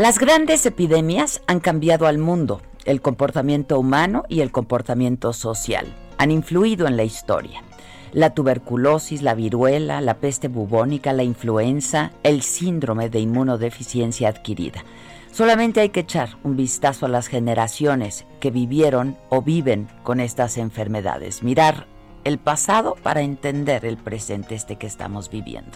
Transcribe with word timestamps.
Las 0.00 0.18
grandes 0.18 0.64
epidemias 0.64 1.42
han 1.46 1.60
cambiado 1.60 2.06
al 2.06 2.16
mundo, 2.16 2.62
el 2.86 3.02
comportamiento 3.02 3.78
humano 3.78 4.24
y 4.30 4.40
el 4.40 4.50
comportamiento 4.50 5.34
social. 5.34 5.94
Han 6.16 6.30
influido 6.30 6.86
en 6.86 6.96
la 6.96 7.04
historia. 7.04 7.62
La 8.14 8.32
tuberculosis, 8.32 9.20
la 9.20 9.34
viruela, 9.34 10.00
la 10.00 10.14
peste 10.14 10.48
bubónica, 10.48 11.12
la 11.12 11.22
influenza, 11.22 12.12
el 12.22 12.40
síndrome 12.40 13.10
de 13.10 13.20
inmunodeficiencia 13.20 14.30
adquirida. 14.30 14.86
Solamente 15.32 15.80
hay 15.80 15.90
que 15.90 16.00
echar 16.00 16.30
un 16.44 16.56
vistazo 16.56 17.04
a 17.04 17.10
las 17.10 17.26
generaciones 17.26 18.24
que 18.40 18.50
vivieron 18.50 19.18
o 19.28 19.42
viven 19.42 19.86
con 20.02 20.20
estas 20.20 20.56
enfermedades, 20.56 21.42
mirar 21.42 21.86
el 22.24 22.38
pasado 22.38 22.96
para 23.02 23.20
entender 23.20 23.84
el 23.84 23.98
presente 23.98 24.54
este 24.54 24.76
que 24.76 24.86
estamos 24.86 25.28
viviendo. 25.28 25.72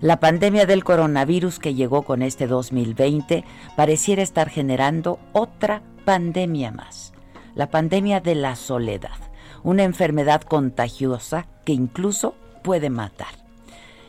La 0.00 0.18
pandemia 0.18 0.64
del 0.64 0.82
coronavirus 0.82 1.58
que 1.58 1.74
llegó 1.74 2.04
con 2.04 2.22
este 2.22 2.46
2020 2.46 3.44
pareciera 3.76 4.22
estar 4.22 4.48
generando 4.48 5.18
otra 5.34 5.82
pandemia 6.06 6.72
más, 6.72 7.12
la 7.54 7.68
pandemia 7.68 8.20
de 8.20 8.34
la 8.34 8.56
soledad, 8.56 9.18
una 9.62 9.82
enfermedad 9.82 10.40
contagiosa 10.40 11.48
que 11.66 11.74
incluso 11.74 12.34
puede 12.62 12.88
matar. 12.88 13.28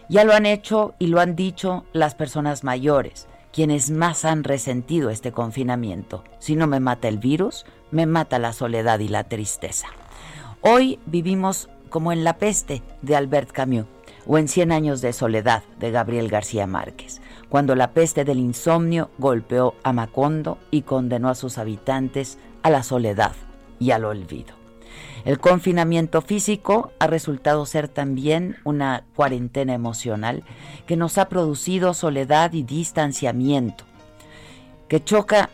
Ya 0.08 0.24
lo 0.24 0.32
han 0.32 0.46
hecho 0.46 0.96
y 0.98 1.08
lo 1.08 1.20
han 1.20 1.36
dicho 1.36 1.84
las 1.92 2.16
personas 2.16 2.64
mayores, 2.64 3.28
quienes 3.52 3.92
más 3.92 4.24
han 4.24 4.46
resentido 4.46 5.10
este 5.10 5.34
confinamiento. 5.34 6.24
Si 6.40 6.56
no 6.56 6.68
me 6.68 6.80
mata 6.80 7.10
el 7.10 7.18
virus, 7.18 7.66
me 7.92 8.06
mata 8.06 8.40
la 8.40 8.54
soledad 8.54 9.00
y 9.00 9.10
la 9.10 9.26
tristeza. 9.26 9.88
Hoy 10.62 11.00
vivimos 11.06 11.70
como 11.90 12.14
en 12.14 12.24
la 12.24 12.38
peste 12.38 12.82
de 13.02 13.18
Albert 13.18 13.52
Camus 13.52 13.88
o 14.34 14.38
en 14.38 14.48
Cien 14.48 14.72
años 14.72 15.02
de 15.02 15.12
soledad 15.12 15.62
de 15.78 15.92
Gabriel 15.92 16.30
García 16.30 16.66
Márquez, 16.66 17.20
cuando 17.50 17.76
la 17.76 17.92
peste 17.92 18.24
del 18.24 18.40
insomnio 18.40 19.10
golpeó 19.18 19.76
a 19.84 19.92
Macondo 19.92 20.58
y 20.72 20.84
condenó 20.84 21.28
a 21.28 21.36
sus 21.36 21.58
habitantes 21.58 22.38
a 22.64 22.70
la 22.70 22.82
soledad 22.82 23.34
y 23.78 23.92
al 23.92 24.06
olvido. 24.06 24.54
El 25.26 25.38
confinamiento 25.42 26.22
físico 26.22 26.94
ha 26.98 27.08
resultado 27.08 27.66
ser 27.66 27.90
también 27.90 28.56
una 28.64 29.04
cuarentena 29.18 29.74
emocional 29.74 30.46
que 30.86 30.96
nos 30.96 31.18
ha 31.18 31.28
producido 31.28 31.94
soledad 31.94 32.54
y 32.54 32.64
distanciamiento, 32.64 33.84
que 34.88 35.04
choca 35.04 35.50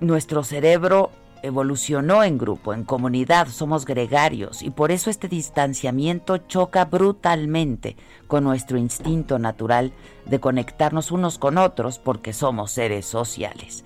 nuestro 0.00 0.42
cerebro 0.42 1.12
evolucionó 1.42 2.24
en 2.24 2.38
grupo, 2.38 2.74
en 2.74 2.84
comunidad, 2.84 3.48
somos 3.48 3.84
gregarios 3.84 4.62
y 4.62 4.70
por 4.70 4.90
eso 4.90 5.10
este 5.10 5.28
distanciamiento 5.28 6.38
choca 6.38 6.84
brutalmente 6.84 7.96
con 8.26 8.44
nuestro 8.44 8.78
instinto 8.78 9.38
natural 9.38 9.92
de 10.26 10.40
conectarnos 10.40 11.10
unos 11.10 11.38
con 11.38 11.58
otros 11.58 11.98
porque 11.98 12.32
somos 12.32 12.72
seres 12.72 13.06
sociales. 13.06 13.84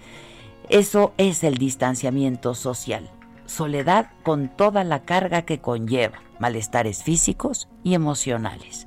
Eso 0.69 1.13
es 1.17 1.45
el 1.45 1.55
distanciamiento 1.55 2.55
social, 2.55 3.11
soledad 3.47 4.11
con 4.23 4.49
toda 4.49 4.85
la 4.85 5.03
carga 5.03 5.43
que 5.43 5.61
conlleva, 5.61 6.23
malestares 6.39 7.03
físicos 7.03 7.69
y 7.83 7.95
emocionales. 7.95 8.87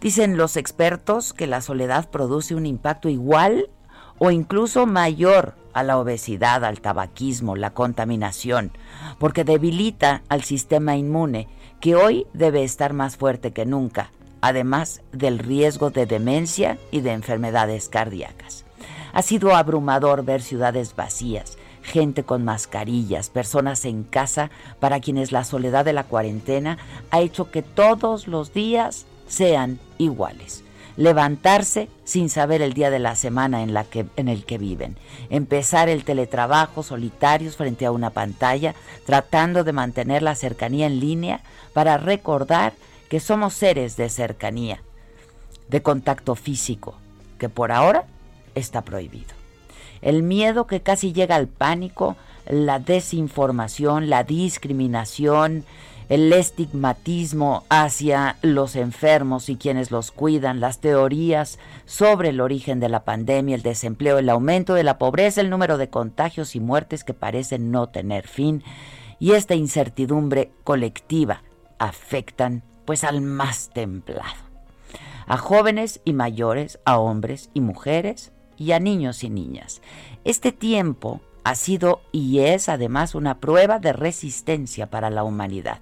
Dicen 0.00 0.36
los 0.36 0.56
expertos 0.56 1.32
que 1.32 1.46
la 1.46 1.60
soledad 1.60 2.10
produce 2.10 2.54
un 2.54 2.66
impacto 2.66 3.08
igual 3.08 3.70
o 4.18 4.30
incluso 4.30 4.86
mayor 4.86 5.56
a 5.76 5.82
la 5.82 5.98
obesidad, 5.98 6.64
al 6.64 6.80
tabaquismo, 6.80 7.54
la 7.54 7.74
contaminación, 7.74 8.72
porque 9.18 9.44
debilita 9.44 10.22
al 10.30 10.42
sistema 10.42 10.96
inmune, 10.96 11.48
que 11.80 11.96
hoy 11.96 12.26
debe 12.32 12.64
estar 12.64 12.94
más 12.94 13.18
fuerte 13.18 13.52
que 13.52 13.66
nunca, 13.66 14.10
además 14.40 15.02
del 15.12 15.38
riesgo 15.38 15.90
de 15.90 16.06
demencia 16.06 16.78
y 16.90 17.02
de 17.02 17.12
enfermedades 17.12 17.90
cardíacas. 17.90 18.64
Ha 19.12 19.20
sido 19.20 19.54
abrumador 19.54 20.24
ver 20.24 20.40
ciudades 20.40 20.96
vacías, 20.96 21.58
gente 21.82 22.22
con 22.22 22.42
mascarillas, 22.42 23.28
personas 23.28 23.84
en 23.84 24.02
casa 24.02 24.50
para 24.80 25.00
quienes 25.00 25.30
la 25.30 25.44
soledad 25.44 25.84
de 25.84 25.92
la 25.92 26.04
cuarentena 26.04 26.78
ha 27.10 27.20
hecho 27.20 27.50
que 27.50 27.60
todos 27.60 28.28
los 28.28 28.54
días 28.54 29.04
sean 29.28 29.78
iguales 29.98 30.64
levantarse 30.96 31.88
sin 32.04 32.30
saber 32.30 32.62
el 32.62 32.72
día 32.72 32.90
de 32.90 32.98
la 32.98 33.14
semana 33.16 33.62
en, 33.62 33.74
la 33.74 33.84
que, 33.84 34.06
en 34.16 34.28
el 34.28 34.44
que 34.44 34.58
viven, 34.58 34.96
empezar 35.30 35.88
el 35.88 36.04
teletrabajo 36.04 36.82
solitarios 36.82 37.56
frente 37.56 37.86
a 37.86 37.92
una 37.92 38.10
pantalla, 38.10 38.74
tratando 39.04 39.64
de 39.64 39.72
mantener 39.72 40.22
la 40.22 40.34
cercanía 40.34 40.86
en 40.86 41.00
línea 41.00 41.40
para 41.72 41.98
recordar 41.98 42.72
que 43.08 43.20
somos 43.20 43.54
seres 43.54 43.96
de 43.96 44.08
cercanía, 44.08 44.80
de 45.68 45.82
contacto 45.82 46.34
físico, 46.34 46.94
que 47.38 47.48
por 47.48 47.72
ahora 47.72 48.04
está 48.54 48.82
prohibido. 48.82 49.34
El 50.02 50.22
miedo 50.22 50.66
que 50.66 50.80
casi 50.80 51.12
llega 51.12 51.36
al 51.36 51.48
pánico, 51.48 52.16
la 52.48 52.78
desinformación, 52.78 54.08
la 54.08 54.24
discriminación, 54.24 55.64
el 56.08 56.32
estigmatismo 56.32 57.64
hacia 57.68 58.36
los 58.42 58.76
enfermos 58.76 59.48
y 59.48 59.56
quienes 59.56 59.90
los 59.90 60.12
cuidan, 60.12 60.60
las 60.60 60.78
teorías 60.78 61.58
sobre 61.84 62.28
el 62.28 62.40
origen 62.40 62.78
de 62.78 62.88
la 62.88 63.04
pandemia, 63.04 63.56
el 63.56 63.62
desempleo, 63.62 64.18
el 64.18 64.28
aumento 64.28 64.74
de 64.74 64.84
la 64.84 64.98
pobreza, 64.98 65.40
el 65.40 65.50
número 65.50 65.78
de 65.78 65.90
contagios 65.90 66.54
y 66.54 66.60
muertes 66.60 67.02
que 67.02 67.14
parecen 67.14 67.70
no 67.70 67.88
tener 67.88 68.28
fin 68.28 68.62
y 69.18 69.32
esta 69.32 69.54
incertidumbre 69.54 70.52
colectiva 70.64 71.42
afectan 71.78 72.62
pues 72.84 73.02
al 73.02 73.20
más 73.20 73.70
templado, 73.70 74.36
a 75.26 75.36
jóvenes 75.36 76.00
y 76.04 76.12
mayores, 76.12 76.78
a 76.84 76.98
hombres 76.98 77.50
y 77.52 77.60
mujeres 77.60 78.32
y 78.56 78.72
a 78.72 78.78
niños 78.78 79.24
y 79.24 79.30
niñas. 79.30 79.82
Este 80.24 80.52
tiempo 80.52 81.20
ha 81.42 81.54
sido 81.54 82.00
y 82.12 82.40
es 82.40 82.68
además 82.68 83.14
una 83.14 83.38
prueba 83.38 83.78
de 83.78 83.92
resistencia 83.92 84.88
para 84.88 85.10
la 85.10 85.24
humanidad. 85.24 85.80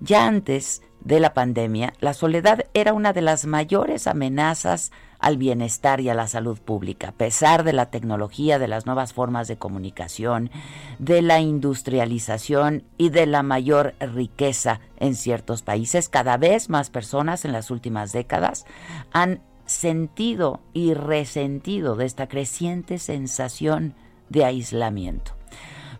Ya 0.00 0.26
antes 0.26 0.82
de 1.00 1.20
la 1.20 1.34
pandemia, 1.34 1.94
la 2.00 2.14
soledad 2.14 2.66
era 2.74 2.92
una 2.92 3.12
de 3.12 3.22
las 3.22 3.46
mayores 3.46 4.06
amenazas 4.06 4.92
al 5.18 5.36
bienestar 5.36 6.00
y 6.00 6.08
a 6.08 6.14
la 6.14 6.26
salud 6.26 6.58
pública, 6.58 7.08
a 7.08 7.12
pesar 7.12 7.62
de 7.62 7.72
la 7.72 7.90
tecnología, 7.90 8.58
de 8.58 8.68
las 8.68 8.86
nuevas 8.86 9.12
formas 9.12 9.46
de 9.48 9.56
comunicación, 9.56 10.50
de 10.98 11.22
la 11.22 11.40
industrialización 11.40 12.84
y 12.98 13.10
de 13.10 13.26
la 13.26 13.42
mayor 13.42 13.94
riqueza 14.00 14.80
en 14.98 15.14
ciertos 15.14 15.62
países. 15.62 16.08
Cada 16.08 16.36
vez 16.36 16.68
más 16.68 16.90
personas 16.90 17.44
en 17.44 17.52
las 17.52 17.70
últimas 17.70 18.12
décadas 18.12 18.64
han 19.12 19.42
sentido 19.64 20.60
y 20.72 20.94
resentido 20.94 21.94
de 21.94 22.06
esta 22.06 22.28
creciente 22.28 22.98
sensación 22.98 23.94
de 24.28 24.44
aislamiento. 24.44 25.36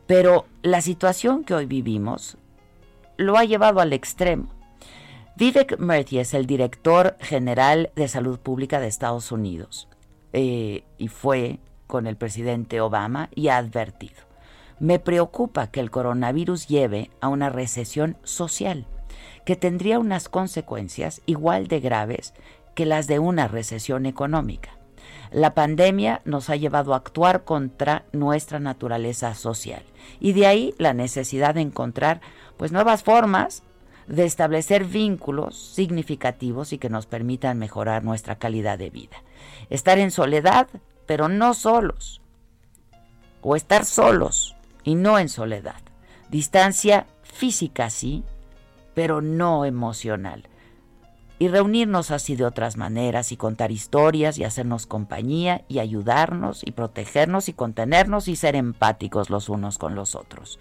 Pero 0.06 0.46
la 0.62 0.80
situación 0.80 1.44
que 1.44 1.54
hoy 1.54 1.66
vivimos 1.66 2.38
lo 3.16 3.36
ha 3.36 3.44
llevado 3.44 3.80
al 3.80 3.92
extremo. 3.92 4.48
Vivek 5.36 5.78
Murthy 5.78 6.18
es 6.18 6.34
el 6.34 6.46
director 6.46 7.16
general 7.20 7.90
de 7.96 8.08
salud 8.08 8.38
pública 8.38 8.80
de 8.80 8.88
Estados 8.88 9.32
Unidos 9.32 9.88
eh, 10.32 10.84
y 10.98 11.08
fue 11.08 11.58
con 11.86 12.06
el 12.06 12.16
presidente 12.16 12.80
Obama 12.80 13.28
y 13.34 13.48
ha 13.48 13.56
advertido. 13.56 14.22
Me 14.78 14.98
preocupa 14.98 15.68
que 15.68 15.80
el 15.80 15.90
coronavirus 15.90 16.66
lleve 16.66 17.10
a 17.20 17.28
una 17.28 17.50
recesión 17.50 18.16
social, 18.24 18.86
que 19.44 19.56
tendría 19.56 19.98
unas 19.98 20.28
consecuencias 20.28 21.22
igual 21.26 21.66
de 21.66 21.80
graves 21.80 22.34
que 22.74 22.86
las 22.86 23.06
de 23.06 23.18
una 23.18 23.48
recesión 23.48 24.06
económica. 24.06 24.70
La 25.30 25.54
pandemia 25.54 26.20
nos 26.24 26.50
ha 26.50 26.56
llevado 26.56 26.92
a 26.92 26.98
actuar 26.98 27.44
contra 27.44 28.04
nuestra 28.12 28.58
naturaleza 28.58 29.34
social 29.34 29.82
y 30.20 30.32
de 30.32 30.46
ahí 30.46 30.74
la 30.78 30.92
necesidad 30.94 31.54
de 31.54 31.62
encontrar 31.62 32.20
pues 32.56 32.72
nuevas 32.72 33.02
formas 33.02 33.62
de 34.06 34.24
establecer 34.24 34.84
vínculos 34.84 35.56
significativos 35.56 36.72
y 36.72 36.78
que 36.78 36.90
nos 36.90 37.06
permitan 37.06 37.58
mejorar 37.58 38.04
nuestra 38.04 38.36
calidad 38.36 38.78
de 38.78 38.90
vida. 38.90 39.22
Estar 39.70 39.98
en 39.98 40.10
soledad, 40.10 40.68
pero 41.06 41.28
no 41.28 41.54
solos. 41.54 42.20
O 43.40 43.56
estar 43.56 43.84
solos 43.84 44.56
y 44.84 44.94
no 44.94 45.18
en 45.18 45.28
soledad. 45.28 45.80
Distancia 46.30 47.06
física 47.22 47.90
sí, 47.90 48.24
pero 48.94 49.20
no 49.20 49.64
emocional. 49.64 50.48
Y 51.38 51.48
reunirnos 51.48 52.12
así 52.12 52.36
de 52.36 52.44
otras 52.44 52.76
maneras 52.76 53.32
y 53.32 53.36
contar 53.36 53.72
historias 53.72 54.38
y 54.38 54.44
hacernos 54.44 54.86
compañía 54.86 55.64
y 55.66 55.80
ayudarnos 55.80 56.62
y 56.64 56.70
protegernos 56.70 57.48
y 57.48 57.52
contenernos 57.52 58.28
y 58.28 58.36
ser 58.36 58.54
empáticos 58.54 59.28
los 59.28 59.48
unos 59.48 59.76
con 59.76 59.96
los 59.96 60.14
otros. 60.14 60.60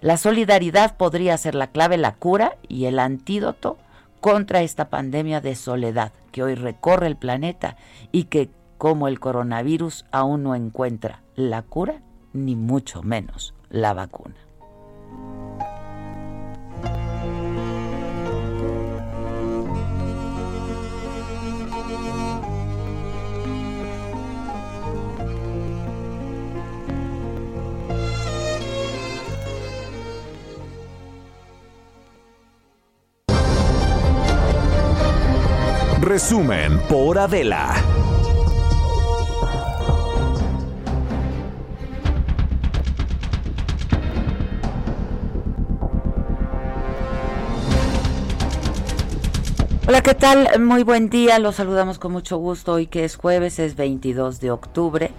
La 0.00 0.16
solidaridad 0.16 0.96
podría 0.96 1.36
ser 1.38 1.54
la 1.54 1.68
clave, 1.68 1.96
la 1.96 2.14
cura 2.14 2.56
y 2.68 2.84
el 2.84 2.98
antídoto 2.98 3.78
contra 4.20 4.62
esta 4.62 4.88
pandemia 4.88 5.40
de 5.40 5.54
soledad 5.54 6.12
que 6.32 6.42
hoy 6.42 6.54
recorre 6.54 7.06
el 7.06 7.16
planeta 7.16 7.76
y 8.12 8.24
que 8.24 8.50
como 8.78 9.08
el 9.08 9.20
coronavirus 9.20 10.04
aún 10.10 10.42
no 10.42 10.54
encuentra 10.54 11.22
la 11.34 11.62
cura 11.62 12.02
ni 12.32 12.56
mucho 12.56 13.02
menos 13.02 13.54
la 13.70 13.94
vacuna. 13.94 14.45
Resumen 36.06 36.78
por 36.88 37.18
Adela. 37.18 37.74
Hola, 49.88 50.00
¿qué 50.00 50.14
tal? 50.14 50.60
Muy 50.60 50.84
buen 50.84 51.10
día, 51.10 51.40
los 51.40 51.56
saludamos 51.56 51.98
con 51.98 52.12
mucho 52.12 52.36
gusto 52.36 52.74
hoy 52.74 52.86
que 52.86 53.04
es 53.04 53.16
jueves, 53.16 53.58
es 53.58 53.74
22 53.74 54.38
de 54.38 54.52
octubre. 54.52 55.10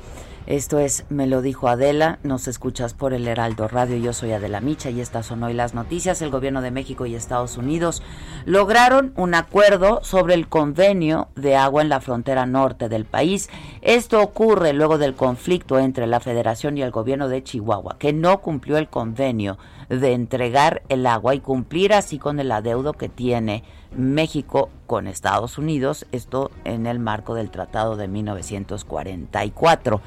Esto 0.47 0.79
es 0.79 1.03
Me 1.09 1.27
lo 1.27 1.41
dijo 1.41 1.67
Adela, 1.67 2.19
nos 2.23 2.47
escuchas 2.47 2.93
por 2.93 3.13
el 3.13 3.27
Heraldo 3.27 3.67
Radio, 3.67 3.97
yo 3.97 4.13
soy 4.13 4.31
Adela 4.31 4.61
Micha 4.61 4.89
y 4.89 5.01
estas 5.01 5.25
son 5.25 5.43
hoy 5.43 5.53
las 5.53 5.73
noticias. 5.73 6.21
El 6.21 6.29
gobierno 6.29 6.61
de 6.61 6.71
México 6.71 7.05
y 7.05 7.15
Estados 7.15 7.57
Unidos 7.57 8.01
lograron 8.45 9.11
un 9.17 9.35
acuerdo 9.35 9.99
sobre 10.03 10.35
el 10.35 10.47
convenio 10.47 11.27
de 11.35 11.57
agua 11.57 11.81
en 11.81 11.89
la 11.89 11.99
frontera 11.99 12.45
norte 12.45 12.87
del 12.87 13.03
país. 13.03 13.49
Esto 13.81 14.21
ocurre 14.21 14.71
luego 14.71 14.97
del 14.97 15.15
conflicto 15.15 15.79
entre 15.79 16.07
la 16.07 16.21
Federación 16.21 16.77
y 16.77 16.81
el 16.81 16.91
gobierno 16.91 17.27
de 17.27 17.43
Chihuahua, 17.43 17.97
que 17.99 18.13
no 18.13 18.39
cumplió 18.39 18.77
el 18.77 18.87
convenio 18.87 19.57
de 19.89 20.13
entregar 20.13 20.81
el 20.87 21.05
agua 21.07 21.35
y 21.35 21.41
cumplir 21.41 21.93
así 21.93 22.19
con 22.19 22.39
el 22.39 22.53
adeudo 22.53 22.93
que 22.93 23.09
tiene 23.09 23.65
México 23.95 24.69
con 24.85 25.07
Estados 25.07 25.57
Unidos, 25.57 26.05
esto 26.11 26.51
en 26.63 26.87
el 26.87 26.99
marco 26.99 27.35
del 27.35 27.51
Tratado 27.51 27.95
de 27.95 28.07
1944. 28.07 30.01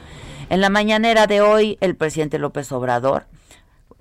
En 0.51 0.61
la 0.61 0.69
mañanera 0.69 1.29
de 1.29 1.41
hoy, 1.41 1.79
el 1.81 1.95
presidente 1.95 2.41
López 2.41 2.71
Obrador 2.73 3.27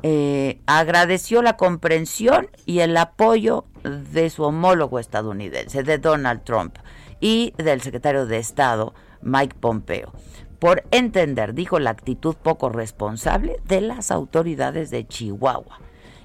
eh, 0.01 0.59
agradeció 0.65 1.43
la 1.43 1.57
comprensión 1.57 2.49
y 2.65 2.79
el 2.79 2.97
apoyo 2.97 3.65
de 3.83 4.31
su 4.31 4.43
homólogo 4.43 4.97
estadounidense, 4.97 5.83
de 5.83 5.99
Donald 5.99 6.43
Trump, 6.43 6.75
y 7.19 7.53
del 7.57 7.81
secretario 7.81 8.25
de 8.25 8.39
Estado, 8.39 8.95
Mike 9.21 9.57
Pompeo, 9.59 10.11
por 10.57 10.83
entender, 10.89 11.53
dijo, 11.53 11.77
la 11.77 11.91
actitud 11.91 12.35
poco 12.35 12.69
responsable 12.69 13.57
de 13.65 13.81
las 13.81 14.09
autoridades 14.09 14.89
de 14.89 15.07
Chihuahua 15.07 15.79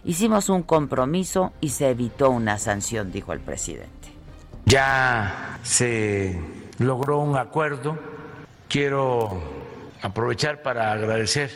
Hicimos 0.06 0.50
un 0.50 0.62
compromiso 0.62 1.52
y 1.60 1.70
se 1.70 1.88
evitó 1.88 2.30
una 2.30 2.58
sanción, 2.58 3.10
dijo 3.10 3.32
el 3.32 3.40
presidente. 3.40 4.12
Ya 4.66 5.58
se 5.62 6.38
logró 6.78 7.20
un 7.20 7.36
acuerdo. 7.36 7.98
Quiero 8.68 9.63
aprovechar 10.04 10.60
para 10.60 10.92
agradecer 10.92 11.50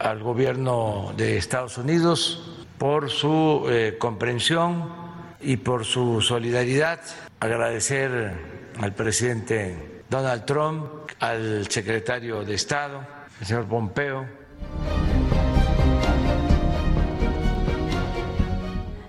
al 0.00 0.20
gobierno 0.20 1.14
de 1.16 1.36
Estados 1.36 1.78
Unidos 1.78 2.66
por 2.76 3.08
su 3.08 3.66
eh, 3.70 3.96
comprensión 4.00 4.92
y 5.40 5.58
por 5.58 5.84
su 5.84 6.20
solidaridad. 6.20 7.00
Agradecer 7.38 8.32
al 8.80 8.92
presidente 8.94 10.02
Donald 10.10 10.44
Trump, 10.44 10.86
al 11.20 11.70
secretario 11.70 12.44
de 12.44 12.54
Estado, 12.54 13.00
el 13.40 13.46
señor 13.46 13.66
Pompeo 13.66 14.26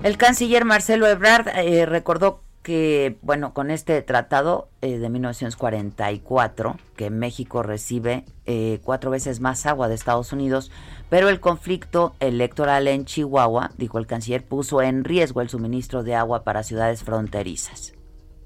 El 0.04 0.18
canciller 0.18 0.66
Marcelo 0.66 1.08
Ebrard 1.08 1.48
eh, 1.48 1.88
recordó 1.88 2.44
que, 2.66 3.20
bueno, 3.22 3.54
con 3.54 3.70
este 3.70 4.02
tratado 4.02 4.70
eh, 4.82 4.98
de 4.98 5.10
1944, 5.12 6.78
que 6.96 7.12
México 7.12 7.62
recibe 7.62 8.26
eh, 8.48 8.80
cuatro 8.84 9.12
veces 9.12 9.40
más 9.40 9.68
agua 9.68 9.88
de 9.88 9.94
Estados 9.94 10.34
Unidos, 10.34 10.72
pero 11.08 11.30
el 11.30 11.40
conflicto 11.40 12.16
electoral 12.20 12.88
en 12.88 13.06
Chihuahua, 13.06 13.70
dijo 13.78 14.00
el 14.00 14.08
canciller, 14.08 14.44
puso 14.44 14.82
en 14.82 15.04
riesgo 15.04 15.42
el 15.42 15.50
suministro 15.50 16.02
de 16.02 16.16
agua 16.16 16.44
para 16.44 16.64
ciudades 16.64 17.04
fronterizas. 17.04 17.94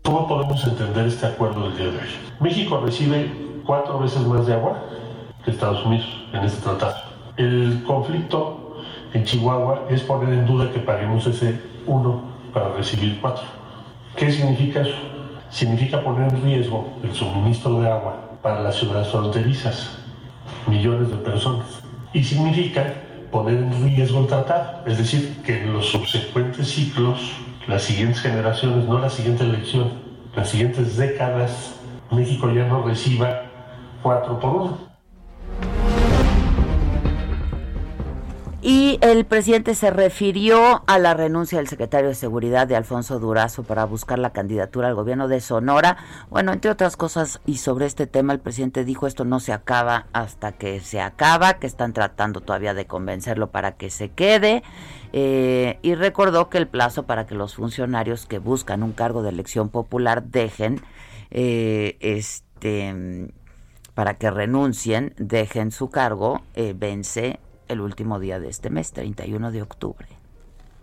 ¿Cómo 0.04 0.27
podemos 0.27 0.68
entender 0.68 1.07
este 1.07 1.25
acuerdo 1.25 1.69
del 1.69 1.77
día 1.77 1.92
de 1.92 1.98
hoy? 2.00 2.10
México 2.42 2.81
recibe 2.86 3.31
cuatro 3.66 4.00
veces 4.00 4.19
más 4.27 4.45
de 4.45 4.54
agua 4.54 4.83
que 5.45 5.51
Estados 5.51 5.86
Unidos 5.86 6.07
en 6.33 6.44
este 6.44 6.62
tratado. 6.62 6.98
El 7.38 7.86
conflicto 7.88 8.83
en 9.13 9.24
Chihuahua 9.24 9.86
es 9.89 10.01
poner 10.01 10.33
en 10.33 10.45
duda 10.45 10.69
que 10.74 10.80
paguemos 10.80 11.25
ese 11.25 11.57
uno 11.86 12.21
para 12.54 12.74
recibir 12.74 13.18
cuatro. 13.21 13.59
¿Qué 14.19 14.30
significa 14.30 14.81
eso? 14.81 14.98
Significa 15.50 16.04
poner 16.04 16.33
en 16.33 16.44
riesgo 16.44 16.89
el 17.04 17.13
suministro 17.13 17.80
de 17.80 17.89
agua 17.89 18.31
para 18.42 18.60
las 18.60 18.75
ciudades 18.75 19.07
fronterizas, 19.07 19.98
millones 20.68 21.10
de 21.10 21.16
personas. 21.16 21.81
Y 22.12 22.21
significa 22.21 22.95
poner 23.31 23.60
en 23.60 23.81
riesgo 23.81 24.19
el 24.19 24.27
tratado, 24.27 24.83
es 24.86 24.98
decir, 24.98 25.42
que 25.45 25.62
en 25.62 25.71
los 25.71 25.86
subsecuentes 25.86 26.68
ciclos, 26.68 27.38
las 27.66 27.83
siguientes 27.83 28.19
generaciones, 28.19 28.83
no 28.83 29.00
la 29.00 29.10
siguiente 29.10 29.45
elección, 29.45 29.89
las 30.36 30.50
siguientes 30.50 30.98
décadas, 30.98 31.75
México 32.12 32.51
ya 32.51 32.68
no 32.68 32.83
reciba 32.83 33.44
cuatro 34.04 34.38
por 34.38 34.50
uno 34.50 35.89
Y 38.62 39.00
el 39.02 39.26
presidente 39.26 39.74
se 39.74 39.90
refirió 39.90 40.84
a 40.86 41.00
la 41.00 41.14
renuncia 41.14 41.60
del 41.60 41.69
secretario 41.69 42.10
de 42.10 42.16
Seguridad 42.16 42.68
de 42.68 42.76
Alfonso 42.76 43.18
Durazo 43.18 43.64
para 43.64 43.86
buscar 43.86 44.19
la 44.19 44.33
candidatura 44.33 44.90
al 44.90 44.95
gobierno 44.95 45.30
de 45.30 45.40
Sonora. 45.40 45.95
Bueno, 46.30 46.52
entre 46.52 46.69
otras 46.69 46.98
cosas, 46.98 47.40
y 47.45 47.57
sobre 47.57 47.86
este 47.86 48.06
tema, 48.06 48.33
el 48.33 48.42
presidente 48.42 48.83
dijo 48.83 49.07
esto 49.07 49.24
no 49.24 49.40
se 49.40 49.54
acaba 49.54 50.07
hasta 50.12 50.52
que 50.52 50.81
se 50.81 51.00
acaba, 51.00 51.54
que 51.54 51.68
están 51.68 51.94
tratando 51.94 52.42
todavía 52.42 52.74
de 52.74 52.86
convencerlo 52.86 53.50
para 53.50 53.78
que 53.78 53.90
se 53.90 54.10
quede. 54.10 54.62
Eh, 55.14 55.80
y 55.81 55.95
recordó 55.95 56.50
que 56.50 56.57
el 56.57 56.68
plazo 56.68 57.04
para 57.04 57.26
que 57.26 57.36
los 57.36 57.56
funcionarios 57.56 58.26
que 58.26 58.40
buscan 58.40 58.83
un 58.83 58.92
cargo 58.92 59.24
de 59.24 59.30
elección 59.30 59.69
popular 59.69 60.24
dejen 60.24 60.81
eh, 61.31 61.95
este 62.02 63.31
para 63.94 64.16
que 64.16 64.31
renuncien, 64.31 65.14
dejen 65.18 65.72
su 65.72 65.90
cargo, 65.90 66.42
eh, 66.56 66.74
vence 66.76 67.40
el 67.69 67.81
último 67.81 68.19
día 68.19 68.40
de 68.40 68.49
este 68.49 68.69
mes, 68.69 68.92
31 68.92 69.52
de 69.52 69.61
octubre. 69.61 70.07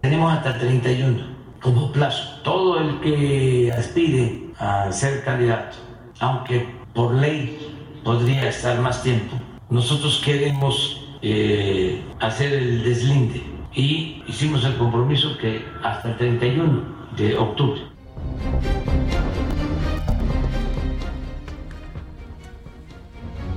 Tenemos 0.01 0.33
hasta 0.33 0.55
el 0.55 0.61
31 0.61 1.37
como 1.61 1.93
plazo. 1.93 2.41
Todo 2.43 2.79
el 2.81 3.01
que 3.01 3.73
aspire 3.73 4.51
a 4.59 4.91
ser 4.93 5.25
candidato, 5.25 5.77
aunque 6.21 6.67
por 6.95 7.15
ley 7.15 7.59
podría 8.05 8.49
estar 8.49 8.81
más 8.81 9.03
tiempo, 9.03 9.37
nosotros 9.69 10.23
queremos 10.25 11.05
eh, 11.23 12.03
hacer 12.21 12.53
el 12.53 12.85
deslinde 12.85 13.43
y 13.75 14.23
hicimos 14.27 14.65
el 14.65 14.77
compromiso 14.77 15.37
que 15.39 15.65
hasta 15.83 16.11
el 16.11 16.17
31 16.17 16.97
de 17.17 17.37
octubre 17.37 17.81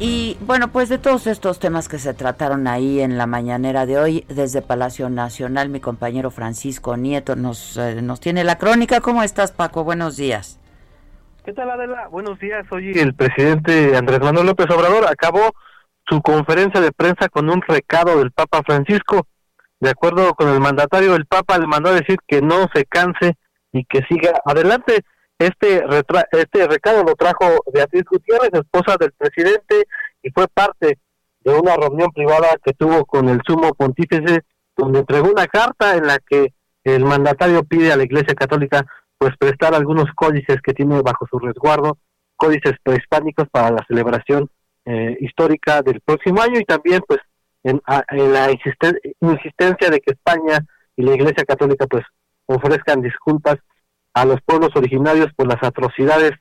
Y 0.02 0.38
bueno, 0.40 0.70
pues 0.70 0.88
de 0.88 0.98
todos 0.98 1.28
estos 1.28 1.60
temas 1.60 1.90
que 1.90 2.00
se 2.00 2.14
trataron 2.14 2.68
ahí 2.68 3.02
en 3.02 3.18
la 3.18 3.28
mañanera 3.28 3.86
de 3.86 4.00
hoy, 4.00 4.26
desde 4.30 4.62
Palacio 4.62 5.10
Nacional, 5.10 5.68
mi 5.68 5.82
compañero 5.82 6.32
Francisco 6.32 6.96
Nieto 6.96 7.36
nos, 7.36 7.76
eh, 7.76 8.02
nos 8.02 8.22
tiene 8.22 8.46
la 8.46 8.58
crónica. 8.58 9.02
¿Cómo 9.02 9.24
estás, 9.24 9.52
Paco? 9.52 9.84
Buenos 9.84 10.16
días. 10.16 10.58
¿Qué 11.44 11.52
tal, 11.52 11.70
Adela? 11.70 12.08
Buenos 12.08 12.40
días. 12.40 12.66
Hoy 12.72 12.94
el 12.98 13.14
presidente 13.14 13.98
Andrés 13.98 14.22
Manuel 14.22 14.46
López 14.46 14.68
Obrador 14.70 15.06
acabó 15.06 15.52
su 16.08 16.22
conferencia 16.22 16.80
de 16.80 16.94
prensa 16.94 17.28
con 17.28 17.50
un 17.50 17.62
recado 17.62 18.20
del 18.20 18.32
Papa 18.32 18.62
Francisco. 18.66 19.28
De 19.82 19.90
acuerdo 19.90 20.34
con 20.34 20.48
el 20.48 20.62
mandatario, 20.62 21.14
el 21.16 21.26
Papa 21.26 21.58
le 21.58 21.68
mandó 21.68 21.90
a 21.90 21.94
decir 21.94 22.20
que 22.26 22.42
no 22.42 22.68
se 22.74 22.86
canse 22.86 23.36
y 23.74 23.84
que 23.84 24.02
siga 24.04 24.32
adelante. 24.46 25.04
Este, 25.40 25.82
este 26.34 26.68
recado 26.68 27.04
lo 27.04 27.16
trajo 27.16 27.64
Beatriz 27.74 28.04
Gutiérrez, 28.04 28.52
esposa 28.54 28.98
del 29.00 29.14
presidente, 29.14 29.86
y 30.22 30.30
fue 30.32 30.48
parte 30.50 31.00
de 31.40 31.54
una 31.54 31.78
reunión 31.78 32.12
privada 32.12 32.50
que 32.64 32.74
tuvo 32.74 33.06
con 33.06 33.30
el 33.30 33.40
sumo 33.48 33.74
pontífice, 33.74 34.42
donde 34.76 35.00
entregó 35.00 35.32
una 35.32 35.48
carta 35.48 35.96
en 35.96 36.08
la 36.08 36.20
que 36.20 36.54
el 36.84 37.06
mandatario 37.06 37.64
pide 37.64 37.92
a 37.92 37.96
la 37.96 38.04
Iglesia 38.04 38.36
Católica 38.36 38.86
pues 39.18 39.36
prestar 39.38 39.74
algunos 39.74 40.08
códices 40.16 40.62
que 40.62 40.74
tiene 40.74 41.02
bajo 41.02 41.26
su 41.30 41.40
resguardo, 41.40 41.98
códices 42.36 42.74
prehispánicos 42.84 43.48
para 43.50 43.72
la 43.72 43.86
celebración 43.88 44.50
eh, 44.86 45.18
histórica 45.20 45.82
del 45.82 46.02
próximo 46.02 46.42
año 46.42 46.60
y 46.60 46.66
también 46.66 47.02
pues 47.08 47.20
en, 47.64 47.82
la 47.86 48.52
insistencia 48.52 49.90
de 49.90 50.00
que 50.00 50.14
España 50.14 50.66
y 50.96 51.04
la 51.04 51.16
Iglesia 51.16 51.44
Católica 51.46 51.86
pues 51.88 52.04
ofrezcan 52.46 53.02
disculpas 53.02 53.58
a 54.14 54.26
los 54.26 54.42
pueblos 54.42 54.70
originarios 54.76 55.34
por 55.36 55.48
las 55.48 55.62
atrocidades 55.62 56.32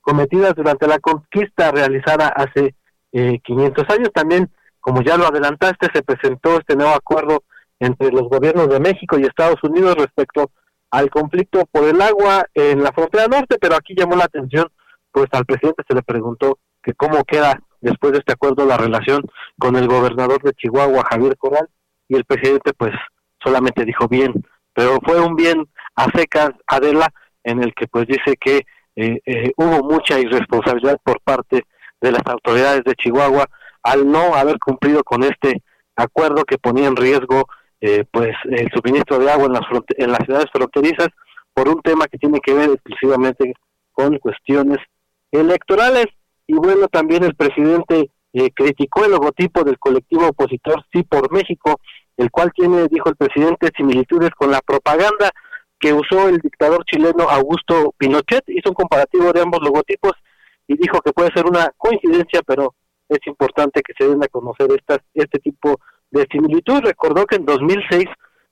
cometidas 0.00 0.54
durante 0.54 0.86
la 0.86 0.98
conquista 0.98 1.70
realizada 1.72 2.28
hace 2.28 2.74
500 3.12 3.84
eh, 3.84 3.92
años. 3.92 4.10
También, 4.14 4.50
como 4.80 5.02
ya 5.02 5.16
lo 5.16 5.26
adelantaste, 5.26 5.88
se 5.92 6.02
presentó 6.02 6.58
este 6.58 6.76
nuevo 6.76 6.94
acuerdo 6.94 7.42
entre 7.80 8.10
los 8.10 8.28
gobiernos 8.28 8.68
de 8.68 8.80
México 8.80 9.18
y 9.18 9.24
Estados 9.24 9.62
Unidos 9.62 9.96
respecto 9.96 10.50
al 10.90 11.10
conflicto 11.10 11.66
por 11.70 11.84
el 11.84 12.00
agua 12.00 12.46
en 12.54 12.82
la 12.82 12.92
frontera 12.92 13.26
norte, 13.26 13.56
pero 13.60 13.74
aquí 13.74 13.94
llamó 13.96 14.16
la 14.16 14.24
atención, 14.24 14.68
pues 15.12 15.26
al 15.32 15.44
presidente 15.44 15.82
se 15.86 15.94
le 15.94 16.02
preguntó 16.02 16.58
que 16.82 16.94
cómo 16.94 17.24
queda 17.24 17.60
después 17.80 18.12
de 18.12 18.20
este 18.20 18.32
acuerdo 18.32 18.64
la 18.64 18.76
relación 18.76 19.22
con 19.58 19.76
el 19.76 19.88
gobernador 19.88 20.42
de 20.42 20.52
Chihuahua, 20.52 21.04
Javier 21.10 21.36
Corral, 21.36 21.68
y 22.08 22.16
el 22.16 22.24
presidente 22.24 22.72
pues 22.72 22.92
solamente 23.42 23.84
dijo 23.84 24.08
bien, 24.08 24.32
pero 24.76 24.98
fue 25.02 25.18
un 25.18 25.34
bien 25.34 25.66
a 25.96 26.04
secas, 26.14 26.50
Adela, 26.66 27.08
en 27.42 27.62
el 27.62 27.74
que 27.74 27.88
pues 27.88 28.06
dice 28.06 28.36
que 28.38 28.58
eh, 28.94 29.18
eh, 29.24 29.52
hubo 29.56 29.82
mucha 29.82 30.20
irresponsabilidad 30.20 31.00
por 31.02 31.18
parte 31.22 31.64
de 32.00 32.12
las 32.12 32.20
autoridades 32.26 32.84
de 32.84 32.94
Chihuahua 32.94 33.46
al 33.82 34.06
no 34.06 34.34
haber 34.34 34.58
cumplido 34.58 35.02
con 35.02 35.22
este 35.24 35.62
acuerdo 35.96 36.44
que 36.44 36.58
ponía 36.58 36.88
en 36.88 36.96
riesgo 36.96 37.46
eh, 37.80 38.04
pues 38.10 38.34
el 38.44 38.70
suministro 38.70 39.18
de 39.18 39.30
agua 39.30 39.46
en 39.46 39.52
las, 39.54 39.62
en 39.96 40.12
las 40.12 40.20
ciudades 40.26 40.50
fronterizas 40.52 41.08
por 41.54 41.68
un 41.68 41.80
tema 41.80 42.06
que 42.06 42.18
tiene 42.18 42.40
que 42.40 42.52
ver 42.52 42.70
exclusivamente 42.70 43.54
con 43.92 44.18
cuestiones 44.18 44.78
electorales. 45.32 46.06
Y 46.46 46.54
bueno 46.54 46.88
también 46.88 47.24
el 47.24 47.34
presidente 47.34 48.10
criticó 48.54 49.06
el 49.06 49.12
logotipo 49.12 49.64
del 49.64 49.78
colectivo 49.78 50.28
opositor 50.28 50.84
Sí 50.92 51.02
por 51.02 51.32
México 51.32 51.80
el 52.16 52.30
cual 52.30 52.52
tiene 52.54 52.88
dijo 52.88 53.08
el 53.08 53.16
presidente 53.16 53.70
similitudes 53.76 54.30
con 54.30 54.50
la 54.50 54.60
propaganda 54.60 55.30
que 55.78 55.92
usó 55.92 56.28
el 56.28 56.38
dictador 56.38 56.84
chileno 56.84 57.28
Augusto 57.28 57.94
Pinochet, 57.98 58.44
hizo 58.48 58.70
un 58.70 58.74
comparativo 58.74 59.32
de 59.32 59.42
ambos 59.42 59.60
logotipos 59.62 60.12
y 60.66 60.76
dijo 60.76 61.00
que 61.00 61.12
puede 61.12 61.30
ser 61.34 61.46
una 61.46 61.70
coincidencia, 61.76 62.40
pero 62.46 62.74
es 63.08 63.20
importante 63.26 63.82
que 63.82 63.92
se 63.96 64.08
den 64.08 64.22
a 64.22 64.28
conocer 64.28 64.68
estas, 64.72 64.98
este 65.14 65.38
tipo 65.38 65.78
de 66.10 66.26
similitud. 66.30 66.80
Recordó 66.80 67.26
que 67.26 67.36
en 67.36 67.44
2006, 67.44 68.06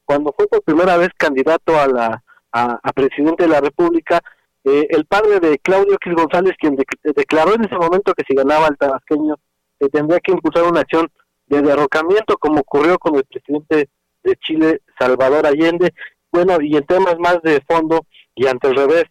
cuando 0.05 0.33
fue 0.37 0.47
por 0.47 0.63
primera 0.63 0.97
vez 0.97 1.09
candidato 1.17 1.79
a 1.79 1.89
la 1.89 2.23
a, 2.53 2.93
presidente 2.93 3.45
de 3.45 3.49
la 3.49 3.61
República, 3.61 4.21
eh, 4.63 4.87
el 4.91 5.07
padre 5.07 5.41
de 5.41 5.59
Claudio 5.59 5.95
X 5.95 6.15
González, 6.15 6.55
quien 6.59 6.77
declaró 7.03 7.55
en 7.55 7.65
ese 7.65 7.75
momento 7.75 8.15
que 8.15 8.23
si 8.27 8.35
ganaba 8.35 8.69
el 8.69 8.79
tabasqueño, 8.79 9.35
se 9.81 9.89
tendría 9.89 10.21
que 10.21 10.33
impulsar 10.33 10.63
una 10.65 10.81
acción 10.81 11.11
de 11.55 11.63
derrocamiento, 11.63 12.37
como 12.39 12.61
ocurrió 12.61 12.99
con 12.99 13.17
el 13.17 13.25
presidente 13.25 13.89
de 14.23 14.37
Chile, 14.37 14.81
Salvador 14.99 15.47
Allende, 15.47 15.95
bueno, 16.31 16.59
y 16.61 16.77
en 16.77 16.85
temas 16.85 17.17
más 17.19 17.41
de 17.43 17.61
fondo 17.69 18.07
y 18.35 18.47
ante 18.47 18.69
el 18.69 18.77
revés 18.77 19.05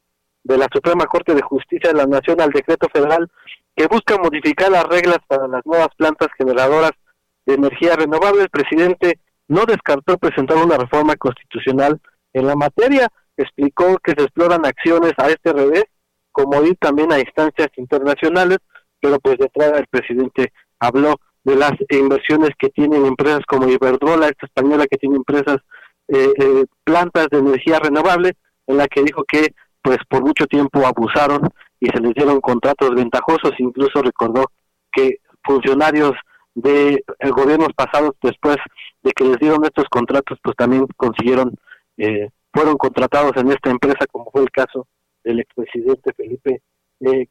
de 0.44 0.58
la 0.58 0.68
Suprema 0.72 1.06
Corte 1.06 1.34
de 1.34 1.42
Justicia 1.42 1.92
de 1.92 1.98
la 1.98 2.06
Nación 2.06 2.42
al 2.42 2.52
decreto 2.52 2.88
federal 2.94 3.30
que 3.76 3.88
busca 3.88 4.18
modificar 4.18 4.70
las 4.70 4.84
reglas 4.86 5.20
para 5.28 5.48
las 5.48 5.66
nuevas 5.66 5.90
plantas 5.98 6.28
generadoras 6.38 6.92
de 7.46 7.56
energía 7.56 7.96
renovable, 7.96 8.44
el 8.44 8.50
presidente 8.50 9.20
no 9.48 9.66
descartó 9.66 10.18
presentar 10.18 10.58
una 10.58 10.78
reforma 10.78 11.16
constitucional 11.16 12.00
en 12.34 12.48
la 12.48 12.56
materia, 12.56 13.08
explicó 13.38 13.98
que 14.00 14.14
se 14.18 14.24
exploran 14.24 14.66
acciones 14.66 15.14
a 15.18 15.30
este 15.30 15.54
revés, 15.54 15.86
como 16.32 16.62
ir 16.64 16.78
también 16.78 17.12
a 17.12 17.20
instancias 17.20 17.70
internacionales, 17.78 18.58
pero 19.00 19.20
pues 19.20 19.38
detrás 19.38 19.74
el 19.80 19.88
presidente 19.88 20.54
habló 20.80 21.16
de 21.44 21.56
las 21.56 21.74
inversiones 21.90 22.52
que 22.58 22.70
tienen 22.70 23.06
empresas 23.06 23.42
como 23.48 23.68
Iberdrola, 23.70 24.28
esta 24.28 24.46
española 24.46 24.88
que 24.88 24.98
tiene 24.98 25.18
empresas 25.18 25.58
eh, 26.08 26.32
eh, 26.38 26.66
plantas 26.84 27.28
de 27.32 27.40
energía 27.40 27.80
renovable 27.80 28.34
en 28.68 28.78
la 28.78 28.88
que 28.88 29.04
dijo 29.04 29.24
que 29.26 29.54
pues 29.82 29.98
por 30.10 30.22
mucho 30.22 30.46
tiempo 30.48 30.86
abusaron 30.86 31.50
y 31.80 31.88
se 31.88 32.00
les 32.00 32.14
dieron 32.14 32.40
contratos 32.40 32.96
ventajosos, 32.96 33.52
incluso 33.58 34.02
recordó 34.02 34.46
que 34.92 35.18
funcionarios 35.44 36.14
de 36.56 37.04
eh, 37.20 37.30
gobiernos 37.30 37.70
pasados 37.76 38.12
después 38.22 38.58
de 39.02 39.12
que 39.12 39.26
les 39.26 39.38
dieron 39.40 39.66
estos 39.66 39.86
contratos 39.90 40.38
pues 40.42 40.56
también 40.56 40.88
consiguieron 40.96 41.56
eh, 41.98 42.30
fueron 42.54 42.78
contratados 42.78 43.32
en 43.36 43.52
esta 43.52 43.70
empresa 43.70 44.06
como 44.12 44.30
fue 44.32 44.44
el 44.44 44.52
caso 44.52 44.88
del 45.24 45.40
expresidente 45.40 46.14
Felipe 46.14 46.62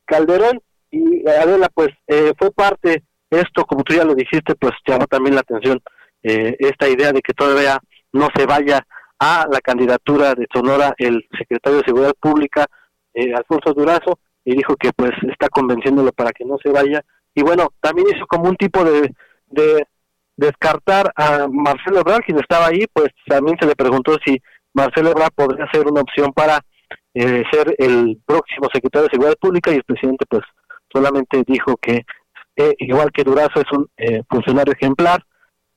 Calderón. 0.05 0.61
Y 0.91 1.27
Adela 1.27 1.71
pues 1.73 1.91
fue 2.39 2.51
parte 2.51 3.03
esto 3.33 3.65
como 3.65 3.83
tú 3.83 3.95
ya 3.95 4.05
lo 4.05 4.15
dijiste 4.15 4.55
pues 4.55 4.73
llamó 4.87 5.07
también 5.07 5.35
la 5.35 5.41
atención 5.41 5.81
esta 6.25 6.89
idea 6.89 7.11
de 7.11 7.21
que 7.21 7.33
todavía 7.33 7.81
no 8.13 8.29
se 8.37 8.47
vaya 8.47 8.87
a 9.23 9.47
la 9.51 9.61
candidatura 9.61 10.35
de 10.35 10.47
Sonora 10.53 10.95
el 10.99 11.25
secretario 11.39 11.79
de 11.79 11.85
Seguridad 11.85 12.15
Pública, 12.21 12.67
eh, 13.15 13.33
Alfonso 13.33 13.73
Durazo, 13.73 14.19
y 14.45 14.57
dijo 14.57 14.75
que 14.75 14.91
pues 14.97 15.13
está 15.31 15.49
convenciéndolo 15.49 16.11
para 16.11 16.33
que 16.33 16.45
no 16.45 16.57
se 16.61 16.71
vaya. 16.71 17.05
Y 17.33 17.43
bueno, 17.43 17.69
también 17.81 18.09
hizo 18.13 18.27
como 18.27 18.49
un 18.49 18.57
tipo 18.57 18.83
de, 18.85 19.15
de 19.47 19.87
descartar 20.37 21.13
a 21.15 21.47
Marcelo 21.49 22.01
Ebrard, 22.01 22.25
quien 22.25 22.41
estaba 22.41 22.67
ahí, 22.67 22.85
pues 22.93 23.11
también 23.29 23.57
se 23.61 23.67
le 23.67 23.77
preguntó 23.77 24.17
si 24.25 24.43
Marcelo 24.75 25.11
Ebrard 25.11 25.33
podría 25.37 25.71
ser 25.73 25.87
una 25.87 26.01
opción 26.01 26.33
para 26.33 26.59
eh, 27.15 27.45
ser 27.53 27.77
el 27.79 28.21
próximo 28.27 28.69
secretario 28.73 29.07
de 29.07 29.13
Seguridad 29.13 29.39
Pública 29.41 29.71
y 29.71 29.77
el 29.77 29.85
presidente 29.85 30.25
pues 30.29 30.43
solamente 30.93 31.45
dijo 31.47 31.77
que 31.77 32.03
eh, 32.57 32.75
igual 32.79 33.11
que 33.13 33.25
Durazo 33.25 33.61
es 33.61 33.73
un 33.73 33.89
funcionario 34.29 34.73
ejemplar, 34.73 35.25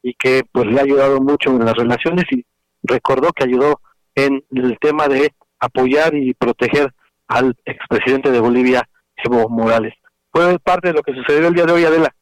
y 0.05 0.13
que 0.13 0.43
pues 0.51 0.67
le 0.67 0.79
ha 0.79 0.83
ayudado 0.83 1.19
mucho 1.19 1.49
en 1.49 1.65
las 1.65 1.73
relaciones 1.73 2.25
y 2.29 2.45
recordó 2.83 3.31
que 3.33 3.43
ayudó 3.43 3.81
en 4.13 4.45
el 4.51 4.77
tema 4.79 5.07
de 5.07 5.33
apoyar 5.59 6.13
y 6.13 6.35
proteger 6.35 6.93
al 7.27 7.57
expresidente 7.65 8.29
de 8.29 8.39
Bolivia, 8.39 8.87
Evo 9.15 9.49
Morales. 9.49 9.95
Fue 10.31 10.59
parte 10.59 10.89
de 10.89 10.93
lo 10.93 11.01
que 11.01 11.15
sucedió 11.15 11.47
el 11.47 11.55
día 11.55 11.65
de 11.65 11.71
hoy, 11.71 11.85
Adela. 11.85 12.13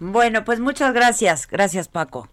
Bueno, 0.00 0.44
pues 0.44 0.58
muchas 0.58 0.92
gracias. 0.92 1.46
Gracias, 1.46 1.86
Paco. 1.86 2.26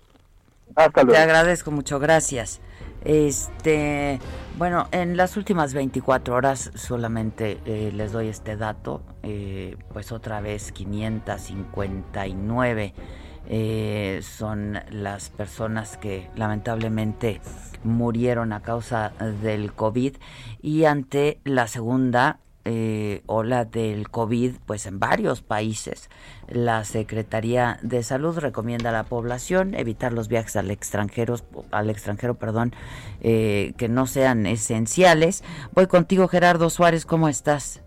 Hasta 0.76 1.04
luego. 1.04 1.16
Te 1.16 1.22
agradezco 1.22 1.70
mucho, 1.70 2.00
gracias. 2.00 2.60
Este, 3.06 4.20
bueno, 4.58 4.88
en 4.92 5.18
las 5.18 5.36
últimas 5.38 5.74
24 5.74 6.36
horas 6.36 6.72
solamente 6.76 7.60
eh, 7.66 7.92
les 7.94 8.12
doy 8.12 8.28
este 8.28 8.58
dato, 8.58 9.02
eh, 9.24 9.78
pues 9.94 10.12
otra 10.12 10.42
vez 10.42 10.72
559 10.72 12.94
eh, 13.48 14.20
son 14.22 14.80
las 14.90 15.30
personas 15.30 15.98
que 15.98 16.30
lamentablemente 16.36 17.42
murieron 17.84 18.54
a 18.54 18.62
causa 18.62 19.14
del 19.42 19.74
COVID. 19.74 20.18
Y 20.62 20.86
ante 20.86 21.40
la 21.44 21.68
segunda 21.68 22.40
eh, 22.66 23.22
del 23.72 24.10
COVID, 24.10 24.56
pues 24.66 24.86
en 24.86 25.00
varios 25.00 25.42
países, 25.42 26.10
la 26.48 26.84
Secretaría 26.84 27.80
de 27.82 28.04
Salud 28.04 28.38
recomienda 28.38 28.90
a 28.90 28.94
la 28.94 29.04
población 29.04 29.74
evitar 29.74 30.14
los 30.14 30.28
viajes 30.28 30.56
al 30.56 30.72
extranjero, 30.72 31.36
al 31.72 31.90
extranjero, 31.90 32.36
perdón, 32.36 32.74
eh, 33.22 33.74
que 33.78 33.90
no 33.90 34.08
sean 34.08 34.46
esenciales. 34.46 35.44
Voy 35.74 35.88
contigo, 35.88 36.28
Gerardo 36.28 36.70
Suárez, 36.70 37.06
¿cómo 37.06 37.30
estás? 37.30 37.82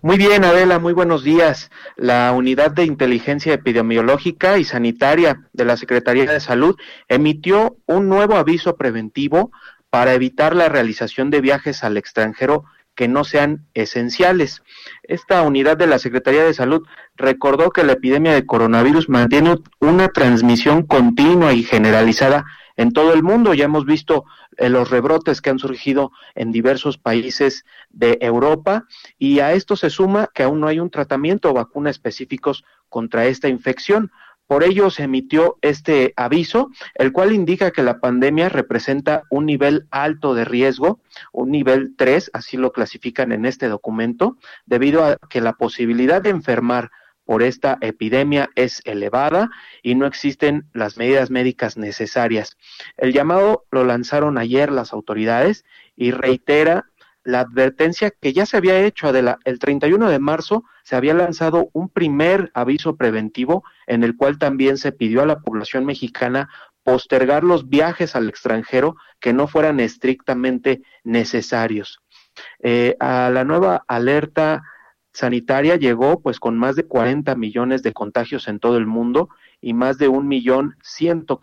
Muy 0.00 0.16
bien, 0.16 0.44
Adela, 0.44 0.78
muy 0.78 0.92
buenos 0.92 1.24
días. 1.24 1.70
La 1.96 2.32
Unidad 2.32 2.70
de 2.70 2.84
Inteligencia 2.84 3.52
Epidemiológica 3.54 4.56
y 4.58 4.64
Sanitaria 4.64 5.40
de 5.52 5.64
la 5.64 5.76
Secretaría 5.76 6.30
de 6.30 6.38
Salud 6.38 6.76
emitió 7.08 7.76
un 7.86 8.08
nuevo 8.08 8.36
aviso 8.36 8.76
preventivo 8.76 9.50
para 9.90 10.14
evitar 10.14 10.54
la 10.54 10.68
realización 10.68 11.30
de 11.30 11.40
viajes 11.40 11.82
al 11.82 11.96
extranjero 11.96 12.64
que 12.98 13.06
no 13.06 13.22
sean 13.22 13.64
esenciales. 13.74 14.64
Esta 15.04 15.42
unidad 15.42 15.76
de 15.76 15.86
la 15.86 16.00
Secretaría 16.00 16.42
de 16.42 16.52
Salud 16.52 16.84
recordó 17.14 17.70
que 17.70 17.84
la 17.84 17.92
epidemia 17.92 18.32
de 18.34 18.44
coronavirus 18.44 19.08
mantiene 19.08 19.54
una 19.78 20.08
transmisión 20.08 20.82
continua 20.82 21.52
y 21.52 21.62
generalizada 21.62 22.44
en 22.76 22.90
todo 22.90 23.12
el 23.12 23.22
mundo. 23.22 23.54
Ya 23.54 23.66
hemos 23.66 23.84
visto 23.86 24.24
eh, 24.56 24.68
los 24.68 24.90
rebrotes 24.90 25.40
que 25.40 25.50
han 25.50 25.60
surgido 25.60 26.10
en 26.34 26.50
diversos 26.50 26.98
países 26.98 27.64
de 27.90 28.18
Europa 28.20 28.86
y 29.16 29.38
a 29.38 29.52
esto 29.52 29.76
se 29.76 29.90
suma 29.90 30.28
que 30.34 30.42
aún 30.42 30.58
no 30.58 30.66
hay 30.66 30.80
un 30.80 30.90
tratamiento 30.90 31.50
o 31.50 31.54
vacuna 31.54 31.90
específicos 31.90 32.64
contra 32.88 33.26
esta 33.26 33.46
infección. 33.46 34.10
Por 34.48 34.64
ello 34.64 34.88
se 34.88 35.02
emitió 35.02 35.58
este 35.60 36.14
aviso, 36.16 36.70
el 36.94 37.12
cual 37.12 37.32
indica 37.32 37.70
que 37.70 37.82
la 37.82 38.00
pandemia 38.00 38.48
representa 38.48 39.24
un 39.28 39.44
nivel 39.44 39.86
alto 39.90 40.34
de 40.34 40.46
riesgo, 40.46 41.00
un 41.32 41.50
nivel 41.50 41.94
3, 41.96 42.30
así 42.32 42.56
lo 42.56 42.72
clasifican 42.72 43.30
en 43.30 43.44
este 43.44 43.68
documento, 43.68 44.38
debido 44.64 45.04
a 45.04 45.18
que 45.28 45.42
la 45.42 45.52
posibilidad 45.52 46.22
de 46.22 46.30
enfermar 46.30 46.90
por 47.26 47.42
esta 47.42 47.76
epidemia 47.82 48.48
es 48.54 48.80
elevada 48.86 49.50
y 49.82 49.94
no 49.96 50.06
existen 50.06 50.64
las 50.72 50.96
medidas 50.96 51.30
médicas 51.30 51.76
necesarias. 51.76 52.56
El 52.96 53.12
llamado 53.12 53.66
lo 53.70 53.84
lanzaron 53.84 54.38
ayer 54.38 54.72
las 54.72 54.94
autoridades 54.94 55.66
y 55.94 56.10
reitera 56.10 56.86
la 57.28 57.40
advertencia 57.40 58.10
que 58.10 58.32
ya 58.32 58.46
se 58.46 58.56
había 58.56 58.80
hecho, 58.80 59.12
el 59.44 59.58
31 59.58 60.08
de 60.08 60.18
marzo 60.18 60.64
se 60.82 60.96
había 60.96 61.12
lanzado 61.12 61.68
un 61.74 61.90
primer 61.90 62.50
aviso 62.54 62.96
preventivo 62.96 63.64
en 63.86 64.02
el 64.02 64.16
cual 64.16 64.38
también 64.38 64.78
se 64.78 64.92
pidió 64.92 65.20
a 65.20 65.26
la 65.26 65.40
población 65.40 65.84
mexicana 65.84 66.48
postergar 66.84 67.44
los 67.44 67.68
viajes 67.68 68.16
al 68.16 68.30
extranjero 68.30 68.96
que 69.20 69.34
no 69.34 69.46
fueran 69.46 69.78
estrictamente 69.78 70.80
necesarios. 71.04 72.00
Eh, 72.62 72.96
a 72.98 73.28
la 73.28 73.44
nueva 73.44 73.84
alerta 73.88 74.62
sanitaria 75.12 75.76
llegó 75.76 76.22
pues 76.22 76.40
con 76.40 76.56
más 76.56 76.76
de 76.76 76.84
40 76.84 77.34
millones 77.34 77.82
de 77.82 77.92
contagios 77.92 78.48
en 78.48 78.58
todo 78.58 78.78
el 78.78 78.86
mundo 78.86 79.28
y 79.60 79.74
más 79.74 79.98
de 79.98 80.08
un 80.08 80.28
millón 80.28 80.76
ciento 80.82 81.40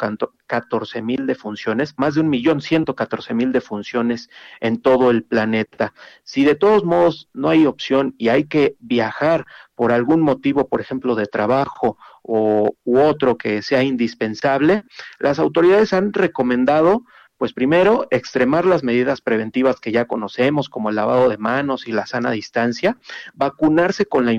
catorce 0.48 1.02
mil 1.02 1.28
defunciones, 1.28 1.96
más 1.98 2.16
de 2.16 2.22
un 2.22 2.30
millón 2.30 2.62
ciento 2.62 2.96
catorce 2.96 3.34
mil 3.34 3.52
defunciones 3.52 4.30
en 4.62 4.82
todo 4.82 5.12
el 5.12 5.24
planeta. 5.24 5.94
Si 6.24 6.46
de 6.46 6.56
todos 6.56 6.86
modos 6.86 7.30
no 7.34 7.50
hay 7.50 7.66
opción 7.66 8.16
y 8.18 8.30
hay 8.30 8.46
que 8.46 8.76
viajar 8.80 9.46
por 9.76 9.92
algún 9.92 10.22
motivo, 10.22 10.68
por 10.68 10.82
ejemplo, 10.82 11.16
de 11.16 11.26
trabajo 11.26 11.98
o 12.22 12.76
u 12.84 13.00
otro 13.00 13.38
que 13.38 13.62
sea 13.62 13.84
indispensable, 13.84 14.84
las 15.20 15.40
autoridades 15.40 15.94
han 15.94 16.14
recomendado 16.14 17.04
pues 17.38 17.54
primero, 17.54 18.08
extremar 18.12 18.66
las 18.66 18.84
medidas 18.84 19.22
preventivas 19.22 19.80
que 19.80 19.92
ya 19.92 20.06
conocemos, 20.06 20.70
como 20.70 20.90
el 20.90 20.96
lavado 20.96 21.30
de 21.30 21.38
manos 21.38 21.88
y 21.88 21.92
la 21.92 22.06
sana 22.06 22.32
distancia, 22.32 22.98
vacunarse 23.34 24.06
la 24.26 24.34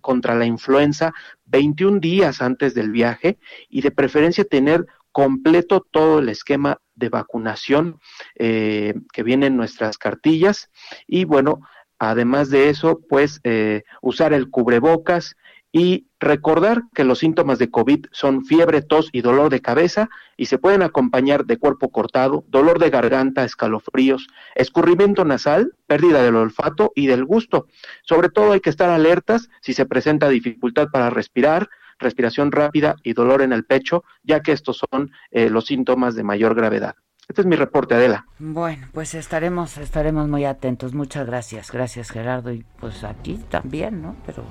contra 0.00 0.34
la 0.34 0.46
influenza 0.46 1.12
21 1.46 2.00
días 2.00 2.40
antes 2.40 2.74
del 2.74 2.90
viaje 2.90 3.38
y 3.68 3.82
de 3.82 3.90
preferencia 3.90 4.44
tener 4.44 4.86
completo 5.12 5.86
todo 5.90 6.20
el 6.20 6.28
esquema 6.28 6.80
de 6.94 7.08
vacunación 7.08 7.98
eh, 8.36 8.94
que 9.12 9.22
viene 9.22 9.46
en 9.46 9.56
nuestras 9.56 9.98
cartillas. 9.98 10.70
Y 11.06 11.24
bueno, 11.24 11.60
además 11.98 12.50
de 12.50 12.70
eso, 12.70 13.00
pues 13.08 13.40
eh, 13.44 13.82
usar 14.00 14.32
el 14.32 14.50
cubrebocas, 14.50 15.36
y 15.72 16.08
recordar 16.18 16.82
que 16.94 17.04
los 17.04 17.18
síntomas 17.18 17.58
de 17.58 17.70
COVID 17.70 18.06
son 18.10 18.44
fiebre, 18.44 18.82
tos 18.82 19.10
y 19.12 19.20
dolor 19.20 19.50
de 19.50 19.60
cabeza 19.60 20.08
y 20.36 20.46
se 20.46 20.58
pueden 20.58 20.82
acompañar 20.82 21.44
de 21.44 21.58
cuerpo 21.58 21.90
cortado, 21.90 22.44
dolor 22.48 22.78
de 22.78 22.90
garganta, 22.90 23.44
escalofríos, 23.44 24.28
escurrimiento 24.54 25.24
nasal, 25.24 25.74
pérdida 25.86 26.22
del 26.22 26.36
olfato 26.36 26.92
y 26.94 27.06
del 27.06 27.24
gusto. 27.24 27.66
Sobre 28.02 28.30
todo 28.30 28.52
hay 28.52 28.60
que 28.60 28.70
estar 28.70 28.90
alertas 28.90 29.50
si 29.60 29.74
se 29.74 29.86
presenta 29.86 30.28
dificultad 30.28 30.88
para 30.90 31.10
respirar, 31.10 31.68
respiración 31.98 32.52
rápida 32.52 32.96
y 33.02 33.12
dolor 33.12 33.42
en 33.42 33.52
el 33.52 33.64
pecho, 33.64 34.04
ya 34.22 34.40
que 34.40 34.52
estos 34.52 34.82
son 34.90 35.10
eh, 35.30 35.50
los 35.50 35.66
síntomas 35.66 36.14
de 36.14 36.22
mayor 36.22 36.54
gravedad. 36.54 36.94
Este 37.28 37.42
es 37.42 37.46
mi 37.46 37.56
reporte, 37.56 37.94
Adela. 37.94 38.26
Bueno, 38.38 38.88
pues 38.92 39.14
estaremos, 39.14 39.76
estaremos 39.76 40.28
muy 40.28 40.46
atentos. 40.46 40.94
Muchas 40.94 41.26
gracias, 41.26 41.70
gracias 41.70 42.10
Gerardo 42.10 42.52
y 42.52 42.64
pues 42.80 43.04
aquí 43.04 43.38
también, 43.50 44.00
¿no? 44.00 44.16
Pero 44.24 44.44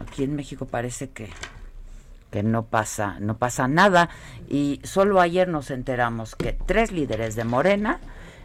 Aquí 0.00 0.24
en 0.24 0.36
México 0.36 0.66
parece 0.66 1.10
que 1.10 1.28
que 2.30 2.42
no 2.42 2.64
pasa, 2.64 3.16
no 3.20 3.38
pasa 3.38 3.68
nada. 3.68 4.10
Y 4.48 4.80
solo 4.84 5.20
ayer 5.20 5.48
nos 5.48 5.70
enteramos 5.70 6.36
que 6.36 6.52
tres 6.52 6.92
líderes 6.92 7.36
de 7.36 7.44
Morena 7.44 8.00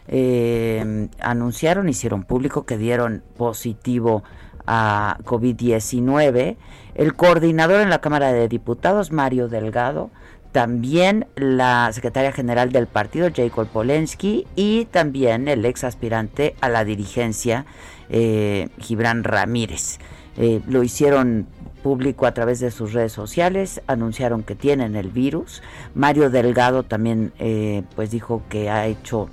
eh, 0.08 1.08
anunciaron, 1.20 1.88
hicieron 1.88 2.24
público 2.24 2.64
que 2.64 2.78
dieron 2.78 3.22
positivo 3.36 4.24
a 4.66 5.18
COVID-19. 5.24 6.56
El 6.94 7.14
coordinador 7.14 7.80
en 7.80 7.90
la 7.90 8.00
Cámara 8.00 8.32
de 8.32 8.48
Diputados, 8.48 9.12
Mario 9.12 9.48
Delgado, 9.48 10.10
también 10.52 11.26
la 11.34 11.90
secretaria 11.92 12.32
general 12.32 12.70
del 12.70 12.86
partido, 12.86 13.28
Jacob 13.34 13.66
Polensky, 13.66 14.46
y 14.54 14.84
también 14.86 15.48
el 15.48 15.64
ex 15.64 15.84
aspirante 15.84 16.54
a 16.60 16.68
la 16.68 16.84
dirigencia, 16.84 17.66
eh, 18.08 18.68
Gibran 18.78 19.24
Ramírez. 19.24 19.98
Eh, 20.36 20.60
lo 20.68 20.82
hicieron 20.82 21.46
público 21.84 22.24
a 22.24 22.32
través 22.32 22.60
de 22.60 22.70
sus 22.70 22.94
redes 22.94 23.12
sociales, 23.12 23.82
anunciaron 23.86 24.42
que 24.42 24.54
tienen 24.54 24.96
el 24.96 25.10
virus. 25.10 25.62
Mario 25.94 26.30
Delgado 26.30 26.82
también 26.82 27.34
eh, 27.38 27.82
pues 27.94 28.10
dijo 28.10 28.42
que 28.48 28.70
ha 28.70 28.86
hecho 28.86 29.28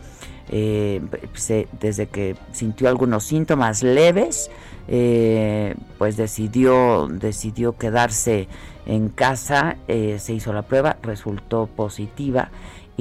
eh, 0.50 1.02
desde 1.80 2.08
que 2.08 2.36
sintió 2.52 2.90
algunos 2.90 3.24
síntomas 3.24 3.84
leves, 3.84 4.52
pues 5.98 6.18
decidió 6.18 7.08
decidió 7.08 7.78
quedarse 7.78 8.50
en 8.86 9.08
casa, 9.08 9.78
se 9.88 10.34
hizo 10.34 10.52
la 10.52 10.64
prueba, 10.64 10.98
resultó 11.02 11.68
positiva 11.68 12.50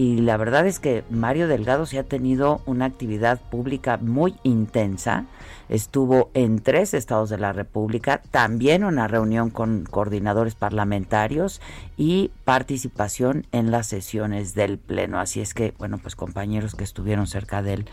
y 0.01 0.19
la 0.23 0.37
verdad 0.37 0.67
es 0.67 0.79
que 0.79 1.05
Mario 1.11 1.47
Delgado 1.49 1.85
se 1.85 1.99
ha 1.99 2.05
tenido 2.05 2.63
una 2.65 2.87
actividad 2.87 3.41
pública 3.51 3.99
muy 3.99 4.35
intensa 4.45 5.27
estuvo 5.71 6.31
en 6.35 6.59
tres 6.59 6.93
estados 6.93 7.31
de 7.31 7.39
la 7.39 7.53
República, 7.53 8.21
también 8.31 8.85
una 8.85 9.09
reunión 9.09 9.51
con 9.51 9.85
coordinadores 9.85 10.57
parlamentarios 10.57 11.63
y 11.97 12.33
participación 12.45 13.47
en 13.53 13.71
las 13.71 13.87
sesiones 13.87 14.55
del 14.55 14.79
Pleno. 14.79 15.21
Así 15.21 15.41
es 15.41 15.55
que, 15.55 15.73
bueno, 15.79 15.99
pues 15.99 16.17
compañeros 16.17 16.75
que 16.75 16.85
estuvieron 16.85 17.27
cerca 17.27 17.63
de 17.63 17.75
él 17.75 17.87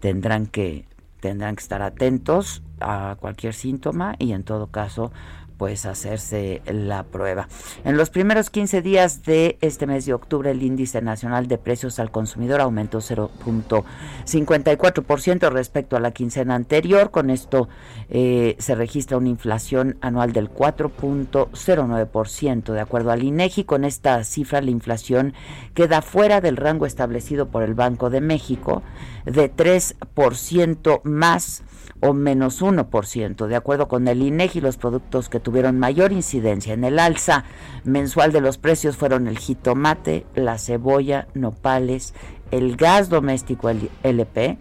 tendrán 0.00 0.46
que 0.46 0.86
tendrán 1.20 1.56
que 1.56 1.62
estar 1.62 1.82
atentos 1.82 2.62
a 2.80 3.16
cualquier 3.18 3.54
síntoma 3.54 4.14
y 4.18 4.32
en 4.32 4.44
todo 4.44 4.68
caso 4.68 5.10
pues 5.56 5.86
hacerse 5.86 6.60
la 6.66 7.04
prueba. 7.04 7.48
En 7.84 7.96
los 7.96 8.10
primeros 8.10 8.50
15 8.50 8.82
días 8.82 9.22
de 9.22 9.56
este 9.60 9.86
mes 9.86 10.04
de 10.06 10.14
octubre 10.14 10.50
el 10.50 10.62
índice 10.62 11.00
nacional 11.02 11.46
de 11.48 11.58
precios 11.58 11.98
al 11.98 12.10
consumidor 12.10 12.60
aumentó 12.60 12.98
0.54% 12.98 15.50
respecto 15.50 15.96
a 15.96 16.00
la 16.00 16.10
quincena 16.10 16.54
anterior. 16.54 17.10
Con 17.10 17.30
esto 17.30 17.70
eh, 18.10 18.56
se 18.58 18.74
registra 18.74 19.16
una 19.16 19.28
inflación 19.28 19.96
anual 20.00 20.32
del 20.32 20.50
4.09% 20.50 22.72
de 22.72 22.80
acuerdo 22.80 23.10
al 23.10 23.22
INEGI. 23.22 23.64
Con 23.64 23.84
esta 23.84 24.22
cifra 24.24 24.60
la 24.60 24.70
inflación 24.70 25.34
queda 25.74 26.02
fuera 26.02 26.40
del 26.40 26.56
rango 26.56 26.86
establecido 26.86 27.48
por 27.48 27.62
el 27.62 27.74
Banco 27.74 28.10
de 28.10 28.20
México 28.20 28.82
de 29.24 29.52
3% 29.52 31.00
más 31.04 31.62
o 32.00 32.12
menos 32.12 32.62
1%. 32.62 33.46
De 33.46 33.56
acuerdo 33.56 33.88
con 33.88 34.08
el 34.08 34.22
INEGI, 34.22 34.60
los 34.60 34.76
productos 34.76 35.28
que 35.28 35.40
tuvieron 35.40 35.78
mayor 35.78 36.12
incidencia 36.12 36.74
en 36.74 36.84
el 36.84 36.98
alza 36.98 37.44
mensual 37.84 38.32
de 38.32 38.40
los 38.40 38.58
precios 38.58 38.96
fueron 38.96 39.28
el 39.28 39.38
jitomate, 39.38 40.26
la 40.34 40.58
cebolla, 40.58 41.28
nopales, 41.34 42.14
el 42.50 42.76
gas 42.76 43.08
doméstico 43.08 43.70
LP, 44.02 44.58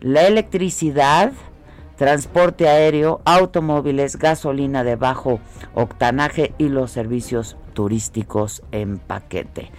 la 0.00 0.26
electricidad, 0.26 1.32
transporte 1.96 2.68
aéreo, 2.68 3.20
automóviles, 3.24 4.16
gasolina 4.16 4.84
de 4.84 4.96
bajo 4.96 5.40
octanaje 5.74 6.54
y 6.58 6.68
los 6.68 6.92
servicios 6.92 7.56
turísticos 7.74 8.62
en 8.70 8.98
paquete. 8.98 9.70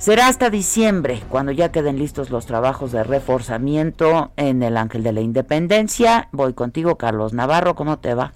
Será 0.00 0.28
hasta 0.28 0.48
diciembre, 0.48 1.20
cuando 1.28 1.52
ya 1.52 1.72
queden 1.72 1.98
listos 1.98 2.30
los 2.30 2.46
trabajos 2.46 2.90
de 2.90 3.04
reforzamiento 3.04 4.32
en 4.38 4.62
el 4.62 4.78
Ángel 4.78 5.02
de 5.02 5.12
la 5.12 5.20
Independencia. 5.20 6.30
Voy 6.32 6.54
contigo, 6.54 6.96
Carlos 6.96 7.34
Navarro, 7.34 7.74
¿cómo 7.74 7.98
te 7.98 8.14
va? 8.14 8.32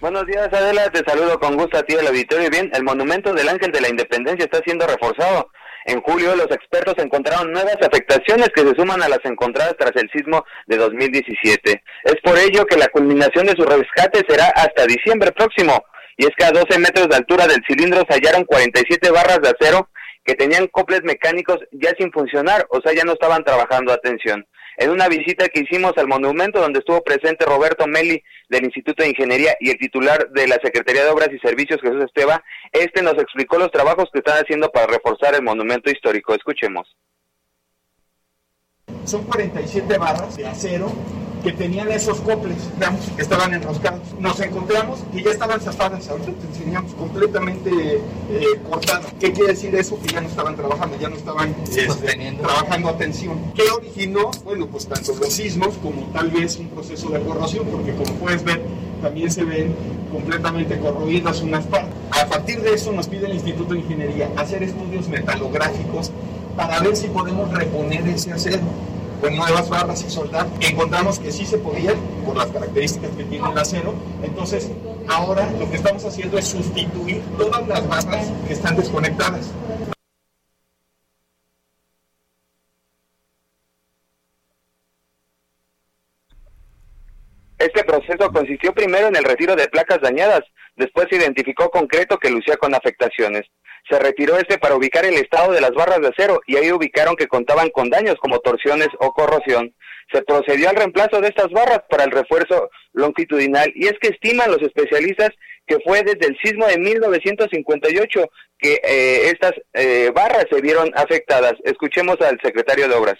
Buenos 0.00 0.26
días, 0.26 0.48
Adela, 0.52 0.90
te 0.90 1.08
saludo 1.08 1.38
con 1.38 1.56
gusto 1.56 1.78
a 1.78 1.84
ti 1.84 1.94
del 1.94 2.08
auditorio. 2.08 2.50
Bien, 2.50 2.72
el 2.74 2.82
monumento 2.82 3.32
del 3.32 3.48
Ángel 3.48 3.70
de 3.70 3.82
la 3.82 3.88
Independencia 3.88 4.44
está 4.44 4.58
siendo 4.64 4.84
reforzado. 4.84 5.52
En 5.84 6.00
julio, 6.02 6.34
los 6.34 6.50
expertos 6.50 6.94
encontraron 6.98 7.52
nuevas 7.52 7.76
afectaciones 7.80 8.48
que 8.52 8.62
se 8.62 8.74
suman 8.74 9.00
a 9.00 9.08
las 9.08 9.20
encontradas 9.22 9.76
tras 9.78 9.92
el 9.94 10.10
sismo 10.10 10.44
de 10.66 10.76
2017. 10.76 11.84
Es 12.02 12.16
por 12.24 12.36
ello 12.36 12.66
que 12.66 12.76
la 12.76 12.88
culminación 12.88 13.46
de 13.46 13.54
su 13.54 13.62
rescate 13.62 14.24
será 14.28 14.46
hasta 14.56 14.86
diciembre 14.86 15.30
próximo. 15.30 15.84
Y 16.16 16.24
es 16.24 16.30
que 16.36 16.46
a 16.46 16.50
12 16.50 16.80
metros 16.80 17.08
de 17.08 17.14
altura 17.14 17.46
del 17.46 17.62
cilindro 17.64 18.02
se 18.08 18.14
hallaron 18.18 18.44
47 18.44 19.08
barras 19.12 19.38
de 19.40 19.50
acero 19.50 19.88
que 20.24 20.34
tenían 20.34 20.66
coples 20.68 21.02
mecánicos 21.02 21.58
ya 21.72 21.90
sin 21.98 22.12
funcionar, 22.12 22.66
o 22.70 22.80
sea, 22.80 22.92
ya 22.92 23.04
no 23.04 23.12
estaban 23.12 23.44
trabajando. 23.44 23.92
Atención. 23.92 24.46
En 24.76 24.90
una 24.90 25.08
visita 25.08 25.48
que 25.48 25.60
hicimos 25.60 25.92
al 25.96 26.06
monumento 26.06 26.60
donde 26.60 26.78
estuvo 26.78 27.02
presente 27.02 27.44
Roberto 27.44 27.86
Meli 27.86 28.22
del 28.48 28.64
Instituto 28.64 29.02
de 29.02 29.10
Ingeniería 29.10 29.54
y 29.60 29.70
el 29.70 29.78
titular 29.78 30.30
de 30.30 30.46
la 30.46 30.58
Secretaría 30.62 31.04
de 31.04 31.10
Obras 31.10 31.28
y 31.32 31.38
Servicios, 31.38 31.80
Jesús 31.82 32.04
Esteba, 32.04 32.42
este 32.72 33.02
nos 33.02 33.14
explicó 33.14 33.58
los 33.58 33.70
trabajos 33.70 34.08
que 34.12 34.20
están 34.20 34.42
haciendo 34.42 34.70
para 34.70 34.86
reforzar 34.86 35.34
el 35.34 35.42
monumento 35.42 35.90
histórico. 35.90 36.34
Escuchemos. 36.34 36.88
Son 39.04 39.24
47 39.24 39.98
barras 39.98 40.36
de 40.36 40.46
acero 40.46 40.90
que 41.42 41.52
tenían 41.52 41.90
esos 41.90 42.20
coples, 42.20 42.56
digamos, 42.74 43.00
que 43.16 43.22
estaban 43.22 43.52
enroscados. 43.54 44.00
Nos 44.18 44.40
encontramos 44.40 45.00
y 45.12 45.22
ya 45.22 45.30
estaban 45.30 45.60
zafadas, 45.60 46.08
ahorita 46.08 46.32
te 46.32 46.46
enseñamos 46.46 46.92
completamente 46.94 47.70
eh, 48.30 48.44
cortadas. 48.68 49.06
¿Qué 49.18 49.32
quiere 49.32 49.52
decir 49.52 49.74
eso? 49.74 49.98
Que 50.00 50.08
ya 50.08 50.20
no 50.20 50.28
estaban 50.28 50.56
trabajando, 50.56 50.98
ya 50.98 51.08
no 51.08 51.16
estaban 51.16 51.54
este, 51.68 52.32
trabajando 52.40 52.88
a 52.88 52.96
tensión. 52.96 53.38
¿Qué 53.54 53.62
originó? 53.70 54.30
Bueno, 54.44 54.66
pues 54.66 54.86
tanto 54.86 55.14
los 55.14 55.32
sismos 55.32 55.74
como 55.82 56.02
tal 56.12 56.30
vez 56.30 56.56
un 56.58 56.68
proceso 56.68 57.08
de 57.10 57.20
corrosión, 57.20 57.66
porque 57.66 57.94
como 57.94 58.12
puedes 58.14 58.44
ver, 58.44 58.62
también 59.02 59.30
se 59.30 59.44
ven 59.44 59.74
completamente 60.12 60.78
corroídas 60.78 61.40
unas 61.40 61.64
partes. 61.66 61.94
A 62.10 62.26
partir 62.26 62.60
de 62.60 62.74
eso 62.74 62.92
nos 62.92 63.08
pide 63.08 63.26
el 63.26 63.34
Instituto 63.34 63.74
de 63.74 63.80
Ingeniería 63.80 64.30
hacer 64.36 64.62
estudios 64.62 65.08
metalográficos 65.08 66.10
para 66.56 66.80
ver 66.80 66.96
si 66.96 67.08
podemos 67.08 67.50
reponer 67.52 68.06
ese 68.08 68.32
acero 68.32 68.60
con 69.20 69.36
nuevas 69.36 69.68
barras 69.68 70.02
y 70.04 70.10
soldar. 70.10 70.46
Encontramos 70.60 71.18
que 71.18 71.30
sí 71.30 71.44
se 71.44 71.58
podía 71.58 71.94
por 72.24 72.36
las 72.36 72.46
características 72.46 73.10
que 73.10 73.24
tiene 73.24 73.50
el 73.50 73.58
acero. 73.58 73.94
Entonces, 74.22 74.70
ahora 75.08 75.50
lo 75.58 75.70
que 75.70 75.76
estamos 75.76 76.04
haciendo 76.04 76.38
es 76.38 76.48
sustituir 76.48 77.22
todas 77.36 77.66
las 77.68 77.86
barras 77.86 78.32
que 78.46 78.52
están 78.52 78.76
desconectadas. 78.76 79.52
Este 87.58 87.84
proceso 87.84 88.32
consistió 88.32 88.72
primero 88.72 89.08
en 89.08 89.16
el 89.16 89.24
retiro 89.24 89.54
de 89.54 89.68
placas 89.68 90.00
dañadas, 90.00 90.40
después 90.76 91.08
se 91.10 91.16
identificó 91.16 91.70
concreto 91.70 92.16
que 92.16 92.30
lucía 92.30 92.56
con 92.56 92.74
afectaciones. 92.74 93.46
Se 93.90 93.98
retiró 93.98 94.38
este 94.38 94.56
para 94.58 94.76
ubicar 94.76 95.04
el 95.04 95.14
estado 95.14 95.52
de 95.52 95.60
las 95.60 95.72
barras 95.72 96.00
de 96.00 96.08
acero 96.08 96.40
y 96.46 96.56
ahí 96.56 96.70
ubicaron 96.70 97.16
que 97.16 97.26
contaban 97.26 97.70
con 97.70 97.90
daños 97.90 98.14
como 98.20 98.38
torsiones 98.38 98.88
o 99.00 99.12
corrosión. 99.12 99.74
Se 100.12 100.22
procedió 100.22 100.70
al 100.70 100.76
reemplazo 100.76 101.20
de 101.20 101.28
estas 101.28 101.50
barras 101.50 101.80
para 101.90 102.04
el 102.04 102.12
refuerzo 102.12 102.70
longitudinal 102.92 103.72
y 103.74 103.86
es 103.86 103.94
que 104.00 104.08
estiman 104.08 104.50
los 104.50 104.62
especialistas 104.62 105.30
que 105.66 105.78
fue 105.80 106.02
desde 106.02 106.26
el 106.26 106.38
sismo 106.42 106.66
de 106.66 106.78
1958 106.78 108.30
que 108.58 108.74
eh, 108.74 109.30
estas 109.32 109.52
eh, 109.72 110.10
barras 110.14 110.46
se 110.50 110.60
vieron 110.60 110.92
afectadas. 110.94 111.54
Escuchemos 111.64 112.20
al 112.20 112.38
secretario 112.42 112.88
de 112.88 112.94
Obras. 112.94 113.18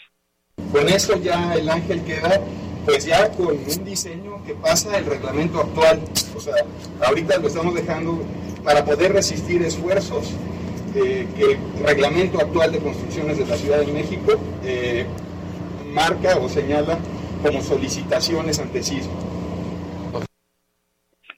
Con 0.73 0.89
esto 0.89 1.21
ya 1.21 1.55
el 1.55 1.69
ángel 1.69 2.05
queda 2.05 2.41
pues 2.85 3.05
ya 3.05 3.31
con 3.33 3.49
un 3.49 3.85
diseño 3.85 4.43
que 4.45 4.55
pasa 4.55 4.97
el 4.99 5.07
reglamento 5.07 5.61
actual. 5.61 6.01
O 6.35 6.41
sea, 6.41 6.55
ahorita 7.03 7.39
lo 7.39 7.49
estamos 7.49 7.75
dejando 7.75 8.25
para 8.65 8.85
poder 8.85 9.13
resistir 9.13 9.63
esfuerzos 9.63 10.31
eh, 10.95 11.27
que 11.37 11.53
el 11.53 11.59
reglamento 11.85 12.41
actual 12.41 12.73
de 12.73 12.79
construcciones 12.79 13.39
de 13.39 13.47
la 13.47 13.57
Ciudad 13.57 13.79
de 13.79 13.93
México 13.93 14.33
eh, 14.65 15.07
marca 15.93 16.37
o 16.37 16.49
señala 16.49 16.99
como 17.43 17.63
solicitaciones 17.63 18.59
ante 18.59 18.83
sismo. 18.83 19.13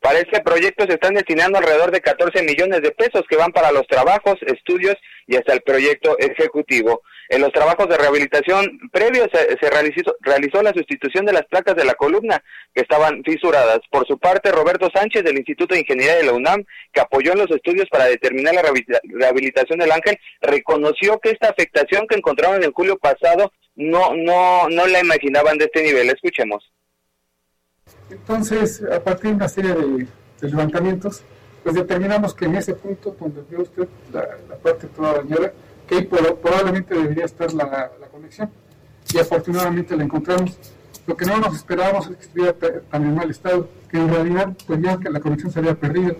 Para 0.02 0.18
este 0.18 0.40
proyecto 0.40 0.84
se 0.84 0.94
están 0.94 1.14
destinando 1.14 1.58
alrededor 1.58 1.92
de 1.92 2.00
14 2.00 2.42
millones 2.42 2.82
de 2.82 2.90
pesos 2.90 3.22
que 3.30 3.36
van 3.36 3.52
para 3.52 3.70
los 3.70 3.86
trabajos, 3.86 4.34
estudios 4.48 4.96
y 5.28 5.36
hasta 5.36 5.52
el 5.52 5.60
proyecto 5.60 6.18
ejecutivo. 6.18 7.02
En 7.28 7.40
los 7.40 7.52
trabajos 7.52 7.88
de 7.88 7.96
rehabilitación 7.96 8.80
previos 8.90 9.28
se, 9.32 9.70
realizó, 9.70 10.16
realizó, 10.18 10.60
la 10.60 10.72
sustitución 10.72 11.24
de 11.24 11.32
las 11.32 11.46
placas 11.46 11.76
de 11.76 11.84
la 11.84 11.94
columna 11.94 12.42
que 12.74 12.82
estaban 12.82 13.22
fisuradas. 13.22 13.78
Por 13.92 14.04
su 14.08 14.18
parte, 14.18 14.50
Roberto 14.50 14.90
Sánchez 14.92 15.22
del 15.22 15.38
Instituto 15.38 15.74
de 15.74 15.82
Ingeniería 15.82 16.16
de 16.16 16.24
la 16.24 16.32
UNAM, 16.32 16.64
que 16.92 17.00
apoyó 17.00 17.32
en 17.32 17.38
los 17.38 17.50
estudios 17.52 17.88
para 17.88 18.06
determinar 18.06 18.54
la 18.56 18.62
rehabilitación 19.04 19.78
del 19.78 19.92
ángel, 19.92 20.18
reconoció 20.40 21.20
que 21.20 21.30
esta 21.30 21.48
afectación 21.48 22.08
que 22.08 22.16
encontraron 22.16 22.56
en 22.56 22.64
el 22.64 22.72
julio 22.72 22.98
pasado 22.98 23.52
no, 23.76 24.16
no, 24.16 24.68
no 24.68 24.86
la 24.88 24.98
imaginaban 24.98 25.58
de 25.58 25.66
este 25.66 25.84
nivel. 25.84 26.10
Escuchemos. 26.10 26.72
Entonces, 28.12 28.82
a 28.82 29.02
partir 29.02 29.30
de 29.30 29.36
una 29.36 29.48
serie 29.48 29.74
de, 29.74 30.06
levantamientos, 30.48 31.22
pues 31.62 31.74
determinamos 31.74 32.34
que 32.34 32.44
en 32.44 32.56
ese 32.56 32.74
punto 32.74 33.16
donde 33.18 33.42
ve 33.48 33.62
usted 33.62 33.88
la, 34.12 34.56
parte 34.62 34.86
toda 34.88 35.14
dañada, 35.14 35.52
que 35.88 35.94
ahí 35.96 36.02
probablemente 36.04 36.94
debería 36.94 37.24
estar 37.24 37.52
la, 37.52 37.90
conexión. 38.10 38.50
Y 39.12 39.18
afortunadamente 39.18 39.96
la 39.96 40.04
encontramos. 40.04 40.58
Lo 41.06 41.16
que 41.16 41.24
no 41.24 41.38
nos 41.38 41.56
esperábamos 41.56 42.08
es 42.08 42.16
que 42.16 42.22
estuviera 42.22 42.54
tan 42.90 43.04
en 43.04 43.14
mal 43.14 43.30
estado, 43.30 43.68
que 43.90 43.96
en 43.96 44.08
realidad 44.08 44.52
pues 44.66 44.80
ya 44.82 44.98
que 44.98 45.10
la 45.10 45.20
conexión 45.20 45.50
se 45.50 45.58
había 45.58 45.74
perdido. 45.74 46.16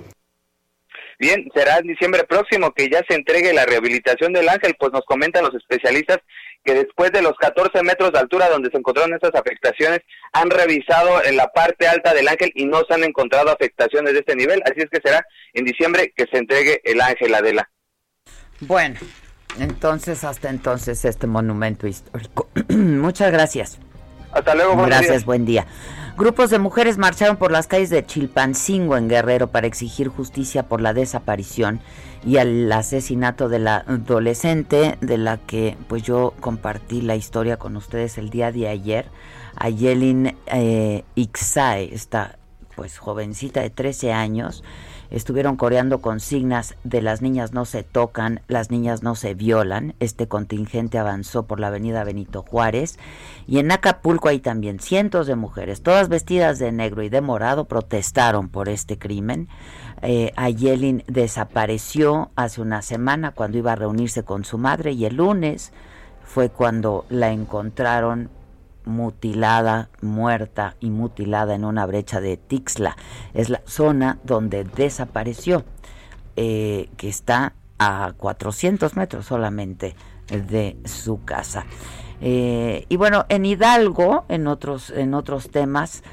Bien, 1.19 1.49
será 1.55 1.79
en 1.79 1.87
diciembre 1.87 2.25
próximo 2.25 2.73
que 2.73 2.89
ya 2.89 3.01
se 3.09 3.15
entregue 3.15 3.53
la 3.53 3.65
rehabilitación 3.65 4.33
del 4.33 4.49
ángel, 4.49 4.75
pues 4.79 4.93
nos 4.93 5.05
comentan 5.05 5.45
los 5.45 5.55
especialistas 5.55 6.19
que 6.65 6.75
después 6.75 7.11
de 7.13 7.23
los 7.23 7.33
14 7.39 7.83
metros 7.83 8.13
de 8.13 8.19
altura 8.19 8.49
donde 8.49 8.71
se 8.71 8.79
encontraron 8.79 9.15
estas 9.15 9.35
afectaciones, 9.35 10.01
han 10.33 10.51
revisado 10.51 11.23
en 11.25 11.37
la 11.37 11.49
parte 11.49 11.87
alta 11.87 12.15
del 12.15 12.29
ángel 12.29 12.53
y 12.55 12.67
no 12.67 12.83
se 12.89 12.95
han 12.95 13.05
encontrado 13.05 13.51
afectaciones 13.51 14.13
de 14.13 14.21
este 14.21 14.37
nivel. 14.37 14.63
Así 14.65 14.81
es 14.81 14.91
que 14.91 15.01
será 15.03 15.25
en 15.53 15.65
diciembre 15.65 16.13
que 16.17 16.27
se 16.31 16.39
entregue 16.39 16.81
el 16.85 17.01
ángel 17.01 17.35
Adela. 17.35 17.69
Bueno, 18.61 19.01
entonces 19.59 20.25
hasta 20.25 20.51
entonces 20.51 21.05
este 21.05 21.27
monumento 21.27 21.87
histórico. 21.87 22.49
Muchas 22.69 23.33
gracias. 23.33 23.79
Hasta 24.33 24.55
luego. 24.55 24.77
Gracias, 24.87 25.25
buen 25.25 25.45
día. 25.45 25.67
Grupos 26.23 26.51
de 26.51 26.61
mujeres 26.61 26.99
marcharon 26.99 27.37
por 27.37 27.51
las 27.51 27.67
calles 27.67 27.91
de 27.91 28.07
Chilpancingo 28.07 28.97
en 28.97 29.09
Guerrero 29.09 29.49
para 29.49 29.67
exigir 29.67 30.07
justicia 30.07 30.63
por 30.63 30.81
la 30.81 30.95
desaparición 30.95 31.81
y 32.25 32.37
al 32.37 32.71
asesinato 32.71 33.49
de 33.49 33.59
la 33.59 33.79
adolescente 33.79 34.99
de 35.01 35.19
la 35.19 35.39
que 35.39 35.77
pues 35.89 36.05
yo 36.05 36.33
compartí 36.39 37.01
la 37.01 37.17
historia 37.17 37.57
con 37.57 37.77
ustedes 37.77 38.19
el 38.19 38.31
día 38.31 38.53
de 38.53 38.69
ayer, 38.69 39.07
Ayelin 39.57 40.37
eh, 40.47 41.03
Ixae, 41.17 41.93
esta 41.93 42.39
pues 42.77 42.99
jovencita 42.99 43.61
de 43.61 43.71
13 43.71 44.13
años, 44.13 44.63
estuvieron 45.13 45.57
coreando 45.57 46.01
consignas 46.01 46.75
de 46.85 47.03
las 47.03 47.21
niñas 47.21 47.53
no 47.53 47.67
se 47.67 47.83
tocan, 47.83 48.41
las 48.49 48.71
niñas 48.71 49.03
no 49.03 49.15
se 49.15 49.35
violan. 49.35 49.95
Este 50.01 50.27
contingente 50.27 50.99
avanzó 50.99 51.45
por 51.45 51.61
la 51.61 51.67
avenida 51.69 52.03
Benito 52.03 52.43
Juárez 52.43 52.99
y 53.47 53.59
en 53.59 53.71
Acapulco 53.71 54.29
hay 54.29 54.41
también 54.41 54.81
cientos 54.81 55.27
de 55.27 55.37
mujeres, 55.37 55.83
todas 55.83 56.09
vestidas 56.09 56.59
de 56.59 56.73
negro 56.73 57.03
y 57.03 57.11
de 57.11 57.21
morado, 57.21 57.67
protestaron 57.67 58.49
por 58.49 58.71
este 58.71 58.99
crimen. 58.99 59.49
Eh, 60.01 60.33
Ayelin 60.37 61.05
desapareció 61.07 62.31
hace 62.35 62.63
una 62.63 62.83
semana 62.83 63.33
cuando 63.33 63.59
iba 63.59 63.73
a 63.73 63.77
reunirse 63.77 64.25
con 64.25 64.45
su 64.45 64.57
madre 64.57 64.93
y 64.93 65.05
el 65.05 65.17
lunes 65.17 65.73
fue 66.25 66.49
cuando 66.49 67.05
la 67.11 67.31
encontraron 67.31 68.31
mutilada, 68.85 69.91
muerta 70.01 70.77
y 70.81 70.91
mutilada 70.91 71.55
en 71.55 71.65
una 71.65 71.87
brecha 71.87 72.21
de 72.21 72.37
Tixla. 72.37 72.97
Es 73.35 73.49
la 73.49 73.63
zona 73.65 74.19
donde 74.25 74.65
desapareció, 74.65 75.65
eh, 76.37 76.89
que 76.97 77.09
está 77.09 77.55
a 77.79 78.13
400 78.17 78.97
metros 78.97 79.27
solamente 79.27 79.95
de 80.29 80.77
su 80.85 81.25
casa. 81.25 81.67
Eh, 82.21 82.87
y 82.89 82.97
bueno, 82.97 83.27
en 83.29 83.45
Hidalgo, 83.45 84.25
en 84.29 84.47
otros, 84.47 84.91
en 84.91 85.15
otros 85.15 85.51
temas, 85.51 86.05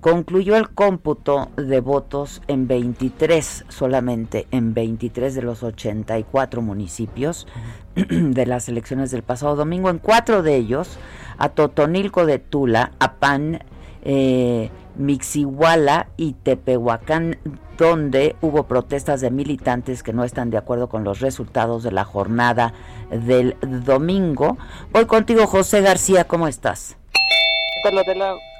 concluyó 0.00 0.56
el 0.56 0.70
cómputo 0.70 1.50
de 1.56 1.80
votos 1.80 2.42
en 2.46 2.68
23, 2.68 3.64
solamente 3.68 4.46
en 4.50 4.74
23 4.74 5.34
de 5.34 5.42
los 5.42 5.62
84 5.62 6.62
municipios 6.62 7.46
de 7.94 8.46
las 8.46 8.68
elecciones 8.68 9.10
del 9.10 9.22
pasado 9.22 9.56
domingo. 9.56 9.90
En 9.90 9.98
cuatro 9.98 10.42
de 10.42 10.56
ellos, 10.56 10.98
a 11.38 11.48
Totonilco 11.48 12.26
de 12.26 12.38
Tula, 12.38 12.92
a 13.00 13.14
Pan, 13.14 13.64
eh, 14.02 14.70
Mixihuala 14.96 16.08
y 16.16 16.32
Tepehuacán, 16.32 17.38
donde 17.76 18.36
hubo 18.40 18.64
protestas 18.64 19.20
de 19.20 19.30
militantes 19.30 20.02
que 20.02 20.12
no 20.12 20.24
están 20.24 20.50
de 20.50 20.58
acuerdo 20.58 20.88
con 20.88 21.04
los 21.04 21.20
resultados 21.20 21.82
de 21.82 21.92
la 21.92 22.04
jornada 22.04 22.72
del 23.10 23.56
domingo. 23.84 24.58
Voy 24.92 25.06
contigo, 25.06 25.46
José 25.46 25.80
García, 25.80 26.24
¿cómo 26.24 26.48
estás? 26.48 26.96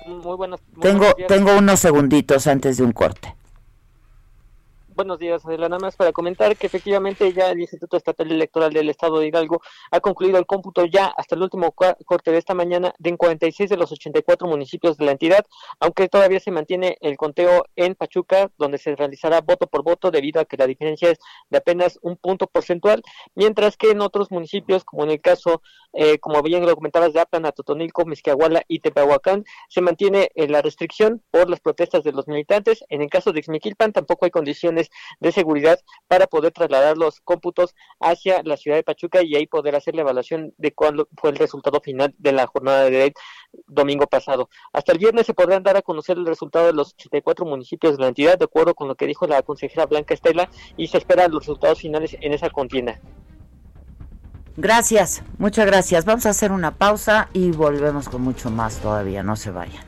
Muy. 0.08 0.82
Tengo, 0.82 1.06
tengo 1.26 1.56
unos 1.56 1.80
segunditos 1.80 2.46
antes 2.46 2.76
de 2.76 2.84
un 2.84 2.92
corte. 2.92 3.37
Buenos 4.98 5.20
días, 5.20 5.46
Adela. 5.46 5.68
Nada 5.68 5.78
más 5.78 5.94
para 5.94 6.10
comentar 6.10 6.56
que 6.56 6.66
efectivamente 6.66 7.32
ya 7.32 7.52
el 7.52 7.60
Instituto 7.60 7.96
Estatal 7.96 8.32
Electoral 8.32 8.72
del 8.72 8.90
Estado 8.90 9.20
de 9.20 9.28
Hidalgo 9.28 9.62
ha 9.92 10.00
concluido 10.00 10.38
el 10.38 10.44
cómputo 10.44 10.84
ya 10.86 11.06
hasta 11.06 11.36
el 11.36 11.42
último 11.42 11.70
corte 11.70 12.32
de 12.32 12.38
esta 12.38 12.52
mañana 12.52 12.92
de 12.98 13.10
en 13.10 13.16
46 13.16 13.70
de 13.70 13.76
los 13.76 13.92
84 13.92 14.48
municipios 14.48 14.96
de 14.96 15.04
la 15.04 15.12
entidad, 15.12 15.46
aunque 15.78 16.08
todavía 16.08 16.40
se 16.40 16.50
mantiene 16.50 16.96
el 17.00 17.16
conteo 17.16 17.66
en 17.76 17.94
Pachuca, 17.94 18.50
donde 18.58 18.76
se 18.78 18.96
realizará 18.96 19.40
voto 19.40 19.68
por 19.68 19.84
voto 19.84 20.10
debido 20.10 20.40
a 20.40 20.46
que 20.46 20.56
la 20.56 20.66
diferencia 20.66 21.12
es 21.12 21.18
de 21.48 21.58
apenas 21.58 22.00
un 22.02 22.16
punto 22.16 22.48
porcentual, 22.48 23.00
mientras 23.36 23.76
que 23.76 23.92
en 23.92 24.00
otros 24.00 24.32
municipios, 24.32 24.84
como 24.84 25.04
en 25.04 25.10
el 25.10 25.20
caso, 25.20 25.62
eh, 25.92 26.18
como 26.18 26.42
bien 26.42 26.66
lo 26.66 26.74
comentabas, 26.74 27.12
de 27.12 27.20
Aplan, 27.20 27.44
Totonilco, 27.54 28.04
Mezquiahuala 28.04 28.64
y 28.66 28.80
Tepehuacán, 28.80 29.44
se 29.68 29.80
mantiene 29.80 30.30
eh, 30.34 30.48
la 30.48 30.60
restricción 30.60 31.22
por 31.30 31.48
las 31.48 31.60
protestas 31.60 32.02
de 32.02 32.10
los 32.10 32.26
militantes. 32.26 32.84
En 32.88 33.00
el 33.00 33.08
caso 33.08 33.30
de 33.32 33.44
Xmiquilpan 33.44 33.92
tampoco 33.92 34.24
hay 34.24 34.32
condiciones 34.32 34.87
de 35.20 35.32
seguridad 35.32 35.78
para 36.06 36.26
poder 36.26 36.52
trasladar 36.52 36.96
los 36.96 37.20
cómputos 37.20 37.74
hacia 38.00 38.42
la 38.42 38.56
ciudad 38.56 38.76
de 38.76 38.82
Pachuca 38.82 39.22
y 39.22 39.36
ahí 39.36 39.46
poder 39.46 39.76
hacer 39.76 39.94
la 39.94 40.02
evaluación 40.02 40.54
de 40.58 40.72
cuál 40.72 41.06
fue 41.16 41.30
el 41.30 41.36
resultado 41.36 41.80
final 41.80 42.14
de 42.18 42.32
la 42.32 42.46
jornada 42.46 42.84
de 42.84 43.12
domingo 43.66 44.06
pasado. 44.06 44.48
Hasta 44.72 44.92
el 44.92 44.98
viernes 44.98 45.26
se 45.26 45.34
podrán 45.34 45.62
dar 45.62 45.76
a 45.76 45.82
conocer 45.82 46.16
el 46.16 46.26
resultado 46.26 46.66
de 46.66 46.72
los 46.72 46.94
84 46.94 47.44
municipios 47.46 47.96
de 47.96 48.02
la 48.02 48.08
entidad, 48.08 48.38
de 48.38 48.44
acuerdo 48.44 48.74
con 48.74 48.88
lo 48.88 48.94
que 48.94 49.06
dijo 49.06 49.26
la 49.26 49.42
consejera 49.42 49.86
Blanca 49.86 50.14
Estela, 50.14 50.50
y 50.76 50.88
se 50.88 50.98
esperan 50.98 51.30
los 51.30 51.40
resultados 51.40 51.80
finales 51.80 52.16
en 52.20 52.32
esa 52.32 52.50
contienda. 52.50 53.00
Gracias, 54.56 55.22
muchas 55.38 55.66
gracias. 55.66 56.04
Vamos 56.04 56.26
a 56.26 56.30
hacer 56.30 56.50
una 56.50 56.74
pausa 56.74 57.28
y 57.32 57.52
volvemos 57.52 58.08
con 58.08 58.22
mucho 58.22 58.50
más 58.50 58.78
todavía. 58.78 59.22
No 59.22 59.36
se 59.36 59.52
vayan. 59.52 59.87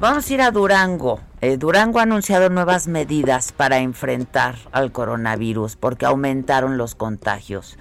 Vamos 0.00 0.30
a 0.30 0.34
ir 0.34 0.42
a 0.42 0.50
Durango. 0.50 1.20
Eh, 1.40 1.56
Durango 1.56 1.98
ha 1.98 2.02
anunciado 2.02 2.50
nuevas 2.50 2.88
medidas 2.88 3.52
para 3.52 3.78
enfrentar 3.78 4.56
al 4.72 4.92
coronavirus 4.92 5.76
porque 5.76 6.06
aumentaron 6.06 6.78
los 6.78 6.94
contagios. 6.94 7.78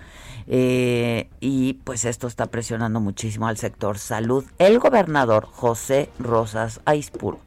Eh, 0.47 1.29
y 1.39 1.73
pues 1.83 2.05
esto 2.05 2.27
está 2.27 2.47
presionando 2.47 2.99
muchísimo 2.99 3.47
al 3.47 3.57
sector 3.57 3.97
salud. 3.97 4.45
El 4.59 4.79
gobernador 4.79 5.45
José 5.45 6.09
Rosas 6.19 6.81
Aispuro 6.85 7.39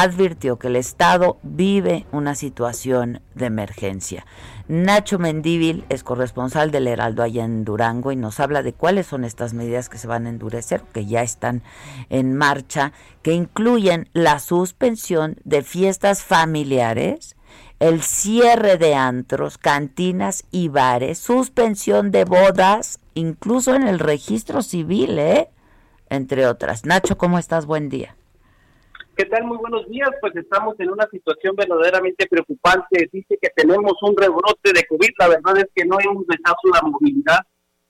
advirtió 0.00 0.58
que 0.58 0.68
el 0.68 0.76
Estado 0.76 1.38
vive 1.42 2.06
una 2.12 2.34
situación 2.34 3.20
de 3.34 3.44
emergencia. 3.46 4.24
Nacho 4.66 5.18
Mendívil 5.18 5.84
es 5.90 6.02
corresponsal 6.02 6.70
del 6.70 6.88
Heraldo 6.88 7.22
allá 7.22 7.44
en 7.44 7.66
Durango 7.66 8.10
y 8.10 8.16
nos 8.16 8.40
habla 8.40 8.62
de 8.62 8.72
cuáles 8.72 9.06
son 9.06 9.22
estas 9.24 9.52
medidas 9.52 9.90
que 9.90 9.98
se 9.98 10.06
van 10.06 10.24
a 10.24 10.30
endurecer, 10.30 10.80
que 10.94 11.04
ya 11.04 11.22
están 11.22 11.62
en 12.08 12.34
marcha, 12.34 12.92
que 13.20 13.34
incluyen 13.34 14.08
la 14.14 14.38
suspensión 14.38 15.36
de 15.44 15.62
fiestas 15.62 16.22
familiares, 16.22 17.36
el 17.78 18.00
cierre 18.00 18.78
de 18.78 18.94
antros, 18.94 19.58
cantinas 19.58 20.44
y 20.50 20.68
bares, 20.68 21.18
suspensión 21.18 22.12
de 22.12 22.24
bodas, 22.24 22.98
incluso 23.12 23.74
en 23.74 23.86
el 23.86 23.98
registro 23.98 24.62
civil, 24.62 25.18
¿eh? 25.18 25.50
entre 26.08 26.46
otras. 26.46 26.86
Nacho, 26.86 27.18
¿cómo 27.18 27.38
estás? 27.38 27.66
Buen 27.66 27.90
día. 27.90 28.16
¿Qué 29.14 29.26
tal? 29.26 29.44
Muy 29.44 29.58
buenos 29.58 29.86
días. 29.90 30.08
Pues 30.22 30.34
estamos 30.36 30.74
en 30.78 30.90
una 30.90 31.06
situación 31.10 31.54
verdaderamente 31.54 32.26
preocupante. 32.26 33.10
Dice 33.12 33.38
que 33.40 33.50
tenemos 33.54 33.92
un 34.00 34.16
rebrote 34.16 34.72
de 34.72 34.86
COVID. 34.88 35.10
La 35.18 35.28
verdad 35.28 35.58
es 35.58 35.66
que 35.74 35.84
no 35.84 35.98
hemos 36.00 36.26
dejado 36.26 36.56
la 36.72 36.88
movilidad 36.88 37.40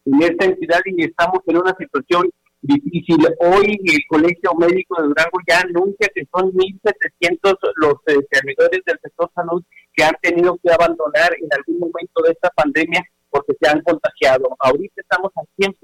en 0.04 0.20
esta 0.20 0.46
entidad 0.46 0.80
y 0.84 1.04
estamos 1.04 1.38
en 1.46 1.58
una 1.58 1.76
situación 1.78 2.28
difícil. 2.60 3.18
Hoy 3.38 3.78
el 3.84 4.00
Colegio 4.08 4.52
Médico 4.58 5.00
de 5.00 5.08
Durango 5.08 5.38
ya 5.46 5.60
anuncia 5.60 6.08
que 6.12 6.26
son 6.34 6.52
1.700 6.54 7.56
los 7.76 7.94
eh, 8.06 8.26
servidores 8.30 8.80
del 8.84 8.98
sector 9.00 9.30
salud 9.32 9.62
que 9.94 10.02
han 10.02 10.16
tenido 10.22 10.58
que 10.60 10.72
abandonar 10.72 11.30
en 11.40 11.48
algún 11.56 11.78
momento 11.78 12.22
de 12.24 12.32
esta 12.32 12.50
pandemia 12.50 13.00
porque 13.30 13.52
se 13.60 13.70
han 13.70 13.80
contagiado. 13.82 14.56
Ahorita 14.58 15.00
estamos 15.00 15.30
al 15.36 15.46
100% 15.56 15.76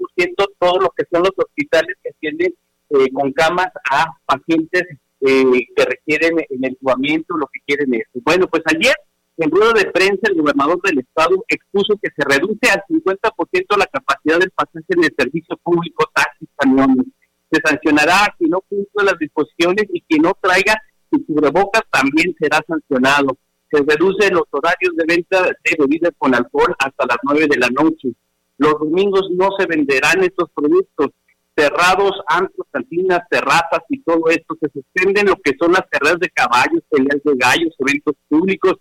todos 0.59 0.79
los 0.81 0.89
que 0.97 1.05
son 1.09 1.23
los 1.23 1.31
hospitales 1.37 1.95
que 2.03 2.09
atienden 2.09 2.53
eh, 2.89 3.13
con 3.13 3.31
camas 3.31 3.69
a 3.89 4.05
pacientes 4.25 4.83
eh, 5.21 5.67
que 5.75 5.85
requieren 5.85 6.39
el 6.49 6.65
entubamiento, 6.65 7.37
lo 7.37 7.47
que 7.47 7.59
quieren 7.65 7.93
es. 7.93 8.03
Bueno, 8.23 8.47
pues 8.47 8.63
ayer 8.73 8.95
en 9.37 9.51
rueda 9.51 9.71
de 9.73 9.85
prensa 9.91 10.27
el 10.29 10.35
gobernador 10.35 10.81
del 10.81 10.99
estado 10.99 11.45
expuso 11.47 11.97
que 12.01 12.09
se 12.15 12.27
reduce 12.27 12.69
al 12.69 12.83
50% 12.89 13.77
la 13.77 13.85
capacidad 13.85 14.37
del 14.37 14.51
pasaje 14.51 14.85
en 14.89 15.03
el 15.05 15.15
servicio 15.17 15.55
público, 15.63 16.09
taxis, 16.13 16.49
camiones. 16.57 17.05
Se 17.49 17.61
sancionará 17.63 18.25
a 18.25 18.35
quien 18.37 18.49
no 18.51 18.61
cumpla 18.61 19.05
las 19.05 19.17
disposiciones 19.17 19.85
y 19.93 20.01
quien 20.01 20.23
no 20.23 20.33
traiga 20.41 20.75
su 21.09 21.25
cubrebocas 21.25 21.83
también 21.89 22.35
será 22.37 22.59
sancionado. 22.67 23.37
Se 23.71 23.81
reducen 23.81 24.33
los 24.33 24.43
horarios 24.51 24.95
de 24.95 25.05
venta 25.07 25.43
de 25.43 25.75
bebidas 25.79 26.11
con 26.17 26.35
alcohol 26.35 26.75
hasta 26.77 27.05
las 27.05 27.17
9 27.23 27.47
de 27.49 27.57
la 27.57 27.69
noche. 27.69 28.09
Los 28.57 28.73
domingos 28.73 29.29
no 29.31 29.49
se 29.57 29.65
venderán 29.67 30.21
estos 30.21 30.49
productos 30.53 31.11
cerrados, 31.59 32.11
antros, 32.27 32.67
cantinas, 32.71 33.21
terrazas 33.29 33.81
y 33.89 34.01
todo 34.01 34.29
esto. 34.29 34.55
Se 34.61 34.69
suspenden 34.71 35.27
lo 35.27 35.35
que 35.35 35.53
son 35.59 35.73
las 35.73 35.83
carreras 35.89 36.19
de 36.19 36.29
caballos, 36.29 36.83
peleas 36.89 37.21
de 37.23 37.33
gallos, 37.35 37.75
eventos 37.79 38.15
públicos. 38.29 38.75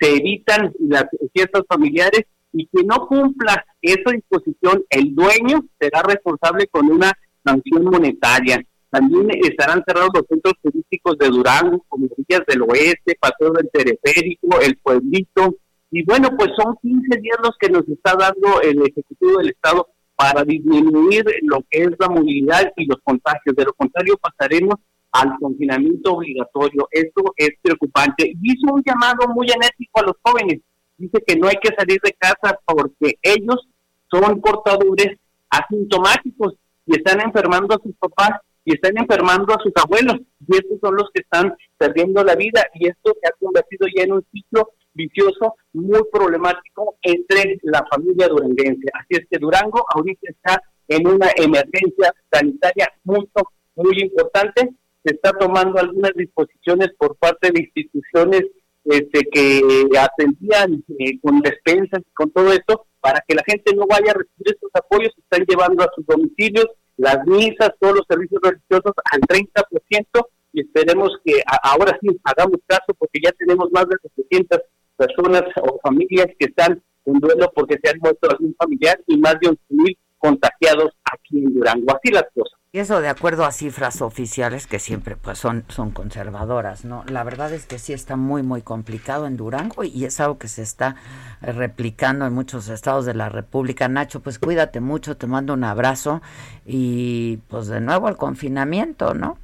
Se 0.00 0.16
evitan 0.16 0.72
las 0.78 1.06
fiestas 1.32 1.62
familiares 1.68 2.22
y 2.52 2.66
quien 2.68 2.86
no 2.86 3.06
cumpla 3.06 3.66
esa 3.82 4.12
disposición, 4.12 4.82
el 4.88 5.14
dueño 5.14 5.64
será 5.78 6.02
responsable 6.02 6.66
con 6.68 6.90
una 6.90 7.12
sanción 7.44 7.84
monetaria. 7.84 8.64
También 8.88 9.28
estarán 9.42 9.82
cerrados 9.86 10.10
los 10.14 10.24
centros 10.28 10.54
turísticos 10.62 11.18
de 11.18 11.28
Durango, 11.28 11.84
como 11.88 12.06
Villas 12.16 12.46
del 12.46 12.62
Oeste, 12.62 13.18
Paseo 13.20 13.50
del 13.52 13.68
Teleférico, 13.70 14.60
El 14.60 14.78
Pueblito. 14.78 15.56
Y 15.90 16.04
bueno, 16.04 16.30
pues 16.36 16.50
son 16.56 16.76
15 16.80 17.20
días 17.20 17.36
los 17.42 17.56
que 17.58 17.68
nos 17.68 17.86
está 17.88 18.14
dando 18.16 18.60
el 18.62 18.80
Ejecutivo 18.86 19.38
del 19.38 19.50
Estado 19.50 19.88
para 20.16 20.44
disminuir 20.44 21.24
lo 21.42 21.58
que 21.70 21.82
es 21.82 21.90
la 21.98 22.08
movilidad 22.08 22.72
y 22.76 22.86
los 22.86 22.98
contagios. 23.04 23.54
De 23.54 23.64
lo 23.64 23.74
contrario, 23.74 24.18
pasaremos 24.18 24.76
al 25.12 25.38
confinamiento 25.38 26.14
obligatorio. 26.14 26.88
Esto 26.90 27.22
es 27.36 27.50
preocupante. 27.62 28.26
Y 28.26 28.52
hizo 28.52 28.72
un 28.72 28.82
llamado 28.84 29.28
muy 29.34 29.46
enérgico 29.50 30.00
a 30.00 30.04
los 30.04 30.16
jóvenes. 30.22 30.60
Dice 30.96 31.22
que 31.26 31.36
no 31.36 31.48
hay 31.48 31.56
que 31.62 31.74
salir 31.76 32.00
de 32.02 32.12
casa 32.18 32.58
porque 32.64 33.18
ellos 33.22 33.68
son 34.10 34.40
portadores 34.40 35.18
asintomáticos 35.50 36.54
y 36.86 36.96
están 36.96 37.20
enfermando 37.20 37.74
a 37.74 37.82
sus 37.82 37.94
papás 37.96 38.40
y 38.64 38.74
están 38.74 38.96
enfermando 38.96 39.54
a 39.54 39.62
sus 39.62 39.72
abuelos. 39.76 40.16
Y 40.48 40.56
estos 40.56 40.80
son 40.80 40.96
los 40.96 41.10
que 41.12 41.20
están 41.22 41.54
perdiendo 41.76 42.24
la 42.24 42.34
vida. 42.34 42.66
Y 42.74 42.88
esto 42.88 43.12
se 43.20 43.28
ha 43.28 43.32
convertido 43.38 43.86
ya 43.94 44.04
en 44.04 44.12
un 44.12 44.26
ciclo 44.32 44.70
vicioso 44.96 45.54
muy 45.72 46.00
problemático 46.10 46.96
entre 47.02 47.58
la 47.62 47.84
familia 47.90 48.28
duranguense. 48.28 48.88
Así 48.94 49.20
es 49.20 49.26
que 49.30 49.38
Durango 49.38 49.84
ahorita 49.94 50.30
está 50.30 50.62
en 50.88 51.06
una 51.06 51.28
emergencia 51.36 52.12
sanitaria 52.30 52.88
muy, 53.04 53.28
muy 53.76 54.00
importante. 54.00 54.70
Se 55.04 55.14
está 55.14 55.32
tomando 55.32 55.78
algunas 55.78 56.12
disposiciones 56.14 56.88
por 56.98 57.16
parte 57.16 57.50
de 57.52 57.60
instituciones 57.60 58.42
este, 58.84 59.20
que 59.32 59.62
atendían 59.98 60.84
eh, 60.98 61.20
con 61.20 61.40
despensas 61.40 62.00
y 62.00 62.14
con 62.14 62.30
todo 62.30 62.52
esto 62.52 62.86
para 63.00 63.22
que 63.26 63.34
la 63.34 63.42
gente 63.46 63.74
no 63.74 63.86
vaya 63.86 64.12
a 64.12 64.14
recibir 64.14 64.54
estos 64.54 64.70
apoyos. 64.74 65.12
Se 65.14 65.20
están 65.20 65.44
llevando 65.46 65.84
a 65.84 65.90
sus 65.94 66.06
domicilios 66.06 66.66
las 66.96 67.24
misas, 67.26 67.70
todos 67.78 67.96
los 67.96 68.06
servicios 68.08 68.40
religiosos 68.42 68.92
al 69.12 69.20
30% 69.20 70.26
y 70.52 70.60
esperemos 70.62 71.10
que 71.24 71.42
ahora 71.62 71.98
sí 72.00 72.08
hagamos 72.24 72.60
caso 72.66 72.94
porque 72.98 73.20
ya 73.22 73.30
tenemos 73.32 73.70
más 73.72 73.86
de 73.88 73.96
700 74.14 74.60
personas 74.96 75.42
o 75.62 75.78
familias 75.82 76.26
que 76.38 76.46
están 76.46 76.82
en 77.04 77.20
duelo 77.20 77.50
porque 77.54 77.78
se 77.82 77.90
han 77.90 77.98
muerto 78.00 78.28
algún 78.30 78.54
familiar 78.58 79.00
y 79.06 79.18
más 79.18 79.36
de 79.40 79.50
11.000 79.50 79.96
contagiados 80.18 80.90
aquí 81.12 81.38
en 81.38 81.54
Durango. 81.54 81.86
Así 81.94 82.12
las 82.12 82.24
cosas. 82.34 82.58
Y 82.72 82.78
eso 82.78 83.00
de 83.00 83.08
acuerdo 83.08 83.46
a 83.46 83.52
cifras 83.52 84.02
oficiales 84.02 84.66
que 84.66 84.78
siempre 84.78 85.16
pues 85.16 85.38
son, 85.38 85.64
son 85.68 85.92
conservadoras, 85.92 86.84
¿no? 86.84 87.04
La 87.08 87.24
verdad 87.24 87.52
es 87.54 87.64
que 87.64 87.78
sí 87.78 87.94
está 87.94 88.16
muy, 88.16 88.42
muy 88.42 88.60
complicado 88.60 89.26
en 89.26 89.38
Durango 89.38 89.82
y 89.82 90.04
es 90.04 90.20
algo 90.20 90.36
que 90.36 90.48
se 90.48 90.60
está 90.60 90.96
replicando 91.40 92.26
en 92.26 92.34
muchos 92.34 92.68
estados 92.68 93.06
de 93.06 93.14
la 93.14 93.30
República. 93.30 93.88
Nacho, 93.88 94.20
pues 94.20 94.38
cuídate 94.38 94.80
mucho, 94.80 95.16
te 95.16 95.26
mando 95.26 95.54
un 95.54 95.64
abrazo 95.64 96.20
y 96.66 97.38
pues 97.48 97.68
de 97.68 97.80
nuevo 97.80 98.08
al 98.08 98.18
confinamiento, 98.18 99.14
¿no? 99.14 99.38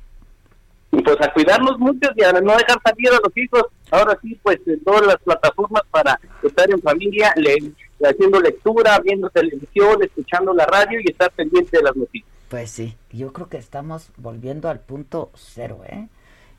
Y 0.93 1.03
pues 1.03 1.17
a 1.21 1.33
cuidarnos 1.33 1.79
mucho 1.79 2.11
y 2.15 2.23
a 2.23 2.33
no 2.33 2.57
dejar 2.57 2.79
salir 2.85 3.09
a 3.09 3.21
los 3.25 3.37
hijos. 3.37 3.65
Ahora 3.91 4.19
sí, 4.23 4.39
pues 4.43 4.59
en 4.67 4.83
todas 4.85 5.07
las 5.07 5.17
plataformas 5.17 5.83
para 5.91 6.19
estar 6.43 6.71
en 6.71 6.81
familia, 6.81 7.33
le, 7.37 7.73
haciendo 8.05 8.41
lectura, 8.41 8.99
viendo 9.01 9.29
televisión, 9.31 10.03
escuchando 10.03 10.53
la 10.53 10.67
radio 10.67 11.01
y 11.01 11.11
estar 11.11 11.31
pendiente 11.33 11.79
de 11.79 11.83
las 11.83 11.97
noticias. 11.97 12.31
Pues 12.49 12.71
sí, 12.71 12.95
yo 13.11 13.33
creo 13.33 13.49
que 13.49 13.57
estamos 13.57 14.11
volviendo 14.19 14.69
al 14.69 14.81
punto 14.81 15.31
cero, 15.35 15.81
¿eh? 15.87 16.09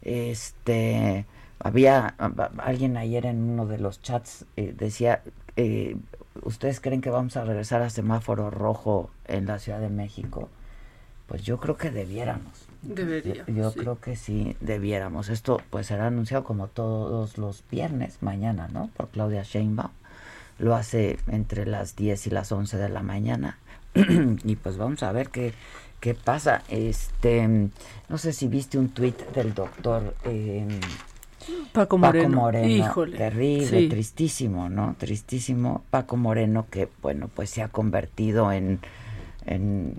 Este, 0.01 1.25
había 1.59 2.15
alguien 2.57 2.97
ayer 2.97 3.25
en 3.25 3.41
uno 3.41 3.65
de 3.67 3.77
los 3.77 4.01
chats 4.01 4.45
eh, 4.57 4.73
decía, 4.75 5.21
eh, 5.55 5.95
¿ustedes 6.41 6.81
creen 6.81 7.01
que 7.01 7.09
vamos 7.09 7.37
a 7.37 7.45
regresar 7.45 7.81
a 7.81 7.89
semáforo 7.89 8.49
rojo 8.49 9.11
en 9.27 9.45
la 9.45 9.59
Ciudad 9.59 9.79
de 9.79 9.89
México? 9.89 10.49
Pues 11.27 11.43
yo 11.43 11.59
creo 11.59 11.77
que 11.77 11.91
debiéramos. 11.91 12.67
Debería. 12.83 13.45
Yo, 13.47 13.73
creo 13.73 13.99
que 13.99 14.15
sí 14.15 14.55
debiéramos. 14.59 15.29
Esto 15.29 15.61
pues 15.69 15.87
será 15.87 16.07
anunciado 16.07 16.43
como 16.43 16.67
todos 16.67 17.37
los 17.37 17.63
viernes 17.71 18.17
mañana, 18.21 18.67
¿no? 18.71 18.89
Por 18.95 19.09
Claudia 19.09 19.43
Sheinbaum. 19.43 19.91
Lo 20.59 20.75
hace 20.75 21.17
entre 21.27 21.65
las 21.65 21.95
10 21.95 22.27
y 22.27 22.29
las 22.29 22.51
11 22.51 22.77
de 22.77 22.89
la 22.89 23.01
mañana. 23.01 23.57
y 24.43 24.55
pues 24.55 24.77
vamos 24.77 25.01
a 25.03 25.11
ver 25.11 25.29
qué, 25.29 25.53
qué 25.99 26.13
pasa. 26.13 26.63
Este, 26.67 27.47
no 28.09 28.17
sé 28.17 28.33
si 28.33 28.47
viste 28.47 28.77
un 28.77 28.89
tuit 28.89 29.17
del 29.31 29.53
doctor 29.53 30.15
eh, 30.25 30.67
Paco 31.71 31.97
Moreno. 31.97 32.41
Moreno. 32.41 32.67
Híjole. 32.67 33.17
Terrible, 33.17 33.89
tristísimo, 33.89 34.69
¿no? 34.69 34.95
Tristísimo. 34.97 35.83
Paco 35.89 36.17
Moreno 36.17 36.67
que, 36.69 36.89
bueno, 37.01 37.29
pues 37.33 37.49
se 37.49 37.61
ha 37.61 37.67
convertido 37.69 38.51
en, 38.51 38.79
en 39.45 39.95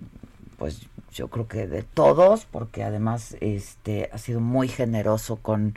pues 0.59 0.89
yo 1.15 1.29
creo 1.29 1.49
que 1.49 1.67
de 1.67 1.83
todos, 1.83 2.45
porque 2.45 2.83
además 2.83 3.37
este 3.41 4.11
ha 4.13 4.19
sido 4.19 4.41
muy 4.41 4.69
generoso 4.69 5.37
con 5.37 5.75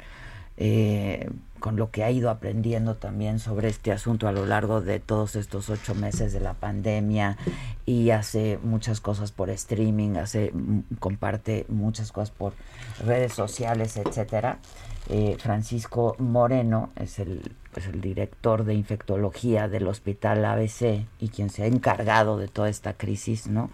eh, 0.58 1.30
con 1.60 1.76
lo 1.76 1.92
que 1.92 2.04
ha 2.04 2.12
ido 2.12 2.30
aprendiendo 2.30 2.96
también 2.96 3.40
sobre 3.40 3.70
este 3.70 3.92
asunto 3.92 4.28
a 4.28 4.32
lo 4.32 4.46
largo 4.46 4.82
de 4.82 5.00
todos 5.00 5.36
estos 5.36 5.70
ocho 5.70 5.96
meses 5.96 6.34
de 6.34 6.40
la 6.40 6.54
pandemia 6.54 7.38
y 7.86 8.12
hace 8.12 8.60
muchas 8.64 9.02
cosas 9.02 9.32
por 9.32 9.50
streaming, 9.50 10.18
hace 10.18 10.54
comparte 11.00 11.66
muchas 11.68 12.12
cosas 12.12 12.32
por 12.32 12.54
redes 13.06 13.34
sociales, 13.34 13.98
etcétera. 13.98 14.60
Eh, 15.10 15.38
Francisco 15.40 16.18
Moreno 16.20 16.90
es 16.98 17.20
el, 17.20 17.42
director 18.02 18.66
de 18.66 18.74
infectología 18.74 19.70
del 19.70 19.88
Hospital 19.88 20.44
ABC 20.44 21.06
y 21.20 21.30
quien 21.30 21.50
se 21.50 21.64
ha 21.64 21.68
encargado 21.68 22.38
de 22.38 22.48
toda 22.48 22.70
esta 22.70 22.94
crisis, 22.94 23.48
¿no? 23.48 23.70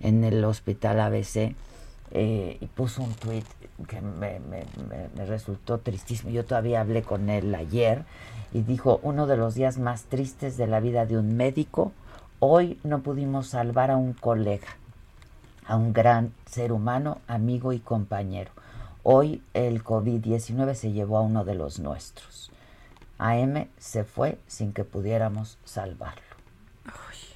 En 0.00 0.24
el 0.24 0.44
Hospital 0.44 1.00
ABC 1.00 1.54
eh, 2.10 2.58
y 2.60 2.66
puso 2.66 3.02
un 3.02 3.14
tweet 3.14 3.44
que 3.88 4.00
me, 4.00 4.40
resultó 5.24 5.78
tristísimo. 5.78 6.30
Yo 6.30 6.44
todavía 6.44 6.80
hablé 6.80 7.02
con 7.02 7.30
él 7.30 7.54
ayer 7.54 8.04
y 8.52 8.62
dijo, 8.62 9.00
uno 9.02 9.26
de 9.26 9.36
los 9.36 9.54
días 9.54 9.78
más 9.78 10.04
tristes 10.04 10.56
de 10.56 10.66
la 10.66 10.80
vida 10.80 11.06
de 11.06 11.16
un 11.16 11.36
médico, 11.36 11.92
hoy 12.40 12.78
no 12.82 13.00
pudimos 13.00 13.46
salvar 13.46 13.90
a 13.90 13.96
un 13.96 14.12
colega, 14.12 14.68
a 15.66 15.76
un 15.76 15.92
gran 15.92 16.32
ser 16.46 16.72
humano, 16.72 17.18
amigo 17.26 17.72
y 17.72 17.78
compañero. 17.78 18.50
Hoy 19.06 19.42
el 19.52 19.84
COVID-19 19.84 20.74
se 20.74 20.92
llevó 20.92 21.18
a 21.18 21.20
uno 21.20 21.44
de 21.44 21.54
los 21.54 21.78
nuestros. 21.78 22.50
AM 23.18 23.68
se 23.78 24.02
fue 24.02 24.38
sin 24.46 24.72
que 24.72 24.82
pudiéramos 24.82 25.58
salvarlo. 25.62 26.22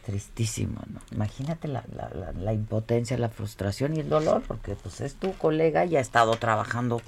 Tristísimo, 0.07 0.81
¿no? 0.87 1.01
Imagínate 1.13 1.69
la, 1.69 1.85
la, 1.95 2.33
la, 2.33 2.53
impotencia, 2.55 3.19
la 3.19 3.29
frustración 3.29 3.95
y 3.95 4.01
el 4.01 4.09
dolor, 4.09 4.43
porque 4.49 4.75
pues 4.77 5.03
es 5.03 5.15
tu 5.17 5.35
colega 5.35 5.85
y 5.85 5.97
ha 5.97 6.01
estado 6.01 6.35
trabajando, 6.37 7.03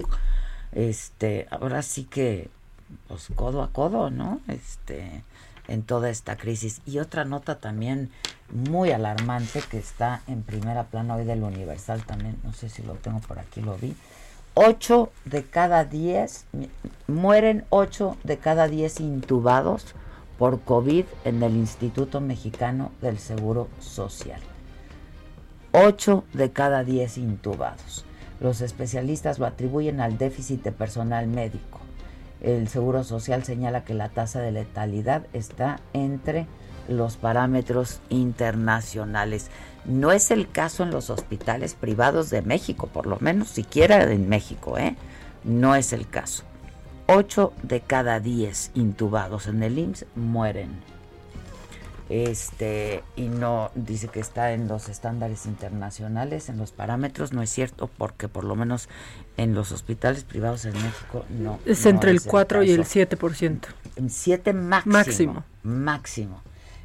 este, 0.73 1.47
ahora 1.49 1.81
sí 1.81 2.03
que, 2.03 2.51
pues 3.07 3.29
codo 3.35 3.63
a 3.63 3.71
codo, 3.71 4.11
¿no? 4.11 4.39
Este, 4.47 5.23
en 5.67 5.81
toda 5.81 6.11
esta 6.11 6.37
crisis. 6.37 6.81
Y 6.85 6.99
otra 6.99 7.25
nota 7.25 7.57
también 7.57 8.11
muy 8.51 8.91
alarmante 8.91 9.63
que 9.71 9.79
está 9.79 10.21
en 10.27 10.43
primera 10.43 10.83
plana 10.83 11.15
hoy 11.15 11.25
del 11.25 11.41
Universal 11.41 12.05
también, 12.05 12.37
no 12.43 12.53
sé 12.53 12.69
si 12.69 12.83
lo 12.83 12.93
tengo 12.93 13.19
por 13.21 13.39
aquí, 13.39 13.61
lo 13.61 13.75
vi. 13.77 13.95
Ocho 14.53 15.11
de 15.25 15.45
cada 15.45 15.85
diez, 15.85 16.45
mueren 17.07 17.63
ocho 17.69 18.17
de 18.23 18.37
cada 18.37 18.67
diez 18.67 18.99
intubados 18.99 19.95
por 20.37 20.61
COVID 20.61 21.05
en 21.23 21.43
el 21.43 21.55
Instituto 21.55 22.19
Mexicano 22.19 22.91
del 23.01 23.17
Seguro 23.17 23.69
Social. 23.79 24.41
8 25.73 26.25
de 26.33 26.51
cada 26.51 26.83
10 26.83 27.17
intubados. 27.17 28.03
Los 28.41 28.59
especialistas 28.59 29.39
lo 29.39 29.45
atribuyen 29.45 30.01
al 30.01 30.17
déficit 30.17 30.63
de 30.63 30.71
personal 30.71 31.27
médico. 31.27 31.79
El 32.41 32.67
Seguro 32.67 33.03
Social 33.05 33.43
señala 33.43 33.85
que 33.85 33.93
la 33.93 34.09
tasa 34.09 34.41
de 34.41 34.51
letalidad 34.51 35.27
está 35.31 35.79
entre 35.93 36.47
los 36.87 37.17
parámetros 37.17 37.99
internacionales. 38.09 39.49
No 39.85 40.11
es 40.11 40.31
el 40.31 40.49
caso 40.49 40.83
en 40.83 40.91
los 40.91 41.09
hospitales 41.09 41.73
privados 41.73 42.29
de 42.29 42.41
México, 42.41 42.87
por 42.87 43.07
lo 43.07 43.17
menos 43.19 43.49
siquiera 43.49 44.03
en 44.11 44.29
México, 44.29 44.77
¿eh? 44.77 44.95
No 45.43 45.75
es 45.75 45.93
el 45.93 46.07
caso. 46.07 46.43
8 47.07 47.53
de 47.63 47.81
cada 47.81 48.19
10 48.19 48.71
intubados 48.75 49.47
en 49.47 49.63
el 49.63 49.77
IMSS 49.77 50.05
mueren. 50.15 50.69
Este, 52.09 53.03
y 53.15 53.29
no 53.29 53.71
dice 53.73 54.09
que 54.09 54.19
está 54.19 54.51
en 54.51 54.67
los 54.67 54.89
estándares 54.89 55.45
internacionales, 55.45 56.49
en 56.49 56.57
los 56.57 56.73
parámetros, 56.73 57.31
no 57.31 57.41
es 57.41 57.49
cierto, 57.49 57.89
porque 57.97 58.27
por 58.27 58.43
lo 58.43 58.57
menos 58.57 58.89
en 59.37 59.55
los 59.55 59.71
hospitales 59.71 60.25
privados 60.25 60.65
en 60.65 60.73
México 60.73 61.25
no. 61.29 61.59
Es 61.65 61.85
entre 61.85 62.11
el 62.11 62.21
4 62.21 62.63
y 62.63 62.71
el 62.71 62.83
7%. 62.83 63.61
En 63.95 64.09
7 64.09 64.53
máximo. 64.53 64.93
Máximo. 64.93 65.43
Máximo. 65.63 66.41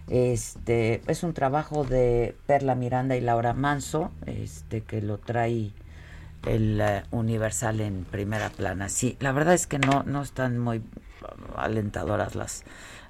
Este, 0.08 1.02
es 1.08 1.22
un 1.22 1.34
trabajo 1.34 1.84
de 1.84 2.36
Perla 2.46 2.74
Miranda 2.74 3.16
y 3.16 3.20
Laura 3.20 3.54
Manso, 3.54 4.12
este, 4.26 4.82
que 4.82 5.02
lo 5.02 5.18
trae 5.18 5.72
el 6.46 6.80
eh, 6.80 7.02
Universal 7.10 7.80
en 7.80 8.04
primera 8.04 8.50
plana. 8.50 8.88
Sí, 8.88 9.16
la 9.20 9.32
verdad 9.32 9.54
es 9.54 9.66
que 9.66 9.78
no, 9.78 10.04
no 10.04 10.22
están 10.22 10.58
muy 10.58 10.82
alentadoras 11.56 12.34
las, 12.34 12.62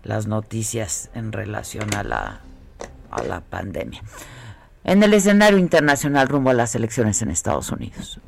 las 0.02 0.26
noticias 0.26 1.10
en 1.14 1.32
relación 1.32 1.94
a 1.94 2.02
la, 2.02 2.40
a 3.10 3.22
la 3.22 3.40
pandemia. 3.40 4.02
En 4.84 5.02
el 5.02 5.12
escenario 5.14 5.58
internacional 5.58 6.28
rumbo 6.28 6.50
a 6.50 6.54
las 6.54 6.74
elecciones 6.74 7.20
en 7.20 7.30
Estados 7.30 7.70
Unidos. 7.72 8.20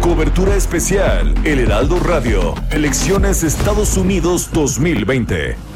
Cobertura 0.00 0.54
especial, 0.54 1.34
El 1.44 1.58
Heraldo 1.58 1.98
Radio, 1.98 2.54
Elecciones 2.70 3.42
Estados 3.42 3.96
Unidos 3.96 4.50
2020. 4.52 5.75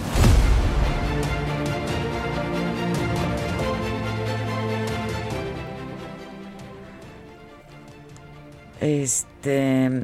Este. 8.99 10.03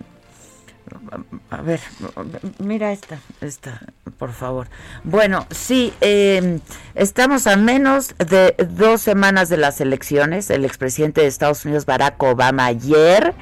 A 1.51 1.63
ver, 1.63 1.81
mira 2.59 2.93
esta, 2.93 3.19
esta, 3.41 3.81
por 4.19 4.33
favor. 4.33 4.69
Bueno, 5.03 5.47
sí, 5.51 5.93
em, 6.01 6.61
estamos 6.95 7.49
a 7.49 7.57
menos 7.57 8.15
de 8.19 8.55
dos 8.71 9.01
semanas 9.01 9.49
de 9.49 9.57
las 9.57 9.81
elecciones. 9.81 10.49
El 10.51 10.65
expresidente 10.65 11.23
de 11.23 11.27
Estados 11.27 11.65
Unidos, 11.65 11.87
Barack 11.87 12.23
Obama, 12.23 12.67
ayer, 12.67 13.35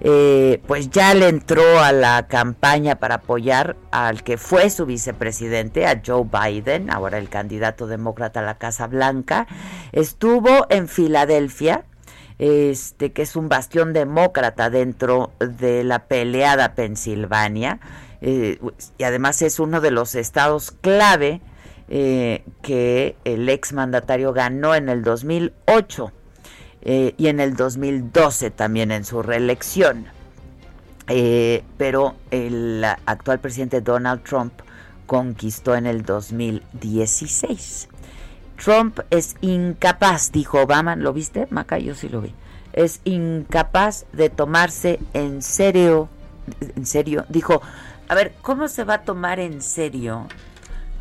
eh, 0.00 0.62
pues 0.68 0.90
ya 0.90 1.12
le 1.14 1.28
entró 1.28 1.80
a 1.80 1.90
la 1.90 2.28
campaña 2.28 2.96
para 2.96 3.16
apoyar 3.16 3.76
al 3.90 4.22
que 4.22 4.38
fue 4.38 4.70
su 4.70 4.86
vicepresidente, 4.86 5.86
a 5.86 6.00
Joe 6.06 6.24
Biden, 6.24 6.88
ahora 6.88 7.18
el 7.18 7.28
candidato 7.28 7.88
demócrata 7.88 8.40
a 8.40 8.44
la 8.44 8.58
Casa 8.58 8.86
Blanca. 8.86 9.48
Estuvo 9.90 10.66
en 10.70 10.86
Filadelfia 10.86 11.84
este, 12.38 13.12
que 13.12 13.22
es 13.22 13.36
un 13.36 13.48
bastión 13.48 13.92
demócrata 13.92 14.70
dentro 14.70 15.32
de 15.38 15.84
la 15.84 16.06
peleada 16.06 16.74
Pensilvania, 16.74 17.80
eh, 18.24 18.58
y 18.98 19.02
además 19.02 19.42
es 19.42 19.58
uno 19.58 19.80
de 19.80 19.90
los 19.90 20.14
estados 20.14 20.70
clave 20.70 21.40
eh, 21.88 22.44
que 22.62 23.16
el 23.24 23.48
exmandatario 23.48 24.32
ganó 24.32 24.76
en 24.76 24.88
el 24.88 25.02
2008 25.02 26.12
eh, 26.82 27.14
y 27.18 27.26
en 27.26 27.40
el 27.40 27.56
2012 27.56 28.52
también 28.52 28.92
en 28.92 29.04
su 29.04 29.22
reelección. 29.22 30.06
pero 31.76 32.14
el 32.30 32.84
actual 32.84 33.40
presidente 33.40 33.80
Donald 33.80 34.22
Trump 34.22 34.52
conquistó 35.06 35.74
en 35.74 35.86
el 35.86 36.04
2016. 36.04 37.88
Trump 38.62 39.00
es 39.10 39.34
incapaz, 39.40 40.30
dijo 40.30 40.60
Obama, 40.60 40.94
¿lo 40.94 41.12
viste, 41.12 41.48
Maca? 41.50 41.78
Yo 41.78 41.94
sí 41.94 42.08
lo 42.08 42.20
vi. 42.20 42.32
Es 42.72 43.00
incapaz 43.04 44.06
de 44.12 44.30
tomarse 44.30 45.00
en 45.14 45.42
serio, 45.42 46.08
en 46.76 46.86
serio, 46.86 47.24
dijo, 47.28 47.60
a 48.08 48.14
ver, 48.14 48.32
¿cómo 48.40 48.68
se 48.68 48.84
va 48.84 48.94
a 48.94 49.02
tomar 49.02 49.40
en 49.40 49.62
serio 49.62 50.28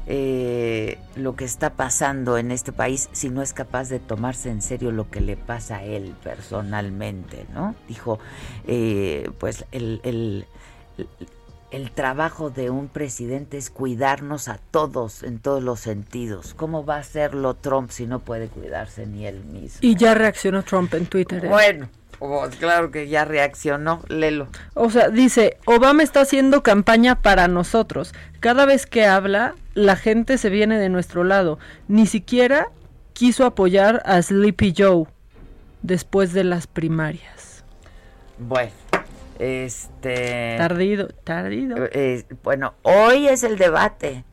eh, 0.08 0.98
lo 1.16 1.36
que 1.36 1.46
está 1.46 1.74
pasando 1.74 2.40
en 2.40 2.50
este 2.50 2.72
país 2.72 3.10
si 3.12 3.30
no 3.30 3.44
es 3.44 3.54
capaz 3.54 3.90
de 3.90 4.00
tomarse 4.00 4.50
en 4.50 4.64
serio 4.64 4.92
lo 4.92 5.12
que 5.12 5.22
le 5.22 5.38
pasa 5.38 5.78
a 5.78 5.84
él 5.84 6.16
personalmente, 6.24 7.46
¿no? 7.54 7.76
Dijo, 7.88 8.18
eh, 8.66 9.30
pues 9.40 9.66
el, 9.72 10.02
el 10.04 10.48
el 11.72 11.92
trabajo 11.92 12.50
de 12.50 12.70
un 12.70 12.88
presidente 12.90 13.58
es 13.58 13.70
cuidarnos 13.70 14.48
a 14.48 14.60
todos 14.72 15.24
en 15.24 15.40
todos 15.40 15.64
los 15.64 15.80
sentidos. 15.80 16.54
¿Cómo 16.54 16.86
va 16.86 16.98
a 16.98 17.00
hacerlo 17.00 17.56
Trump 17.56 17.90
si 17.92 18.06
no 18.06 18.20
puede 18.20 18.48
cuidarse 18.48 19.08
ni 19.08 19.26
él 19.26 19.44
mismo? 19.46 19.80
Y 19.82 19.96
ya 19.96 20.14
reaccionó 20.14 20.64
Trump 20.64 20.94
en 20.94 21.06
Twitter. 21.06 21.46
¿eh? 21.46 21.48
Bueno, 21.48 21.90
pues 22.20 22.56
claro 22.58 22.92
que 22.92 23.08
ya 23.08 23.26
reaccionó, 23.26 24.04
lelo. 24.10 24.48
O 24.74 24.90
sea, 24.90 25.10
dice, 25.10 25.58
Obama 25.66 26.04
está 26.04 26.22
haciendo 26.22 26.62
campaña 26.62 27.22
para 27.22 27.48
nosotros. 27.48 28.14
Cada 28.42 28.66
vez 28.66 28.86
que 28.86 29.06
habla, 29.06 29.56
la 29.74 29.96
gente 29.96 30.38
se 30.38 30.50
viene 30.50 30.78
de 30.78 30.90
nuestro 30.90 31.24
lado. 31.24 31.58
Ni 31.88 32.06
siquiera 32.06 32.68
quiso 33.14 33.46
apoyar 33.46 34.02
a 34.06 34.22
Sleepy 34.22 34.74
Joe 34.78 35.06
después 35.82 36.34
de 36.34 36.44
las 36.44 36.68
primarias. 36.68 37.64
Bueno, 38.38 38.72
este. 39.42 40.56
Tardido, 40.58 41.08
tardido. 41.24 41.76
Eh, 41.94 42.24
bueno, 42.44 42.76
hoy 42.84 43.28
es 43.28 43.42
el 43.42 43.58
debate. 43.58 44.24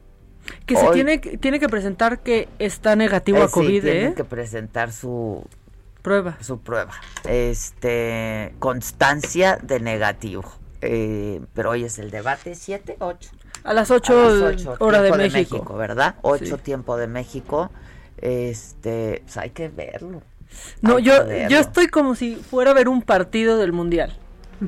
Que 0.67 0.77
se 0.77 0.87
tiene, 0.91 1.19
tiene 1.19 1.59
que 1.59 1.69
presentar 1.69 2.21
que 2.21 2.49
está 2.59 2.95
negativo 2.95 3.39
a 3.39 3.47
eh, 3.47 3.51
COVID, 3.51 3.83
tiene 3.83 4.07
¿eh? 4.07 4.15
que 4.15 4.25
presentar 4.25 4.93
su 4.93 5.47
prueba. 6.03 6.37
Su 6.41 6.61
prueba. 6.61 6.93
Este, 7.27 8.55
constancia 8.59 9.59
de 9.63 9.81
negativo. 9.81 10.45
pero 10.81 11.71
hoy 11.71 11.85
es 11.85 11.99
el 11.99 12.11
debate, 12.11 12.55
7, 12.55 12.97
8. 12.99 13.31
A 13.65 13.73
las 13.73 13.91
8, 13.91 14.77
hora 14.79 15.01
de 15.01 15.13
México. 15.31 15.75
¿verdad? 15.75 16.17
8 16.21 16.59
tiempo 16.59 16.99
de 16.99 17.07
México. 17.07 17.71
Este, 18.19 19.23
pues 19.25 19.37
hay 19.39 19.51
que 19.51 19.69
verlo. 19.69 20.23
No, 20.83 20.97
Hay 20.97 21.03
yo, 21.05 21.15
yo 21.49 21.59
estoy 21.59 21.89
como 21.89 22.15
si 22.15 22.37
fuera 22.37 22.73
a 22.73 22.75
ver 22.75 22.89
un 22.89 23.01
partido 23.01 23.57
del 23.57 23.73
mundial. 23.73 24.15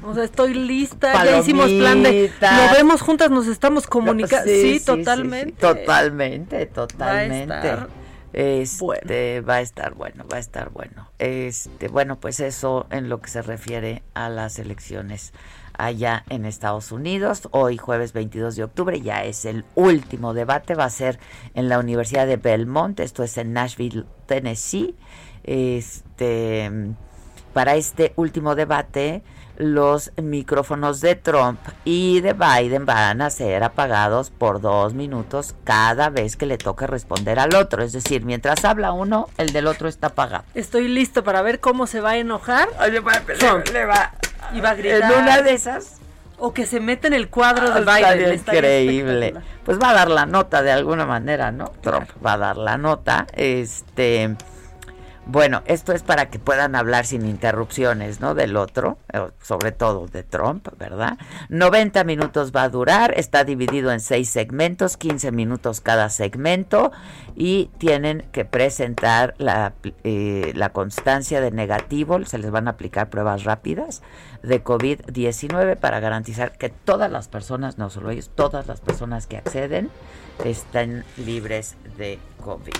O 0.05 0.15
sea, 0.15 0.25
estoy 0.25 0.55
lista, 0.55 1.25
ya 1.25 1.39
hicimos 1.39 1.69
plan 1.71 2.03
de 2.03 2.33
lo 2.41 2.75
vemos 2.77 3.03
juntas, 3.03 3.31
nos 3.31 3.47
estamos 3.47 3.87
comunicando. 3.87 4.51
Sí, 4.51 4.81
totalmente. 4.85 5.53
totalmente, 5.53 6.67
totalmente. 6.67 7.55
estar 7.55 7.89
este, 8.33 9.41
va 9.41 9.55
a 9.57 9.61
estar 9.61 9.95
bueno, 9.95 10.25
va 10.33 10.37
a 10.37 10.41
estar 10.41 10.71
bueno. 10.71 11.11
Este, 11.19 11.89
bueno, 11.89 12.21
pues 12.21 12.41
eso 12.41 12.87
en 12.91 13.09
lo 13.09 13.21
que 13.21 13.29
se 13.29 13.43
refiere 13.43 14.03
a 14.15 14.29
las 14.29 14.59
elecciones 14.59 15.33
allá 15.77 16.25
en 16.29 16.45
Estados 16.45 16.93
Unidos. 16.93 17.49
Hoy 17.51 17.77
jueves 17.77 18.13
22 18.13 18.57
de 18.57 18.65
octubre 18.65 19.01
ya 19.01 19.25
es 19.25 19.45
el 19.45 19.65
último 19.75 20.35
debate, 20.35 20.75
va 20.75 20.85
a 20.85 20.91
ser 20.91 21.19
en 21.55 21.69
la 21.69 21.79
Universidad 21.79 22.27
de 22.27 22.37
Belmont, 22.37 23.01
esto 23.01 23.25
es 23.25 23.37
en 23.39 23.53
Nashville, 23.53 24.05
Tennessee. 24.27 24.95
Este, 25.43 26.71
para 27.53 27.75
este 27.75 28.13
último 28.17 28.55
debate, 28.55 29.23
los 29.61 30.11
micrófonos 30.17 31.01
de 31.01 31.15
Trump 31.15 31.61
y 31.85 32.21
de 32.21 32.33
Biden 32.33 32.87
van 32.87 33.21
a 33.21 33.31
ser 33.31 33.63
apagados 33.63 34.31
por 34.31 34.61
dos 34.61 34.95
minutos 34.95 35.55
cada 35.65 36.09
vez 36.09 36.37
que 36.37 36.47
le 36.47 36.57
toque 36.57 36.87
responder 36.87 37.39
al 37.39 37.55
otro. 37.55 37.83
Es 37.83 37.93
decir, 37.93 38.25
mientras 38.25 38.65
habla 38.65 38.93
uno, 38.93 39.29
el 39.37 39.53
del 39.53 39.67
otro 39.67 39.89
está 39.89 40.09
apagado. 40.09 40.45
Estoy 40.55 40.89
listo 40.89 41.23
para 41.23 41.43
ver 41.43 41.61
cómo 41.61 41.87
se 41.87 42.01
va 42.01 42.11
a 42.11 42.17
enojar. 42.17 42.69
Trump. 43.39 43.67
Le 43.73 43.85
va, 43.85 44.13
y 44.53 44.61
va 44.61 44.71
a 44.71 44.75
gritar. 44.75 45.13
en 45.13 45.23
una 45.23 45.43
de 45.43 45.53
esas 45.53 45.99
O 46.39 46.55
que 46.55 46.65
se 46.65 46.81
mete 46.81 47.07
en 47.09 47.13
el 47.13 47.29
cuadro 47.29 47.71
de 47.71 47.81
Biden. 47.81 48.33
estaría 48.33 48.81
increíble. 48.83 49.35
Pues 49.65 49.79
va 49.79 49.91
a 49.91 49.95
dar 49.95 50.11
la 50.11 50.25
nota 50.25 50.63
de 50.63 50.73
alguna 50.73 51.05
manera, 51.05 51.53
¿no? 51.53 51.71
Trump 51.83 52.09
va 52.25 52.33
a 52.33 52.39
dar 52.39 52.57
la 52.57 52.79
nota. 52.79 53.27
Este, 53.35 54.37
bueno, 55.31 55.63
esto 55.67 55.93
es 55.93 56.03
para 56.03 56.29
que 56.29 56.41
puedan 56.41 56.75
hablar 56.75 57.07
sin 57.07 57.25
interrupciones, 57.25 58.21
¿no? 58.21 58.35
Del 58.35 58.57
otro, 58.57 58.99
eh, 59.13 59.29
sobre 59.41 59.71
todo 59.71 60.09
de 60.09 60.25
Trump, 60.25 60.67
¿verdad? 60.77 61.19
90 61.51 62.03
minutos 62.03 62.51
va 62.51 62.65
a 62.65 62.69
durar, 62.69 63.15
está 63.17 63.45
dividido 63.45 63.93
en 63.93 64.01
seis 64.01 64.29
segmentos, 64.29 64.97
15 64.97 65.31
minutos 65.31 65.81
cada 65.81 66.09
segmento 66.09 66.91
y 67.37 67.71
tienen 67.79 68.27
que 68.33 68.45
presentar 68.45 69.37
eh, 70.03 70.53
la 70.57 70.73
constancia 70.73 71.41
de 71.41 71.53
negativo, 71.53 72.25
se 72.25 72.39
les 72.39 72.51
van 72.51 72.67
a 72.67 72.73
aplicar 72.73 73.09
pruebas 73.09 73.45
rápidas 73.45 74.03
de 74.43 74.65
COVID-19 74.65 75.77
para 75.77 76.01
garantizar 76.01 76.59
que 76.59 76.71
todas 76.71 77.11
las 77.11 77.29
personas, 77.29 77.79
no 77.79 77.89
solo 77.89 78.11
ellos, 78.11 78.31
todas 78.35 78.67
las 78.67 78.81
personas 78.81 79.29
que 79.29 79.37
acceden 79.37 79.91
estén 80.45 81.05
libres 81.17 81.77
de 81.97 82.19
COVID. 82.43 82.75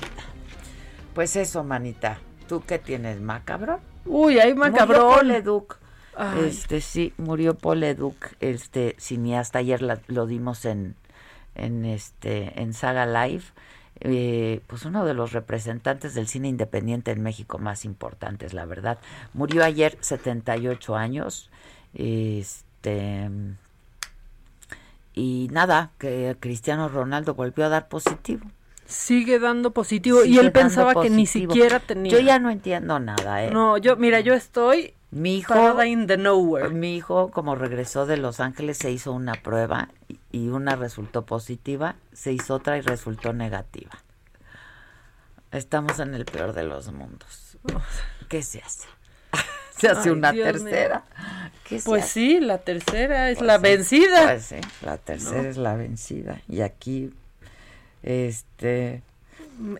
Pues 1.15 1.37
eso, 1.37 1.63
manita. 1.63 2.19
¿Tú 2.51 2.65
qué 2.67 2.81
tienes, 2.81 3.21
macabro? 3.21 3.79
Uy, 4.05 4.41
hay 4.41 4.55
Murió 4.55 4.73
macabrón. 4.73 5.15
Paul 5.15 5.29
Leduc. 5.29 5.79
Ay. 6.17 6.47
Este 6.49 6.81
sí, 6.81 7.15
murió 7.17 7.55
Paul 7.55 7.79
Leduc, 7.79 8.17
este 8.41 8.97
cineasta. 8.99 9.61
Ayer 9.61 9.81
la- 9.83 10.01
lo 10.09 10.27
dimos 10.27 10.65
en, 10.65 10.97
en 11.55 11.85
este 11.85 12.61
en 12.61 12.75
Saga 12.75 13.07
Live. 13.07 13.45
Eh, 14.01 14.63
pues 14.67 14.85
uno 14.85 15.05
de 15.05 15.15
los 15.15 15.31
representantes 15.33 16.15
del 16.15 16.27
cine 16.27 16.49
independiente 16.49 17.13
en 17.13 17.23
México 17.23 17.59
más 17.59 17.85
importantes, 17.85 18.53
la 18.53 18.65
verdad. 18.65 18.99
Murió 19.33 19.63
ayer, 19.63 19.97
78 20.01 20.97
años. 20.97 21.51
Este 21.95 23.31
y 25.15 25.49
nada, 25.53 25.93
que 25.99 26.37
Cristiano 26.41 26.89
Ronaldo 26.89 27.35
volvió 27.35 27.67
a 27.67 27.69
dar 27.69 27.89
positivo. 27.89 28.45
Sigue 28.91 29.39
dando 29.39 29.71
positivo 29.73 30.25
y 30.25 30.39
él 30.39 30.53
pensaba 30.53 31.01
que 31.01 31.11
ni 31.11 31.27
siquiera 31.27 31.81
tenía. 31.81 32.13
Yo 32.13 32.19
ya 32.19 32.39
no 32.39 32.51
entiendo 32.51 32.99
nada, 32.99 33.45
¿eh? 33.45 33.51
No, 33.51 33.79
yo, 33.79 33.97
mira, 33.97 34.21
yo 34.21 34.35
estoy 34.35 34.95
Mi 35.13 35.39
hijo, 35.39 35.83
in 35.85 36.07
the 36.07 36.17
nowhere. 36.17 36.71
mi 36.71 36.97
hijo, 36.97 37.31
como 37.31 37.55
regresó 37.55 38.05
de 38.07 38.17
Los 38.17 38.41
Ángeles, 38.41 38.79
se 38.79 38.91
hizo 38.91 39.13
una 39.13 39.35
prueba 39.35 39.89
y- 40.33 40.49
una 40.49 40.77
resultó 40.77 41.25
positiva, 41.25 41.97
se 42.13 42.33
hizo 42.33 42.55
otra 42.57 42.77
y 42.79 42.81
resultó 42.81 43.33
negativa. 43.33 43.91
Estamos 45.53 45.99
en 45.99 46.15
el 46.15 46.25
peor 46.25 46.53
de 46.53 46.63
los 46.65 46.93
mundos. 46.93 47.59
¿Qué 48.29 48.43
se 48.43 48.61
hace? 48.61 48.87
Se 49.77 49.89
hace 49.89 50.11
Ay, 50.11 50.15
una 50.15 50.31
Dios 50.33 50.47
tercera. 50.53 51.05
¿Qué 51.65 51.79
se 51.81 51.87
Pues 51.87 52.05
hace? 52.05 52.13
sí, 52.13 52.41
la 52.41 52.59
tercera 52.59 53.31
es 53.31 53.39
Pues 53.39 53.47
la 53.47 53.57
sí, 53.57 53.63
vencida. 53.63 54.23
Pues 54.25 54.45
sí, 54.45 54.57
la 54.85 54.99
tercera 54.99 55.43
¿No? 55.43 55.49
es 55.49 55.57
la 55.57 55.75
vencida. 55.75 56.43
Y 56.49 56.61
aquí, 56.61 57.11
este, 58.03 59.03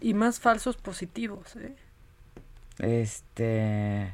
Y 0.01 0.15
más 0.15 0.41
falsos 0.41 0.77
positivos, 0.77 1.57
¿eh? 1.57 1.75
este, 2.79 4.13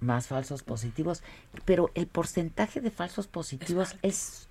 más 0.00 0.26
falsos 0.26 0.62
positivos. 0.62 1.22
Pero 1.64 1.90
el 1.94 2.06
porcentaje 2.06 2.80
de 2.80 2.90
falsos 2.90 3.26
positivos 3.26 3.96
es, 4.02 4.48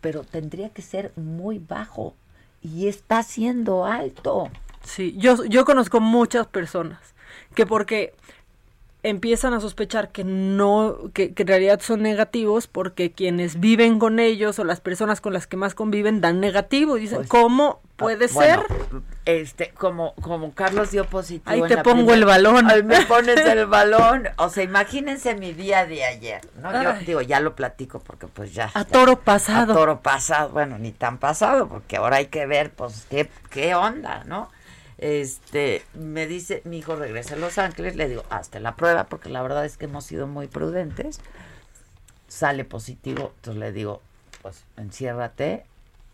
pero 0.00 0.22
tendría 0.22 0.70
que 0.70 0.82
ser 0.82 1.12
muy 1.16 1.58
bajo. 1.58 2.14
Y 2.62 2.88
está 2.88 3.22
siendo 3.22 3.84
alto. 3.84 4.50
Sí, 4.82 5.14
yo, 5.18 5.44
yo 5.44 5.64
conozco 5.64 6.00
muchas 6.00 6.46
personas 6.46 7.14
que 7.54 7.66
porque 7.66 8.14
empiezan 9.04 9.52
a 9.54 9.60
sospechar 9.60 10.08
que 10.10 10.24
no, 10.24 10.96
que, 11.12 11.32
que 11.34 11.42
en 11.42 11.46
realidad 11.48 11.80
son 11.80 12.02
negativos 12.02 12.66
porque 12.66 13.12
quienes 13.12 13.60
viven 13.60 13.98
con 14.00 14.18
ellos 14.18 14.58
o 14.58 14.64
las 14.64 14.80
personas 14.80 15.20
con 15.20 15.32
las 15.34 15.46
que 15.46 15.56
más 15.56 15.74
conviven 15.74 16.20
dan 16.20 16.40
negativo. 16.40 16.96
Dicen, 16.96 17.18
Pues, 17.18 17.28
¿cómo 17.28 17.80
puede 17.96 18.26
Bueno, 18.28 18.62
ser? 18.66 19.02
Este, 19.26 19.70
como, 19.70 20.14
como 20.16 20.52
Carlos 20.54 20.90
dio 20.90 21.04
positivo. 21.04 21.50
Ahí 21.50 21.62
te 21.68 21.76
pongo 21.78 22.06
primera- 22.06 22.14
el 22.14 22.24
balón. 22.24 22.70
Ahí 22.70 22.82
me 22.82 23.00
pones 23.06 23.36
el 23.46 23.66
balón. 23.66 24.28
O 24.36 24.48
sea, 24.48 24.64
imagínense 24.64 25.34
mi 25.34 25.52
día 25.52 25.86
de 25.86 26.04
ayer, 26.04 26.40
¿no? 26.60 26.82
Yo 26.82 26.92
digo, 27.06 27.20
ya 27.20 27.40
lo 27.40 27.54
platico 27.54 28.00
porque 28.00 28.26
pues 28.26 28.54
ya. 28.54 28.70
A 28.74 28.80
ya- 28.80 28.84
toro 28.86 29.20
pasado. 29.20 29.72
A 29.74 29.76
toro 29.76 30.00
pasado. 30.00 30.48
Bueno, 30.48 30.78
ni 30.78 30.92
tan 30.92 31.18
pasado, 31.18 31.68
porque 31.68 31.96
ahora 31.98 32.16
hay 32.16 32.26
que 32.26 32.46
ver, 32.46 32.70
pues, 32.70 33.06
qué, 33.10 33.30
qué 33.50 33.74
onda, 33.74 34.24
¿no? 34.24 34.48
Este, 35.04 35.84
me 35.92 36.26
dice, 36.26 36.62
mi 36.64 36.78
hijo 36.78 36.96
regresa 36.96 37.34
a 37.34 37.36
Los 37.36 37.58
Ángeles, 37.58 37.94
le 37.94 38.08
digo, 38.08 38.24
hazte 38.30 38.58
la 38.58 38.74
prueba, 38.74 39.04
porque 39.04 39.28
la 39.28 39.42
verdad 39.42 39.66
es 39.66 39.76
que 39.76 39.84
hemos 39.84 40.06
sido 40.06 40.26
muy 40.26 40.46
prudentes. 40.46 41.20
Sale 42.26 42.64
positivo, 42.64 43.34
entonces 43.36 43.60
le 43.60 43.72
digo, 43.72 44.00
pues, 44.40 44.64
enciérrate, 44.78 45.66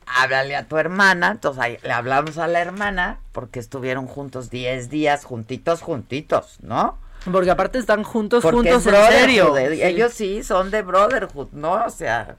háblale 0.07 0.57
a 0.57 0.67
tu 0.67 0.77
hermana. 0.77 1.31
Entonces 1.31 1.63
ahí 1.63 1.79
le 1.85 1.93
hablamos 1.93 2.37
a 2.39 2.49
la 2.49 2.61
hermana, 2.61 3.21
porque 3.31 3.61
estuvieron 3.61 4.09
juntos 4.09 4.51
10 4.51 4.91
días, 4.91 5.25
juntitos, 5.25 5.83
juntitos, 5.83 6.59
¿no? 6.61 6.99
Porque 7.31 7.53
aparte 7.53 7.79
están 7.79 8.03
juntos, 8.03 8.43
Porque 8.43 8.73
juntos 8.73 8.87
en 8.93 9.07
serio. 9.09 9.57
eh, 9.57 9.77
Sí. 9.77 9.83
Ellos 9.85 10.13
sí 10.13 10.43
son 10.43 10.73
de 10.73 10.83
brotherhood, 10.83 11.51
¿no? 11.53 11.85
O 11.85 11.91
sea, 11.91 12.39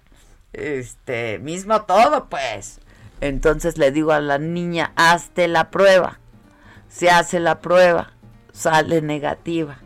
este, 0.52 1.40
mismo 1.40 1.84
todo, 1.84 2.28
pues. 2.28 2.82
Entonces 3.22 3.78
le 3.78 3.92
digo 3.92 4.12
a 4.12 4.20
la 4.20 4.38
niña, 4.38 4.92
hazte 4.98 5.48
la 5.48 5.70
prueba. 5.70 6.18
Se 6.92 7.10
hace 7.10 7.40
la 7.40 7.62
prueba, 7.62 8.12
sale 8.52 9.02
negativa. 9.02 9.78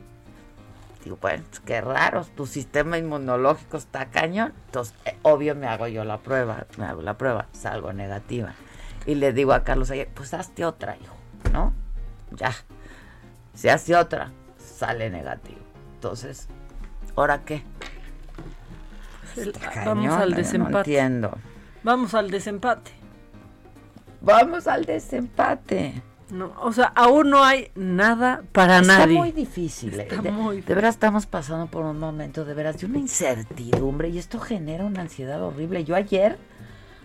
Digo, 1.04 1.18
bueno, 1.22 1.44
pues, 1.48 1.60
qué 1.60 1.80
raro, 1.82 2.26
tu 2.36 2.48
sistema 2.48 2.98
inmunológico 2.98 3.78
está 3.78 4.08
cañón. 4.08 4.54
Entonces, 4.66 4.96
eh, 5.06 5.16
obvio 5.22 5.54
me 5.54 5.68
hago 5.68 5.88
yo 5.88 6.04
la 6.04 6.18
prueba, 6.18 6.66
me 6.78 6.86
hago 6.86 7.04
la 7.04 7.16
prueba, 7.16 7.46
salgo 7.52 7.94
negativa. 7.94 8.56
Y 9.06 9.14
le 9.14 9.34
digo 9.34 9.54
a 9.54 9.64
Carlos 9.64 9.92
ayer, 9.92 10.10
pues 10.16 10.34
hazte 10.34 10.66
otra, 10.66 10.98
hijo, 10.98 11.14
¿no? 11.54 11.74
Ya. 12.32 12.52
Se 13.54 13.70
hace 13.70 13.96
otra, 13.96 14.32
sale 14.58 15.12
negativo. 15.12 15.60
Entonces, 15.94 16.48
¿ahora 17.16 17.46
qué? 17.46 17.64
Está 19.38 19.84
Vamos 19.86 20.06
cañón, 20.08 20.22
al 20.22 20.30
yo 20.30 20.36
No 20.36 20.38
desempate. 20.38 20.78
entiendo. 20.80 21.38
Vamos 21.84 22.16
al 22.16 22.32
desempate. 22.32 22.92
Vamos 24.22 24.66
al 24.66 24.86
desempate. 24.86 26.02
No, 26.32 26.54
o 26.60 26.74
sea, 26.74 26.92
aún 26.96 27.30
no 27.30 27.44
hay 27.44 27.70
nada 27.76 28.42
para 28.52 28.80
Está 28.80 29.00
nadie. 29.00 29.18
muy 29.18 29.32
difícil. 29.32 29.94
eh. 30.00 30.08
Está 30.10 30.22
de, 30.24 30.32
muy 30.32 30.62
de 30.62 30.74
veras 30.74 30.96
estamos 30.96 31.28
pasando 31.28 31.68
por 31.68 31.86
un 31.86 32.00
momento 32.00 32.46
de 32.46 32.54
veras 32.56 32.80
de 32.80 32.88
una 32.88 32.98
incertidumbre 32.98 34.10
y 34.10 34.18
esto 34.18 34.40
genera 34.40 34.86
una 34.86 35.02
ansiedad 35.02 35.42
horrible. 35.44 35.84
Yo 35.84 35.96
ayer, 35.96 36.38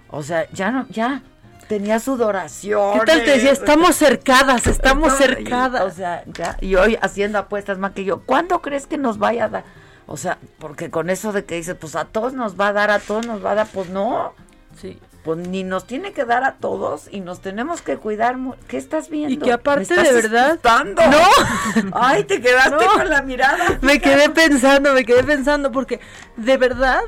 o 0.09 0.23
sea, 0.23 0.49
ya 0.53 0.71
no, 0.71 0.87
ya 0.89 1.23
tenía 1.69 2.01
sudoración. 2.01 2.99
¿Qué 3.01 3.05
tal 3.07 3.25
te 3.25 3.31
decía? 3.33 3.53
Estamos 3.53 3.95
cercadas, 3.97 4.67
estamos 4.67 5.13
cercadas. 5.19 5.83
O 5.83 5.91
sea, 5.91 6.25
ya, 6.27 6.57
y 6.63 6.75
hoy 6.77 6.97
haciendo 7.03 7.39
apuestas 7.39 7.79
más 7.79 7.93
que 7.93 8.05
yo. 8.05 8.23
¿Cuándo 8.23 8.63
crees 8.63 8.87
que 8.87 8.97
nos 8.97 9.19
vaya 9.19 9.45
a 9.45 9.49
dar? 9.51 9.65
O 10.07 10.17
sea, 10.17 10.39
porque 10.59 10.91
con 10.91 11.11
eso 11.11 11.33
de 11.33 11.45
que 11.45 11.57
dices, 11.57 11.77
pues 11.79 11.95
a 11.95 12.07
todos 12.07 12.33
nos 12.33 12.59
va 12.59 12.69
a 12.69 12.73
dar, 12.73 12.91
a 12.91 12.99
todos 12.99 13.27
nos 13.27 13.45
va 13.45 13.53
a 13.53 13.55
dar, 13.55 13.67
pues 13.67 13.91
no. 13.91 14.33
Sí. 14.81 14.99
Pues 15.25 15.37
ni 15.39 15.65
nos 15.65 15.87
tiene 15.87 16.13
que 16.13 16.25
dar 16.25 16.45
a 16.45 16.55
todos 16.55 17.09
y 17.11 17.21
nos 17.21 17.41
tenemos 17.41 17.83
que 17.83 17.99
cuidar. 17.99 18.37
¿Qué 18.69 18.79
estás 18.79 19.11
viendo? 19.11 19.35
Y 19.35 19.37
que 19.39 19.53
aparte 19.53 19.95
¿Me 19.95 20.03
de 20.03 20.09
estás 20.09 20.23
verdad. 20.23 20.55
espantando? 20.55 21.03
No. 21.19 21.91
Ay, 22.01 22.25
te 22.25 22.41
quedaste 22.41 22.71
No. 22.71 22.93
con 22.95 23.11
la 23.11 23.21
mirada. 23.23 23.79
Me 23.83 24.01
quedé 24.01 24.31
pensando, 24.31 24.95
me 24.95 25.05
quedé 25.05 25.23
pensando, 25.23 25.71
porque 25.73 26.01
de 26.37 26.57
verdad 26.57 27.01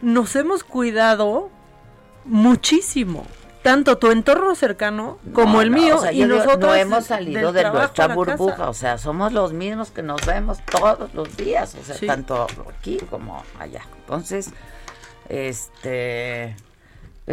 nos 0.00 0.36
hemos 0.36 0.62
cuidado 0.62 1.50
muchísimo. 2.24 3.26
tanto 3.62 3.98
tu 3.98 4.10
entorno 4.10 4.54
cercano 4.54 5.18
como 5.34 5.54
No, 5.54 5.62
el 5.62 5.70
no, 5.70 5.76
mío 5.78 5.96
o 5.96 6.00
sea, 6.00 6.12
y 6.12 6.24
nosotros 6.24 6.60
no 6.60 6.74
hemos 6.74 7.04
salido 7.04 7.52
de 7.52 7.68
nuestra 7.70 8.08
burbuja, 8.08 8.52
casa. 8.56 8.68
o 8.70 8.74
sea, 8.74 8.96
somos 8.96 9.32
los 9.34 9.52
mismos 9.52 9.90
que 9.90 10.02
nos 10.02 10.24
vemos 10.24 10.58
todos 10.64 11.12
los 11.12 11.36
días, 11.36 11.74
o 11.74 11.84
sea, 11.84 11.94
Sí. 11.96 12.06
tanto 12.06 12.46
aquí 12.78 12.96
como 13.10 13.42
allá. 13.58 13.82
Entonces, 13.98 14.50
este 15.28 16.56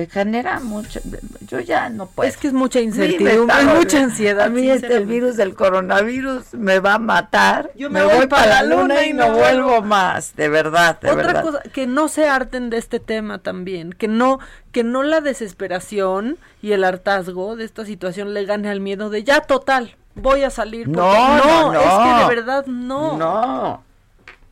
genera 0.06 0.60
mucho, 0.60 1.00
yo 1.48 1.60
ya 1.60 1.89
no 1.89 2.06
puedo. 2.06 2.30
Es 2.30 2.38
que 2.38 2.48
es 2.48 2.54
mucha 2.54 2.80
incertidumbre, 2.80 3.60
es 3.60 3.66
mucha 3.66 4.04
ansiedad. 4.04 4.45
A 4.45 4.50
mí 4.50 4.70
este, 4.70 4.95
el 4.95 5.08
virus 5.08 5.38
del 5.38 5.56
coronavirus 5.56 6.54
me 6.54 6.80
va 6.80 6.95
a 6.95 7.00
matar. 7.00 7.72
Yo 7.76 7.89
me 7.89 8.04
voy 8.04 8.28
para 8.28 8.62
la 8.62 8.64
luna 8.64 9.06
y 9.06 9.14
no 9.14 9.32
vuelvo 9.32 9.82
más, 9.82 10.36
de 10.36 10.50
verdad, 10.50 11.00
de 11.00 11.10
Otra 11.10 11.24
verdad. 11.24 11.41
cosa, 11.41 11.62
que 11.74 11.88
no 11.88 12.10
se 12.10 12.30
harten 12.30 12.70
de 12.70 12.78
este 12.78 13.00
tema 13.00 13.39
también, 13.39 13.91
que 13.93 14.08
no, 14.08 14.39
que 14.72 14.84
no 14.84 15.02
la 15.02 15.22
desesperación 15.22 16.38
y 16.62 16.74
el 16.74 16.84
hartazgo 16.84 17.56
de 17.56 17.66
esta 17.66 17.84
situación 17.84 18.36
le 18.36 18.45
gane 18.45 18.70
al 18.70 18.82
miedo 18.82 19.10
de 19.10 19.24
ya 19.24 19.41
total, 19.41 19.95
voy 20.14 20.43
a 20.43 20.52
salir. 20.52 20.88
No, 20.88 21.72
no, 21.72 21.74
es 21.74 21.80
que 21.80 22.24
de 22.24 22.36
verdad 22.36 22.66
no. 22.68 23.18
No. 23.18 23.84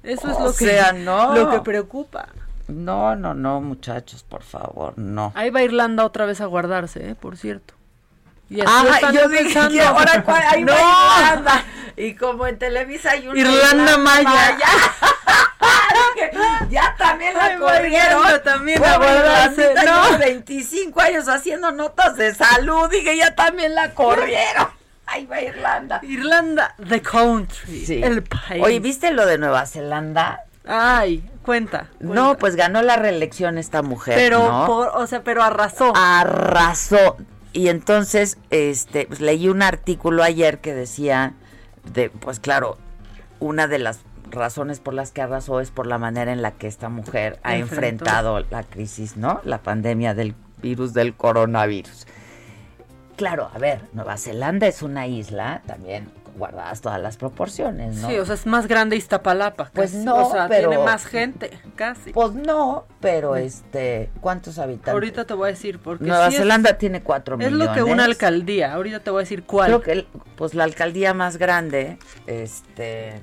Eso 0.02 0.32
es 0.32 0.40
lo 0.40 0.54
que, 0.54 0.66
sea, 0.66 0.94
no. 0.94 1.36
lo 1.36 1.52
que 1.52 1.60
preocupa. 1.62 2.30
No, 2.68 3.16
no, 3.16 3.34
no, 3.34 3.62
muchachos, 3.62 4.24
por 4.24 4.44
favor, 4.44 4.94
no. 4.98 5.32
Ahí 5.36 5.50
va 5.52 5.62
Irlanda 5.62 6.04
otra 6.06 6.26
vez 6.26 6.42
a 6.42 6.46
guardarse, 6.46 7.10
¿eh? 7.10 7.16
por 7.16 7.38
cierto. 7.38 7.74
Y 8.50 8.62
así 8.62 8.70
Ah, 8.76 8.92
están 8.96 9.14
yo 9.16 9.28
dije 9.30 9.82
ahora 9.86 10.24
cuál, 10.24 10.44
ahí 10.50 10.64
no. 10.64 10.74
va 10.74 10.80
Irlanda. 11.30 11.64
Y 11.98 12.14
como 12.16 12.46
en 12.48 12.58
Televisa 12.60 13.12
hay 13.12 13.28
una 13.28 13.40
Irlanda 13.40 13.98
Maya. 13.98 14.58
Ya 16.70 16.96
también 16.98 17.34
la 17.36 17.58
corrieron. 17.58 18.20
Irlanda 18.20 18.44
también 18.44 18.84
a 18.84 18.94
Pobre 18.96 18.98
guardarse, 19.08 19.74
no. 19.76 19.82
lleva 19.82 20.18
25 20.18 21.02
años 21.02 21.28
haciendo 21.28 21.72
notas 21.72 22.16
de 22.18 22.34
salud. 22.34 22.90
Dije, 22.90 23.18
ya 23.18 23.36
también 23.36 23.76
la 23.76 23.94
corrieron. 23.94 24.68
Ahí 25.06 25.26
va 25.26 25.42
Irlanda. 25.42 26.00
Irlanda, 26.04 26.76
the 26.90 27.02
country, 27.02 27.86
Sí. 27.86 28.02
el 28.04 28.24
país. 28.24 28.64
Oye, 28.64 28.80
¿viste 28.80 29.12
lo 29.12 29.26
de 29.26 29.38
Nueva 29.38 29.66
Zelanda? 29.66 30.44
Ay, 30.68 31.24
cuenta. 31.46 31.90
No, 32.00 32.38
pues 32.38 32.56
ganó 32.56 32.82
la 32.82 32.98
reelección 32.98 33.58
esta 33.58 33.82
mujer. 33.82 34.16
Pero, 34.18 34.40
¿no? 34.40 34.66
por, 34.66 34.88
o 34.96 35.08
sea, 35.08 35.24
pero 35.24 35.44
arrasó. 35.44 35.94
arrasó. 35.96 37.16
Y 37.54 37.70
entonces, 37.70 38.38
este, 38.50 39.06
pues, 39.08 39.22
leí 39.22 39.48
un 39.48 39.62
artículo 39.62 40.24
ayer 40.24 40.60
que 40.60 40.74
decía, 40.74 41.34
de, 41.94 42.10
pues 42.10 42.40
claro, 42.42 42.78
una 43.40 43.68
de 43.68 43.80
las 43.80 44.00
razones 44.30 44.80
por 44.80 44.94
las 44.94 45.12
que 45.12 45.22
arrasó 45.22 45.62
es 45.62 45.72
por 45.72 45.88
la 45.88 45.98
manera 45.98 46.34
en 46.34 46.42
la 46.42 46.52
que 46.52 46.68
esta 46.68 46.90
mujer 46.90 47.40
ha 47.44 47.56
Enfrentó. 47.56 48.04
enfrentado 48.06 48.40
la 48.50 48.64
crisis, 48.64 49.16
¿no? 49.16 49.40
La 49.46 49.60
pandemia 49.60 50.14
del 50.14 50.36
virus 50.62 50.94
del 50.94 51.16
coronavirus. 51.16 52.08
Claro, 53.16 53.50
a 53.54 53.60
ver, 53.60 53.82
Nueva 53.94 54.18
Zelanda 54.18 54.68
es 54.68 54.82
una 54.82 55.08
isla, 55.08 55.62
también 55.66 56.10
guardadas 56.38 56.82
todas 56.82 57.02
las 57.02 57.18
proporciones, 57.18 57.96
¿no? 57.96 58.10
Sí, 58.10 58.18
o 58.18 58.26
sea, 58.26 58.36
es 58.36 58.46
más 58.46 58.68
grande 58.68 58.96
Iztapalapa. 58.96 59.72
Pues 59.74 59.92
casi. 59.92 60.04
no, 60.04 60.28
o 60.28 60.32
sea, 60.32 60.48
pero- 60.48 60.70
tiene 60.70 60.84
más 60.84 61.06
gente, 61.06 61.52
casi. 61.76 62.12
Pues 62.12 62.34
no, 62.34 62.86
pero 63.00 63.36
este, 63.36 64.10
¿cuántos 64.22 64.60
habitantes? 64.60 64.94
Ahorita 64.94 65.26
te 65.26 65.34
voy 65.34 65.48
a 65.48 65.52
decir 65.52 65.80
porque 65.80 66.06
Nueva 66.06 66.30
sí 66.30 66.36
es- 66.36 66.42
Zelanda 66.42 66.78
tiene 66.78 67.02
cuatro 67.02 67.36
es, 67.36 67.40
millones. 67.40 67.68
lo 67.68 67.74
que 67.74 67.84
una 67.84 68.06
alcaldía. 68.06 68.74
Ahorita 68.74 69.00
te 69.00 69.10
voy 69.12 69.20
a 69.20 69.24
decir 69.24 69.44
cuál. 69.46 69.68
Creo 69.68 69.82
que 69.82 69.92
el- 69.94 70.08
pues 70.36 70.54
la 70.54 70.64
alcaldía 70.66 71.14
más 71.14 71.38
grande, 71.38 71.98
este, 72.28 73.22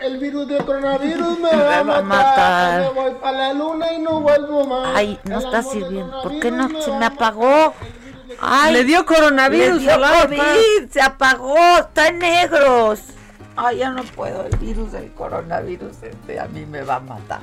El, 0.00 0.16
virus 0.18 0.48
del 0.48 0.64
coronavirus 0.64 1.38
me 1.38 1.52
Me 1.56 1.62
va 1.62 1.78
a 1.78 1.82
va 1.82 1.98
a 1.98 2.02
matar. 2.02 2.02
matar. 2.02 2.80
Me 2.94 3.00
voy 3.02 3.12
para 3.20 3.38
la 3.38 3.52
luna 3.52 3.92
y 3.92 3.98
no 4.00 4.20
vuelvo 4.22 4.64
más. 4.66 4.92
ay, 4.96 5.18
no 5.24 5.38
El 5.40 5.44
está 5.44 5.62
sirviendo. 5.62 6.22
¿Por 6.22 6.40
qué 6.40 6.50
no 6.50 6.68
se 6.80 6.90
me 6.92 7.04
apagó? 7.04 7.74
Ay, 8.40 8.72
Le 8.72 8.84
dio 8.84 9.04
coronavirus 9.06 9.76
le 9.76 9.82
dio 9.82 9.94
a 9.94 9.98
la 9.98 10.22
COVID, 10.22 10.90
se 10.90 11.00
apagó, 11.00 11.56
está 11.78 12.08
en 12.08 12.18
negros. 12.18 13.00
Ay, 13.56 13.78
ya 13.78 13.90
no 13.90 14.02
puedo, 14.02 14.44
el 14.46 14.56
virus 14.56 14.92
del 14.92 15.12
coronavirus 15.12 16.02
este 16.02 16.40
a 16.40 16.46
mí 16.46 16.64
me 16.66 16.82
va 16.82 16.96
a 16.96 17.00
matar. 17.00 17.40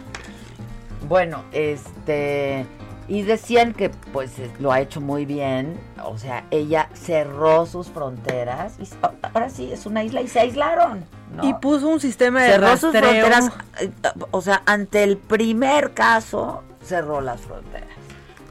Bueno, 1.07 1.43
este 1.51 2.65
y 3.09 3.23
decían 3.23 3.73
que 3.73 3.89
pues 3.89 4.33
lo 4.59 4.71
ha 4.71 4.81
hecho 4.81 5.01
muy 5.01 5.25
bien, 5.25 5.79
o 6.03 6.17
sea, 6.17 6.45
ella 6.51 6.89
cerró 6.93 7.65
sus 7.65 7.87
fronteras 7.87 8.73
y 8.79 8.87
ahora 9.33 9.49
sí 9.49 9.71
es 9.71 9.87
una 9.87 10.03
isla 10.03 10.21
y 10.21 10.27
se 10.27 10.39
aislaron. 10.39 11.05
¿no? 11.35 11.47
Y 11.47 11.53
puso 11.55 11.87
un 11.87 11.99
sistema 11.99 12.43
de 12.43 12.51
cerró 12.51 12.77
sus 12.77 12.93
rastreo. 12.93 13.25
fronteras, 13.25 13.51
eh, 13.81 13.91
o 14.31 14.41
sea, 14.41 14.61
ante 14.65 15.03
el 15.03 15.17
primer 15.17 15.93
caso 15.93 16.63
cerró 16.83 17.19
las 17.21 17.41
fronteras. 17.41 17.89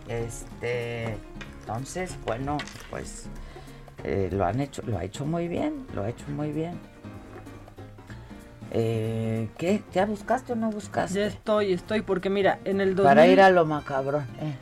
Este, 0.09 1.18
entonces, 1.73 2.16
bueno, 2.25 2.57
pues 2.89 3.27
eh, 4.03 4.31
lo 4.33 4.47
han 4.47 4.59
hecho, 4.61 4.81
lo 4.87 4.97
ha 4.97 5.05
hecho 5.05 5.27
muy 5.27 5.49
bien, 5.49 5.87
lo 5.95 6.03
ha 6.03 6.09
hecho 6.09 6.25
muy 6.29 6.51
bien. 6.51 6.81
Eh, 8.71 9.49
¿Qué? 9.59 9.83
¿Ya 9.93 10.07
buscaste 10.07 10.55
o 10.55 10.57
no 10.57 10.71
buscaste? 10.71 11.19
Ya 11.19 11.27
estoy, 11.27 11.75
estoy, 11.75 12.01
porque 12.01 12.31
mira, 12.31 12.59
en 12.64 12.81
el 12.81 12.95
2000, 12.95 13.05
Para 13.05 13.27
ir 13.27 13.41
a 13.43 13.51
lo 13.51 13.66
macabrón. 13.66 14.25
eh. 14.41 14.55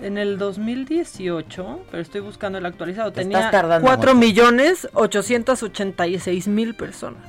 en 0.00 0.16
el 0.18 0.38
2018, 0.38 1.80
pero 1.90 2.02
estoy 2.02 2.20
buscando 2.22 2.56
el 2.58 2.64
actualizado, 2.66 3.12
Te 3.12 3.22
tenía 3.22 3.38
estás 3.38 3.52
tardando 3.52 3.86
4 3.86 4.14
mucho. 4.14 4.26
millones 4.26 4.88
886 4.94 6.48
mil 6.48 6.74
personas. 6.74 7.22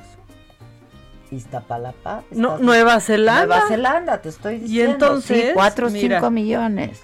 Iztapalapa. 1.30 2.22
No, 2.30 2.56
Nueva 2.58 3.00
Zelanda. 3.00 3.46
Nueva 3.46 3.68
Zelanda, 3.68 4.22
te 4.22 4.30
estoy 4.30 4.54
Y 4.56 4.58
diciendo. 4.60 4.92
entonces, 4.92 5.46
sí, 5.48 5.50
4 5.54 5.86
o 5.88 5.90
mira, 5.90 6.18
5 6.20 6.30
millones. 6.30 7.02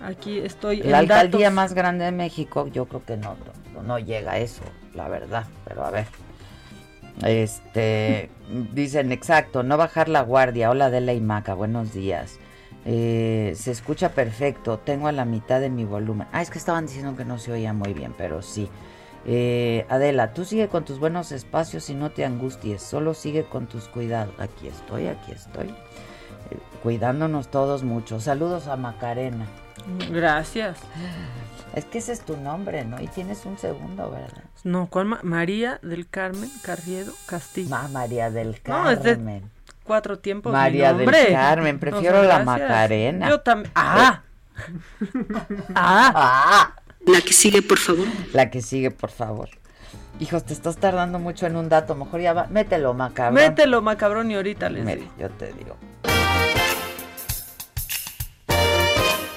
Aquí 0.00 0.38
estoy 0.38 0.78
La 0.78 1.00
en 1.00 1.10
alcaldía 1.10 1.46
datos. 1.46 1.54
más 1.54 1.74
grande 1.74 2.04
de 2.04 2.12
México, 2.12 2.66
yo 2.68 2.86
creo 2.86 3.04
que 3.04 3.16
no, 3.16 3.36
no, 3.74 3.82
no 3.82 3.98
llega 3.98 4.32
a 4.32 4.38
eso, 4.38 4.62
la 4.94 5.08
verdad. 5.08 5.44
Pero 5.66 5.84
a 5.84 5.90
ver. 5.90 6.06
Este, 7.24 8.28
dicen 8.72 9.10
exacto, 9.10 9.62
no 9.62 9.76
bajar 9.78 10.08
la 10.08 10.20
guardia. 10.20 10.70
Hola 10.70 10.86
Adela 10.86 11.14
y 11.14 11.20
Maca, 11.20 11.54
buenos 11.54 11.92
días. 11.94 12.38
Eh, 12.84 13.54
se 13.56 13.70
escucha 13.70 14.10
perfecto, 14.10 14.78
tengo 14.78 15.08
a 15.08 15.12
la 15.12 15.24
mitad 15.24 15.60
de 15.60 15.70
mi 15.70 15.84
volumen. 15.84 16.28
Ah, 16.32 16.42
es 16.42 16.50
que 16.50 16.58
estaban 16.58 16.86
diciendo 16.86 17.16
que 17.16 17.24
no 17.24 17.38
se 17.38 17.52
oía 17.52 17.72
muy 17.72 17.94
bien, 17.94 18.14
pero 18.16 18.42
sí. 18.42 18.68
Eh, 19.24 19.86
Adela, 19.88 20.34
tú 20.34 20.44
sigue 20.44 20.68
con 20.68 20.84
tus 20.84 21.00
buenos 21.00 21.32
espacios 21.32 21.90
y 21.90 21.94
no 21.94 22.10
te 22.12 22.24
angusties, 22.24 22.80
solo 22.82 23.14
sigue 23.14 23.44
con 23.44 23.66
tus 23.66 23.88
cuidados. 23.88 24.34
Aquí 24.38 24.68
estoy, 24.68 25.08
aquí 25.08 25.32
estoy. 25.32 25.68
Eh, 25.68 26.58
cuidándonos 26.82 27.48
todos 27.50 27.82
mucho. 27.82 28.20
Saludos 28.20 28.68
a 28.68 28.76
Macarena. 28.76 29.46
Gracias. 30.10 30.78
Es 31.74 31.84
que 31.84 31.98
ese 31.98 32.12
es 32.12 32.20
tu 32.22 32.36
nombre, 32.36 32.84
¿no? 32.84 33.00
Y 33.00 33.08
tienes 33.08 33.44
un 33.44 33.58
segundo, 33.58 34.10
¿verdad? 34.10 34.42
No, 34.64 34.86
¿cuál 34.88 35.06
ma- 35.06 35.20
María 35.22 35.78
del 35.82 36.08
Carmen 36.08 36.50
Carriedo 36.62 37.12
Castillo. 37.26 37.68
Ma- 37.68 37.88
María 37.88 38.30
del 38.30 38.58
No, 38.66 38.90
es 38.90 39.02
de 39.02 39.12
Carmen. 39.14 39.50
cuatro 39.84 40.18
tiempos. 40.18 40.52
mi 40.52 40.58
María 40.58 40.92
del. 40.94 41.06
Carmen, 41.32 41.78
prefiero 41.78 42.20
sea, 42.20 42.38
la. 42.38 42.44
Macarena. 42.44 43.28
Yo 43.28 43.40
también. 43.40 43.70
Ah. 43.74 44.22
ah. 45.74 46.12
Ah, 46.14 46.74
La 47.06 47.20
que 47.20 47.32
sigue, 47.32 47.60
por 47.62 47.78
favor. 47.78 48.06
la 48.32 48.50
que 48.50 48.62
sigue, 48.62 48.90
por 48.90 49.10
favor. 49.10 49.50
Hijos, 50.18 50.44
te 50.44 50.54
estás 50.54 50.78
tardando 50.78 51.18
mucho 51.18 51.46
en 51.46 51.56
un 51.56 51.68
dato. 51.68 51.94
Mejor 51.94 52.20
ya 52.22 52.32
va. 52.32 52.46
Mételo, 52.46 52.94
macabrón. 52.94 53.34
Mételo, 53.34 53.82
macabrón, 53.82 54.30
y 54.30 54.34
ahorita 54.36 54.70
les 54.70 54.82
Mira, 54.84 54.96
digo. 54.96 55.12
yo 55.18 55.28
te 55.30 55.52
digo. 55.52 55.76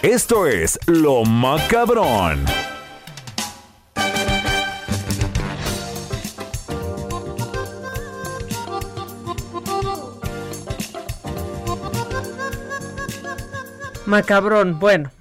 Esto 0.01 0.47
es 0.47 0.79
Lo 0.87 1.25
Macabrón. 1.25 2.45
Macabrón, 14.05 14.79
bueno. 14.79 15.11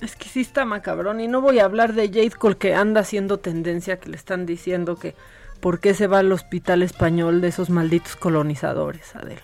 Es 0.00 0.14
que 0.14 0.28
sí 0.28 0.42
está 0.42 0.64
macabrón. 0.64 1.18
Y 1.18 1.26
no 1.26 1.40
voy 1.40 1.58
a 1.58 1.64
hablar 1.64 1.94
de 1.94 2.06
Jade 2.06 2.30
Cole 2.30 2.56
que 2.58 2.76
anda 2.76 3.00
haciendo 3.00 3.40
tendencia 3.40 3.98
que 3.98 4.10
le 4.10 4.16
están 4.16 4.46
diciendo 4.46 4.94
que 4.94 5.16
por 5.58 5.80
qué 5.80 5.94
se 5.94 6.06
va 6.06 6.20
al 6.20 6.30
hospital 6.30 6.84
español 6.84 7.40
de 7.40 7.48
esos 7.48 7.70
malditos 7.70 8.14
colonizadores, 8.14 9.16
Adela. 9.16 9.42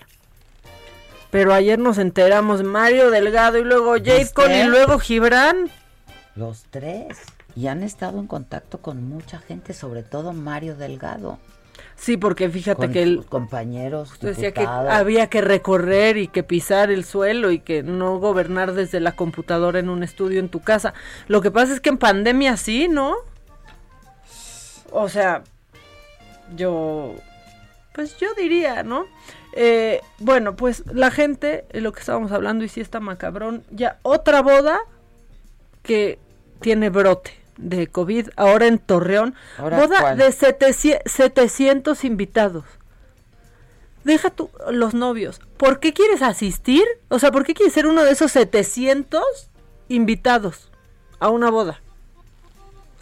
Pero 1.30 1.52
ayer 1.52 1.78
nos 1.78 1.98
enteramos 1.98 2.62
Mario 2.62 3.10
Delgado 3.10 3.58
y 3.58 3.64
luego 3.64 3.92
Jade. 3.94 4.30
Cole 4.32 4.64
y 4.64 4.66
luego 4.66 4.98
Gibran. 4.98 5.70
Los 6.34 6.64
tres. 6.70 7.18
Y 7.54 7.68
han 7.68 7.82
estado 7.82 8.18
en 8.20 8.26
contacto 8.26 8.78
con 8.78 9.08
mucha 9.08 9.38
gente, 9.38 9.72
sobre 9.72 10.02
todo 10.02 10.32
Mario 10.32 10.76
Delgado. 10.76 11.38
Sí, 11.96 12.18
porque 12.18 12.50
fíjate 12.50 12.86
Con 12.86 12.92
que 12.92 13.02
él 13.02 13.16
sus 13.16 13.26
compañeros 13.26 14.18
decía 14.20 14.52
que 14.52 14.66
había 14.66 15.28
que 15.28 15.40
recorrer 15.40 16.18
y 16.18 16.28
que 16.28 16.42
pisar 16.42 16.90
el 16.90 17.04
suelo 17.04 17.50
y 17.50 17.60
que 17.60 17.82
no 17.82 18.18
gobernar 18.18 18.74
desde 18.74 19.00
la 19.00 19.12
computadora 19.12 19.78
en 19.78 19.88
un 19.88 20.02
estudio 20.02 20.40
en 20.40 20.50
tu 20.50 20.60
casa. 20.60 20.92
Lo 21.26 21.40
que 21.40 21.50
pasa 21.50 21.72
es 21.72 21.80
que 21.80 21.88
en 21.88 21.98
pandemia 21.98 22.58
sí, 22.58 22.88
¿no? 22.88 23.14
O 24.92 25.08
sea, 25.08 25.42
yo 26.54 27.14
pues 27.96 28.18
yo 28.18 28.28
diría, 28.34 28.82
¿no? 28.82 29.06
Eh, 29.58 30.02
bueno, 30.18 30.54
pues 30.54 30.84
la 30.92 31.10
gente, 31.10 31.64
eh, 31.70 31.80
lo 31.80 31.92
que 31.92 32.00
estábamos 32.00 32.30
hablando 32.30 32.62
y 32.62 32.68
sí 32.68 32.82
está 32.82 33.00
macabrón, 33.00 33.64
ya 33.70 33.98
otra 34.02 34.42
boda 34.42 34.78
que 35.82 36.18
tiene 36.60 36.90
brote 36.90 37.32
de 37.56 37.86
COVID 37.86 38.28
ahora 38.36 38.66
en 38.66 38.78
Torreón, 38.78 39.34
¿Ahora 39.56 39.78
boda 39.78 40.00
cuál? 40.00 40.18
de 40.18 40.30
700, 40.30 41.10
700 41.10 42.04
invitados. 42.04 42.64
Deja 44.04 44.28
tú 44.28 44.50
los 44.70 44.92
novios. 44.92 45.40
¿Por 45.56 45.80
qué 45.80 45.94
quieres 45.94 46.20
asistir? 46.20 46.84
O 47.08 47.18
sea, 47.18 47.32
¿por 47.32 47.44
qué 47.44 47.54
quieres 47.54 47.72
ser 47.72 47.86
uno 47.86 48.04
de 48.04 48.12
esos 48.12 48.32
700 48.32 49.22
invitados 49.88 50.70
a 51.18 51.30
una 51.30 51.50
boda? 51.50 51.80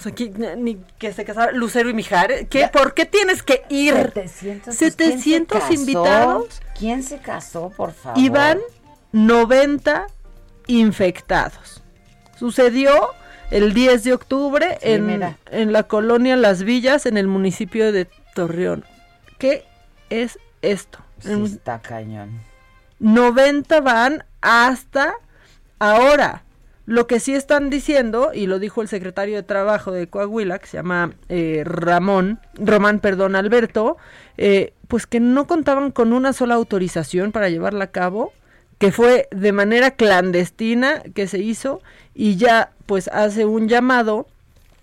O 0.05 0.09
sea, 0.09 0.15
que, 0.15 0.29
ni 0.59 0.77
que 0.99 1.13
se 1.15 1.25
casaron 1.25 1.57
Lucero 1.59 1.89
y 1.89 1.95
Mijares. 1.95 2.47
¿Qué? 2.51 2.69
¿Por 2.69 2.93
qué 2.93 3.07
tienes 3.07 3.43
que 3.43 3.63
ir? 3.71 3.95
700, 4.13 4.75
700 4.75 5.23
¿quién 5.25 5.47
se 5.47 5.47
casó? 5.47 5.73
invitados 5.81 6.61
¿Quién 6.79 7.03
se 7.03 7.19
casó, 7.19 7.71
por 7.71 7.93
favor? 7.95 8.19
y 8.21 8.29
van 8.29 8.59
90 9.13 10.07
infectados. 10.67 11.83
Sucedió 12.39 12.93
el 13.51 13.73
10 13.73 14.05
de 14.05 14.13
octubre 14.13 14.79
Sí, 14.83 14.91
en, 14.91 15.07
mira. 15.07 15.39
en 15.51 15.73
la 15.73 15.85
colonia 15.85 16.37
Las 16.37 16.63
Villas, 16.65 17.07
en 17.07 17.17
el 17.17 17.27
municipio 17.29 17.93
de 17.93 18.07
Torreón. 18.35 18.85
¿Qué 19.39 19.65
es 20.11 20.39
esto? 20.63 20.99
Sí, 21.21 21.31
En- 21.33 21.45
está 21.47 21.81
cañón. 21.81 22.41
90 22.99 23.81
van 23.81 24.25
hasta 24.41 25.15
ahora. 25.79 26.43
Lo 26.87 27.07
que 27.07 27.19
sí 27.19 27.35
están 27.35 27.71
diciendo, 27.71 28.33
y 28.35 28.47
lo 28.47 28.59
dijo 28.59 28.83
el 28.83 28.89
secretario 28.89 29.37
de 29.37 29.43
Trabajo 29.43 29.91
de 29.91 30.07
Coahuila, 30.07 30.59
que 30.59 30.67
se 30.67 30.77
llama 30.77 31.15
eh, 31.31 31.63
Ramón, 31.65 32.41
Román, 32.55 33.01
perdón, 33.01 33.37
Alberto, 33.37 33.97
eh, 34.37 34.75
pues 34.87 35.07
que 35.07 35.19
no 35.19 35.47
contaban 35.47 35.91
con 35.93 36.13
una 36.13 36.35
sola 36.35 36.57
autorización 36.57 37.33
para 37.33 37.49
llevarla 37.49 37.85
a 37.85 37.91
cabo, 37.91 38.33
que 38.79 38.93
fue 38.93 39.29
de 39.31 39.53
manera 39.53 39.93
clandestina 39.93 41.03
que 41.15 41.27
se 41.27 41.39
hizo, 41.39 41.81
y 42.15 42.37
ya 42.37 42.73
pues 42.85 43.09
hace 43.09 43.47
un 43.47 43.69
llamado 43.69 44.27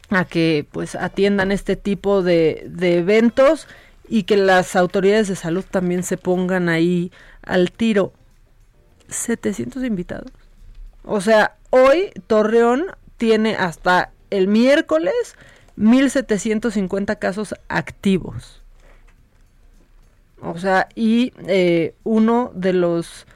a 0.10 0.26
que 0.26 0.66
pues 0.72 0.96
atiendan 0.96 1.52
este 1.52 1.76
tipo 1.76 2.24
de, 2.24 2.66
de 2.68 2.98
eventos 2.98 3.68
y 4.10 4.24
que 4.24 4.38
las 4.38 4.76
autoridades 4.76 5.28
de 5.28 5.36
salud 5.36 5.64
también 5.70 6.04
se 6.04 6.18
pongan 6.18 6.68
ahí 6.68 7.12
al 7.44 7.72
tiro. 7.72 8.12
700 9.08 9.84
invitados. 9.84 10.32
O 11.04 11.22
sea, 11.22 11.56
hoy 11.72 12.12
Torreón 12.28 12.86
tiene 13.18 13.56
hasta 13.56 14.12
el 14.30 14.48
miércoles 14.48 15.36
1750 15.76 17.16
casos 17.18 17.56
activos. 17.68 18.62
O 20.42 20.58
sea, 20.58 20.88
y 20.96 21.34
eh, 21.48 21.96
uno 22.04 22.52
de 22.54 22.74
los, 22.74 23.28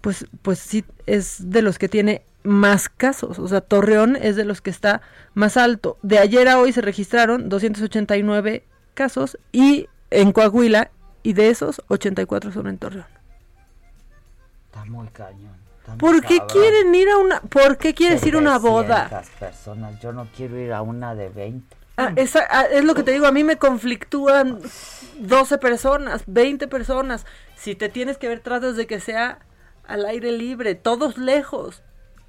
pues, 0.00 0.26
pues 0.42 0.58
sí, 0.58 0.84
es 1.06 1.50
de 1.50 1.62
los 1.62 1.78
que 1.78 1.88
tiene 1.88 2.22
más 2.44 2.88
casos. 2.88 3.38
O 3.38 3.48
sea, 3.48 3.60
Torreón 3.60 4.16
es 4.16 4.36
de 4.36 4.44
los 4.44 4.60
que 4.60 4.70
está 4.70 5.02
más 5.34 5.56
alto. 5.56 5.98
De 6.02 6.18
ayer 6.18 6.48
a 6.48 6.58
hoy 6.60 6.72
se 6.72 6.80
registraron 6.80 7.48
289 7.48 8.64
casos 8.94 9.38
y 9.52 9.88
en 10.10 10.32
Coahuila, 10.32 10.90
y 11.22 11.34
de 11.34 11.50
esos, 11.50 11.82
84 11.88 12.52
son 12.52 12.68
en 12.68 12.78
Torreón. 12.78 13.06
Está 14.66 14.84
muy 14.84 15.08
cañón. 15.08 15.67
¿Por 15.96 16.20
qué 16.22 16.38
cabrón. 16.38 16.48
quieren 16.62 16.94
ir 16.94 17.08
a 17.08 17.16
una, 17.18 17.40
por 17.40 17.78
qué 17.78 17.94
quieres 17.94 18.24
ir 18.26 18.34
a 18.34 18.38
una 18.38 18.58
boda? 18.58 19.08
700 19.08 19.30
personas. 19.38 20.00
Yo 20.00 20.12
no 20.12 20.28
quiero 20.36 20.58
ir 20.58 20.72
a 20.72 20.82
una 20.82 21.14
de 21.14 21.28
20. 21.28 21.76
Ah, 21.96 22.12
esa- 22.16 22.46
ah, 22.50 22.62
es 22.70 22.84
lo 22.84 22.94
que 22.94 23.02
te 23.02 23.10
digo, 23.12 23.26
a 23.26 23.32
mí 23.32 23.42
me 23.44 23.56
conflictúan 23.58 24.60
12 25.18 25.58
personas, 25.58 26.22
20 26.26 26.68
personas. 26.68 27.26
Si 27.56 27.74
te 27.74 27.88
tienes 27.88 28.18
que 28.18 28.28
ver, 28.28 28.40
tratas 28.40 28.76
de 28.76 28.86
que 28.86 29.00
sea 29.00 29.40
al 29.86 30.04
aire 30.06 30.30
libre, 30.32 30.74
todos 30.76 31.18
lejos, 31.18 31.82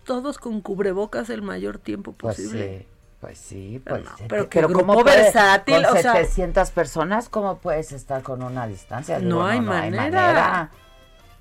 todos 0.06 0.38
con 0.40 0.62
cubrebocas 0.62 1.30
el 1.30 1.42
mayor 1.44 1.78
tiempo 1.78 2.14
Pues 2.14 2.38
posible. 2.38 2.80
sí, 2.80 2.88
pues 3.22 3.38
sí, 3.38 3.82
pues 3.86 4.04
sí. 4.18 4.24
pero 4.28 4.50
que 4.50 4.62
¿cómo 4.64 4.74
grupo 4.76 5.04
puede- 5.04 5.24
versátil, 5.24 5.84
con 5.86 5.98
o 5.98 6.02
sea- 6.02 6.14
700 6.14 6.72
personas, 6.72 7.30
¿cómo 7.30 7.60
puedes 7.60 7.92
estar 7.92 8.24
con 8.24 8.42
una 8.42 8.66
distancia? 8.66 9.20
Digo, 9.20 9.30
No 9.30 9.46
hay 9.46 9.62
manera. 9.62 10.72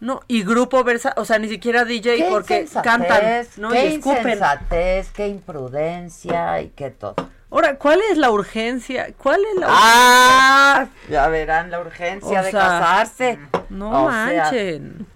No, 0.00 0.20
y 0.28 0.44
grupo 0.44 0.84
versa, 0.84 1.12
o 1.16 1.24
sea, 1.24 1.38
ni 1.40 1.48
siquiera 1.48 1.84
DJ 1.84 2.16
Qué 2.18 2.26
porque 2.30 2.68
cantan, 2.84 3.46
¿no? 3.56 3.70
Qué 3.70 3.84
y 3.86 3.94
escupen. 3.96 4.18
insensatez, 4.28 5.10
qué 5.10 5.26
imprudencia 5.28 6.60
y 6.62 6.68
qué 6.70 6.90
todo. 6.90 7.14
Ahora, 7.50 7.78
¿cuál 7.78 8.00
es 8.10 8.18
la 8.18 8.30
urgencia? 8.30 9.08
¿Cuál 9.16 9.40
es 9.52 9.58
la 9.58 9.66
Ah, 9.70 10.86
ya 11.08 11.28
verán 11.28 11.70
la 11.70 11.80
urgencia 11.80 12.40
O 12.40 12.44
de 12.44 12.50
sea, 12.50 12.60
casarse. 12.60 13.38
No 13.70 14.04
O 14.04 14.08
manchen. 14.08 15.06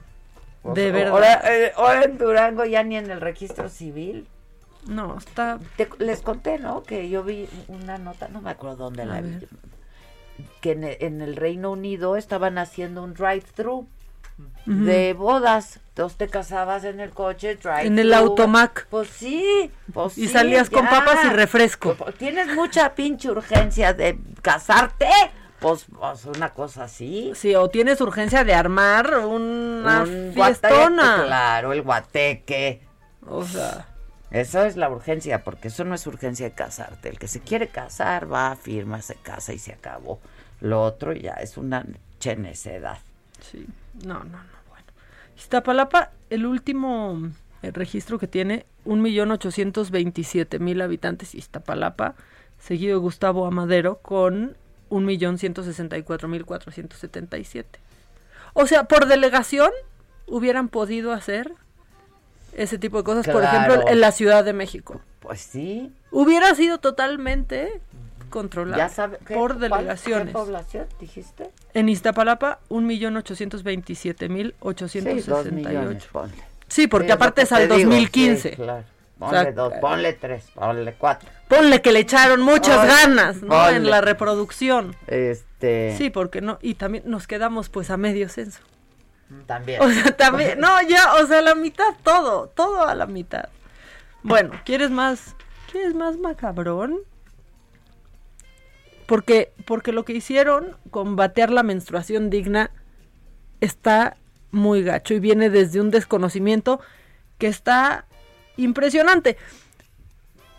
pues, 0.63 0.75
de 0.75 0.91
verdad. 0.91 1.13
Ahora, 1.13 1.43
eh, 1.45 1.73
ahora 1.77 2.05
en 2.05 2.19
Durango 2.19 2.65
ya 2.65 2.83
ni 2.83 2.97
en 2.97 3.11
el 3.11 3.21
registro 3.21 3.69
civil. 3.69 4.27
No, 4.87 5.17
está. 5.19 5.61
Te- 5.77 5.89
les 5.99 6.23
conté, 6.23 6.59
¿no? 6.59 6.83
Que 6.83 7.09
yo 7.09 7.23
vi 7.23 7.49
una 7.69 7.99
nota, 7.99 8.27
no 8.29 8.41
me 8.41 8.51
acuerdo 8.51 8.77
dónde 8.77 9.05
la 9.05 9.21
vi. 9.21 9.47
Que 10.61 10.73
en, 10.73 10.85
en 10.85 11.21
el 11.21 11.37
Reino 11.37 11.71
Unido 11.71 12.17
estaban 12.17 12.59
haciendo 12.59 13.05
un 13.05 13.15
drive-thru 13.15 13.87
De 14.67 15.13
bodas. 15.13 15.81
Entonces 15.89 16.17
te 16.17 16.29
casabas 16.29 16.85
en 16.85 17.01
el 17.01 17.11
coche, 17.11 17.57
drive 17.57 17.87
En 17.87 17.99
el 17.99 18.15
automac. 18.15 18.87
Pues 18.89 19.09
sí, 19.11 19.71
pues 19.93 20.17
Y 20.17 20.27
sí, 20.27 20.33
salías 20.33 20.71
con 20.71 20.87
papas 20.87 21.25
y 21.25 21.29
refresco. 21.29 21.95
Pues, 21.95 22.15
Tienes 22.15 22.55
mucha 22.55 22.95
pinche 22.95 23.31
urgencia 23.31 23.93
de 23.93 24.19
casarte. 24.41 25.09
Pues, 25.61 25.85
pues, 25.99 26.25
una 26.25 26.51
cosa 26.51 26.85
así. 26.85 27.33
Sí, 27.35 27.55
o 27.55 27.69
tienes 27.69 28.01
urgencia 28.01 28.43
de 28.45 28.55
armar 28.55 29.19
una 29.19 30.03
Un 30.03 30.33
fiestona. 30.35 31.17
guateque, 31.17 31.27
claro, 31.27 31.73
el 31.73 31.83
guateque. 31.83 32.81
O 33.27 33.45
sea. 33.45 33.87
Eso 34.31 34.65
es 34.65 34.77
la 34.77 34.89
urgencia, 34.89 35.45
porque 35.45 35.69
eso 35.69 35.85
no 35.85 35.95
es 35.95 36.07
urgencia 36.07 36.47
de 36.49 36.55
casarte. 36.55 37.11
El 37.11 37.19
que 37.19 37.29
se 37.29 37.41
quiere 37.41 37.69
casar 37.69 38.33
va, 38.33 38.57
firma, 38.57 39.03
se 39.03 39.15
casa 39.17 39.53
y 39.53 39.59
se 39.59 39.73
acabó. 39.73 40.21
Lo 40.61 40.83
otro 40.83 41.13
ya 41.13 41.33
es 41.35 41.59
una 41.59 41.85
necedad. 42.25 42.99
Sí, 43.43 43.67
no, 44.05 44.25
no, 44.25 44.25
no, 44.25 44.39
bueno. 44.69 44.87
Iztapalapa, 45.37 46.11
el 46.31 46.47
último 46.47 47.31
eh, 47.63 47.71
registro 47.73 48.19
que 48.19 48.27
tiene, 48.27 48.65
1.827.000 48.87 50.83
habitantes, 50.83 51.35
Iztapalapa, 51.35 52.15
seguido 52.59 52.99
Gustavo 53.01 53.45
Amadero, 53.47 53.99
con 53.99 54.57
1.164.477. 54.91 57.65
O 58.55 58.67
sea, 58.67 58.85
por 58.85 59.07
delegación 59.07 59.71
hubieran 60.27 60.69
podido 60.69 61.13
hacer 61.13 61.53
ese 62.55 62.79
tipo 62.79 62.99
de 62.99 63.05
cosas, 63.05 63.27
por 63.29 63.45
ejemplo, 63.45 63.89
en 63.89 64.01
la 64.01 64.13
Ciudad 64.13 64.45
de 64.45 64.53
México. 64.53 65.01
Pues 65.21 65.41
sí. 65.41 65.91
Hubiera 66.11 66.55
sido 66.55 66.79
totalmente 66.79 67.81
sabe, 68.89 69.19
¿qué- 69.27 69.35
por 69.35 69.59
cuál- 69.59 69.61
delegaciones. 69.71 70.27
¿Qué 70.29 70.33
población 70.33 70.87
dijiste? 70.99 71.51
En 71.75 71.89
Iztapalapa, 71.89 72.59
1.827.868. 74.63 76.09
Sí. 76.11 76.43
Sí, 76.69 76.87
porque 76.87 77.07
Sí, 77.09 77.13
aparte 77.13 77.43
es 77.43 77.53
al 77.53 77.63
digo, 77.69 77.75
2015. 77.75 78.51
sí, 78.51 78.57
claro. 78.57 78.85
O 79.19 79.27
Ponle 79.27 79.41
sea, 79.43 79.53
dos, 79.53 79.73
ponle 79.81 80.13
tres, 80.15 80.47
ponle 80.55 80.95
cuatro. 80.95 81.29
Ponle 81.47 81.81
que 81.81 81.93
le 81.93 82.01
echaron 82.01 82.41
muchas 82.41 82.79
Ponle, 82.79 82.93
ganas, 82.93 83.37
¿no? 83.43 83.49
ponle. 83.51 83.77
En 83.77 83.89
la 83.91 84.01
reproducción. 84.01 84.97
Este. 85.07 85.95
Sí, 85.97 86.11
porque 86.11 86.41
no, 86.41 86.59
y 86.61 86.75
también 86.75 87.05
nos 87.07 87.29
quedamos 87.29 87.69
pues 87.69 87.91
a 87.91 87.97
medio 87.97 88.29
censo. 88.29 88.61
También. 89.47 89.81
O 89.81 89.89
sea, 89.91 90.17
también, 90.17 90.59
no, 90.59 90.69
ya, 90.89 91.15
o 91.23 91.27
sea, 91.27 91.41
la 91.41 91.55
mitad, 91.55 91.95
todo, 92.03 92.49
todo 92.49 92.87
a 92.89 92.95
la 92.97 93.07
mitad. 93.07 93.49
Bueno, 94.25 94.53
¿quieres 94.65 94.91
más, 94.91 95.37
quieres 95.71 95.95
más 95.95 96.17
macabrón? 96.19 96.99
Porque, 99.07 99.53
porque 99.67 99.93
lo 99.93 100.05
que 100.05 100.13
hicieron 100.15 100.77
con 100.91 101.17
batear 101.17 101.51
la 101.51 101.63
menstruación 101.63 102.31
digna 102.31 102.71
está 103.61 104.17
muy 104.51 104.83
gacho 104.83 105.15
y 105.15 105.21
viene 105.21 105.51
desde 105.51 105.81
un 105.81 105.91
desconocimiento 105.91 106.81
que 107.39 107.47
está 107.49 108.07
impresionante. 108.57 109.37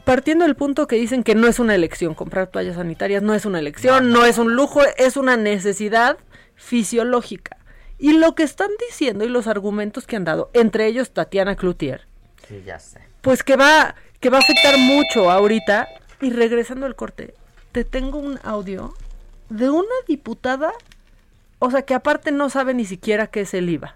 Partiendo 0.05 0.43
del 0.45 0.55
punto 0.55 0.85
que 0.87 0.97
dicen 0.97 1.23
que 1.23 1.33
no 1.35 1.47
es 1.47 1.59
una 1.59 1.75
elección, 1.75 2.13
comprar 2.13 2.47
toallas 2.47 2.75
sanitarias 2.75 3.23
no 3.23 3.33
es 3.33 3.45
una 3.45 3.59
elección, 3.59 4.11
no 4.11 4.25
es 4.25 4.37
un 4.37 4.53
lujo, 4.55 4.81
es 4.97 5.15
una 5.15 5.37
necesidad 5.37 6.17
fisiológica. 6.55 7.57
Y 7.99 8.13
lo 8.17 8.35
que 8.35 8.43
están 8.43 8.69
diciendo 8.89 9.23
y 9.23 9.29
los 9.29 9.47
argumentos 9.47 10.05
que 10.05 10.17
han 10.17 10.25
dado, 10.25 10.49
entre 10.53 10.87
ellos 10.87 11.11
Tatiana 11.11 11.55
Cloutier, 11.55 12.07
Sí, 12.49 12.61
ya 12.65 12.79
sé. 12.79 12.99
pues 13.21 13.43
que 13.43 13.55
va, 13.55 13.95
que 14.19 14.29
va 14.29 14.37
a 14.37 14.41
afectar 14.41 14.77
mucho 14.77 15.31
ahorita. 15.31 15.87
Y 16.19 16.31
regresando 16.31 16.85
al 16.85 16.95
corte, 16.95 17.33
te 17.73 17.83
tengo 17.83 18.19
un 18.19 18.39
audio 18.43 18.93
de 19.49 19.69
una 19.69 19.93
diputada, 20.07 20.71
o 21.59 21.69
sea, 21.69 21.81
que 21.81 21.93
aparte 21.93 22.31
no 22.31 22.49
sabe 22.49 22.73
ni 22.73 22.85
siquiera 22.85 23.27
qué 23.27 23.41
es 23.41 23.53
el 23.53 23.69
IVA. 23.69 23.95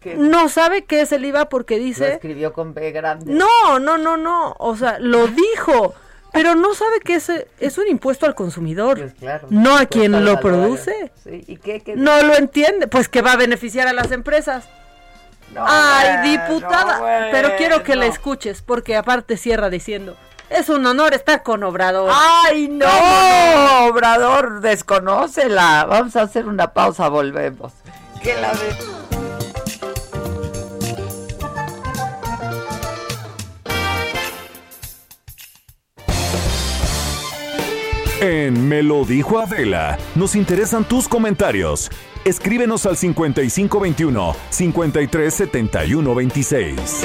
¿Qué? 0.00 0.16
No 0.16 0.48
sabe 0.48 0.84
qué 0.84 1.02
es 1.02 1.12
el 1.12 1.24
IVA 1.24 1.48
porque 1.48 1.76
Lo 1.78 1.84
dice... 1.84 2.12
escribió 2.14 2.52
con 2.52 2.74
B 2.74 2.90
grande. 2.90 3.32
No, 3.32 3.78
no, 3.78 3.98
no, 3.98 4.16
no. 4.16 4.56
O 4.58 4.76
sea, 4.76 4.98
lo 4.98 5.28
dijo. 5.28 5.94
Pero 6.32 6.54
no 6.54 6.72
sabe 6.74 6.98
que 7.00 7.14
es, 7.16 7.30
es 7.60 7.76
un 7.78 7.86
impuesto 7.88 8.24
al 8.24 8.34
consumidor, 8.34 8.98
Pues 8.98 9.12
claro, 9.14 9.46
no 9.50 9.76
a 9.76 9.84
quien 9.84 10.24
lo 10.24 10.40
produce. 10.40 11.12
Sí, 11.22 11.44
¿y 11.46 11.58
qué- 11.58 11.80
qué- 11.80 11.94
No 11.94 12.22
lo 12.22 12.34
entiende, 12.34 12.86
pues 12.88 13.08
que 13.10 13.20
va 13.20 13.32
a 13.32 13.36
beneficiar 13.36 13.86
a 13.86 13.92
las 13.92 14.10
empresas. 14.12 14.64
No, 15.52 15.62
Ay, 15.66 16.30
bueno, 16.38 16.54
diputada, 16.54 16.98
bueno. 17.00 17.26
pero 17.30 17.50
quiero 17.58 17.82
que 17.82 17.96
la 17.96 18.06
escuches 18.06 18.62
porque 18.62 18.96
aparte 18.96 19.36
cierra 19.36 19.68
diciendo, 19.68 20.16
es 20.54 20.68
un 20.68 20.84
honor 20.86 21.14
estar 21.14 21.42
con 21.42 21.62
Obrador. 21.64 22.10
¡Ay, 22.12 22.68
no! 22.68 22.86
¿Cómo 22.86 23.86
Obrador, 23.90 24.60
desconócela. 24.60 25.84
Vamos 25.88 26.14
a 26.16 26.22
hacer 26.22 26.46
una 26.46 26.72
pausa, 26.72 27.08
volvemos. 27.08 27.72
Que 28.22 28.34
la 28.40 28.52
ve- 28.52 28.76
En 38.20 38.68
Me 38.68 38.82
lo 38.82 39.04
dijo 39.04 39.38
Adela, 39.40 39.98
nos 40.14 40.34
interesan 40.36 40.84
tus 40.84 41.08
comentarios. 41.08 41.90
Escríbenos 42.24 42.86
al 42.86 42.96
5521 42.96 44.36
537126. 44.50 47.04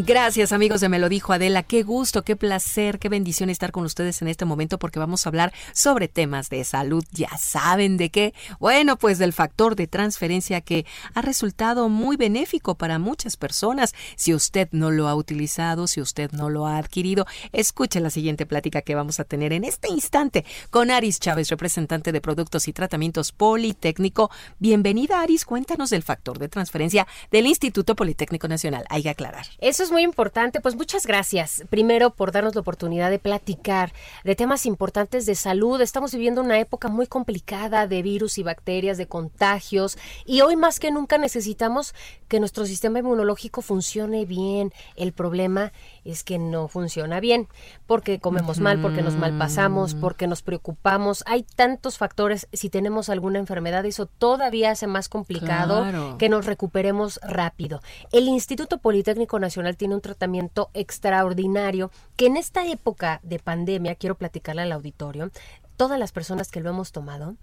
Gracias 0.00 0.52
amigos 0.52 0.80
de 0.80 0.88
Me 0.88 1.00
lo 1.00 1.08
dijo 1.08 1.32
Adela, 1.32 1.64
qué 1.64 1.82
gusto, 1.82 2.22
qué 2.22 2.36
placer, 2.36 3.00
qué 3.00 3.08
bendición 3.08 3.50
estar 3.50 3.72
con 3.72 3.84
ustedes 3.84 4.22
en 4.22 4.28
este 4.28 4.44
momento 4.44 4.78
porque 4.78 5.00
vamos 5.00 5.26
a 5.26 5.28
hablar 5.28 5.52
sobre 5.72 6.06
temas 6.06 6.50
de 6.50 6.62
salud. 6.62 7.04
Ya 7.10 7.36
saben 7.36 7.96
de 7.96 8.08
qué. 8.08 8.32
Bueno, 8.60 8.96
pues 8.96 9.18
del 9.18 9.32
factor 9.32 9.74
de 9.74 9.88
transferencia 9.88 10.60
que 10.60 10.86
ha 11.14 11.20
resultado 11.20 11.88
muy 11.88 12.16
benéfico 12.16 12.76
para 12.76 13.00
muchas 13.00 13.36
personas. 13.36 13.92
Si 14.14 14.32
usted 14.32 14.68
no 14.70 14.92
lo 14.92 15.08
ha 15.08 15.16
utilizado, 15.16 15.88
si 15.88 16.00
usted 16.00 16.30
no 16.30 16.48
lo 16.48 16.68
ha 16.68 16.78
adquirido, 16.78 17.26
escuche 17.50 17.98
la 17.98 18.10
siguiente 18.10 18.46
plática 18.46 18.82
que 18.82 18.94
vamos 18.94 19.18
a 19.18 19.24
tener 19.24 19.52
en 19.52 19.64
este 19.64 19.88
instante 19.88 20.44
con 20.70 20.92
Aris 20.92 21.18
Chávez, 21.18 21.48
representante 21.48 22.12
de 22.12 22.20
Productos 22.20 22.68
y 22.68 22.72
Tratamientos 22.72 23.32
Politécnico. 23.32 24.30
Bienvenida 24.60 25.22
Aris, 25.22 25.44
cuéntanos 25.44 25.90
del 25.90 26.04
factor 26.04 26.38
de 26.38 26.48
transferencia 26.48 27.08
del 27.32 27.48
Instituto 27.48 27.96
Politécnico 27.96 28.46
Nacional. 28.46 28.84
Hay 28.90 29.02
que 29.02 29.10
aclarar. 29.10 29.46
Eso 29.58 29.82
es 29.82 29.87
muy 29.90 30.02
importante. 30.02 30.60
Pues 30.60 30.76
muchas 30.76 31.06
gracias. 31.06 31.64
Primero 31.70 32.10
por 32.10 32.32
darnos 32.32 32.54
la 32.54 32.60
oportunidad 32.60 33.10
de 33.10 33.18
platicar 33.18 33.92
de 34.24 34.36
temas 34.36 34.66
importantes 34.66 35.26
de 35.26 35.34
salud. 35.34 35.80
Estamos 35.80 36.12
viviendo 36.12 36.40
una 36.40 36.58
época 36.58 36.88
muy 36.88 37.06
complicada 37.06 37.86
de 37.86 38.02
virus 38.02 38.38
y 38.38 38.42
bacterias, 38.42 38.98
de 38.98 39.06
contagios. 39.06 39.98
Y 40.24 40.40
hoy 40.40 40.56
más 40.56 40.80
que 40.80 40.90
nunca 40.90 41.18
necesitamos 41.18 41.94
que 42.28 42.40
nuestro 42.40 42.66
sistema 42.66 42.98
inmunológico 42.98 43.62
funcione 43.62 44.24
bien. 44.24 44.72
El 44.96 45.12
problema 45.12 45.72
es 46.12 46.24
que 46.24 46.38
no 46.38 46.68
funciona 46.68 47.20
bien 47.20 47.48
porque 47.86 48.18
comemos 48.18 48.60
mal, 48.60 48.80
porque 48.80 49.02
nos 49.02 49.16
malpasamos, 49.16 49.94
porque 49.94 50.26
nos 50.26 50.42
preocupamos. 50.42 51.22
Hay 51.26 51.42
tantos 51.42 51.98
factores. 51.98 52.48
Si 52.52 52.70
tenemos 52.70 53.08
alguna 53.08 53.38
enfermedad, 53.38 53.84
eso 53.86 54.06
todavía 54.06 54.70
hace 54.70 54.86
más 54.86 55.08
complicado 55.08 55.82
Claro. 55.82 56.16
que 56.18 56.28
nos 56.28 56.46
recuperemos 56.46 57.20
rápido. 57.22 57.80
El 58.12 58.28
Instituto 58.28 58.78
Politécnico 58.78 59.38
Nacional 59.38 59.76
tiene 59.76 59.94
un 59.94 60.00
tratamiento 60.00 60.70
extraordinario 60.74 61.90
que 62.16 62.26
en 62.26 62.36
esta 62.36 62.66
época 62.66 63.20
de 63.22 63.38
pandemia, 63.38 63.94
quiero 63.94 64.14
platicarle 64.14 64.62
al 64.62 64.72
auditorio, 64.72 65.30
todas 65.76 65.98
las 65.98 66.12
personas 66.12 66.50
que 66.50 66.60
lo 66.60 66.70
hemos 66.70 66.92
tomado 66.92 67.36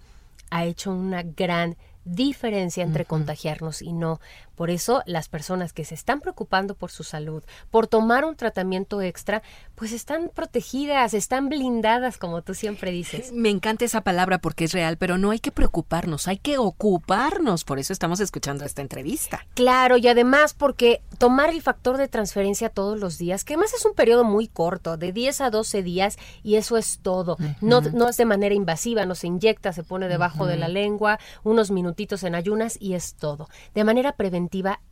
ha 0.50 0.64
hecho 0.64 0.92
una 0.92 1.22
gran 1.22 1.76
diferencia 2.04 2.84
entre 2.84 3.04
contagiarnos 3.04 3.82
y 3.82 3.92
no. 3.92 4.20
Por 4.56 4.70
eso 4.70 5.02
las 5.06 5.28
personas 5.28 5.72
que 5.72 5.84
se 5.84 5.94
están 5.94 6.20
preocupando 6.20 6.74
por 6.74 6.90
su 6.90 7.04
salud, 7.04 7.44
por 7.70 7.86
tomar 7.86 8.24
un 8.24 8.34
tratamiento 8.34 9.02
extra, 9.02 9.42
pues 9.74 9.92
están 9.92 10.30
protegidas, 10.34 11.14
están 11.14 11.48
blindadas, 11.48 12.16
como 12.16 12.42
tú 12.42 12.54
siempre 12.54 12.90
dices. 12.90 13.32
Me 13.32 13.50
encanta 13.50 13.84
esa 13.84 14.00
palabra 14.00 14.38
porque 14.38 14.64
es 14.64 14.72
real, 14.72 14.96
pero 14.96 15.18
no 15.18 15.30
hay 15.30 15.38
que 15.38 15.52
preocuparnos, 15.52 16.26
hay 16.26 16.38
que 16.38 16.58
ocuparnos. 16.58 17.64
Por 17.64 17.78
eso 17.78 17.92
estamos 17.92 18.20
escuchando 18.20 18.64
esta 18.64 18.82
entrevista. 18.82 19.46
Claro, 19.54 19.98
y 19.98 20.08
además 20.08 20.54
porque 20.54 21.02
tomar 21.18 21.50
el 21.50 21.60
factor 21.60 21.98
de 21.98 22.08
transferencia 22.08 22.70
todos 22.70 22.98
los 22.98 23.18
días, 23.18 23.44
que 23.44 23.54
además 23.54 23.74
es 23.74 23.84
un 23.84 23.94
periodo 23.94 24.24
muy 24.24 24.48
corto, 24.48 24.96
de 24.96 25.12
10 25.12 25.42
a 25.42 25.50
12 25.50 25.82
días, 25.82 26.16
y 26.42 26.56
eso 26.56 26.78
es 26.78 26.98
todo. 27.02 27.36
no, 27.60 27.82
no 27.82 28.08
es 28.08 28.16
de 28.16 28.24
manera 28.24 28.54
invasiva, 28.54 29.04
no 29.04 29.14
se 29.14 29.26
inyecta, 29.26 29.74
se 29.74 29.84
pone 29.84 30.08
debajo 30.08 30.46
de 30.46 30.56
la 30.56 30.68
lengua, 30.68 31.18
unos 31.44 31.70
minutitos 31.70 32.22
en 32.22 32.34
ayunas 32.34 32.78
y 32.80 32.94
es 32.94 33.14
todo. 33.14 33.48
De 33.74 33.84
manera 33.84 34.12
preventiva 34.12 34.45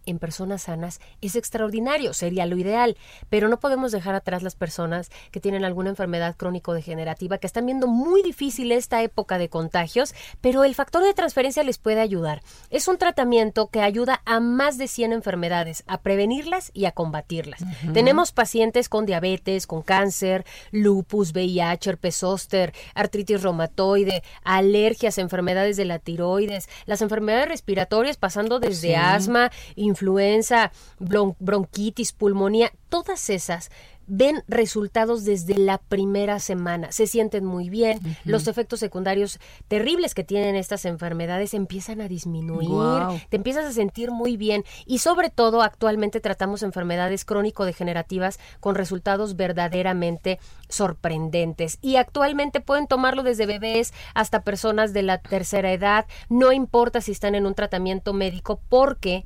en 0.06 0.18
personas 0.18 0.62
sanas 0.62 1.00
es 1.20 1.34
extraordinario, 1.36 2.12
sería 2.12 2.46
lo 2.46 2.56
ideal, 2.56 2.96
pero 3.30 3.48
no 3.48 3.58
podemos 3.58 3.92
dejar 3.92 4.14
atrás 4.14 4.42
las 4.42 4.54
personas 4.54 5.10
que 5.30 5.40
tienen 5.40 5.64
alguna 5.64 5.90
enfermedad 5.90 6.36
crónico-degenerativa, 6.36 7.38
que 7.38 7.46
están 7.46 7.66
viendo 7.66 7.86
muy 7.86 8.22
difícil 8.22 8.72
esta 8.72 9.02
época 9.02 9.38
de 9.38 9.48
contagios, 9.48 10.14
pero 10.40 10.64
el 10.64 10.74
factor 10.74 11.02
de 11.02 11.14
transferencia 11.14 11.62
les 11.62 11.78
puede 11.78 12.00
ayudar. 12.00 12.42
Es 12.70 12.88
un 12.88 12.98
tratamiento 12.98 13.68
que 13.68 13.80
ayuda 13.80 14.20
a 14.24 14.40
más 14.40 14.78
de 14.78 14.88
100 14.88 15.12
enfermedades, 15.12 15.84
a 15.86 16.02
prevenirlas 16.02 16.70
y 16.74 16.84
a 16.84 16.92
combatirlas. 16.92 17.62
Ujú. 17.62 17.92
Tenemos 17.92 18.32
pacientes 18.32 18.88
con 18.88 19.06
diabetes, 19.06 19.66
con 19.66 19.82
cáncer, 19.82 20.44
lupus, 20.70 21.32
VIH, 21.32 21.90
herpes 21.90 22.16
zóster, 22.16 22.74
artritis 22.94 23.42
reumatoide, 23.42 24.22
alergias, 24.42 25.18
enfermedades 25.18 25.76
de 25.76 25.84
la 25.84 25.98
tiroides, 25.98 26.68
las 26.86 27.00
enfermedades 27.02 27.48
respiratorias 27.48 28.16
pasando 28.16 28.60
desde 28.60 28.88
Sí. 28.88 28.94
asma, 28.94 29.43
influenza, 29.76 30.72
bron- 30.98 31.36
bronquitis, 31.38 32.12
pulmonía, 32.12 32.70
todas 32.88 33.30
esas 33.30 33.70
ven 34.06 34.44
resultados 34.48 35.24
desde 35.24 35.56
la 35.56 35.78
primera 35.78 36.38
semana, 36.38 36.92
se 36.92 37.06
sienten 37.06 37.42
muy 37.46 37.70
bien, 37.70 37.98
los 38.24 38.48
efectos 38.48 38.78
secundarios 38.80 39.38
terribles 39.66 40.12
que 40.12 40.22
tienen 40.22 40.56
estas 40.56 40.84
enfermedades 40.84 41.54
empiezan 41.54 42.02
a 42.02 42.08
disminuir, 42.08 42.68
te 43.30 43.36
empiezas 43.36 43.64
a 43.64 43.72
sentir 43.72 44.10
muy 44.10 44.36
bien 44.36 44.62
y 44.84 44.98
sobre 44.98 45.30
todo 45.30 45.62
actualmente 45.62 46.20
tratamos 46.20 46.62
enfermedades 46.62 47.24
crónico-degenerativas 47.24 48.38
con 48.60 48.74
resultados 48.74 49.36
verdaderamente 49.36 50.38
sorprendentes 50.68 51.78
y 51.80 51.96
actualmente 51.96 52.60
pueden 52.60 52.86
tomarlo 52.86 53.22
desde 53.22 53.46
bebés 53.46 53.94
hasta 54.12 54.42
personas 54.42 54.92
de 54.92 55.02
la 55.02 55.16
tercera 55.16 55.72
edad, 55.72 56.04
no 56.28 56.52
importa 56.52 57.00
si 57.00 57.12
están 57.12 57.34
en 57.34 57.46
un 57.46 57.54
tratamiento 57.54 58.12
médico 58.12 58.60
porque 58.68 59.24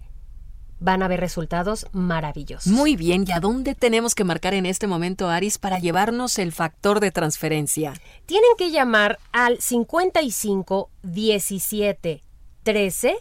van 0.80 1.02
a 1.02 1.08
ver 1.08 1.20
resultados 1.20 1.86
maravillosos. 1.92 2.72
Muy 2.72 2.96
bien, 2.96 3.24
¿y 3.26 3.32
a 3.32 3.40
dónde 3.40 3.74
tenemos 3.74 4.14
que 4.14 4.24
marcar 4.24 4.54
en 4.54 4.66
este 4.66 4.86
momento, 4.86 5.28
Aris, 5.28 5.58
para 5.58 5.78
llevarnos 5.78 6.38
el 6.38 6.52
factor 6.52 7.00
de 7.00 7.10
transferencia? 7.10 7.94
Tienen 8.26 8.50
que 8.56 8.70
llamar 8.70 9.18
al 9.32 9.60
55 9.60 10.90
17 11.02 12.22
13 12.62 13.16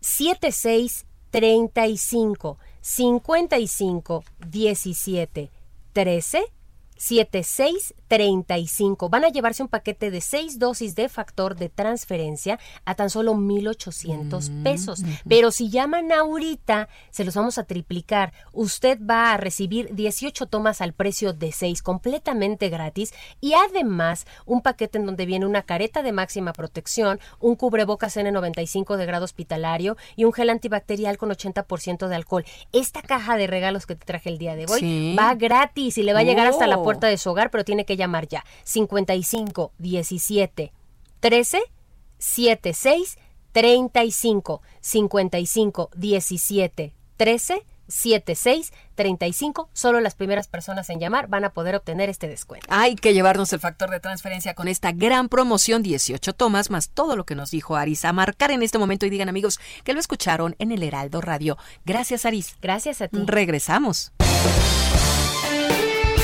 76 0.00 1.06
35 1.30 2.58
55 2.80 4.24
17 4.46 5.50
13 5.92 6.57
76 6.98 7.94
35. 8.08 9.10
Van 9.10 9.24
a 9.24 9.28
llevarse 9.28 9.62
un 9.62 9.68
paquete 9.68 10.10
de 10.10 10.20
seis 10.22 10.58
dosis 10.58 10.94
de 10.94 11.08
factor 11.08 11.56
de 11.56 11.68
transferencia 11.68 12.58
a 12.86 12.94
tan 12.94 13.10
solo 13.10 13.34
1,800 13.34 14.50
pesos. 14.64 15.02
Pero 15.28 15.50
si 15.50 15.68
llaman 15.68 16.10
ahorita, 16.10 16.88
se 17.10 17.24
los 17.24 17.34
vamos 17.34 17.58
a 17.58 17.64
triplicar. 17.64 18.32
Usted 18.52 18.98
va 19.04 19.32
a 19.32 19.36
recibir 19.36 19.94
18 19.94 20.46
tomas 20.46 20.80
al 20.80 20.94
precio 20.94 21.34
de 21.34 21.52
6, 21.52 21.82
completamente 21.82 22.70
gratis. 22.70 23.12
Y 23.42 23.52
además, 23.52 24.26
un 24.46 24.62
paquete 24.62 24.98
en 24.98 25.04
donde 25.06 25.26
viene 25.26 25.44
una 25.44 25.62
careta 25.62 26.02
de 26.02 26.12
máxima 26.12 26.54
protección, 26.54 27.20
un 27.40 27.56
cubrebocas 27.56 28.16
N95 28.16 28.96
de 28.96 29.06
grado 29.06 29.26
hospitalario 29.26 29.98
y 30.16 30.24
un 30.24 30.32
gel 30.32 30.48
antibacterial 30.48 31.18
con 31.18 31.28
80% 31.30 32.08
de 32.08 32.14
alcohol. 32.16 32.44
Esta 32.72 33.02
caja 33.02 33.36
de 33.36 33.46
regalos 33.46 33.84
que 33.84 33.94
te 33.96 34.06
traje 34.06 34.30
el 34.30 34.38
día 34.38 34.56
de 34.56 34.64
hoy 34.66 34.80
Sí. 34.80 35.16
va 35.18 35.34
gratis 35.34 35.98
y 35.98 36.02
le 36.02 36.14
va 36.14 36.20
a 36.20 36.24
llegar 36.24 36.46
hasta 36.46 36.66
la 36.66 36.78
Oh. 36.78 36.84
Puerta 36.88 37.06
de 37.06 37.18
su 37.18 37.30
hogar, 37.30 37.50
pero 37.50 37.64
tiene 37.64 37.84
que 37.84 37.96
llamar 37.96 38.28
ya. 38.28 38.44
55 38.64 39.72
17 39.78 40.72
13 41.20 41.62
76 42.18 43.18
35 43.52 44.62
55 44.80 45.90
17 45.94 46.94
13 47.16 47.66
7635. 47.88 49.70
Solo 49.72 50.00
las 50.00 50.14
primeras 50.14 50.46
personas 50.46 50.88
en 50.90 51.00
llamar 51.00 51.28
van 51.28 51.44
a 51.44 51.50
poder 51.50 51.74
obtener 51.74 52.08
este 52.08 52.28
descuento. 52.28 52.66
Hay 52.70 52.94
que 52.94 53.14
llevarnos 53.14 53.52
el 53.52 53.60
factor 53.60 53.90
de 53.90 54.00
transferencia 54.00 54.54
con 54.54 54.68
esta 54.68 54.92
gran 54.92 55.28
promoción, 55.28 55.82
18 55.82 56.32
tomas, 56.34 56.70
más 56.70 56.90
todo 56.90 57.16
lo 57.16 57.24
que 57.24 57.34
nos 57.34 57.50
dijo 57.50 57.76
Aris. 57.76 58.04
A 58.04 58.12
marcar 58.12 58.50
en 58.50 58.62
este 58.62 58.78
momento 58.78 59.06
y 59.06 59.10
digan 59.10 59.28
amigos 59.28 59.58
que 59.84 59.94
lo 59.94 60.00
escucharon 60.00 60.54
en 60.58 60.72
el 60.72 60.82
Heraldo 60.82 61.20
Radio. 61.20 61.56
Gracias, 61.84 62.26
Aris. 62.26 62.56
Gracias 62.60 63.02
a 63.02 63.08
ti. 63.08 63.18
Regresamos. 63.24 64.12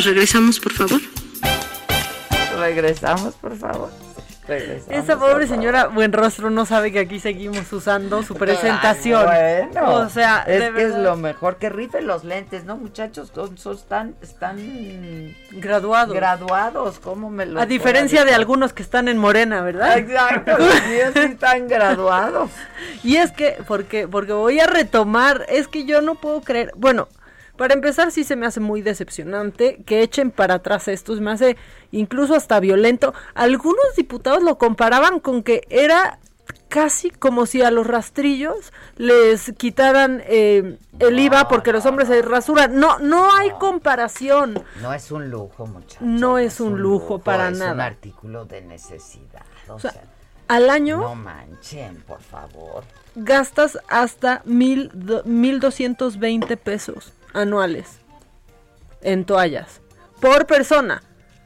¿Nos 0.00 0.06
regresamos, 0.06 0.58
por 0.60 0.72
favor? 0.72 0.98
Regresamos, 2.58 3.34
por 3.34 3.54
favor. 3.54 3.90
Regresamos, 4.48 5.04
Esa 5.04 5.18
pobre 5.18 5.46
señora 5.46 5.88
buen 5.88 6.14
rostro 6.14 6.48
no 6.48 6.64
sabe 6.64 6.90
que 6.90 7.00
aquí 7.00 7.20
seguimos 7.20 7.70
usando 7.70 8.22
su 8.22 8.34
presentación. 8.34 9.28
Ay, 9.28 9.66
bueno, 9.70 9.92
o 9.96 10.08
sea, 10.08 10.42
es 10.46 10.58
de 10.58 10.72
que 10.72 10.84
es 10.84 10.94
lo 10.94 11.16
mejor 11.16 11.56
que 11.56 11.68
rifen 11.68 12.06
los 12.06 12.24
lentes, 12.24 12.64
¿no, 12.64 12.78
muchachos? 12.78 13.30
Son, 13.34 13.58
son- 13.58 13.74
están, 13.76 14.14
están 14.22 15.36
graduados. 15.50 16.14
Graduados, 16.14 16.98
¿cómo 16.98 17.28
me 17.28 17.44
lo 17.44 17.60
A 17.60 17.66
diferencia 17.66 18.24
de 18.24 18.32
algunos 18.32 18.72
que 18.72 18.82
están 18.82 19.06
en 19.06 19.18
Morena, 19.18 19.60
¿verdad? 19.60 19.98
Exacto, 19.98 20.56
sí 20.56 21.20
están 21.20 21.68
graduados. 21.68 22.50
Y 23.04 23.16
es 23.16 23.32
que, 23.32 23.58
porque, 23.68 24.08
porque 24.08 24.32
voy 24.32 24.60
a 24.60 24.66
retomar, 24.66 25.44
es 25.50 25.68
que 25.68 25.84
yo 25.84 26.00
no 26.00 26.14
puedo 26.14 26.40
creer, 26.40 26.72
bueno, 26.74 27.08
para 27.60 27.74
empezar 27.74 28.10
sí 28.10 28.24
se 28.24 28.36
me 28.36 28.46
hace 28.46 28.58
muy 28.58 28.80
decepcionante 28.80 29.82
que 29.84 30.00
echen 30.00 30.30
para 30.30 30.54
atrás 30.54 30.88
esto, 30.88 31.14
se 31.14 31.20
me 31.20 31.30
hace 31.30 31.58
incluso 31.92 32.34
hasta 32.34 32.58
violento. 32.58 33.12
Algunos 33.34 33.84
diputados 33.98 34.42
lo 34.42 34.56
comparaban 34.56 35.20
con 35.20 35.42
que 35.42 35.66
era 35.68 36.18
casi 36.70 37.10
como 37.10 37.44
si 37.44 37.60
a 37.60 37.70
los 37.70 37.86
rastrillos 37.86 38.72
les 38.96 39.52
quitaran 39.58 40.22
eh, 40.24 40.78
el 41.00 41.18
IVA 41.18 41.48
porque 41.48 41.70
los 41.70 41.84
hombres 41.84 42.08
se 42.08 42.22
rasuran. 42.22 42.80
No, 42.80 42.98
no 42.98 43.30
hay 43.30 43.50
comparación. 43.60 44.64
No 44.80 44.94
es 44.94 45.10
un 45.12 45.28
lujo, 45.28 45.66
muchachos. 45.66 46.00
No 46.00 46.38
es 46.38 46.60
un 46.60 46.80
lujo 46.80 47.18
para 47.18 47.48
es 47.48 47.52
un 47.52 47.58
nada. 47.58 47.84
artículo 47.84 48.46
de 48.46 48.62
necesidad. 48.62 49.42
O, 49.68 49.74
O 49.74 49.78
sea, 49.78 49.90
sea, 49.90 50.04
Al 50.48 50.70
año 50.70 50.96
no 50.96 51.14
manchen, 51.14 51.96
por 52.06 52.22
favor. 52.22 52.84
gastas 53.16 53.78
hasta 53.88 54.40
mil, 54.46 54.90
do- 54.94 55.24
mil 55.26 55.60
doscientos 55.60 56.18
veinte 56.18 56.56
pesos 56.56 57.12
anuales 57.34 58.00
en 59.02 59.24
toallas 59.24 59.80
por 60.20 60.46
persona. 60.46 61.02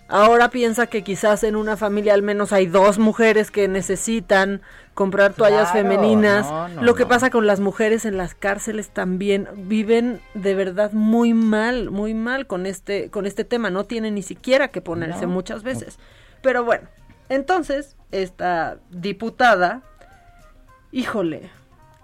Ahora 0.09 0.51
piensa 0.51 0.87
que 0.87 1.03
quizás 1.03 1.45
en 1.45 1.57
una 1.57 1.77
familia 1.79 2.13
al 2.13 2.23
menos 2.23 2.53
hay 2.53 2.67
dos 2.67 2.99
mujeres 2.99 3.51
que 3.51 3.69
necesitan 3.69 4.61
comprar 4.93 5.33
toallas 5.33 5.71
Claro, 5.73 5.89
femeninas. 5.89 6.47
no, 6.51 6.69
no, 6.69 6.83
Lo 6.83 6.95
que 6.95 7.05
no. 7.05 7.09
pasa 7.09 7.31
con 7.31 7.47
las 7.47 7.59
mujeres 7.61 8.05
en 8.05 8.19
las 8.19 8.35
cárceles 8.35 8.91
también 8.91 9.49
viven 9.57 10.21
de 10.35 10.55
verdad 10.55 10.93
muy 10.93 11.33
mal, 11.33 11.91
muy 11.91 12.13
mal 12.13 12.47
con 12.47 12.67
este 12.67 13.11
con 13.11 13.25
este 13.27 13.45
tema. 13.45 13.71
No 13.71 13.85
tienen 13.85 14.15
ni 14.15 14.23
siquiera 14.23 14.69
que 14.69 14.83
ponerse 14.83 15.27
muchas 15.27 15.63
veces. 15.63 15.99
Pero 16.43 16.65
bueno, 16.65 16.87
entonces 17.31 17.97
esta 18.13 18.77
diputada 18.91 19.83
híjole, 20.93 21.51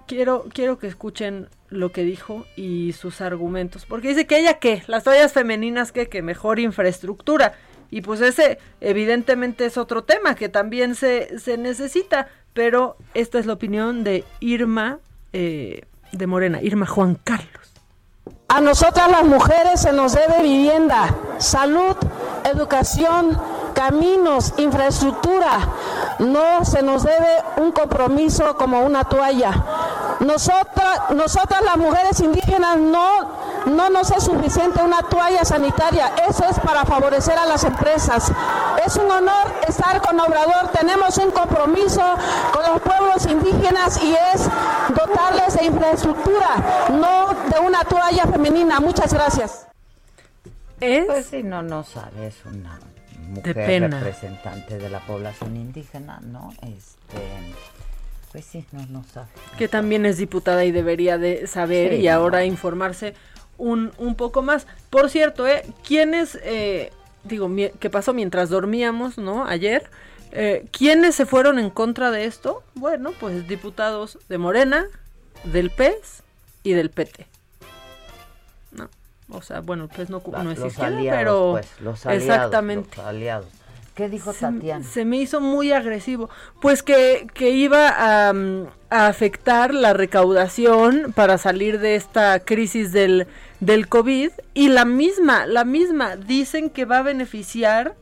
quiero, 0.06 0.46
quiero 0.52 0.78
que 0.78 0.86
escuchen 0.88 1.48
lo 1.70 1.92
que 1.92 2.04
dijo 2.04 2.46
y 2.56 2.92
sus 2.92 3.20
argumentos. 3.20 3.86
Porque 3.86 4.08
dice 4.08 4.26
que 4.26 4.38
ella 4.38 4.58
qué, 4.58 4.82
las 4.86 5.04
toallas 5.04 5.32
femeninas 5.32 5.92
que, 5.92 6.08
que 6.08 6.22
mejor 6.22 6.58
infraestructura. 6.60 7.54
Y 7.90 8.02
pues 8.02 8.20
ese 8.20 8.58
evidentemente 8.80 9.64
es 9.64 9.76
otro 9.76 10.04
tema 10.04 10.34
que 10.34 10.48
también 10.48 10.94
se, 10.94 11.38
se 11.38 11.56
necesita. 11.56 12.28
Pero 12.52 12.96
esta 13.14 13.38
es 13.38 13.46
la 13.46 13.52
opinión 13.52 14.04
de 14.04 14.24
Irma 14.40 14.98
eh, 15.32 15.82
de 16.12 16.26
Morena, 16.26 16.60
Irma 16.62 16.86
Juan 16.86 17.14
Carlos. 17.14 17.72
A 18.48 18.60
nosotras 18.60 19.08
las 19.10 19.24
mujeres 19.24 19.80
se 19.80 19.92
nos 19.92 20.12
debe 20.12 20.42
vivienda, 20.42 21.14
salud, 21.38 21.96
educación, 22.52 23.38
caminos, 23.74 24.54
infraestructura. 24.58 25.68
No 26.20 26.64
se 26.64 26.82
nos 26.82 27.02
debe 27.02 27.42
un 27.56 27.72
compromiso 27.72 28.54
como 28.56 28.82
una 28.82 29.04
toalla. 29.04 29.52
Nosotras, 30.20 31.10
nosotras 31.14 31.62
las 31.64 31.78
mujeres 31.78 32.20
indígenas 32.20 32.76
no, 32.76 33.08
no 33.66 33.88
nos 33.88 34.10
es 34.10 34.24
suficiente 34.24 34.82
una 34.82 35.02
toalla 35.02 35.44
sanitaria. 35.46 36.12
Eso 36.28 36.44
es 36.44 36.58
para 36.60 36.84
favorecer 36.84 37.38
a 37.38 37.46
las 37.46 37.64
empresas. 37.64 38.30
Es 38.84 38.96
un 38.96 39.10
honor 39.10 39.46
estar 39.66 40.02
con 40.02 40.20
Obrador. 40.20 40.68
Tenemos 40.78 41.16
un 41.16 41.30
compromiso 41.30 42.02
con 42.52 42.70
los 42.70 42.82
pueblos 42.82 43.24
indígenas 43.24 44.02
y 44.02 44.12
es 44.12 44.42
dotarles 44.94 45.54
de 45.58 45.64
infraestructura, 45.64 46.88
no 46.90 47.28
de 47.48 47.60
una 47.60 47.82
toalla 47.84 48.26
femenina. 48.26 48.78
Muchas 48.78 49.14
gracias. 49.14 49.66
Pues 50.78 51.26
sí, 51.26 51.42
no, 51.42 51.62
no 51.62 51.82
sabe, 51.82 52.26
es 52.26 52.36
una 52.44 52.78
mujer 53.30 53.54
pena. 53.54 53.88
representante 54.00 54.78
de 54.78 54.90
la 54.90 55.00
población 55.00 55.56
indígena, 55.56 56.20
¿no? 56.20 56.52
Este, 56.62 57.18
pues 58.32 58.44
sí, 58.44 58.64
no, 58.72 58.84
no 58.86 59.04
sabe. 59.12 59.28
que 59.58 59.68
también 59.68 60.06
es 60.06 60.16
diputada 60.18 60.64
y 60.64 60.70
debería 60.72 61.18
de 61.18 61.46
saber 61.46 61.92
Sí, 61.92 61.96
y 61.96 62.08
ahora 62.08 62.40
no. 62.40 62.44
informarse 62.44 63.14
un, 63.58 63.92
un 63.98 64.14
poco 64.14 64.42
más. 64.42 64.66
Por 64.90 65.10
cierto, 65.10 65.46
¿eh? 65.48 65.62
¿quiénes, 65.86 66.38
eh, 66.44 66.92
digo, 67.24 67.50
qué 67.78 67.90
pasó 67.90 68.12
mientras 68.14 68.48
dormíamos, 68.50 69.18
¿no? 69.18 69.44
Ayer, 69.46 69.90
eh, 70.32 70.66
¿quiénes 70.70 71.14
se 71.16 71.26
fueron 71.26 71.58
en 71.58 71.70
contra 71.70 72.10
de 72.10 72.24
esto? 72.24 72.62
Bueno, 72.74 73.12
pues 73.18 73.48
diputados 73.48 74.18
de 74.28 74.38
Morena, 74.38 74.86
del 75.44 75.70
PES 75.70 76.22
y 76.62 76.72
del 76.72 76.90
PT. 76.90 77.26
O 79.32 79.42
sea, 79.42 79.60
bueno, 79.60 79.84
el 79.84 79.88
PES 79.90 80.10
no, 80.10 80.20
cu- 80.20 80.32
no 80.32 80.50
es 80.50 80.58
los 80.58 80.68
izquierda, 80.72 80.96
aliados, 80.98 81.18
pero 81.18 81.50
pues, 81.52 81.80
los 81.80 82.06
aliados, 82.06 82.24
exactamente. 82.28 82.96
los 82.96 83.06
aliados. 83.06 83.46
¿Qué 83.94 84.08
dijo 84.08 84.32
Se- 84.32 84.40
Tatiana? 84.46 84.84
Se 84.84 85.04
me 85.04 85.18
hizo 85.18 85.40
muy 85.40 85.72
agresivo. 85.72 86.30
Pues 86.60 86.82
que, 86.82 87.26
que 87.34 87.50
iba 87.50 88.28
a, 88.28 88.32
mm, 88.32 88.66
a 88.88 89.06
afectar 89.08 89.74
la 89.74 89.92
recaudación 89.92 91.12
para 91.14 91.38
salir 91.38 91.80
de 91.80 91.96
esta 91.96 92.40
crisis 92.40 92.92
del, 92.92 93.26
del 93.60 93.88
COVID. 93.88 94.30
Y 94.54 94.68
la 94.68 94.84
misma, 94.84 95.46
la 95.46 95.64
misma, 95.64 96.16
dicen 96.16 96.70
que 96.70 96.84
va 96.86 96.98
a 96.98 97.02
beneficiar 97.02 97.94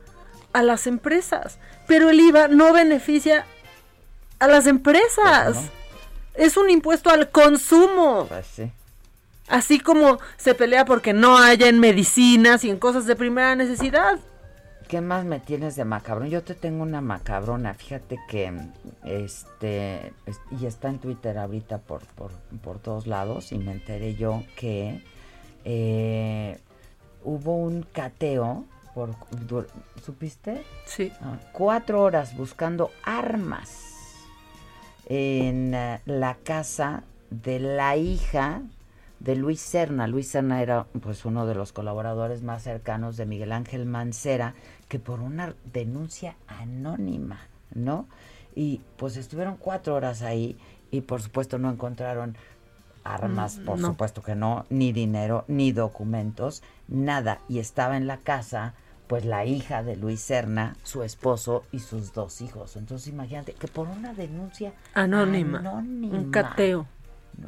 a 0.53 0.63
las 0.63 0.87
empresas. 0.87 1.59
Pero 1.87 2.09
el 2.11 2.19
IVA 2.19 2.47
no 2.47 2.71
beneficia 2.71 3.45
a 4.39 4.47
las 4.47 4.67
empresas. 4.67 5.57
Es 6.35 6.55
un 6.55 6.69
impuesto 6.69 7.09
al 7.09 7.29
consumo. 7.29 8.25
Pues 8.29 8.45
sí. 8.47 8.71
Así 9.49 9.79
como 9.79 10.19
se 10.37 10.53
pelea 10.55 10.85
porque 10.85 11.11
no 11.13 11.37
haya 11.37 11.67
en 11.67 11.79
medicinas 11.79 12.63
y 12.63 12.69
en 12.69 12.77
cosas 12.77 13.05
de 13.05 13.15
primera 13.15 13.55
necesidad. 13.55 14.19
¿Qué 14.87 15.01
más 15.01 15.23
me 15.25 15.39
tienes 15.39 15.75
de 15.75 15.85
macabrón? 15.85 16.29
Yo 16.29 16.41
te 16.43 16.55
tengo 16.55 16.81
una 16.83 17.01
macabrona. 17.01 17.73
Fíjate 17.75 18.19
que 18.27 18.51
este 19.05 20.13
es- 20.25 20.39
y 20.59 20.65
está 20.65 20.89
en 20.89 20.97
Twitter 20.99 21.37
ahorita 21.37 21.77
por, 21.79 22.03
por, 22.15 22.31
por 22.63 22.79
todos 22.79 23.05
lados 23.05 23.51
y 23.51 23.59
me 23.59 23.71
enteré 23.71 24.15
yo 24.15 24.43
que 24.55 25.03
eh, 25.65 26.57
hubo 27.23 27.55
un 27.57 27.83
cateo 27.83 28.65
por 28.95 29.15
¿supiste? 30.03 30.63
Sí. 30.85 31.11
Ah, 31.21 31.37
cuatro 31.51 32.01
horas 32.01 32.35
buscando 32.35 32.89
armas 33.03 33.69
en 35.05 35.73
eh, 35.73 36.01
la 36.05 36.35
casa 36.35 37.03
de 37.29 37.59
la 37.59 37.95
hija 37.95 38.61
de 39.19 39.35
Luis 39.35 39.59
Serna. 39.59 40.07
Luis 40.07 40.27
Serna 40.29 40.61
era 40.61 40.85
pues 41.01 41.25
uno 41.25 41.45
de 41.45 41.55
los 41.55 41.73
colaboradores 41.73 42.41
más 42.41 42.63
cercanos 42.63 43.17
de 43.17 43.25
Miguel 43.25 43.51
Ángel 43.51 43.85
Mancera, 43.85 44.53
que 44.87 44.99
por 44.99 45.19
una 45.19 45.55
denuncia 45.73 46.35
anónima, 46.47 47.39
¿no? 47.73 48.07
Y 48.55 48.81
pues 48.97 49.17
estuvieron 49.17 49.57
cuatro 49.57 49.95
horas 49.95 50.21
ahí 50.21 50.57
y 50.91 51.01
por 51.01 51.21
supuesto 51.21 51.57
no 51.59 51.69
encontraron 51.69 52.35
armas, 53.03 53.57
Mm, 53.57 53.65
por 53.65 53.79
no. 53.79 53.87
supuesto 53.89 54.21
que 54.21 54.35
no, 54.35 54.65
ni 54.69 54.91
dinero, 54.91 55.45
ni 55.47 55.71
documentos, 55.71 56.63
nada. 56.87 57.39
Y 57.47 57.59
estaba 57.59 57.97
en 57.97 58.07
la 58.07 58.17
casa 58.17 58.73
pues 59.07 59.25
la 59.25 59.43
hija 59.43 59.81
de 59.81 59.95
Luis 59.95 60.19
Serna, 60.21 60.75
su 60.83 61.01
esposo 61.01 61.63
y 61.71 61.79
sus 61.79 62.13
dos 62.13 62.41
hijos. 62.41 62.75
Entonces 62.75 63.07
imagínate 63.07 63.53
que 63.53 63.67
por 63.67 63.87
una 63.87 64.13
denuncia 64.13 64.73
anónima, 64.93 65.59
anónima 65.59 66.15
un 66.15 66.29
cateo. 66.29 66.85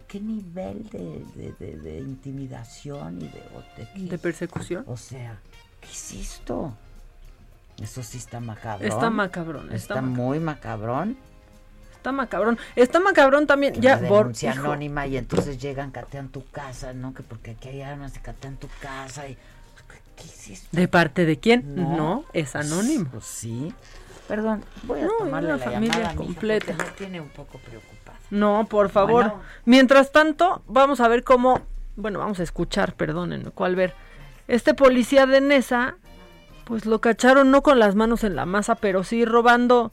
¿Qué 0.07 0.19
nivel 0.19 0.89
de, 0.89 1.25
de, 1.35 1.53
de, 1.59 1.77
de 1.77 1.99
intimidación 1.99 3.21
y 3.21 3.27
de, 3.27 3.43
de, 3.95 4.09
de 4.09 4.17
persecución? 4.17 4.83
O 4.87 4.97
sea, 4.97 5.39
¿qué 5.81 5.89
es 5.89 6.13
esto? 6.13 6.73
Eso 7.81 8.03
sí 8.03 8.17
está 8.17 8.39
macabrón. 8.39 8.87
Está 8.87 9.09
macabrón. 9.09 9.65
Está, 9.73 9.95
está 9.95 10.01
muy 10.01 10.39
macabrón. 10.39 11.17
Está 11.95 12.11
macabrón. 12.11 12.57
Está 12.75 12.99
macabrón 12.99 13.47
también. 13.47 13.73
ya, 13.75 13.97
denuncia 13.97 14.53
anónima 14.53 15.07
y 15.07 15.17
entonces 15.17 15.59
llegan, 15.59 15.91
catean 15.91 16.29
tu 16.29 16.45
casa, 16.49 16.93
¿no? 16.93 17.13
Que 17.13 17.23
porque 17.23 17.51
aquí 17.51 17.69
hay 17.69 17.81
armas, 17.81 18.13
se 18.13 18.21
catean 18.21 18.57
tu 18.57 18.67
casa 18.79 19.27
y... 19.27 19.37
¿Qué 20.15 20.23
es 20.23 20.49
esto? 20.49 20.67
¿De 20.71 20.87
parte 20.87 21.25
de 21.25 21.39
quién? 21.39 21.75
No, 21.75 21.97
no 21.97 22.25
es 22.33 22.55
anónimo. 22.55 23.09
Pues 23.11 23.25
sí. 23.25 23.73
Perdón, 24.31 24.63
voy 24.83 25.01
a 25.01 25.07
no, 25.07 25.11
tomarle 25.17 25.49
la, 25.49 25.57
la 25.57 25.65
familia 25.65 25.93
llamada 25.97 26.15
completa. 26.15 26.73
me 26.77 26.83
tiene 26.91 27.19
un 27.19 27.27
poco 27.27 27.57
preocupada. 27.57 28.17
No, 28.29 28.65
por 28.69 28.87
favor. 28.87 29.25
Bueno. 29.25 29.41
Mientras 29.65 30.13
tanto, 30.13 30.63
vamos 30.67 31.01
a 31.01 31.09
ver 31.09 31.25
cómo, 31.25 31.59
bueno, 31.97 32.19
vamos 32.19 32.39
a 32.39 32.43
escuchar, 32.43 32.93
perdonen, 32.93 33.51
cuál 33.53 33.75
ver. 33.75 33.93
Este 34.47 34.73
policía 34.73 35.25
de 35.25 35.41
Nesa, 35.41 35.97
pues 36.63 36.85
lo 36.85 37.01
cacharon 37.01 37.51
no 37.51 37.61
con 37.61 37.77
las 37.77 37.95
manos 37.95 38.23
en 38.23 38.37
la 38.37 38.45
masa, 38.45 38.75
pero 38.75 39.03
sí 39.03 39.25
robando 39.25 39.91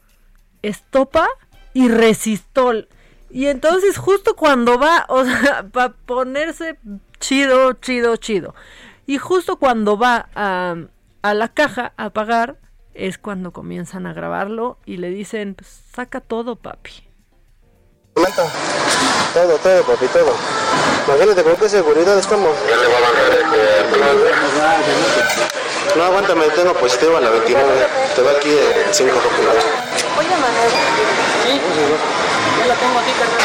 estopa 0.62 1.26
y 1.74 1.88
resistol. 1.88 2.88
Y 3.30 3.46
entonces 3.46 3.98
justo 3.98 4.36
cuando 4.36 4.78
va, 4.78 5.04
o 5.08 5.24
sea, 5.24 5.64
para 5.64 5.94
ponerse 5.94 6.78
chido, 7.18 7.72
chido, 7.72 8.14
chido. 8.14 8.54
Y 9.04 9.18
justo 9.18 9.56
cuando 9.56 9.98
va 9.98 10.28
a, 10.36 10.76
a 11.22 11.34
la 11.34 11.48
caja 11.48 11.92
a 11.96 12.10
pagar, 12.10 12.56
es 12.98 13.16
cuando 13.16 13.52
comienzan 13.52 14.06
a 14.06 14.12
grabarlo 14.12 14.78
y 14.84 14.96
le 14.96 15.10
dicen, 15.10 15.54
pues, 15.54 15.68
saca 15.94 16.20
todo, 16.20 16.56
papi. 16.56 16.90
Todo, 18.14 19.56
todo, 19.58 19.82
papi, 19.84 20.06
todo. 20.08 20.34
Imagínate 21.06 21.44
con 21.44 21.56
qué 21.56 21.68
seguridad 21.68 22.18
estamos. 22.18 22.50
No, 25.96 26.02
aguántame, 26.04 26.48
tengo 26.48 26.74
positivo 26.74 27.16
a 27.16 27.20
la 27.20 27.30
29. 27.30 27.86
Te 28.16 28.22
va 28.22 28.32
aquí 28.32 28.50
en 28.50 28.92
5 28.92 29.14
populares. 29.14 29.64
Oye, 30.18 30.28
Manuel. 30.28 30.70
Sí, 31.46 31.60
ya 32.58 32.66
la 32.66 32.74
tengo 32.74 32.98
aquí, 32.98 33.12
carnal. 33.12 33.40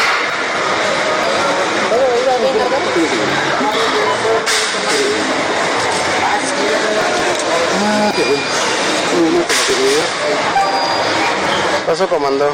¿Todo 1.90 2.04
iba 2.22 2.36
bien, 2.38 2.58
carnal? 2.58 2.82
Ah, 7.86 8.12
qué 8.16 8.22
bueno. 8.24 8.93
Paso, 11.86 12.08
comando. 12.08 12.48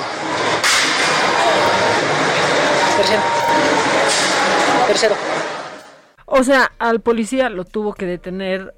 Tercero. 2.97 3.23
Tercero. 4.87 5.15
O 6.27 6.43
sea, 6.43 6.73
al 6.79 7.01
policía 7.01 7.49
lo 7.49 7.65
tuvo 7.65 7.95
que 7.95 8.07
detener, 8.07 8.75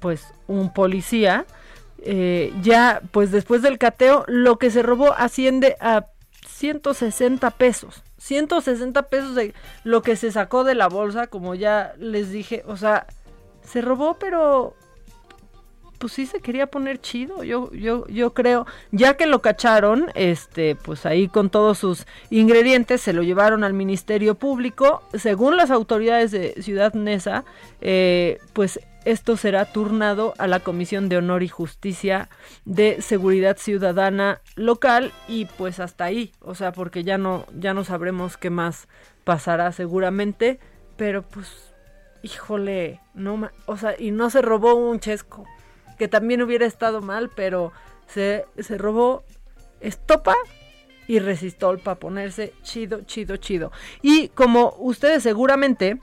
pues, 0.00 0.34
un 0.46 0.72
policía. 0.72 1.46
Eh, 2.02 2.52
ya, 2.62 3.00
pues, 3.10 3.32
después 3.32 3.62
del 3.62 3.78
cateo, 3.78 4.24
lo 4.28 4.58
que 4.58 4.70
se 4.70 4.82
robó 4.82 5.14
asciende 5.16 5.76
a 5.80 6.06
160 6.46 7.50
pesos. 7.52 8.02
160 8.18 9.02
pesos 9.04 9.34
de 9.34 9.54
lo 9.84 10.02
que 10.02 10.16
se 10.16 10.30
sacó 10.32 10.64
de 10.64 10.74
la 10.74 10.88
bolsa, 10.88 11.26
como 11.26 11.54
ya 11.54 11.94
les 11.98 12.30
dije. 12.30 12.64
O 12.66 12.76
sea, 12.76 13.06
se 13.62 13.80
robó, 13.80 14.14
pero 14.18 14.74
pues 15.98 16.12
sí 16.12 16.26
se 16.26 16.40
quería 16.40 16.66
poner 16.66 17.00
chido, 17.00 17.42
yo, 17.42 17.72
yo, 17.72 18.06
yo 18.08 18.34
creo, 18.34 18.66
ya 18.92 19.16
que 19.16 19.26
lo 19.26 19.42
cacharon, 19.42 20.06
este, 20.14 20.76
pues 20.76 21.06
ahí 21.06 21.28
con 21.28 21.50
todos 21.50 21.78
sus 21.78 22.06
ingredientes, 22.30 23.00
se 23.00 23.12
lo 23.12 23.22
llevaron 23.22 23.64
al 23.64 23.72
Ministerio 23.72 24.34
Público, 24.34 25.02
según 25.14 25.56
las 25.56 25.70
autoridades 25.70 26.30
de 26.30 26.54
Ciudad 26.62 26.94
Neza, 26.94 27.44
eh, 27.80 28.38
pues 28.52 28.80
esto 29.04 29.36
será 29.36 29.64
turnado 29.66 30.34
a 30.36 30.48
la 30.48 30.60
Comisión 30.60 31.08
de 31.08 31.16
Honor 31.16 31.44
y 31.44 31.48
Justicia 31.48 32.28
de 32.64 33.00
Seguridad 33.00 33.56
Ciudadana 33.56 34.40
local 34.56 35.12
y 35.28 35.44
pues 35.44 35.78
hasta 35.78 36.04
ahí, 36.04 36.32
o 36.40 36.56
sea, 36.56 36.72
porque 36.72 37.04
ya 37.04 37.16
no, 37.16 37.46
ya 37.56 37.72
no 37.72 37.84
sabremos 37.84 38.36
qué 38.36 38.50
más 38.50 38.88
pasará 39.22 39.70
seguramente, 39.70 40.58
pero 40.96 41.22
pues, 41.22 41.72
híjole, 42.22 43.00
no, 43.14 43.48
o 43.66 43.76
sea, 43.76 43.94
y 43.96 44.10
no 44.10 44.28
se 44.28 44.42
robó 44.42 44.74
un 44.74 44.98
chesco 44.98 45.46
que 45.98 46.08
también 46.08 46.42
hubiera 46.42 46.66
estado 46.66 47.00
mal, 47.00 47.30
pero 47.34 47.72
se, 48.06 48.46
se 48.58 48.78
robó 48.78 49.24
estopa 49.80 50.34
y 51.08 51.18
resistol 51.18 51.78
para 51.78 51.98
ponerse 51.98 52.52
chido, 52.62 53.02
chido, 53.02 53.36
chido. 53.36 53.72
Y 54.02 54.28
como 54.28 54.74
ustedes 54.78 55.22
seguramente 55.22 55.98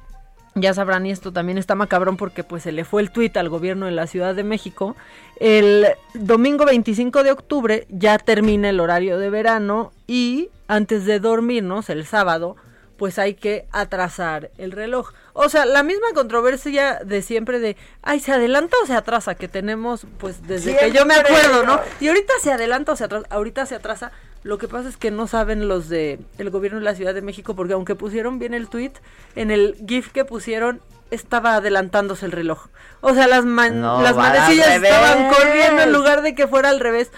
ya 0.56 0.74
sabrán, 0.74 1.06
y 1.06 1.12
esto 1.12 1.34
también 1.34 1.58
está 1.58 1.76
macabrón 1.76 2.16
porque 2.16 2.44
pues 2.44 2.64
se 2.64 2.72
le 2.72 2.86
fue 2.86 3.02
el 3.02 3.12
tuit 3.12 3.36
al 3.38 3.50
gobierno 3.50 3.88
de 3.88 3.91
la 3.91 4.08
Ciudad 4.08 4.36
de 4.36 4.44
México, 4.44 4.96
el 5.39 5.88
domingo 6.14 6.66
25 6.66 7.24
de 7.24 7.32
octubre 7.32 7.88
ya 7.89 8.18
termina 8.20 8.70
el 8.70 8.80
horario 8.80 9.18
de 9.18 9.30
verano 9.30 9.91
y 10.06 10.50
antes 10.68 11.06
de 11.06 11.20
dormirnos 11.20 11.89
el 11.89 12.06
sábado, 12.06 12.56
pues 12.98 13.20
hay 13.20 13.34
que 13.34 13.66
atrasar 13.72 14.52
el 14.58 14.72
reloj. 14.72 15.12
O 15.34 15.50
sea, 15.50 15.66
la 15.66 15.84
misma 15.84 16.08
controversia 16.14 17.00
de 17.04 17.22
siempre 17.22 17.60
de, 17.60 17.76
ay, 18.02 18.20
¿se 18.20 18.32
adelanta 18.32 18.76
o 18.84 18.86
se 18.86 18.94
atrasa? 18.94 19.36
Que 19.36 19.48
tenemos, 19.48 20.06
pues, 20.20 20.48
desde 20.48 20.72
Siempre. 20.72 20.91
que 20.91 20.98
yo 20.98 21.06
me 21.06 21.16
acuerdo, 21.16 21.64
¿no? 21.64 21.80
Y 22.00 22.08
ahorita 22.08 22.34
se 22.41 22.52
adelanta 22.52 22.91
o 22.91 22.96
se 22.96 23.06
atrasa, 23.06 23.28
ahorita 23.30 23.66
se 23.66 23.76
atrasa. 23.76 24.12
Lo 24.44 24.58
que 24.58 24.68
pasa 24.68 24.89
es 24.89 24.98
que 24.98 25.10
no 25.10 25.28
saben 25.28 25.68
los 25.68 25.89
de 25.89 26.20
el 26.38 26.50
gobierno 26.50 26.80
de 26.80 26.86
la 26.86 26.96
Ciudad 26.96 27.14
de 27.14 27.22
México, 27.22 27.56
porque 27.56 27.74
aunque 27.74 27.96
pusieron 27.96 28.39
bien 28.39 28.54
el 28.54 28.68
tweet, 28.68 28.91
en 29.36 29.52
el 29.52 29.76
GIF 29.88 30.12
que 30.12 30.26
pusieron 30.26 30.82
estaba 31.12 31.56
adelantándose 31.56 32.26
el 32.26 32.32
reloj. 32.32 32.68
O 33.02 33.14
sea, 33.14 33.28
las, 33.28 33.46
man 33.46 33.80
No, 33.80 34.02
las 34.02 34.16
manecillas 34.16 34.68
estaban 34.68 35.30
corriendo 35.30 35.84
en 35.84 35.94
lugar 35.94 36.22
de 36.22 36.36
que 36.36 36.48
fuera 36.48 36.70
al 36.70 36.80
revés. 36.80 37.12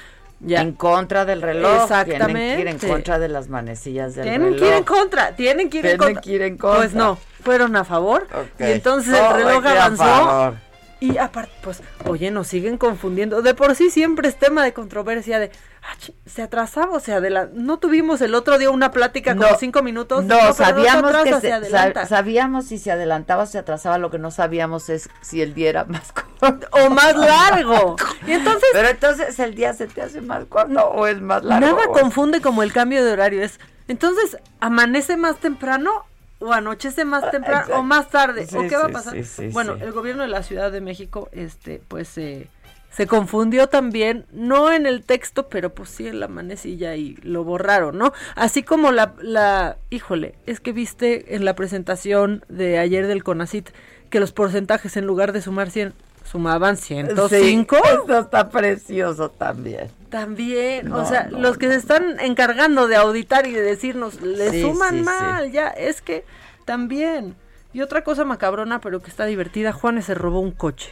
Ya. 0.46 0.62
En 0.62 0.74
contra 0.74 1.26
del 1.26 1.42
reloj. 1.42 1.82
Exactamente. 1.84 2.56
Tienen 2.56 2.78
que 2.78 2.86
ir 2.86 2.92
en 2.92 2.94
contra 2.94 3.20
de 3.20 3.28
las 3.30 3.50
manecillas 3.50 4.14
del 4.16 4.24
Tienen 4.26 4.44
reloj. 4.54 4.60
que 4.60 4.68
ir 4.68 4.74
en 4.74 4.84
contra, 4.84 5.32
tienen 5.36 5.70
que 5.70 5.78
ir 5.80 5.86
en 5.86 5.90
Tienen 5.98 5.98
contra. 6.16 6.22
que 6.22 6.32
ir 6.32 6.42
en 6.44 6.58
contra. 6.58 6.80
Pues 6.82 6.94
no, 6.94 7.18
fueron 7.44 7.76
a 7.76 7.84
favor. 7.84 8.28
Y 8.60 8.64
entonces 8.64 9.16
Oh, 9.20 9.28
el 9.38 9.44
reloj 9.44 9.66
avanzó. 9.66 10.56
Y 11.00 11.18
aparte, 11.18 11.52
pues, 11.62 11.84
oye, 12.06 12.32
nos 12.32 12.48
siguen 12.48 12.78
confundiendo. 12.78 13.42
De 13.42 13.54
por 13.54 13.76
sí 13.76 13.90
siempre 13.90 14.30
es 14.30 14.38
tema 14.38 14.64
de 14.64 14.74
controversia 14.74 15.40
de, 15.40 15.52
ah, 15.84 16.12
se 16.26 16.42
atrasaba 16.42 16.94
o 16.94 17.00
se 17.00 17.12
adelanta. 17.12 17.52
No 17.54 17.80
tuvimos 17.80 18.22
el 18.22 18.34
otro 18.34 18.58
día 18.58 18.70
una 18.70 18.92
plática 18.92 19.36
como 19.36 19.50
No, 19.50 19.58
cinco 19.58 19.84
minutos. 19.84 20.24
No, 20.24 20.54
sabíamos 20.54 21.12
que 21.24 21.34
se 21.42 21.66
se, 21.66 22.06
sabíamos 22.08 22.66
si 22.66 22.78
se 22.78 22.92
adelantaba 22.92 23.44
o 23.44 23.46
se 23.46 23.58
atrasaba, 23.58 23.98
lo 23.98 24.10
que 24.10 24.20
no 24.20 24.32
sabíamos 24.32 24.90
es 24.90 25.10
si 25.22 25.42
el 25.42 25.54
día 25.54 25.70
era 25.70 25.84
más 25.84 26.14
corto 26.40 26.68
o 26.72 26.90
más 26.90 27.16
largo. 27.16 27.98
Y 28.26 28.32
entonces 28.34 28.70
Pero 28.72 28.88
entonces 28.88 29.38
el 29.40 29.54
día 29.54 29.74
se 29.74 29.88
te 29.88 30.02
hace 30.02 30.22
más 30.22 30.46
corto 30.46 30.82
o 30.82 31.08
es 31.08 31.22
más 31.22 31.44
largo. 31.44 31.76
Nada 31.76 31.88
confunde 31.88 32.40
como 32.40 32.64
el 32.64 32.72
cambio 32.72 33.04
de 33.04 33.12
horario. 33.12 33.44
Es, 33.44 33.60
entonces, 33.90 34.38
¿amanece 34.62 35.18
más 35.18 35.38
temprano 35.38 36.06
o 36.46 36.54
anochece 36.54 37.06
más 37.06 37.30
temprano 37.32 37.62
exacto. 37.62 37.80
o 37.80 37.84
más 37.84 38.10
tarde? 38.10 38.46
Sí, 38.46 38.56
¿O 38.56 38.68
qué 38.68 38.78
va 38.78 38.86
a 38.86 38.90
pasar? 38.90 39.24
sí, 39.24 39.48
bueno, 39.48 39.74
el 39.74 39.92
gobierno 39.92 40.22
de 40.22 40.30
la 40.30 40.44
Ciudad 40.44 40.72
de 40.72 40.82
México, 40.82 41.30
este, 41.32 41.82
pues, 41.88 42.18
eh, 42.18 42.48
se 42.92 43.08
confundió 43.08 43.68
también, 43.68 44.26
no 44.32 44.72
en 44.72 44.86
el 44.86 45.04
texto, 45.04 45.50
pero 45.50 45.74
pues 45.74 45.90
sí 45.90 46.08
en 46.08 46.22
la 46.22 46.30
manecilla 46.30 46.96
y 46.96 47.16
lo 47.24 47.44
borraron, 47.44 47.98
¿no? 47.98 48.14
Así 48.36 48.64
como 48.64 48.94
la, 48.94 49.16
la, 49.22 49.76
híjole, 49.90 50.36
es 50.46 50.62
que 50.62 50.72
viste 50.72 51.36
en 51.36 51.44
la 51.44 51.56
presentación 51.56 52.46
de 52.48 52.80
ayer 52.80 53.08
del 53.08 53.24
CONACIT 53.24 53.70
que 54.10 54.22
los 54.22 54.32
porcentajes 54.32 54.96
en 54.96 55.06
lugar 55.06 55.34
de 55.34 55.42
sumar 55.42 55.72
100, 55.72 55.94
sumaban 56.24 56.78
105. 56.78 57.76
Sí, 57.76 57.82
eso 57.84 58.20
está 58.20 58.50
precioso 58.50 59.30
también. 59.30 59.90
También, 60.16 60.94
o 60.94 61.06
sea, 61.06 61.28
no, 61.30 61.40
los 61.40 61.58
que 61.58 61.68
se 61.68 61.76
están 61.76 62.22
encargando 62.22 62.88
de 62.88 62.96
auditar 62.96 63.46
y 63.48 63.52
de 63.52 63.62
decirnos, 63.62 64.22
le 64.22 64.50
Sí, 64.50 64.62
suman 64.62 64.92
sí, 64.92 64.98
sí. 65.00 65.04
mal, 65.04 65.52
ya, 65.52 65.68
es 65.68 66.02
que 66.02 66.24
también. 66.64 67.36
Y 67.74 67.82
otra 67.82 68.06
cosa 68.06 68.24
macabrona, 68.24 68.80
pero 68.80 69.02
que 69.02 69.10
está 69.10 69.26
divertida, 69.26 69.74
Juanes 69.74 70.06
se 70.06 70.14
robó 70.16 70.40
un 70.40 70.52
coche. 70.52 70.92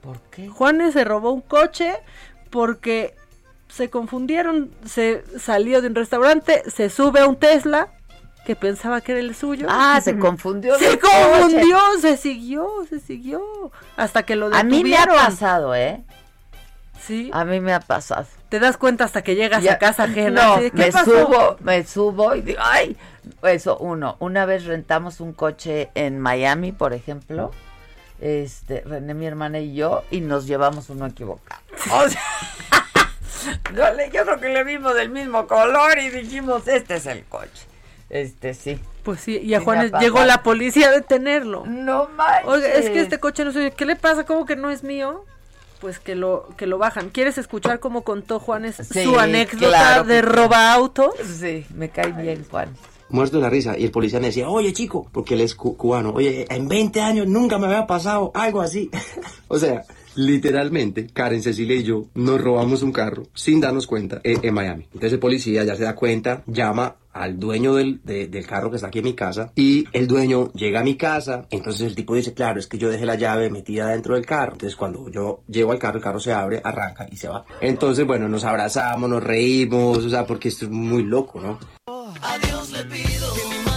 ¿Por 0.00 0.20
qué? 0.30 0.46
Juanes 0.46 0.92
se 0.92 1.02
robó 1.02 1.32
un 1.32 1.40
coche 1.40 1.96
porque 2.50 3.16
se 3.66 3.90
confundieron, 3.90 4.70
se 4.84 5.24
salió 5.40 5.82
de 5.82 5.88
un 5.88 5.96
restaurante, 5.96 6.62
se 6.70 6.88
sube 6.88 7.18
a 7.18 7.26
un 7.26 7.34
Tesla 7.34 7.88
que 8.44 8.54
pensaba 8.54 9.00
que 9.00 9.10
era 9.10 9.20
el 9.22 9.34
suyo. 9.34 9.66
Ah, 9.68 10.00
se 10.00 10.16
confundió 10.20 10.78
Se 10.78 11.00
confundió, 11.00 11.80
se 12.00 12.16
siguió, 12.16 12.68
se 12.88 13.00
siguió. 13.00 13.42
Hasta 13.96 14.22
que 14.22 14.36
lo 14.36 14.54
A 14.54 14.62
mí 14.62 14.84
me 14.84 14.94
ha 14.96 15.00
detuvieron. 15.00 15.16
pasado, 15.16 15.74
¿eh? 15.74 16.04
Sí. 17.00 17.30
A 17.32 17.44
mí 17.44 17.60
me 17.60 17.72
ha 17.72 17.80
pasado. 17.80 18.26
Te 18.48 18.58
das 18.60 18.76
cuenta 18.76 19.04
hasta 19.04 19.22
que 19.22 19.34
llegas 19.34 19.62
Ya- 19.62 19.74
a 19.74 19.78
casa 19.78 20.04
ajena. 20.04 20.42
No, 20.56 20.56
¿qué 20.60 20.70
me 20.72 20.92
pasó? 20.92 21.10
subo, 21.26 21.56
me 21.60 21.84
subo 21.84 22.34
y 22.34 22.42
digo, 22.42 22.60
ay, 22.62 22.96
eso 23.42 23.76
uno. 23.78 24.16
Una 24.20 24.46
vez 24.46 24.64
rentamos 24.64 25.20
un 25.20 25.32
coche 25.32 25.90
en 25.94 26.20
Miami, 26.20 26.72
por 26.72 26.92
ejemplo, 26.92 27.50
este, 28.20 28.82
René, 28.82 29.14
mi 29.14 29.26
hermana 29.26 29.58
y 29.60 29.74
yo, 29.74 30.04
y 30.10 30.20
nos 30.20 30.46
llevamos 30.46 30.88
uno 30.90 31.06
equivocado. 31.06 31.60
O 31.92 32.08
sea, 32.08 32.22
yo, 33.74 33.92
le- 33.94 34.10
yo 34.10 34.24
creo 34.24 34.40
que 34.40 34.48
le 34.48 34.64
vimos 34.64 34.94
del 34.94 35.10
mismo 35.10 35.46
color 35.46 35.98
y 35.98 36.10
dijimos, 36.10 36.66
este 36.68 36.96
es 36.96 37.06
el 37.06 37.24
coche. 37.24 37.66
Este 38.08 38.54
sí. 38.54 38.80
Pues 39.02 39.20
sí, 39.20 39.38
y 39.38 39.54
a 39.54 39.58
Sí 39.58 39.64
Juanes 39.64 39.92
llegó 40.00 40.24
la 40.24 40.42
policía 40.42 40.88
a 40.88 40.92
detenerlo. 40.92 41.64
No 41.66 42.08
manches. 42.08 42.46
Oiga, 42.48 42.68
es 42.68 42.88
que 42.90 43.00
este 43.00 43.18
coche 43.18 43.44
no 43.44 43.52
sé, 43.52 43.72
¿qué 43.72 43.84
le 43.84 43.96
pasa? 43.96 44.24
¿Cómo 44.24 44.46
que 44.46 44.54
no 44.56 44.70
es 44.70 44.82
mío? 44.84 45.24
Pues 45.80 45.98
que 45.98 46.14
lo 46.14 46.48
que 46.56 46.66
lo 46.66 46.78
bajan. 46.78 47.10
¿Quieres 47.10 47.36
escuchar 47.38 47.80
cómo 47.80 48.02
contó 48.02 48.40
Juanes 48.40 48.76
Sí, 48.76 49.04
su 49.04 49.18
anécdota 49.18 49.68
claro 49.68 50.06
que 50.06 50.12
de 50.14 50.22
roba 50.22 50.72
autos? 50.72 51.10
Sí, 51.38 51.66
me 51.74 51.90
cae 51.90 52.12
bien, 52.12 52.46
Juan. 52.50 52.74
muerto 53.10 53.36
de 53.36 53.42
la 53.42 53.50
risa. 53.50 53.76
Y 53.78 53.84
el 53.84 53.90
policía 53.90 54.18
me 54.20 54.26
decía, 54.28 54.48
oye 54.48 54.72
chico, 54.72 55.06
porque 55.12 55.34
él 55.34 55.42
es 55.42 55.54
cu- 55.54 55.76
cubano, 55.76 56.10
oye, 56.14 56.46
en 56.50 56.66
20 56.66 57.00
años 57.02 57.26
nunca 57.26 57.58
me 57.58 57.66
había 57.66 57.86
pasado 57.86 58.30
algo 58.34 58.60
así. 58.62 58.90
o 59.48 59.58
sea, 59.58 59.82
literalmente, 60.16 61.06
Karen, 61.12 61.42
Cecilia 61.42 61.76
y 61.76 61.82
yo 61.84 62.06
nos 62.14 62.40
robamos 62.40 62.82
un 62.82 62.92
carro 62.92 63.24
sin 63.34 63.60
darnos 63.60 63.86
cuenta 63.86 64.20
eh, 64.24 64.36
en 64.42 64.54
Miami. 64.54 64.84
Entonces 64.84 65.12
el 65.14 65.18
policía 65.18 65.64
ya 65.64 65.76
se 65.76 65.84
da 65.84 65.94
cuenta, 65.94 66.42
llama 66.46 66.96
al 67.12 67.38
dueño 67.38 67.74
del, 67.74 68.00
de- 68.04 68.26
del 68.28 68.46
carro 68.46 68.68
que 68.70 68.76
está 68.76 68.88
aquí 68.88 68.98
en 68.98 69.04
mi 69.06 69.14
casa 69.14 69.50
y 69.54 69.86
el 69.92 70.06
dueño 70.06 70.52
llega 70.52 70.80
a 70.80 70.84
mi 70.84 70.96
casa. 70.96 71.46
Entonces 71.50 71.86
el 71.86 71.94
tipo 71.94 72.14
dice, 72.14 72.34
claro, 72.34 72.58
es 72.60 72.66
que 72.66 72.76
yo 72.78 72.90
dejé 72.90 73.06
la 73.06 73.14
llave 73.14 73.48
metida 73.50 73.88
dentro 73.88 74.14
del 74.14 74.26
carro. 74.26 74.52
Entonces 74.52 74.76
cuando 74.76 75.08
yo 75.10 75.40
llego 75.48 75.72
al 75.72 75.78
carro, 75.78 75.96
el 75.98 76.04
carro 76.04 76.20
se 76.20 76.32
abre, 76.32 76.60
arranca 76.62 77.06
y 77.10 77.16
se 77.16 77.28
va. 77.28 77.44
Entonces, 77.60 78.06
bueno, 78.06 78.28
nos 78.28 78.44
abrazamos, 78.44 79.08
nos 79.08 79.22
reímos, 79.22 79.98
o 79.98 80.10
sea, 80.10 80.26
porque 80.26 80.48
esto 80.48 80.66
es 80.66 80.70
muy 80.70 81.04
loco, 81.04 81.40
¿no? 81.40 81.58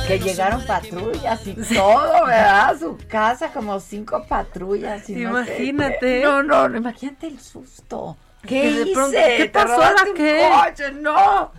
Que 0.09 0.19
llegaron 0.19 0.65
patrullas 0.65 1.45
y 1.47 1.53
todo, 1.75 2.25
¿verdad? 2.25 2.69
A 2.71 2.77
su 2.79 2.97
casa, 3.07 3.51
como 3.53 3.79
cinco 3.79 4.25
patrullas. 4.27 5.07
y 5.09 5.13
no 5.15 5.29
Imagínate. 5.29 6.23
No, 6.23 6.41
no, 6.43 6.67
no, 6.67 6.77
imagínate 6.77 7.27
el 7.27 7.39
susto. 7.39 8.17
¿Qué 8.41 8.47
Que 8.47 8.69
hice? 8.71 8.93
pronto, 8.93 9.17
¿qué 9.17 9.37
¿Te 9.43 9.49
pasó 9.49 9.73
ahora 9.73 10.03
un 10.07 10.13
qué? 10.15 10.49
coche? 10.65 10.91
No. 10.93 11.51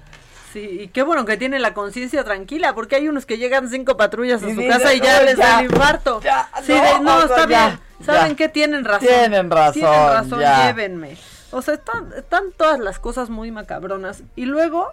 Sí, 0.53 0.81
y 0.83 0.89
qué 0.89 1.03
bueno 1.05 1.25
que 1.25 1.37
tiene 1.37 1.61
la 1.61 1.75
conciencia 1.75 2.25
tranquila, 2.25 2.75
porque 2.75 2.97
hay 2.97 3.09
unos 3.09 3.25
que 3.25 3.39
llegan 3.39 3.69
cinco 3.71 3.97
patrullas 3.97 4.43
a 4.43 4.49
Y 4.49 4.55
su 4.55 4.61
dicen, 4.61 4.79
casa 4.79 4.95
y 4.95 5.01
ya 5.01 5.19
"No, 5.21 5.25
les 5.27 5.37
da 5.37 5.61
el 5.61 5.67
infarto. 5.67 6.21
ya, 6.23 6.49
sí, 6.65 6.73
no, 6.73 7.03
no, 7.03 7.17
o 7.19 7.19
sea, 7.19 7.37
está 7.37 7.49
ya, 7.49 7.67
bien. 7.69 7.81
¿Saben 8.05 8.35
qué? 8.35 8.49
Tienen 8.49 8.85
razón. 8.85 9.07
Tienen 9.09 9.49
razón, 9.51 9.73
Tienen 9.75 10.07
razón, 10.09 10.41
ya. 10.41 10.67
llévenme. 10.67 11.17
O 11.53 11.63
sea, 11.63 11.75
están, 11.75 12.13
están 12.17 12.51
todas 12.57 12.81
las 12.81 12.99
cosas 12.99 13.31
muy 13.31 13.53
macabronas. 13.53 14.23
Y 14.35 14.47
luego, 14.47 14.89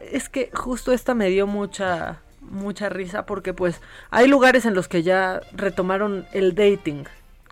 es 0.00 0.28
que 0.28 0.50
justo 0.54 0.92
esta 0.92 1.14
me 1.14 1.28
dio 1.28 1.46
mucha, 1.48 2.18
mucha 2.54 2.88
risa, 2.88 3.26
porque 3.26 3.52
pues 3.52 3.80
hay 4.10 4.26
lugares 4.28 4.64
en 4.64 4.74
los 4.74 4.88
que 4.88 5.02
ya 5.02 5.40
retomaron 5.52 6.26
el 6.32 6.54
dating. 6.54 7.04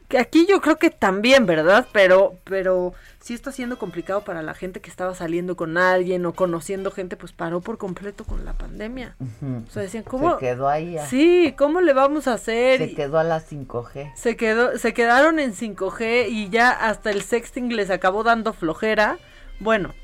Que 0.09 0.19
aquí 0.19 0.47
yo 0.47 0.61
creo 0.61 0.77
que 0.77 0.91
también, 0.91 1.47
¿verdad? 1.47 1.87
Pero, 1.91 2.35
pero 2.45 2.93
sí 3.19 3.33
está 3.33 3.51
siendo 3.51 3.79
complicado 3.79 4.25
para 4.25 4.43
la 4.43 4.53
gente 4.53 4.81
que 4.81 4.91
estaba 4.91 5.15
saliendo 5.15 5.57
con 5.57 5.79
alguien 5.79 6.27
o 6.27 6.35
conociendo 6.35 6.91
gente, 6.91 7.17
pues 7.17 7.33
paró 7.33 7.63
por 7.63 7.79
completo 7.79 8.25
con 8.25 8.45
la 8.45 8.53
pandemia. 8.53 9.17
O 9.67 9.71
sea, 9.71 9.81
decían, 9.83 10.03
¿cómo? 10.03 10.35
Se 10.35 10.41
quedó 10.41 10.69
ahí. 10.69 10.99
ah. 10.99 11.07
Sí, 11.07 11.55
¿cómo 11.57 11.81
le 11.81 11.95
vamos 11.95 12.29
a 12.29 12.35
hacer? 12.35 12.81
Se 12.81 12.95
quedó 12.95 13.19
a 13.19 13.25
las 13.25 13.51
5G. 13.51 14.13
se 14.15 14.37
quedó, 14.37 14.77
se 14.77 14.93
quedaron 14.93 15.39
en 15.39 15.55
5G 15.55 16.29
y 16.29 16.51
ya 16.51 16.71
hasta 16.73 17.11
el 17.11 17.23
sexting 17.23 17.75
les 17.75 17.89
acabó 17.89 18.23
dando 18.23 18.53
flojera. 18.53 19.19
Bueno, 19.61 19.95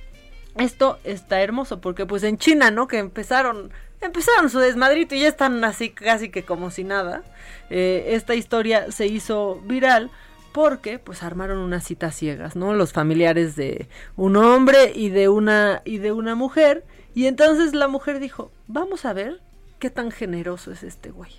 esto 0.57 0.99
está 1.05 1.43
hermoso 1.43 1.83
porque 1.83 2.07
pues 2.07 2.23
en 2.23 2.39
China, 2.39 2.71
¿no? 2.71 2.89
Que 2.89 2.97
empezaron, 2.97 3.73
empezaron 4.01 4.51
su 4.51 4.59
desmadrito 4.59 5.15
y 5.15 5.21
ya 5.21 5.29
están 5.29 5.63
así 5.65 5.91
casi 5.91 6.31
que 6.31 6.45
como 6.45 6.71
si 6.71 6.85
nada. 6.85 7.23
Eh, 7.71 8.11
esta 8.11 8.35
historia 8.35 8.91
se 8.93 9.07
hizo 9.07 9.61
viral 9.65 10.11
porque 10.53 10.99
pues 10.99 11.23
armaron 11.23 11.59
unas 11.59 11.85
citas 11.85 12.15
ciegas, 12.15 12.57
¿no? 12.57 12.75
Los 12.75 12.93
familiares 12.93 13.57
de 13.57 13.89
un 14.17 14.37
hombre 14.37 14.93
y 14.95 15.11
de 15.11 15.29
una 15.29 15.83
y 15.85 15.99
de 15.99 16.13
una 16.13 16.35
mujer 16.35 16.85
y 17.15 17.27
entonces 17.27 17.75
la 17.75 17.89
mujer 17.89 18.21
dijo, 18.21 18.51
"Vamos 18.67 19.05
a 19.05 19.13
ver 19.13 19.41
qué 19.79 19.91
tan 19.91 20.11
generoso 20.11 20.73
es 20.73 20.83
este 20.83 21.11
güey." 21.11 21.31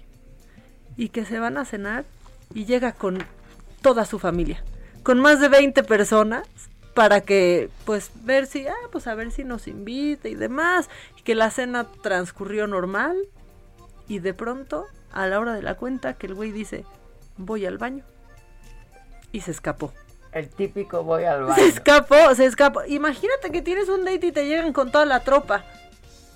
Y 0.97 1.09
que 1.09 1.25
se 1.25 1.39
van 1.39 1.57
a 1.57 1.65
cenar 1.65 2.05
y 2.53 2.65
llega 2.65 2.91
con 2.91 3.19
toda 3.81 4.05
su 4.05 4.19
familia, 4.19 4.63
con 5.03 5.19
más 5.19 5.39
de 5.39 5.49
20 5.49 5.83
personas 5.83 6.47
para 6.99 7.21
que 7.21 7.69
pues 7.85 8.11
ver 8.25 8.45
si 8.45 8.67
ah 8.67 8.75
pues 8.91 9.07
a 9.07 9.15
ver 9.15 9.31
si 9.31 9.45
nos 9.45 9.69
invita 9.69 10.27
y 10.27 10.35
demás 10.35 10.89
y 11.17 11.21
que 11.21 11.33
la 11.33 11.49
cena 11.49 11.87
transcurrió 12.03 12.67
normal 12.67 13.15
y 14.09 14.19
de 14.19 14.33
pronto 14.33 14.85
a 15.13 15.25
la 15.25 15.39
hora 15.39 15.53
de 15.53 15.61
la 15.61 15.75
cuenta 15.75 16.15
que 16.15 16.27
el 16.27 16.33
güey 16.33 16.51
dice 16.51 16.83
voy 17.37 17.65
al 17.65 17.77
baño 17.77 18.03
y 19.31 19.39
se 19.39 19.51
escapó. 19.51 19.93
El 20.33 20.49
típico 20.49 21.01
voy 21.05 21.23
al 21.23 21.37
se 21.37 21.43
baño. 21.45 21.63
escapó 21.63 22.35
se 22.35 22.45
escapó. 22.45 22.83
Imagínate 22.85 23.49
que 23.49 23.61
tienes 23.61 23.87
un 23.87 24.03
date 24.03 24.27
y 24.27 24.31
te 24.33 24.45
llegan 24.45 24.73
con 24.73 24.91
toda 24.91 25.05
la 25.05 25.21
tropa 25.21 25.63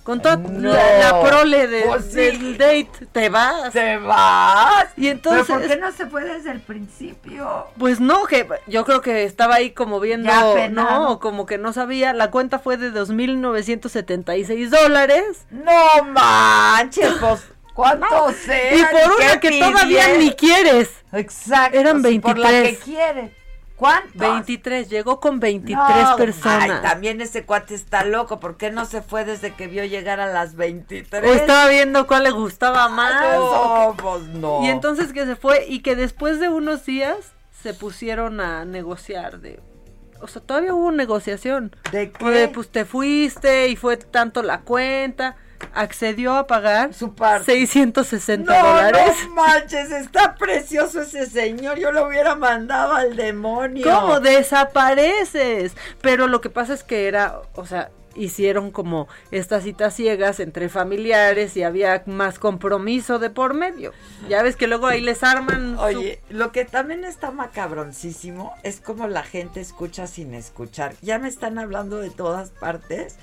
con 0.03 0.21
toda 0.21 0.35
No. 0.37 0.73
la, 0.73 0.97
la 0.99 1.21
prole 1.21 1.67
de- 1.67 1.81
Pues 1.83 2.05
sí. 2.05 2.15
del 2.15 2.57
date 2.57 2.89
te 3.11 3.29
vas 3.29 3.71
Te 3.71 3.97
vas. 3.97 4.87
y 4.97 5.07
entonces 5.07 5.45
¿Pero 5.47 5.59
por 5.59 5.67
qué 5.69 5.77
no 5.77 5.91
se 5.91 6.05
fue 6.07 6.23
desde 6.25 6.51
el 6.51 6.59
principio? 6.59 7.67
Pues 7.77 7.99
no, 7.99 8.25
que 8.25 8.47
yo 8.67 8.83
creo 8.85 9.01
que 9.01 9.23
estaba 9.23 9.55
ahí 9.55 9.71
como 9.71 9.99
viendo, 9.99 10.29
Ya 10.29 10.67
no, 10.69 11.19
como 11.19 11.45
que 11.45 11.57
no 11.57 11.71
sabía. 11.73 12.13
La 12.13 12.31
cuenta 12.31 12.59
fue 12.59 12.77
de 12.77 12.91
2.976 12.91 14.69
dólares. 14.69 15.45
No 15.51 16.03
manches, 16.03 17.13
pues, 17.19 17.41
¿cuánto 17.73 18.31
sea? 18.33 18.75
Y 18.75 18.81
por 18.83 19.17
¿Qué 19.17 19.25
una 19.25 19.39
que 19.39 19.59
todavía 19.59 20.17
ni 20.17 20.31
quieres. 20.31 20.89
Exacto. 21.11 21.77
Eran 21.79 22.03
sí, 22.03 22.19
Por 22.19 22.37
la 22.37 22.49
que 22.49 22.61
23. 22.61 23.31
¿Cuántos? 23.83 24.15
23, 24.15 24.89
llegó 24.89 25.19
con 25.19 25.41
23 25.41 25.77
No, 25.77 26.15
personas. 26.15 26.71
Ay, 26.71 26.89
también 26.89 27.19
ese 27.19 27.45
cuate 27.45 27.75
está 27.75 28.05
loco. 28.05 28.39
¿Por 28.39 28.55
qué 28.55 28.71
no 28.71 28.85
se 28.85 29.01
fue 29.01 29.25
desde 29.25 29.53
que 29.55 29.67
vio 29.67 29.83
llegar 29.83 30.21
a 30.21 30.27
las 30.27 30.55
23? 30.55 31.29
O 31.29 31.33
estaba 31.33 31.67
viendo 31.67 32.07
cuál 32.07 32.23
le 32.23 32.31
gustaba 32.31 32.87
más. 32.87 33.35
No, 33.35 33.93
qué. 33.97 34.01
pues 34.01 34.23
no. 34.29 34.63
Y 34.63 34.69
entonces 34.69 35.11
que 35.11 35.25
se 35.25 35.35
fue 35.35 35.65
y 35.67 35.79
que 35.81 35.97
después 35.97 36.39
de 36.39 36.47
unos 36.47 36.85
días 36.85 37.33
se 37.61 37.73
pusieron 37.73 38.39
a 38.39 38.63
negociar 38.63 39.41
de... 39.41 39.59
O 40.21 40.29
sea, 40.29 40.41
todavía 40.41 40.73
hubo 40.73 40.93
negociación. 40.93 41.75
¿De 41.91 42.07
de, 42.07 42.47
pues 42.47 42.69
te 42.69 42.85
fuiste 42.85 43.67
y 43.67 43.75
fue 43.75 43.97
tanto 43.97 44.43
la 44.43 44.61
cuenta. 44.61 45.35
Accedió 45.73 46.35
a 46.35 46.47
pagar 46.47 46.93
Su 46.93 47.13
parte. 47.15 47.45
660 47.53 48.51
No, 48.61 48.67
dólares. 48.67 49.15
no 49.27 49.35
manches, 49.35 49.91
está 49.91 50.35
precioso 50.35 51.01
ese 51.01 51.25
señor. 51.25 51.77
Yo 51.79 51.91
lo 51.91 52.07
hubiera 52.07 52.35
mandado 52.35 52.93
al 52.95 53.15
demonio. 53.15 53.83
¿Cómo 53.83 54.19
desapareces? 54.19 55.73
Pero 56.01 56.27
lo 56.27 56.41
que 56.41 56.49
pasa 56.49 56.73
es 56.73 56.83
que 56.83 57.07
era, 57.07 57.41
o 57.55 57.65
sea, 57.65 57.89
hicieron 58.15 58.69
como 58.69 59.07
estas 59.31 59.63
citas 59.63 59.95
ciegas 59.95 60.39
entre 60.39 60.69
familiares 60.69 61.57
y 61.57 61.63
había 61.63 62.03
más 62.05 62.37
compromiso 62.37 63.17
de 63.17 63.31
por 63.31 63.55
medio. 63.55 63.91
Ya 64.29 64.43
ves 64.43 64.55
que 64.55 64.67
luego 64.67 64.85
ahí 64.85 65.01
les 65.01 65.23
arman. 65.23 65.75
su- 65.77 65.81
Oye, 65.81 66.21
lo 66.29 66.51
que 66.51 66.63
también 66.65 67.05
está 67.05 67.31
macabroncísimo 67.31 68.53
es 68.63 68.79
como 68.81 69.07
la 69.07 69.23
gente 69.23 69.61
escucha 69.61 70.05
sin 70.05 70.35
escuchar. 70.35 70.93
Ya 71.01 71.17
me 71.17 71.27
están 71.27 71.57
hablando 71.57 71.97
de 71.97 72.11
todas 72.11 72.51
partes. 72.51 73.15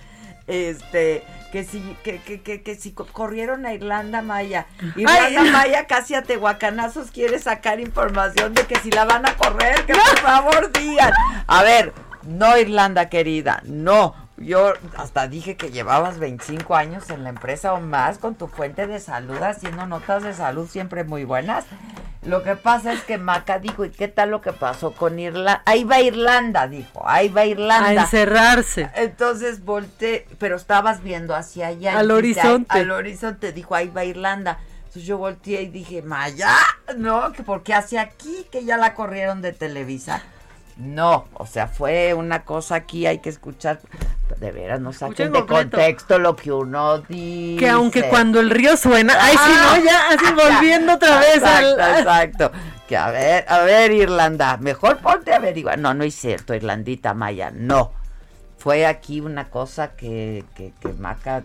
Este, 0.47 1.23
que 1.53 1.65
si, 1.65 1.81
que, 2.03 2.19
que, 2.21 2.41
que, 2.43 2.63
que 2.63 2.75
si 2.75 2.93
co- 2.93 3.07
corrieron 3.07 3.67
a 3.67 3.73
Irlanda 3.75 4.23
Maya. 4.23 4.67
Irlanda 4.97 5.43
Ay. 5.43 5.51
Maya 5.51 5.87
casi 5.87 6.15
a 6.15 6.23
Tehuacanazos 6.23 7.11
quiere 7.11 7.39
sacar 7.39 7.81
información 7.81 8.55
de 8.55 8.65
que 8.67 8.77
si 8.77 8.91
la 8.91 9.05
van 9.05 9.27
a 9.29 9.35
correr, 9.37 9.85
que 9.87 9.93
por 9.95 10.19
favor 10.21 10.71
digan. 10.73 11.13
A 11.47 11.63
ver, 11.63 11.93
no 12.23 12.57
Irlanda 12.59 13.09
querida, 13.09 13.63
no. 13.65 14.15
Yo 14.41 14.73
hasta 14.97 15.29
dije 15.29 15.57
que 15.57 15.71
llevabas 15.71 16.19
25 16.19 16.75
años 16.75 17.11
en 17.11 17.25
la 17.25 17.29
empresa 17.29 17.75
o 17.75 17.81
más 17.81 18.17
con 18.17 18.35
tu 18.35 18.49
fuente 18.49 18.87
de 18.87 18.99
salud 18.99 19.37
haciendo 19.43 19.87
notas 19.87 20.23
de 20.23 20.33
salud 20.33 20.67
siempre 20.67 21.05
muy 21.05 21.25
buenas. 21.25 21.67
Lo 22.23 22.43
que 22.43 22.57
pasa 22.57 22.93
es 22.93 23.03
que 23.03 23.19
Maca 23.19 23.59
dijo, 23.59 23.85
¿y 23.85 23.91
qué 23.91 24.09
tal 24.09 24.31
lo 24.31 24.41
que 24.41 24.53
pasó 24.53 24.93
con 24.93 25.19
Irlanda? 25.19 25.63
Ahí 25.67 25.85
va 25.85 26.01
Irlanda, 26.01 26.69
dijo, 26.69 27.07
ahí 27.07 27.29
va 27.29 27.43
a 27.43 27.47
Irlanda. 27.47 28.03
encerrarse. 28.03 28.91
Entonces 28.95 29.65
volteé, 29.65 30.27
pero 30.39 30.57
estabas 30.57 31.03
viendo 31.03 31.35
hacia 31.35 31.69
allá. 31.69 31.99
Al 31.99 32.11
horizonte. 32.11 32.79
Al 32.79 32.91
horizonte, 32.91 33.53
dijo, 33.53 33.75
ahí 33.75 33.89
va 33.89 34.05
Irlanda. 34.05 34.59
Entonces 34.79 35.05
yo 35.05 35.19
volteé 35.19 35.63
y 35.63 35.69
dije, 35.69 36.03
Maya, 36.03 36.55
no, 36.97 37.33
que 37.33 37.43
porque 37.43 37.75
hacia 37.75 38.03
aquí, 38.03 38.47
que 38.51 38.65
ya 38.65 38.77
la 38.77 38.95
corrieron 38.95 39.41
de 39.41 39.53
Televisa. 39.53 40.23
No, 40.77 41.27
o 41.35 41.47
sea, 41.47 41.69
fue 41.69 42.15
una 42.15 42.45
cosa 42.45 42.75
aquí, 42.75 43.07
hay 43.07 43.19
que 43.19 43.29
escuchar. 43.29 43.81
De 44.39 44.53
veras, 44.53 44.81
no 44.81 44.93
saquen 44.93 45.33
de 45.33 45.45
contexto 45.47 46.19
lo 46.19 46.37
que 46.37 46.53
uno 46.53 46.99
dice. 46.99 47.57
Que 47.59 47.69
aunque 47.69 48.05
cuando 48.09 48.41
el 48.41 48.51
río 48.51 48.77
suena, 48.77 49.15
ay, 49.21 49.33
si 49.33 49.39
Ah, 49.43 49.75
no, 49.79 49.85
ya, 49.85 50.09
así 50.11 50.33
volviendo 50.51 50.95
otra 50.95 51.19
vez 51.19 51.37
exacto, 51.37 51.83
al. 51.83 51.99
Exacto. 51.99 52.53
Que 52.89 52.97
a 52.97 53.11
ver, 53.11 53.45
a 53.49 53.59
ver, 53.61 53.93
Irlanda, 53.93 54.57
mejor 54.59 54.99
ponte 54.99 55.33
a 55.33 55.37
averiguar. 55.37 55.79
No, 55.79 55.95
no 55.95 56.05
es 56.05 56.15
cierto, 56.15 56.55
Irlandita 56.55 57.15
Maya, 57.15 57.51
no. 57.55 57.93
fue 58.59 58.85
aquí 58.87 59.21
una 59.21 59.49
cosa 59.49 59.93
que, 59.97 60.45
que, 60.55 60.73
que 60.81 60.89
Maca 60.93 61.43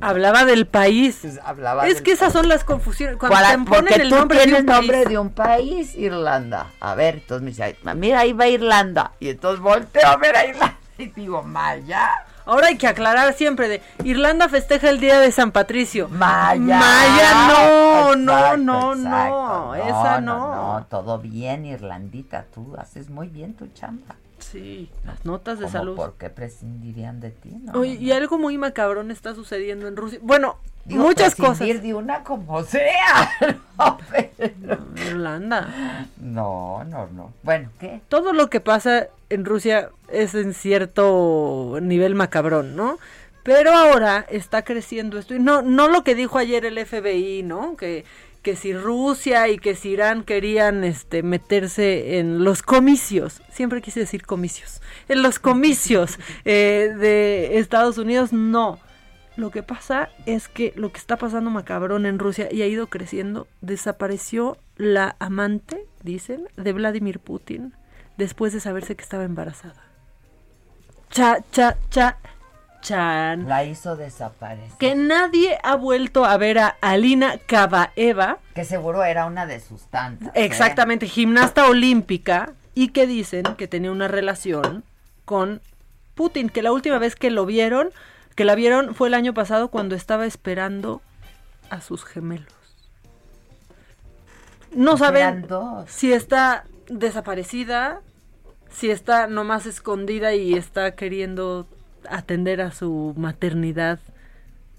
Hablaba 0.00 0.44
del 0.46 0.66
país. 0.66 1.20
Hablaba 1.44 1.86
es 1.86 1.96
del 1.96 2.02
que 2.04 2.12
esas 2.12 2.32
país. 2.32 2.32
son 2.34 2.48
las 2.48 2.64
confusiones. 2.64 3.16
Cuando 3.18 3.36
Para- 3.36 3.50
te 3.50 3.58
ponen 3.64 4.00
el 4.00 4.08
tú 4.08 4.16
nombre 4.16 4.46
de 4.46 4.54
un 4.54 4.66
nombre 4.66 4.96
país. 4.98 5.08
de 5.08 5.18
un 5.18 5.30
país, 5.30 5.94
Irlanda. 5.96 6.66
A 6.80 6.94
ver, 6.94 7.16
entonces 7.16 7.42
me 7.42 7.50
dice, 7.50 7.62
"Ay, 7.64 7.76
mira, 7.96 8.20
ahí 8.20 8.32
va 8.32 8.46
Irlanda. 8.46 9.12
Y 9.20 9.28
entonces 9.28 9.60
volteo 9.60 10.06
a 10.06 10.16
ver 10.16 10.36
a 10.36 10.46
Irlanda 10.46 10.76
y 11.04 11.06
digo, 11.08 11.42
Maya. 11.42 12.10
Ahora 12.46 12.68
hay 12.68 12.78
que 12.78 12.86
aclarar 12.86 13.32
siempre 13.34 13.68
de 13.68 13.82
Irlanda 14.02 14.48
festeja 14.48 14.90
el 14.90 14.98
día 14.98 15.20
de 15.20 15.30
San 15.30 15.52
Patricio. 15.52 16.08
Maya. 16.08 16.78
Maya, 16.78 17.48
no, 17.48 18.16
no, 18.16 18.32
Exacto, 18.32 18.56
no, 18.56 18.94
exacto. 18.94 19.34
no, 19.34 19.74
esa 19.74 20.20
no. 20.20 20.78
no. 20.78 20.86
todo 20.86 21.18
bien, 21.18 21.66
Irlandita. 21.66 22.46
Tú 22.52 22.74
haces 22.78 23.08
muy 23.10 23.28
bien 23.28 23.54
tu 23.54 23.66
chamba. 23.68 24.16
Sí, 24.38 24.90
las 25.04 25.24
notas 25.24 25.58
de 25.58 25.66
¿Cómo 25.66 25.72
salud. 25.72 25.96
¿Por 25.96 26.14
qué 26.14 26.30
prescindirían 26.30 27.20
de 27.20 27.30
ti? 27.30 27.50
No, 27.62 27.80
Oye, 27.80 27.92
y 27.92 28.10
algo 28.12 28.38
muy 28.38 28.56
macabrón 28.56 29.10
está 29.10 29.34
sucediendo 29.34 29.86
en 29.86 29.96
Rusia. 29.96 30.18
Bueno, 30.22 30.56
Digo, 30.84 31.04
muchas 31.04 31.34
cosas. 31.36 31.58
de 31.82 31.94
una 31.94 32.22
como 32.24 32.62
sea. 32.64 33.30
No, 33.80 33.96
pero- 34.10 34.78
Irlanda. 34.96 36.06
No, 36.20 36.84
no, 36.84 37.06
no. 37.06 37.32
Bueno, 37.42 37.70
¿qué? 37.78 38.02
Todo 38.08 38.34
lo 38.34 38.50
que 38.50 38.60
pasa 38.60 39.06
en 39.30 39.44
Rusia 39.46 39.88
es 40.12 40.34
en 40.34 40.52
cierto 40.52 41.78
nivel 41.80 42.14
macabrón, 42.14 42.76
¿no? 42.76 42.98
Pero 43.42 43.72
ahora 43.72 44.26
está 44.28 44.62
creciendo 44.62 45.18
esto. 45.18 45.34
Y 45.34 45.38
no, 45.38 45.62
no 45.62 45.88
lo 45.88 46.04
que 46.04 46.14
dijo 46.14 46.36
ayer 46.36 46.66
el 46.66 46.84
FBI, 46.84 47.42
¿no? 47.42 47.74
Que, 47.76 48.04
que 48.42 48.54
si 48.54 48.74
Rusia 48.74 49.48
y 49.48 49.56
que 49.58 49.74
si 49.74 49.90
Irán 49.90 50.24
querían 50.24 50.84
este, 50.84 51.22
meterse 51.22 52.18
en 52.18 52.44
los 52.44 52.62
comicios, 52.62 53.40
siempre 53.50 53.80
quise 53.80 54.00
decir 54.00 54.26
comicios, 54.26 54.82
en 55.08 55.22
los 55.22 55.38
comicios 55.38 56.18
eh, 56.44 56.90
de 56.98 57.58
Estados 57.58 57.96
Unidos, 57.96 58.32
no. 58.34 58.78
Lo 59.36 59.50
que 59.50 59.62
pasa 59.62 60.10
es 60.26 60.48
que 60.48 60.72
lo 60.76 60.92
que 60.92 60.98
está 60.98 61.16
pasando 61.16 61.50
macabrón 61.50 62.04
en 62.06 62.18
Rusia 62.18 62.48
y 62.50 62.62
ha 62.62 62.66
ido 62.66 62.88
creciendo, 62.88 63.46
desapareció 63.60 64.58
la 64.76 65.16
amante, 65.18 65.86
dicen, 66.02 66.48
de 66.56 66.72
Vladimir 66.72 67.20
Putin 67.20 67.74
después 68.16 68.52
de 68.52 68.60
saberse 68.60 68.96
que 68.96 69.02
estaba 69.02 69.24
embarazada. 69.24 69.82
Cha, 71.10 71.38
cha, 71.52 71.76
cha, 71.90 72.18
chan. 72.82 73.48
La 73.48 73.64
hizo 73.64 73.96
desaparecer. 73.96 74.76
Que 74.78 74.94
nadie 74.94 75.58
ha 75.62 75.74
vuelto 75.74 76.24
a 76.24 76.36
ver 76.36 76.58
a 76.58 76.76
Alina 76.80 77.38
Kavaeva, 77.46 78.38
Que 78.54 78.64
seguro 78.64 79.04
era 79.04 79.26
una 79.26 79.46
de 79.46 79.60
sus 79.60 79.82
tantas. 79.84 80.28
¿eh? 80.28 80.44
exactamente 80.44 81.06
gimnasta 81.06 81.66
olímpica, 81.66 82.52
y 82.74 82.88
que 82.88 83.06
dicen 83.06 83.44
que 83.56 83.68
tenía 83.68 83.90
una 83.90 84.08
relación 84.08 84.84
con 85.24 85.60
Putin, 86.14 86.48
que 86.48 86.62
la 86.62 86.72
última 86.72 86.98
vez 86.98 87.16
que 87.16 87.30
lo 87.30 87.46
vieron, 87.46 87.90
que 88.40 88.46
la 88.46 88.54
vieron 88.54 88.94
fue 88.94 89.08
el 89.08 89.12
año 89.12 89.34
pasado 89.34 89.68
cuando 89.68 89.94
estaba 89.94 90.24
esperando 90.24 91.02
a 91.68 91.82
sus 91.82 92.06
gemelos. 92.06 92.54
No 94.74 94.96
saben 94.96 95.46
si 95.86 96.14
está 96.14 96.64
desaparecida, 96.88 98.00
si 98.70 98.90
está 98.90 99.26
nomás 99.26 99.66
escondida 99.66 100.34
y 100.34 100.54
está 100.54 100.92
queriendo 100.92 101.66
atender 102.08 102.62
a 102.62 102.72
su 102.72 103.12
maternidad. 103.14 103.98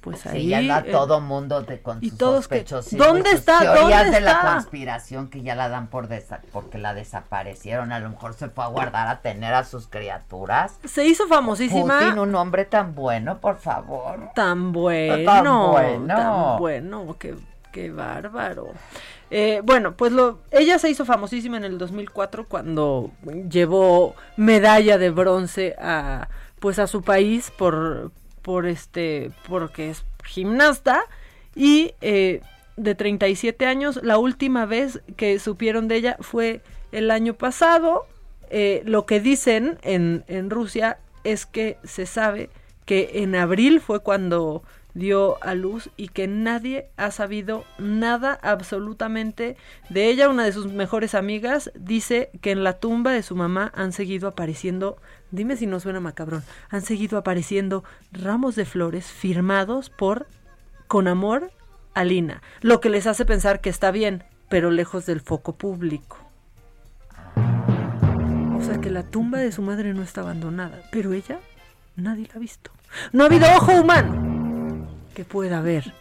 Pues 0.01 0.25
ahí. 0.25 0.41
Sí, 0.41 0.47
ya 0.49 0.57
anda 0.57 0.79
eh, 0.79 0.91
todo 0.91 1.21
mundo 1.21 1.61
de, 1.61 1.79
con 1.79 1.99
y 2.01 2.09
sus 2.09 2.17
todos 2.17 2.47
que- 2.47 2.55
sospechosismos 2.65 3.07
¿dónde 3.07 3.29
y 3.29 3.31
sus 3.33 3.39
está? 3.41 3.59
teorías 3.59 4.03
¿Dónde 4.05 4.19
de 4.19 4.21
la 4.25 4.39
conspiración 4.41 5.29
que 5.29 5.43
ya 5.43 5.53
la 5.53 5.69
dan 5.69 5.87
por 5.87 6.07
desa- 6.09 6.39
porque 6.51 6.79
la 6.79 6.95
desaparecieron. 6.95 7.91
A 7.91 7.99
lo 7.99 8.09
mejor 8.09 8.33
se 8.33 8.49
fue 8.49 8.63
a 8.63 8.67
guardar 8.67 9.07
a 9.07 9.21
tener 9.21 9.53
a 9.53 9.63
sus 9.63 9.87
criaturas. 9.87 10.79
Se 10.85 11.05
hizo 11.05 11.27
famosísima. 11.27 11.99
Putin, 11.99 12.17
un 12.19 12.33
hombre 12.35 12.65
tan 12.65 12.95
bueno, 12.95 13.37
por 13.37 13.57
favor. 13.59 14.29
Tan 14.33 14.71
bueno, 14.71 15.15
Tan 15.23 15.43
tan 15.43 15.71
bueno. 15.71 16.57
bueno, 16.57 17.15
qué, 17.19 17.35
qué 17.71 17.91
bárbaro. 17.91 18.69
Eh, 19.29 19.61
bueno, 19.63 19.93
pues 19.93 20.11
lo, 20.11 20.39
ella 20.51 20.77
se 20.79 20.89
hizo 20.89 21.05
famosísima 21.05 21.57
en 21.57 21.63
el 21.63 21.77
2004 21.77 22.47
cuando 22.47 23.11
llevó 23.49 24.15
medalla 24.35 24.97
de 24.97 25.09
bronce 25.09 25.75
a, 25.79 26.27
pues 26.59 26.79
a 26.79 26.87
su 26.87 27.01
país 27.01 27.51
por, 27.57 28.11
por 28.41 28.65
este, 28.65 29.31
porque 29.47 29.89
es 29.89 30.05
gimnasta 30.23 31.03
y 31.55 31.93
eh, 32.01 32.41
de 32.77 32.95
37 32.95 33.65
años. 33.65 33.99
La 34.03 34.18
última 34.18 34.65
vez 34.65 35.01
que 35.18 35.39
supieron 35.39 35.88
de 35.88 35.95
ella 35.95 36.18
fue 36.19 36.61
el 36.91 37.11
año 37.11 37.34
pasado. 37.34 38.05
Eh, 38.49 38.81
lo 38.85 39.05
que 39.05 39.19
dicen 39.19 39.77
en, 39.81 40.26
en 40.27 40.49
Rusia 40.49 40.97
es 41.23 41.45
que 41.45 41.77
se 41.84 42.05
sabe 42.05 42.49
que 42.85 43.11
en 43.15 43.35
abril 43.35 43.80
fue 43.80 44.01
cuando 44.01 44.63
dio 44.93 45.41
a 45.41 45.55
luz 45.55 45.89
y 45.95 46.09
que 46.09 46.27
nadie 46.27 46.89
ha 46.97 47.11
sabido 47.11 47.63
nada 47.77 48.38
absolutamente 48.41 49.55
de 49.89 50.09
ella. 50.09 50.30
Una 50.30 50.43
de 50.43 50.51
sus 50.51 50.72
mejores 50.72 51.15
amigas 51.15 51.72
dice 51.76 52.30
que 52.41 52.51
en 52.51 52.63
la 52.63 52.80
tumba 52.80 53.11
de 53.11 53.23
su 53.23 53.35
mamá 53.35 53.72
han 53.76 53.93
seguido 53.93 54.27
apareciendo, 54.27 54.97
dime 55.31 55.55
si 55.55 55.65
no 55.65 55.79
suena 55.79 55.99
macabrón, 55.99 56.43
han 56.69 56.81
seguido 56.81 57.17
apareciendo 57.17 57.83
ramos 58.11 58.55
de 58.55 58.65
flores 58.65 59.05
firmados 59.07 59.89
por 59.89 60.27
con 60.87 61.07
amor 61.07 61.51
Alina, 61.93 62.41
lo 62.61 62.79
que 62.79 62.89
les 62.89 63.07
hace 63.07 63.25
pensar 63.25 63.59
que 63.59 63.69
está 63.69 63.91
bien, 63.91 64.23
pero 64.49 64.71
lejos 64.71 65.05
del 65.05 65.21
foco 65.21 65.53
público. 65.53 66.17
O 68.55 68.63
sea 68.63 68.79
que 68.79 68.89
la 68.89 69.03
tumba 69.03 69.39
de 69.39 69.51
su 69.51 69.61
madre 69.61 69.93
no 69.93 70.03
está 70.03 70.21
abandonada, 70.21 70.81
pero 70.91 71.13
ella 71.13 71.39
nadie 71.95 72.27
la 72.27 72.35
ha 72.35 72.39
visto. 72.39 72.71
No 73.11 73.23
ha 73.23 73.27
habido 73.27 73.47
ojo 73.55 73.73
humano 73.73 74.87
que 75.13 75.25
pueda 75.25 75.61
ver 75.61 75.93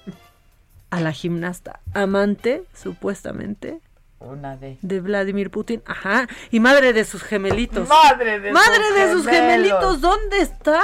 a 0.90 1.00
la 1.00 1.12
gimnasta 1.12 1.80
amante, 1.94 2.64
supuestamente, 2.74 3.80
Una 4.20 4.56
de. 4.56 4.78
de 4.82 5.00
Vladimir 5.00 5.50
Putin, 5.50 5.82
ajá, 5.86 6.28
y 6.50 6.60
madre 6.60 6.92
de 6.92 7.04
sus 7.04 7.22
gemelitos. 7.22 7.88
Madre 7.88 8.38
de 8.38 8.52
Madre 8.52 8.84
sus 8.86 8.94
de 8.94 9.12
sus 9.12 9.26
gemelitos, 9.26 10.00
¿dónde 10.02 10.40
está? 10.40 10.82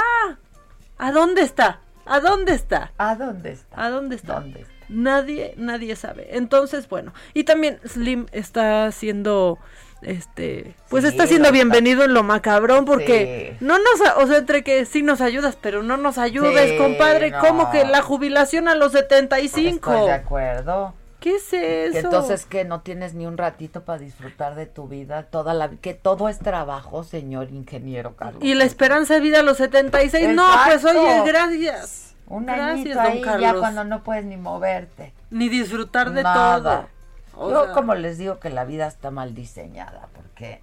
¿A 0.97 1.11
dónde 1.11 1.43
está? 1.43 1.81
¿A 2.05 2.19
dónde 2.19 2.53
está? 2.53 2.91
¿A 2.97 3.15
dónde 3.15 3.51
está? 3.51 3.69
¿A 3.75 3.89
dónde 3.89 4.15
está? 4.15 4.39
¿Dónde 4.39 4.61
está? 4.61 4.73
Nadie, 4.89 5.53
nadie 5.57 5.95
sabe. 5.95 6.29
Entonces, 6.37 6.89
bueno, 6.89 7.13
y 7.35 7.43
también 7.43 7.79
Slim 7.85 8.25
está 8.31 8.89
siendo, 8.91 9.59
este, 10.01 10.73
pues 10.89 11.03
Sí, 11.03 11.09
está 11.09 11.27
siendo 11.27 11.51
bienvenido 11.51 12.05
en 12.05 12.13
lo 12.13 12.23
macabrón 12.23 12.85
porque 12.85 13.57
Sí. 13.59 13.65
no 13.65 13.77
nos, 13.77 14.17
o 14.17 14.25
sea, 14.27 14.37
entre 14.37 14.63
que 14.63 14.85
sí 14.85 15.03
nos 15.03 15.19
ayudas, 15.21 15.57
pero 15.61 15.83
no 15.83 15.97
nos 15.97 16.17
ayudes, 16.17 16.71
Sí, 16.71 16.77
compadre, 16.77 17.31
no. 17.31 17.39
como 17.39 17.69
que 17.69 17.85
la 17.85 18.01
jubilación 18.01 18.67
a 18.69 18.75
los 18.75 18.93
75. 18.93 19.91
Estoy 19.93 20.07
de 20.07 20.13
acuerdo. 20.13 20.93
¿Qué 21.19 21.35
es 21.35 21.51
eso? 21.51 21.93
Que 21.93 21.99
entonces 21.99 22.45
que 22.45 22.63
no 22.63 22.81
tienes 22.81 23.13
ni 23.15 23.25
un 23.25 23.37
ratito 23.37 23.83
para 23.83 23.97
disfrutar 23.99 24.55
de 24.55 24.67
tu 24.67 24.87
vida, 24.87 25.23
toda 25.23 25.53
la 25.53 25.69
que 25.69 25.93
todo 25.95 26.29
es 26.29 26.37
trabajo, 26.39 27.03
señor 27.03 27.49
ingeniero 27.49 28.15
Carlos. 28.15 28.43
Y 28.43 28.53
la 28.53 28.65
esperanza 28.65 29.15
de 29.15 29.21
vida 29.21 29.39
a 29.39 29.43
los 29.43 29.57
76. 29.57 30.35
No, 30.35 30.45
pues 30.65 30.75
Exacto. 30.83 31.01
oye, 31.01 31.23
gracias. 31.25 32.15
Un 32.27 32.45
Gracias, 32.45 32.95
don 32.95 33.05
ahí 33.05 33.21
ya 33.21 33.25
Carlos. 33.39 33.61
cuando 33.61 33.83
no 33.85 34.03
puedes 34.03 34.25
ni 34.25 34.35
moverte. 34.35 35.13
Ni 35.29 35.47
disfrutar 35.49 36.11
de 36.11 36.23
Nada. 36.23 36.87
todo. 37.33 37.45
O 37.45 37.49
Yo 37.51 37.63
sea, 37.65 37.73
como 37.73 37.95
les 37.95 38.17
digo 38.17 38.39
que 38.39 38.49
la 38.49 38.65
vida 38.65 38.85
está 38.85 39.11
mal 39.11 39.33
diseñada, 39.33 40.09
porque 40.13 40.61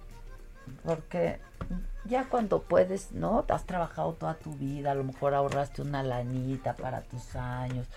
porque 0.85 1.39
ya 2.05 2.25
cuando 2.25 2.61
puedes, 2.61 3.11
¿no? 3.13 3.45
Has 3.49 3.65
trabajado 3.65 4.13
toda 4.13 4.35
tu 4.35 4.53
vida, 4.53 4.91
a 4.91 4.95
lo 4.95 5.03
mejor 5.03 5.33
ahorraste 5.33 5.81
una 5.81 6.03
lanita 6.03 6.75
para 6.75 7.01
tus 7.01 7.35
años, 7.35 7.87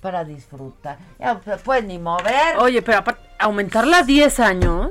para 0.00 0.24
disfrutar. 0.24 0.98
Ya 1.18 1.38
te 1.38 1.56
puedes 1.58 1.84
ni 1.84 1.98
mover. 1.98 2.58
Oye, 2.58 2.82
pero 2.82 2.98
aparte, 2.98 3.27
aumentarla 3.38 3.98
a 3.98 4.02
10 4.02 4.40
años. 4.40 4.90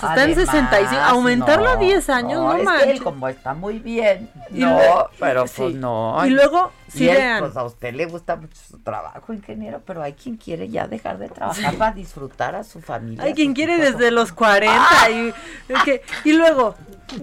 sea, 0.00 0.08
está 0.10 0.24
en 0.24 0.32
Además, 0.32 0.50
65. 0.54 1.00
Aumentarla 1.02 1.72
a 1.72 1.74
no, 1.74 1.80
10 1.80 2.10
años, 2.10 2.40
no, 2.40 2.52
es 2.52 2.58
que 2.58 2.64
manches. 2.64 2.88
él 2.90 3.02
como 3.04 3.28
está 3.28 3.54
muy 3.54 3.78
bien. 3.78 4.30
Y 4.50 4.60
no, 4.60 4.70
luego- 4.76 5.10
pero 5.20 5.46
sí. 5.46 5.54
pues 5.58 5.74
no. 5.76 6.26
Y 6.26 6.30
luego, 6.30 6.72
si 6.88 7.04
Y 7.04 7.08
él, 7.08 7.16
vean. 7.18 7.40
pues 7.40 7.56
a 7.56 7.62
usted 7.64 7.94
le 7.94 8.06
gusta 8.06 8.34
mucho 8.36 8.56
su 8.68 8.78
trabajo, 8.80 9.32
ingeniero, 9.32 9.80
pero 9.86 10.02
hay 10.02 10.14
quien 10.14 10.36
quiere 10.38 10.68
ya 10.68 10.88
dejar 10.88 11.18
de 11.18 11.28
trabajar 11.28 11.74
para 11.76 11.92
disfrutar 11.92 12.56
a 12.56 12.64
su 12.64 12.80
familia. 12.80 13.22
Hay 13.24 13.32
a 13.32 13.34
quien 13.34 13.52
quiere 13.54 13.76
desde 13.78 14.10
los 14.10 14.32
40 14.32 15.10
y, 15.10 15.32
que- 15.84 16.02
y 16.24 16.32
luego, 16.32 16.74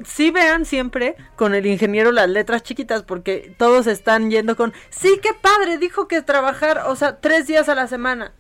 sí 0.06 0.32
vean 0.32 0.64
siempre 0.66 1.16
con 1.36 1.56
el 1.56 1.66
ingeniero 1.66 2.12
las 2.14 2.30
letras 2.30 2.64
chiquitas 2.64 3.04
porque 3.04 3.54
todos 3.58 3.88
están 3.88 4.30
yendo 4.32 4.56
con, 4.56 4.72
sí, 4.90 5.20
qué 5.22 5.32
padre, 5.34 5.80
dijo 5.80 6.08
que 6.08 6.22
trabajar, 6.22 6.84
o 6.88 6.96
sea, 6.96 7.18
tres 7.20 7.46
días 7.48 7.68
a 7.68 7.76
la 7.76 7.88
semana, 7.88 8.32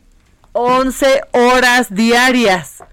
11 0.53 1.21
horas 1.31 1.93
diarias. 1.93 2.83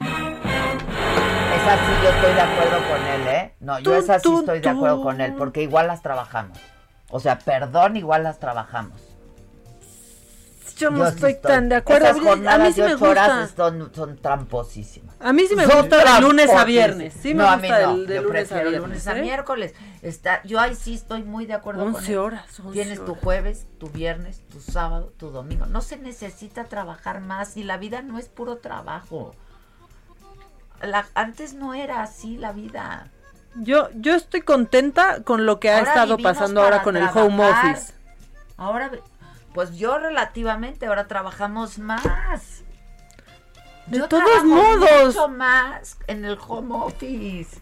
Esa 0.00 1.76
sí 1.76 1.92
yo 2.02 2.10
estoy 2.10 2.34
de 2.34 2.40
acuerdo 2.40 2.88
con 2.88 3.06
él, 3.06 3.28
¿eh? 3.28 3.54
No, 3.60 3.78
yo 3.80 3.94
esa 3.96 4.18
sí 4.18 4.34
estoy 4.34 4.60
de 4.60 4.68
acuerdo 4.68 5.02
con 5.02 5.20
él, 5.20 5.34
porque 5.34 5.62
igual 5.62 5.86
las 5.86 6.02
trabajamos. 6.02 6.58
O 7.10 7.20
sea, 7.20 7.38
perdón, 7.38 7.96
igual 7.96 8.24
las 8.24 8.38
trabajamos. 8.38 9.00
Yo 10.76 10.90
no 10.90 11.06
estoy, 11.06 11.34
tan 11.34 11.68
de 11.68 11.76
acuerdo. 11.76 12.08
a 12.08 12.58
mí 12.58 12.72
sí 12.72 12.82
me 12.82 12.94
gusta. 12.94 13.48
Son, 13.48 13.90
son 13.94 14.16
tramposísimas. 14.16 15.16
A 15.20 15.32
mí 15.32 15.44
sí 15.48 15.56
me 15.56 15.66
gusta 15.66 16.14
de 16.14 16.20
lunes 16.20 16.50
a 16.50 16.64
viernes. 16.64 17.14
Sí 17.20 17.34
me 17.34 17.44
gusta 17.44 17.78
de 17.78 18.20
lunes 18.20 18.52
a 18.52 18.60
viernes. 18.60 18.80
lunes 18.80 19.06
a 19.06 19.18
¿eh? 19.18 19.22
miércoles. 19.22 19.74
Está, 20.02 20.42
yo 20.44 20.60
ahí 20.60 20.74
sí 20.74 20.94
estoy 20.94 21.24
muy 21.24 21.46
de 21.46 21.54
acuerdo 21.54 21.82
11 21.84 22.18
horas. 22.18 22.44
Tienes 22.72 23.04
tu 23.04 23.14
jueves, 23.14 23.66
tu 23.78 23.88
viernes, 23.88 24.42
tu 24.52 24.60
sábado, 24.60 25.12
tu 25.16 25.30
domingo. 25.30 25.66
No 25.66 25.80
se 25.80 25.96
necesita 25.96 26.64
trabajar 26.64 27.20
más 27.20 27.56
y 27.56 27.64
la 27.64 27.78
vida 27.78 28.02
no 28.02 28.18
es 28.18 28.28
puro 28.28 28.58
trabajo. 28.58 29.34
La, 30.82 31.06
antes 31.14 31.54
no 31.54 31.72
era 31.72 32.02
así 32.02 32.36
la 32.36 32.52
vida. 32.52 33.10
Yo, 33.54 33.88
yo 33.94 34.14
estoy 34.14 34.42
contenta 34.42 35.22
con 35.22 35.46
lo 35.46 35.58
que 35.58 35.70
ha 35.70 35.80
estado 35.80 36.18
pasando 36.18 36.62
ahora 36.62 36.82
con 36.82 36.96
el 36.98 37.08
home 37.14 37.48
office. 37.48 37.94
Ahora, 38.58 38.90
pues 39.56 39.74
yo 39.78 39.96
relativamente, 39.98 40.84
ahora 40.84 41.08
trabajamos 41.08 41.78
más. 41.78 42.62
De 43.86 44.06
todos 44.06 44.44
modos. 44.44 45.06
Mucho 45.06 45.28
más 45.28 45.96
en 46.08 46.26
el 46.26 46.36
home 46.46 46.74
office. 46.74 47.58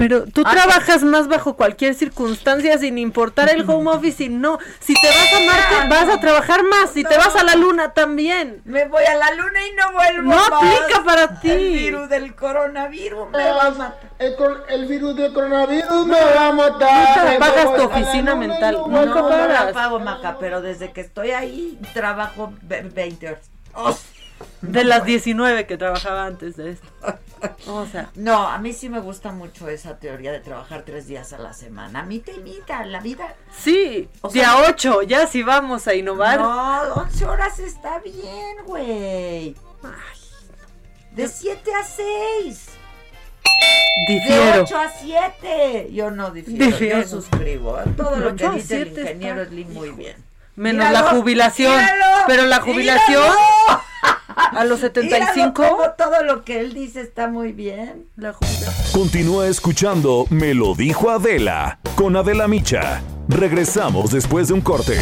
Pero 0.00 0.24
tú 0.24 0.42
ah, 0.46 0.50
trabajas 0.50 1.02
más 1.02 1.28
bajo 1.28 1.56
cualquier 1.56 1.94
circunstancia 1.94 2.78
sin 2.78 2.96
importar 2.96 3.50
el 3.50 3.68
home 3.68 3.90
office 3.90 4.24
y 4.24 4.28
no. 4.30 4.58
Si 4.78 4.94
te 4.94 5.06
vas 5.06 5.34
a 5.34 5.40
Marte, 5.44 5.88
vas 5.90 6.16
a 6.16 6.18
trabajar 6.18 6.62
más. 6.62 6.92
Si 6.94 7.04
te 7.04 7.18
vas 7.18 7.36
a 7.36 7.44
la 7.44 7.54
luna 7.54 7.92
también. 7.92 8.62
Me 8.64 8.86
voy 8.86 9.04
a 9.04 9.14
la 9.14 9.34
luna 9.34 9.60
y 9.66 9.72
no 9.74 9.92
vuelvo. 9.92 10.30
No 10.30 10.38
aplica 10.42 11.04
para 11.04 11.38
ti. 11.38 11.50
El 11.50 11.72
virus 11.72 12.08
del 12.08 12.34
coronavirus 12.34 13.30
me 13.30 13.44
va 13.44 13.66
a 13.66 13.70
matar. 13.72 14.10
El, 14.70 14.86
virus 14.86 15.16
del 15.16 15.34
coronavirus 15.34 16.06
me 16.06 16.18
va 16.18 16.46
a 16.46 16.52
matar. 16.52 17.32
Nunca 17.32 17.38
pagas 17.38 17.76
tu 17.76 17.82
oficina 17.82 18.34
mental. 18.34 18.78
No. 18.88 19.04
No 19.04 19.72
pago, 19.74 20.00
Maca, 20.00 20.38
pero 20.40 20.62
desde 20.62 20.92
que 20.92 21.02
estoy 21.02 21.32
ahí 21.32 21.78
trabajo 21.92 22.54
20 22.62 23.28
horas. 23.28 23.50
Oh. 23.74 23.94
De 24.62 24.84
las 24.84 25.04
19 25.04 25.66
que 25.66 25.76
trabajaba 25.76 26.26
antes 26.26 26.56
de 26.56 26.70
esto. 26.72 26.88
O 27.66 27.86
sea. 27.86 28.10
No, 28.16 28.48
a 28.48 28.58
mí 28.58 28.74
sí 28.74 28.90
me 28.90 29.00
gusta 29.00 29.32
mucho 29.32 29.66
esa 29.68 29.98
teoría 29.98 30.30
de 30.30 30.40
trabajar 30.40 30.82
tres 30.84 31.06
días 31.06 31.32
a 31.32 31.38
la 31.38 31.54
semana. 31.54 32.00
A 32.00 32.02
mí 32.02 32.18
te 32.18 32.32
imita 32.32 32.84
la 32.84 33.00
vida. 33.00 33.34
Sí, 33.56 34.10
o 34.20 34.28
día 34.28 34.56
8, 34.68 35.02
ya 35.02 35.26
si 35.26 35.42
vamos 35.42 35.86
a 35.88 35.94
innovar. 35.94 36.38
No, 36.38 36.82
11 36.96 37.24
horas 37.24 37.58
está 37.58 37.98
bien, 38.00 38.58
güey. 38.66 39.56
De 41.12 41.28
7 41.28 41.70
a 41.74 41.84
6. 41.84 42.68
Difiero. 44.08 44.52
De 44.52 44.60
8 44.60 44.76
a 44.76 44.90
7. 44.90 45.88
Yo 45.92 46.10
no 46.10 46.30
difiero, 46.30 47.00
yo 47.00 47.08
suscribo. 47.08 47.78
Todo 47.96 48.16
lo 48.16 48.36
que 48.36 48.50
dice 48.50 48.82
el 48.82 48.88
ingeniero 48.88 49.44
Slim 49.46 49.72
muy 49.72 49.90
bien. 49.90 50.29
Menos 50.60 50.92
la 50.92 51.04
jubilación. 51.04 51.72
pero 52.26 52.44
la 52.44 52.60
jubilación 52.60 53.24
a 54.36 54.62
los 54.66 54.80
75. 54.80 55.94
todo 55.96 56.22
lo 56.22 56.44
que 56.44 56.60
él 56.60 56.74
dice 56.74 57.00
está 57.00 57.28
muy 57.28 57.52
bien. 57.52 58.08
La 58.16 58.34
jubilación. 58.34 58.74
Continúa 58.92 59.46
escuchando 59.46 60.26
Me 60.28 60.52
lo 60.52 60.74
dijo 60.74 61.08
Adela 61.08 61.78
con 61.94 62.14
Adela 62.14 62.46
Micha. 62.46 63.00
Regresamos 63.26 64.10
después 64.10 64.48
de 64.48 64.54
un 64.54 64.60
corte. 64.60 65.00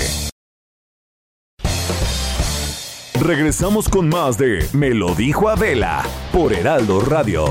Regresamos 3.20 3.89
con 3.89 4.09
más 4.09 4.39
de 4.39 4.64
Me 4.72 4.90
lo 4.90 5.16
dijo 5.16 5.48
Adela 5.48 6.05
por 6.30 6.52
Heraldo 6.52 7.01
Radio. 7.01 7.47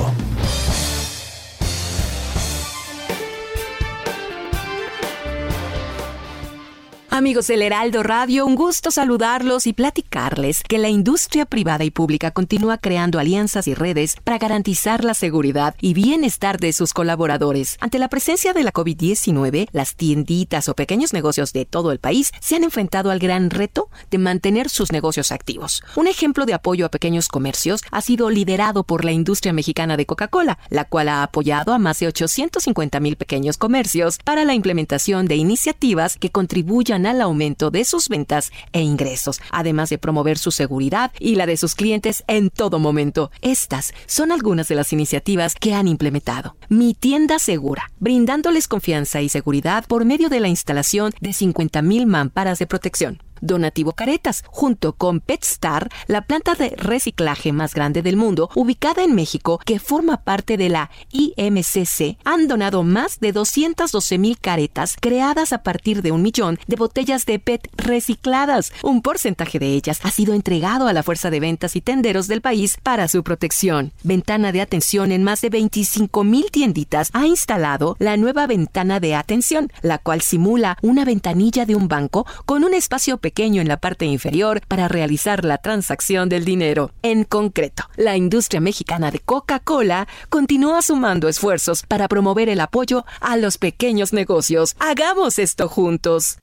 Amigos 7.18 7.48
del 7.48 7.64
Heraldo 7.64 8.04
Radio, 8.04 8.46
un 8.46 8.54
gusto 8.54 8.92
saludarlos 8.92 9.66
y 9.66 9.74
platicarles 9.74 10.62
que 10.62 10.78
la 10.78 10.90
industria 10.90 11.48
privada 11.48 11.84
y 11.84 11.90
pública 11.90 12.30
continúa 12.30 12.78
creando 12.78 13.18
alianzas 13.18 13.68
y 13.68 13.74
redes 13.74 14.18
para 14.24 14.38
garantizar 14.38 15.04
la 15.04 15.16
seguridad 15.16 15.74
y 15.82 15.96
bienestar 15.96 16.60
de 16.60 16.74
sus 16.74 16.94
colaboradores. 16.94 17.78
Ante 17.80 17.98
la 17.98 18.08
presencia 18.08 18.54
de 18.54 18.62
la 18.62 18.72
COVID-19, 18.72 19.68
las 19.72 19.96
tienditas 19.96 20.70
o 20.70 20.76
pequeños 20.76 21.12
negocios 21.12 21.54
de 21.54 21.66
todo 21.66 21.92
el 21.92 21.98
país 21.98 22.32
se 22.40 22.56
han 22.56 22.64
enfrentado 22.64 23.10
al 23.10 23.18
gran 23.18 23.50
reto 23.50 23.90
de 24.12 24.20
mantener 24.20 24.70
sus 24.70 24.92
negocios 24.92 25.32
activos. 25.32 25.82
Un 25.96 26.06
ejemplo 26.06 26.46
de 26.46 26.54
apoyo 26.54 26.86
a 26.86 26.90
pequeños 26.90 27.30
comercios 27.30 27.82
ha 27.90 28.02
sido 28.02 28.30
liderado 28.30 28.84
por 28.84 29.04
la 29.04 29.12
industria 29.12 29.54
mexicana 29.54 29.98
de 29.98 30.06
Coca-Cola, 30.06 30.60
la 30.70 30.86
cual 30.86 31.10
ha 31.10 31.24
apoyado 31.24 31.74
a 31.74 31.80
más 31.80 31.98
de 31.98 32.10
850 32.10 33.00
mil 33.00 33.16
pequeños 33.16 33.58
comercios 33.58 34.20
para 34.24 34.46
la 34.46 34.54
implementación 34.54 35.26
de 35.26 35.38
iniciativas 35.38 36.18
que 36.18 36.30
contribuyan 36.30 37.07
al 37.08 37.22
aumento 37.22 37.72
de 37.72 37.86
sus 37.86 38.10
ventas 38.10 38.52
e 38.72 38.82
ingresos, 38.82 39.42
además 39.52 39.90
de 39.90 39.98
promover 39.98 40.38
su 40.38 40.52
seguridad 40.52 41.12
y 41.20 41.36
la 41.36 41.46
de 41.46 41.58
sus 41.58 41.76
clientes 41.76 42.24
en 42.28 42.50
todo 42.50 42.80
momento. 42.80 43.32
Estas 43.42 43.94
son 44.06 44.32
algunas 44.32 44.68
de 44.68 44.76
las 44.76 44.94
iniciativas 44.94 45.56
que 45.56 45.74
han 45.74 45.88
implementado. 45.88 46.56
Mi 46.70 46.94
tienda 46.94 47.40
segura, 47.40 47.92
brindándoles 48.00 48.68
confianza 48.68 49.22
y 49.22 49.30
seguridad 49.30 49.86
por 49.88 50.06
medio 50.06 50.30
de 50.30 50.40
la 50.40 50.48
instalación 50.48 51.14
de 51.22 51.32
50.000 51.32 52.06
mamparas 52.06 52.60
de 52.60 52.68
protección 52.68 53.27
Donativo 53.42 53.94
Caretas, 53.94 54.44
junto 54.48 54.94
con 54.94 55.20
PetStar, 55.20 55.90
la 56.08 56.22
planta 56.22 56.56
de 56.56 56.70
reciclaje 56.78 57.52
más 57.52 57.74
grande 57.74 58.02
del 58.02 58.18
mundo, 58.18 58.50
ubicada 58.56 59.04
en 59.04 59.16
México, 59.16 59.60
que 59.66 59.80
forma 59.80 60.18
parte 60.18 60.58
de 60.58 60.70
la 60.70 60.90
IMCC, 61.12 62.18
han 62.24 62.48
donado 62.48 62.84
más 62.84 63.20
de 63.20 63.32
212 63.32 64.18
mil 64.18 64.40
caretas 64.40 64.96
creadas 65.00 65.54
a 65.54 65.64
partir 65.64 66.02
de 66.02 66.12
un 66.12 66.22
millón 66.22 66.60
de 66.68 66.76
botellas 66.76 67.26
de 67.26 67.40
PET 67.40 67.70
recicladas. 67.78 68.74
Un 68.84 69.02
porcentaje 69.02 69.60
de 69.60 69.74
ellas 69.74 70.00
ha 70.04 70.12
sido 70.12 70.34
entregado 70.34 70.88
a 70.88 70.94
la 70.94 71.04
fuerza 71.04 71.30
de 71.30 71.40
ventas 71.40 71.76
y 71.76 71.82
tenderos 71.82 72.28
del 72.28 72.42
país 72.42 72.78
para 72.82 73.08
su 73.08 73.24
protección. 73.24 73.92
Ventana 74.04 74.52
de 74.52 74.62
atención 74.62 75.12
en 75.12 75.24
más 75.24 75.42
de 75.42 75.50
25 75.50 76.24
mil 76.24 76.52
tienditas 76.52 77.10
ha 77.14 77.26
instalado 77.26 77.96
la 78.00 78.18
nueva 78.18 78.48
ventana 78.48 79.00
de 79.00 79.16
atención, 79.16 79.72
la 79.82 79.98
cual 79.98 80.22
simula 80.22 80.78
una 80.82 81.06
ventanilla 81.06 81.66
de 81.66 81.76
un 81.76 81.88
banco 81.88 82.26
con 82.46 82.64
un 82.64 82.74
espacio 82.74 83.18
pequeño 83.28 83.62
en 83.62 83.68
la 83.68 83.76
parte 83.76 84.06
inferior 84.06 84.62
para 84.70 84.88
realizar 84.88 85.44
la 85.44 85.58
transacción 85.58 86.30
del 86.30 86.46
dinero. 86.46 86.92
En 87.02 87.26
concreto, 87.26 87.84
la 87.98 88.16
industria 88.16 88.62
mexicana 88.62 89.12
de 89.12 89.20
Coca-Cola 89.20 90.08
continúa 90.30 90.82
sumando 90.82 91.28
esfuerzos 91.28 91.84
para 91.84 92.08
promover 92.08 92.48
el 92.48 92.62
apoyo 92.62 93.04
a 93.20 93.36
los 93.36 93.58
pequeños 93.58 94.14
negocios. 94.14 94.78
Hagamos 94.80 95.40
esto 95.40 95.68
juntos. 95.68 96.38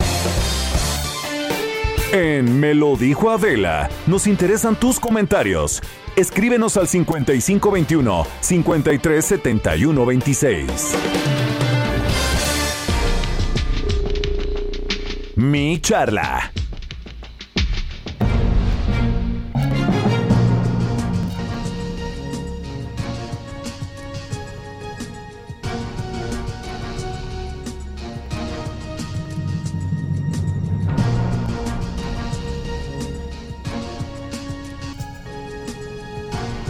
En 2.12 2.60
Me 2.60 2.74
lo 2.74 2.96
dijo 2.96 3.30
Adela, 3.30 3.88
nos 4.06 4.26
interesan 4.26 4.78
tus 4.78 5.00
comentarios. 5.00 5.80
Escríbenos 6.16 6.76
al 6.76 6.86
5521 6.86 8.26
537126. 8.40 10.94
Mi 15.36 15.80
charla. 15.80 16.52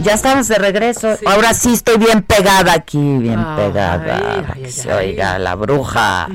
Ya 0.05 0.13
estamos 0.13 0.49
de 0.49 0.59
regreso. 0.59 1.17
Ahora 1.25 1.55
sí 1.55 1.73
estoy 1.73 1.97
bien 1.97 2.23
pegada 2.23 2.75
aquí, 2.75 3.17
bien 3.19 3.43
pegada. 3.57 4.53
que 4.53 4.71
se 4.71 4.93
oiga 4.93 5.39
la 5.39 5.55
bruja. 5.55 6.29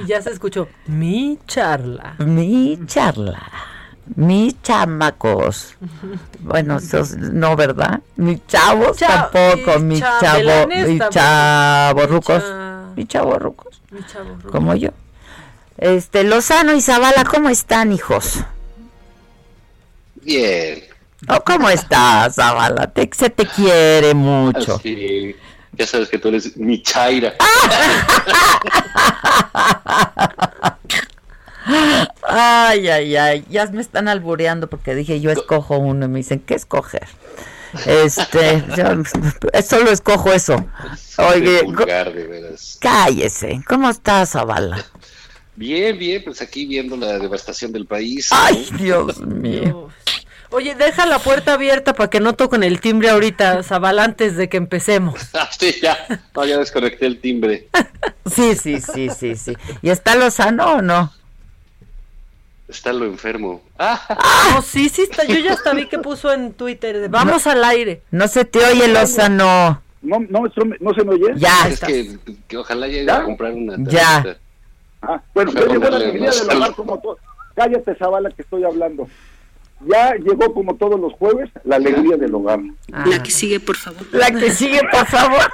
y 0.00 0.06
ya 0.06 0.22
se 0.22 0.30
escuchó 0.30 0.68
mi 0.86 1.36
charla. 1.44 2.14
Mi 2.18 2.78
charla. 2.86 3.42
Mi 4.14 4.56
chamacos. 4.62 5.74
Bueno, 6.38 6.78
no, 7.32 7.56
¿verdad? 7.56 8.00
Mi 8.14 8.40
chavos 8.46 8.96
tampoco. 8.98 9.80
Mi, 9.80 10.00
chavo. 10.00 10.68
Mi 10.68 10.98
chavo 11.10 12.06
rucos. 12.06 12.44
Mi 12.94 13.06
chavo 13.06 13.38
rucos. 13.40 13.82
Mi 13.90 14.06
chavo 14.06 14.30
rucos. 14.30 14.52
Como 14.52 14.76
yo. 14.76 14.90
Este, 15.78 16.22
Lozano 16.22 16.74
y 16.74 16.80
Zavala, 16.80 17.24
¿cómo 17.24 17.48
están, 17.48 17.92
hijos? 17.92 18.44
Bien. 20.22 20.95
Oh, 21.28 21.40
¿Cómo 21.44 21.70
estás, 21.70 22.34
Zavala? 22.34 22.92
se 23.12 23.30
te 23.30 23.46
quiere 23.46 24.14
mucho. 24.14 24.78
Sí, 24.78 25.34
ya 25.72 25.86
sabes 25.86 26.08
que 26.08 26.18
tú 26.18 26.28
eres 26.28 26.56
mi 26.56 26.82
chaira. 26.82 27.34
Ay, 32.28 32.88
ay, 32.88 33.16
ay, 33.16 33.44
ya 33.50 33.66
me 33.66 33.80
están 33.80 34.06
albureando 34.06 34.68
porque 34.68 34.94
dije 34.94 35.20
yo 35.20 35.32
escojo 35.32 35.78
uno 35.78 36.06
y 36.06 36.08
me 36.08 36.18
dicen, 36.18 36.40
¿qué 36.40 36.54
escoger? 36.54 37.08
Este, 37.86 38.62
yo 38.76 38.84
solo 39.68 39.90
escojo 39.90 40.32
eso. 40.32 40.64
Oye, 41.18 41.62
cállese. 42.80 43.60
¿Cómo 43.66 43.90
estás, 43.90 44.30
Zavala? 44.30 44.84
Bien, 45.56 45.98
bien, 45.98 46.22
pues 46.24 46.40
aquí 46.42 46.66
viendo 46.66 46.96
la 46.96 47.18
devastación 47.18 47.72
del 47.72 47.86
país. 47.86 48.28
Ay, 48.30 48.68
Dios 48.78 49.20
mío. 49.20 49.88
Oye, 50.56 50.74
deja 50.74 51.04
la 51.04 51.18
puerta 51.18 51.52
abierta 51.52 51.92
para 51.92 52.08
que 52.08 52.18
no 52.18 52.32
toquen 52.34 52.62
el 52.62 52.80
timbre 52.80 53.10
ahorita, 53.10 53.62
Zabal, 53.62 53.98
antes 53.98 54.36
de 54.36 54.48
que 54.48 54.56
empecemos. 54.56 55.20
Ah, 55.34 55.50
sí, 55.56 55.74
ya. 55.82 55.98
No, 56.34 56.46
ya 56.46 56.56
desconecté 56.58 57.04
el 57.06 57.20
timbre. 57.20 57.68
Sí, 58.24 58.56
sí, 58.56 58.80
sí, 58.80 59.08
sí, 59.10 59.36
sí. 59.36 59.56
¿Y 59.82 59.90
está 59.90 60.16
Lozano 60.16 60.76
o 60.76 60.82
no? 60.82 61.12
Está 62.68 62.92
lo 62.92 63.04
enfermo. 63.04 63.62
No, 63.78 64.62
sí, 64.62 64.88
sí 64.88 65.02
está. 65.02 65.24
Yo 65.24 65.36
ya 65.38 65.52
hasta 65.52 65.72
vi 65.74 65.86
que 65.86 65.98
puso 66.00 66.32
en 66.32 66.52
Twitter. 66.54 66.98
de, 66.98 67.08
Vamos 67.08 67.46
al 67.46 67.62
aire. 67.62 68.02
No 68.10 68.26
se 68.26 68.44
te 68.44 68.64
oye, 68.64 68.88
Lozano. 68.88 69.80
No, 70.02 70.18
no, 70.28 70.42
no 70.80 70.94
se 70.94 71.04
me 71.04 71.14
oye. 71.14 71.34
Ya. 71.36 71.68
Es 71.68 71.78
que, 71.78 72.16
que 72.48 72.56
ojalá 72.56 72.88
llegue 72.88 73.08
a 73.10 73.22
comprar 73.22 73.52
una 73.52 73.76
Ya. 73.88 74.22
tarjeta. 74.22 74.40
Ah, 75.02 75.20
bueno, 75.34 75.52
Pero 75.54 75.66
ya 75.66 75.72
llegó 75.74 75.90
la 75.90 75.96
alegría 75.96 76.30
al- 76.30 76.56
hogar 76.56 76.74
como 76.74 76.98
todo. 76.98 77.18
Cállate, 77.54 77.94
Zavala, 77.94 78.30
que 78.30 78.42
estoy 78.42 78.64
hablando. 78.64 79.06
Ya 79.80 80.14
llegó 80.14 80.52
como 80.54 80.74
todos 80.76 80.98
los 80.98 81.12
jueves 81.14 81.50
la 81.64 81.76
alegría 81.76 82.16
del 82.16 82.34
hogar. 82.34 82.60
La 82.88 83.22
que 83.22 83.30
sigue, 83.30 83.60
por 83.60 83.76
favor. 83.76 84.02
La 84.12 84.30
que 84.30 84.50
sigue, 84.50 84.80
por 84.90 85.06
favor. 85.06 85.40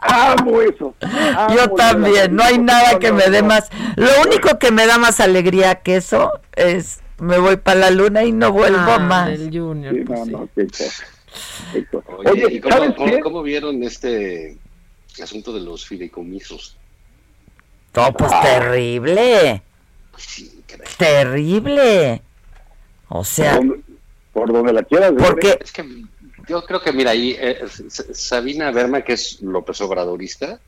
Amo 0.00 0.60
eso. 0.62 0.94
amo 1.00 1.54
Yo 1.54 1.70
también, 1.72 2.34
no 2.34 2.42
hay 2.42 2.58
nada 2.58 2.98
que 2.98 3.12
me 3.12 3.28
dé 3.28 3.42
más. 3.42 3.68
Lo 3.96 4.08
único 4.26 4.58
que 4.58 4.70
me 4.70 4.86
da 4.86 4.96
más 4.98 5.20
alegría 5.20 5.76
que 5.76 5.96
eso 5.96 6.32
es 6.56 7.00
me 7.18 7.38
voy 7.38 7.56
para 7.56 7.80
la 7.80 7.90
luna 7.90 8.24
y 8.24 8.32
no 8.32 8.52
vuelvo 8.52 8.78
Ah, 8.92 8.98
más. 9.00 9.28
del 9.28 9.50
Junior. 9.52 9.92
Sí, 9.94 10.00
pues 10.02 10.20
no, 10.20 10.24
sí. 10.24 10.30
no, 10.32 10.48
qué 10.54 10.66
cosa. 10.68 11.04
Qué 11.72 11.84
cosa. 11.86 12.06
Oye, 12.16 12.30
Oye, 12.44 12.54
¿y 12.54 12.60
cómo, 12.60 12.74
¿sabes 12.74 12.94
cómo- 12.96 13.10
qué? 13.10 13.20
cómo 13.20 13.42
vieron 13.42 13.82
este 13.82 14.56
asunto 15.22 15.52
de 15.52 15.60
los 15.60 15.84
fideicomisos? 15.84 16.76
No, 17.94 18.12
pues 18.12 18.30
terrible. 18.40 19.62
Terrible. 20.98 22.22
O 23.08 23.24
sea, 23.24 23.60
Por 24.32 24.52
donde 24.52 24.72
la 24.72 24.82
quieras 24.82 25.12
porque 25.16 25.58
Es 25.60 25.72
que 25.72 25.84
yo 26.46 26.62
creo 26.64 26.80
que, 26.80 26.92
mira, 26.92 27.10
ahí 27.12 27.32
eh, 27.38 27.58
S- 27.62 28.14
Sabina 28.14 28.70
Berma, 28.70 29.02
que 29.02 29.14
es 29.14 29.40
López 29.42 29.80
Obradorista, 29.80 30.60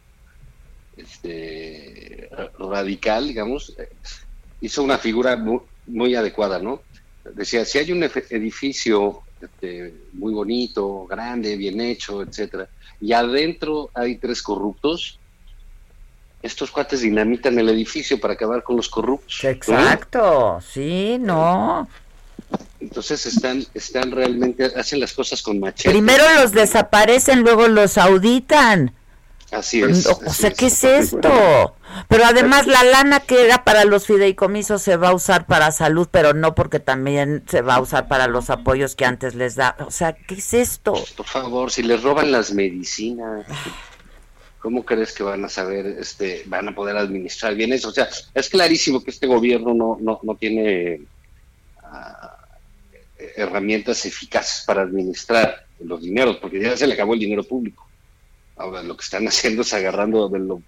este, 0.97 2.29
radical, 2.59 3.29
digamos, 3.29 3.75
eh, 3.79 3.89
hizo 4.61 4.83
una 4.83 4.99
figura 4.99 5.37
muy, 5.37 5.61
muy 5.87 6.15
adecuada, 6.15 6.59
¿no? 6.59 6.83
Decía, 7.25 7.65
si 7.65 7.79
hay 7.79 7.93
un 7.93 8.03
edificio 8.03 9.23
este, 9.41 9.95
muy 10.15 10.33
bonito, 10.33 11.07
grande, 11.07 11.57
bien 11.57 11.81
hecho, 11.81 12.23
etcétera, 12.23 12.69
y 13.01 13.13
adentro 13.13 13.91
hay 13.95 14.19
tres 14.19 14.43
corruptos, 14.43 15.20
estos 16.43 16.71
cuates 16.71 17.01
dinamitan 17.01 17.59
el 17.59 17.69
edificio 17.69 18.19
para 18.21 18.35
acabar 18.35 18.62
con 18.62 18.77
los 18.77 18.89
corruptos. 18.89 19.41
¿no? 19.43 19.51
exacto, 19.51 20.59
sí, 20.73 21.19
no. 21.21 21.89
Entonces 22.81 23.27
están, 23.27 23.65
están 23.75 24.11
realmente, 24.11 24.65
hacen 24.65 25.01
las 25.01 25.12
cosas 25.12 25.43
con 25.43 25.61
machete. 25.61 25.91
Primero 25.91 26.25
los 26.41 26.53
desaparecen, 26.53 27.41
luego 27.43 27.69
los 27.69 27.99
auditan. 27.99 28.95
Así 29.53 29.83
es. 29.83 30.07
O, 30.07 30.33
sea, 30.33 30.53
¿qué 30.53 30.67
es 30.67 30.85
esto? 30.85 31.75
Pero 32.09 32.25
además 32.25 32.69
la 32.69 32.85
lana 32.85 33.19
que 33.19 33.45
era 33.45 33.65
para 33.65 33.85
los 33.85 34.07
fideicomisos 34.07 34.81
se 34.81 34.97
va 34.97 35.09
a 35.09 35.15
usar 35.15 35.47
para 35.47 35.73
salud, 35.73 36.09
pero 36.11 36.35
no 36.35 36.55
porque 36.55 36.79
también 36.79 37.43
se 37.49 37.61
va 37.61 37.75
a 37.75 37.81
usar 37.81 38.07
para 38.07 38.29
los 38.29 38.49
apoyos 38.49 38.95
que 38.95 39.05
antes 39.05 39.35
les 39.35 39.57
da. 39.57 39.77
O 39.81 39.91
sea, 39.91 40.12
¿qué 40.12 40.37
es 40.37 40.55
esto? 40.55 40.95
Por 41.17 41.27
favor, 41.27 41.73
si 41.73 41.83
les 41.83 42.01
roban 42.03 42.31
las 42.31 42.53
medicinas, 42.53 43.45
¿cómo 44.61 44.85
crees 44.85 45.12
que 45.12 45.23
van 45.23 45.45
a 45.45 45.49
saber, 45.49 45.87
este, 45.99 46.43
van 46.47 46.69
a 46.69 46.74
poder 46.74 46.97
administrar 46.97 47.55
bien 47.55 47.73
eso? 47.73 47.89
O 47.89 47.93
sea, 47.93 48.09
es 48.35 48.49
clarísimo 48.49 49.03
que 49.03 49.11
este 49.11 49.27
gobierno 49.27 49.74
no, 49.74 49.97
no, 50.01 50.20
no 50.23 50.35
tiene 50.37 51.01
ah, 51.82 52.37
herramientas 53.37 54.05
eficaces 54.07 54.65
para 54.66 54.82
administrar 54.82 55.65
los 55.81 56.03
dineros, 56.03 56.37
porque 56.37 56.61
ya 56.61 56.77
se 56.77 56.87
le 56.87 56.95
acabó 56.95 57.15
el 57.15 57.20
dinero 57.20 57.43
público. 57.43 57.89
Ahora 58.57 58.82
lo 58.82 58.97
que 58.97 59.03
están 59.05 59.27
haciendo 59.27 59.62
es 59.62 59.73
agarrando 59.73 60.28
de 60.28 60.39
los 60.39 60.61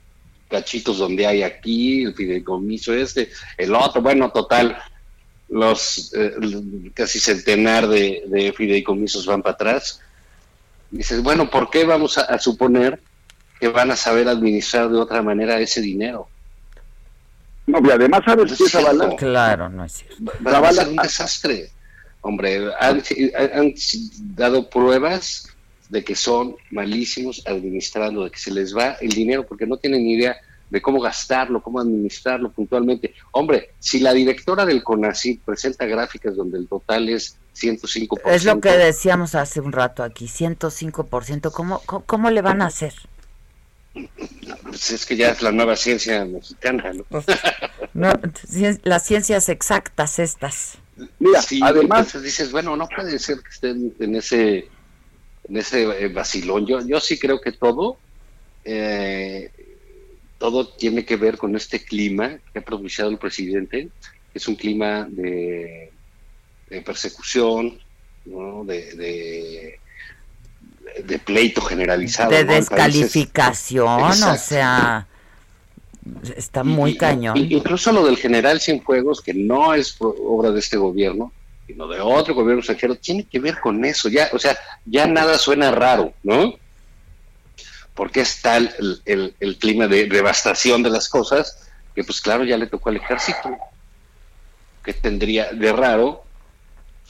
cachitos 0.49 0.99
donde 0.99 1.27
hay 1.27 1.43
aquí, 1.43 2.03
el 2.05 2.15
fideicomiso 2.15 2.95
este, 2.95 3.31
el 3.59 3.75
otro, 3.75 4.01
bueno, 4.01 4.31
total, 4.33 4.79
los 5.49 6.13
eh, 6.15 6.33
casi 6.95 7.21
centenar 7.21 7.87
de, 7.87 8.25
de 8.27 8.53
fideicomisos 8.55 9.27
van 9.27 9.43
para 9.43 9.55
atrás. 9.55 10.01
Dices, 10.91 11.23
bueno, 11.23 11.51
¿por 11.51 11.69
qué 11.71 11.85
vamos 11.85 12.17
a 12.19 12.39
suponer 12.39 13.01
que 13.63 13.69
van 13.69 13.93
a 13.93 13.97
saber 13.97 14.27
administrar 14.27 14.89
de 14.91 14.99
otra 14.99 15.23
manera 15.23 15.61
ese 15.61 15.81
dinero? 15.81 16.27
No, 17.65 17.79
y 17.81 17.93
además, 17.93 18.23
¿sabes 18.25 18.47
No 18.47 18.53
es 18.55 18.57
cierto. 18.57 18.91
Zavala? 18.91 19.15
Claro, 19.15 19.69
no 19.69 19.85
es 19.85 19.93
cierto. 19.93 20.33
Va 20.45 20.69
a 20.69 20.73
ser 20.73 20.89
un 20.89 20.97
desastre. 20.97 21.71
Hombre, 22.23 22.73
han, 22.81 23.01
han 23.55 23.73
dado 24.35 24.69
pruebas 24.69 25.47
de 25.89 26.03
que 26.03 26.17
son 26.17 26.57
malísimos 26.73 27.41
administrando, 27.47 28.25
de 28.25 28.33
que 28.33 28.39
se 28.41 28.51
les 28.51 28.77
va 28.77 28.97
el 29.01 29.11
dinero 29.11 29.47
porque 29.47 29.65
no 29.65 29.77
tienen 29.77 30.03
ni 30.03 30.15
idea 30.15 30.37
de 30.69 30.83
cómo 30.83 31.01
gastarlo, 31.01 31.63
cómo 31.63 31.79
administrarlo 31.79 32.51
puntualmente. 32.51 33.15
Hombre, 33.31 33.75
si 33.79 34.01
la 34.01 34.13
directora 34.13 34.67
del 34.67 34.83
CONACYT 34.83 35.41
presenta 35.43 35.87
gráficas 35.87 36.35
donde 36.35 36.59
el 36.59 36.67
total 36.67 37.09
es 37.11 37.37
105%, 37.57 38.23
Es 38.25 38.45
lo 38.45 38.61
que 38.61 38.71
decíamos 38.71 39.37
hace 39.37 39.61
un 39.61 39.71
rato 39.71 40.03
aquí, 40.03 40.27
105%. 40.27 41.53
¿Cómo, 41.53 41.81
cómo, 41.87 42.05
cómo 42.05 42.29
le 42.29 42.43
van 42.43 42.61
a 42.61 42.67
hacer? 42.67 42.93
Pues 44.63 44.91
es 44.91 45.07
que 45.07 45.17
ya 45.17 45.31
es 45.31 45.43
la 45.43 45.53
nueva 45.53 45.77
ciencia 45.77 46.25
mexicana, 46.25 46.93
¿no? 46.93 47.05
No, 47.95 48.11
cien- 48.49 48.81
las 48.85 49.05
ciencias 49.07 49.49
exactas 49.49 50.19
estas. 50.19 50.79
Mira, 51.19 51.43
Sí, 51.43 51.61
además, 51.63 52.21
dices, 52.23 52.53
bueno, 52.53 52.77
no 52.77 52.89
puede 52.89 53.19
ser 53.19 53.39
que 53.39 53.51
estén 53.51 53.95
en 53.99 54.15
ese 54.17 54.69
en 55.49 55.57
ese 55.57 55.83
eh, 55.83 56.09
vacilón. 56.09 56.67
Yo, 56.67 56.81
yo 56.87 57.01
sí 57.01 57.19
creo 57.19 57.41
que 57.41 57.53
todo, 57.53 57.99
eh, 58.65 59.51
todo 60.39 60.69
tiene 60.77 61.05
que 61.05 61.17
ver 61.17 61.37
con 61.37 61.57
este 61.57 61.85
clima 61.85 62.39
que 62.53 62.61
ha 62.61 62.63
propiciado 62.63 63.11
el 63.11 63.19
presidente, 63.19 63.89
que 64.33 64.39
es 64.39 64.47
un 64.49 64.55
clima 64.55 65.07
de, 65.11 65.93
de 66.71 66.81
persecución, 66.83 67.79
¿no? 68.25 68.65
de, 68.65 68.95
de, 68.95 69.81
de 71.05 71.19
pleito 71.19 71.61
generalizado. 71.63 72.31
De 72.31 72.45
¿no? 72.45 72.53
Descalificación, 72.53 73.89
o 74.03 74.37
sea, 74.37 75.07
está 76.37 76.65
muy 76.65 76.93
Y- 76.93 76.97
cañón. 76.97 77.37
incluso 77.37 77.93
lo 77.93 78.05
del 78.05 78.17
general 78.17 78.61
Cienfuegos, 78.61 79.21
que 79.21 79.35
no 79.35 79.75
es 79.75 79.97
obra 80.01 80.51
de 80.51 80.59
este 80.61 80.77
gobierno, 80.77 81.33
sino 81.67 81.87
de 81.89 82.01
otro 82.01 82.35
gobierno 82.35 82.61
extranjero, 82.61 82.97
tiene 82.97 83.25
que 83.25 83.39
ver 83.39 83.61
con 83.61 83.85
eso. 83.85 84.09
Ya, 84.09 84.29
o 84.33 84.39
sea, 84.39 84.57
ya 84.85 85.07
nada 85.07 85.39
suena 85.39 85.71
raro, 85.71 86.13
¿no? 86.23 86.55
Porque 87.95 88.21
está 88.23 88.57
el, 88.57 88.71
el- 88.79 89.03
el- 89.05 89.35
el 89.41 89.59
clima 89.59 89.87
de 89.87 90.07
devastación 90.07 90.83
de 90.83 90.91
las 90.91 91.09
cosas, 91.09 91.59
que 91.95 92.03
pues 92.05 92.21
claro, 92.21 92.45
ya 92.45 92.57
le 92.57 92.67
tocó 92.67 92.89
al 92.89 92.97
ejército. 92.97 93.57
¿Qué 94.85 94.93
tendría 94.95 95.53
de 95.53 95.73
raro 95.73 96.25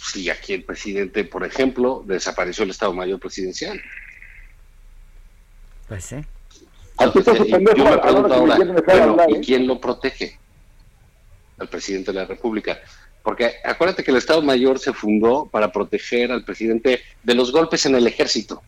si 0.02 0.28
aquí 0.30 0.54
el 0.54 0.64
presidente, 0.64 1.24
por 1.24 1.44
ejemplo, 1.44 2.02
desapareció 2.06 2.64
el 2.64 2.70
Estado 2.70 2.92
Mayor 2.92 3.20
Presidencial? 3.20 3.80
Pues 5.88 6.04
sí. 6.04 6.16
Pendejo 6.96 7.76
yo 7.76 7.88
a 7.88 7.90
me 7.92 7.98
pregunto 7.98 8.34
ahora, 8.34 8.56
bueno, 8.56 9.26
¿y 9.28 9.34
¿eh? 9.34 9.40
quién 9.44 9.66
lo 9.66 9.80
protege? 9.80 10.38
Al 11.58 11.68
presidente 11.68 12.12
de 12.12 12.18
la 12.20 12.24
República. 12.26 12.80
Porque 13.22 13.54
acuérdate 13.64 14.02
que 14.02 14.10
el 14.10 14.16
Estado 14.16 14.42
Mayor 14.42 14.78
se 14.78 14.92
fundó 14.92 15.46
para 15.46 15.70
proteger 15.70 16.32
al 16.32 16.44
presidente 16.44 17.02
de 17.22 17.34
los 17.34 17.52
golpes 17.52 17.86
en 17.86 17.94
el 17.94 18.06
ejército, 18.06 18.62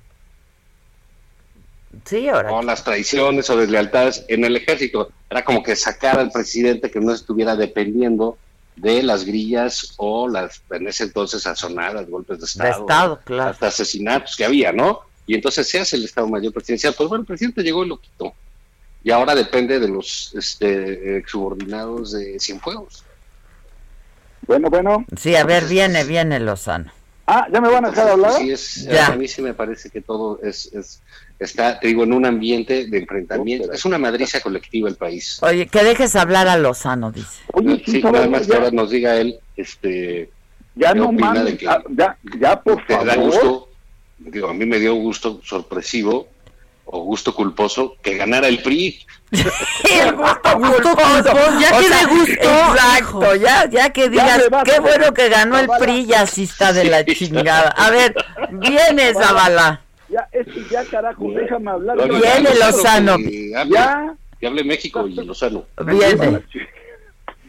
Sí, 2.05 2.28
ahora. 2.28 2.52
o 2.52 2.62
las 2.62 2.85
traiciones 2.85 3.48
o 3.51 3.56
deslealtades 3.56 4.24
en 4.28 4.44
el 4.44 4.56
ejército. 4.56 5.11
Era 5.31 5.44
como 5.44 5.62
que 5.62 5.74
sacar 5.74 6.19
al 6.19 6.31
presidente 6.31 6.90
que 6.90 7.01
no 7.01 7.12
estuviera 7.12 7.56
dependiendo 7.56 8.39
de 8.77 9.03
las 9.03 9.25
grillas 9.25 9.95
o 9.97 10.29
las, 10.29 10.63
en 10.71 10.89
ese 10.89 11.05
entonces, 11.05 11.47
asonadas, 11.47 12.09
golpes 12.09 12.41
de 12.41 12.47
Estado. 12.47 12.81
Estado, 12.81 13.21
claro. 13.25 13.51
Hasta 13.51 13.69
asesinatos 13.69 14.37
que 14.37 14.45
había, 14.45 14.73
¿no? 14.73 15.01
Y 15.27 15.35
entonces 15.35 15.69
se 15.69 15.81
hace 15.81 15.97
el 15.97 16.05
Estado 16.05 16.29
Mayor 16.29 16.53
Presidencial. 16.53 16.95
Pues 16.95 17.09
bueno, 17.09 17.23
el 17.23 17.27
presidente 17.27 17.63
llegó 17.63 17.85
y 17.85 17.89
lo 17.89 17.99
quitó. 17.99 18.35
Y 19.03 19.11
ahora 19.11 19.35
depende 19.35 19.79
de 19.79 19.89
los 19.89 20.35
este, 20.35 21.19
eh, 21.19 21.23
subordinados 21.27 22.13
de 22.13 22.39
Cienfuegos. 22.41 23.05
bueno, 24.47 24.69
bueno. 24.71 25.05
Sí, 25.17 25.37
a 25.37 25.45
ver, 25.45 25.65
viene, 25.67 26.05
viene 26.05 26.41
Lozano. 26.41 26.91
Ah, 27.27 27.47
¿ya 27.51 27.61
me 27.61 27.69
van 27.71 27.87
a 27.87 27.91
dejar 27.91 28.09
hablar? 28.11 28.33
Sí, 28.33 28.51
es, 28.51 28.85
Ya. 28.85 29.07
A 29.09 29.17
mí 29.17 29.27
sí 29.29 29.41
me 29.41 29.55
parece 29.55 29.89
que 29.91 30.01
todo 30.03 30.39
es, 30.43 30.67
es- 30.75 31.01
está, 31.39 31.81
te 31.81 31.89
digo, 31.89 32.05
en 32.05 32.13
un 32.13 32.27
ambiente 32.27 32.87
de 32.87 32.99
enfrentamiento. 32.99 33.73
Es 33.73 33.85
una 33.87 33.99
madriza 33.99 34.41
colectiva 34.41 34.89
el 34.91 34.97
país. 34.97 35.39
Oye, 35.43 35.67
que 35.67 35.83
dejes 35.83 36.15
hablar 36.17 36.49
a 36.49 36.57
Lozano, 36.59 37.11
dice. 37.11 37.43
Oye, 37.53 37.83
sí, 37.87 38.03
nada 38.03 38.29
más 38.29 38.43
que 38.43 38.49
ya- 38.49 38.57
ahora 38.59 38.71
nos 38.73 38.91
diga 38.91 39.17
él, 39.17 39.39
este, 39.57 40.31
Ya 40.77 40.93
¿Qué 40.93 40.99
no 40.99 41.13
mames, 41.13 41.57
ah, 41.69 41.81
ya, 41.91 42.19
ya 42.41 42.61
por 42.61 42.85
te 42.85 42.95
da 42.95 43.15
favor. 43.15 43.25
gusto, 43.31 43.69
digo, 44.19 44.49
a 44.49 44.55
mí 44.55 44.67
me 44.67 44.81
dio 44.81 44.95
gusto 44.97 45.41
sorpresivo 45.45 46.27
o 46.86 47.01
gusto 47.02 47.35
culposo 47.35 47.97
que 48.02 48.16
ganara 48.16 48.48
el 48.48 48.62
PRI. 48.62 49.05
el 49.32 50.12
gusto 50.15 50.51
culposo. 50.55 51.35
Ya 51.61 51.77
O 51.77 51.81
que 51.81 51.89
sea, 51.89 51.98
de 52.01 52.15
gusto, 52.15 52.32
Exacto, 52.32 53.35
ya, 53.36 53.69
ya 53.70 53.90
que 53.90 54.09
digas, 54.09 54.48
vas, 54.51 54.65
qué 54.65 54.78
bueno 54.81 55.12
que 55.12 55.28
ganó 55.28 55.59
el. 55.59 55.69
PRI, 55.78 56.06
ya 56.06 56.27
sí 56.27 56.44
está 56.44 56.73
de 56.73 56.85
la 56.85 57.05
chingada. 57.05 57.70
A 57.70 57.90
ver, 57.90 58.15
viene 58.52 59.12
Zavala. 59.15 59.81
Ya, 60.09 60.28
es 60.31 60.47
que 60.47 60.65
ya, 60.70 60.85
carajo, 60.85 61.27
déjame 61.35 61.70
hablar. 61.70 61.97
Lo- 61.97 62.05
Viene 62.20 62.55
Lozano. 62.55 63.16
Que 63.16 63.52
hable, 63.56 63.74
Ya, 63.74 64.15
que 64.39 64.47
hable 64.47 64.62
México 64.62 65.09
y 65.09 65.15
Lozano. 65.15 65.65
Viene. 65.85 66.40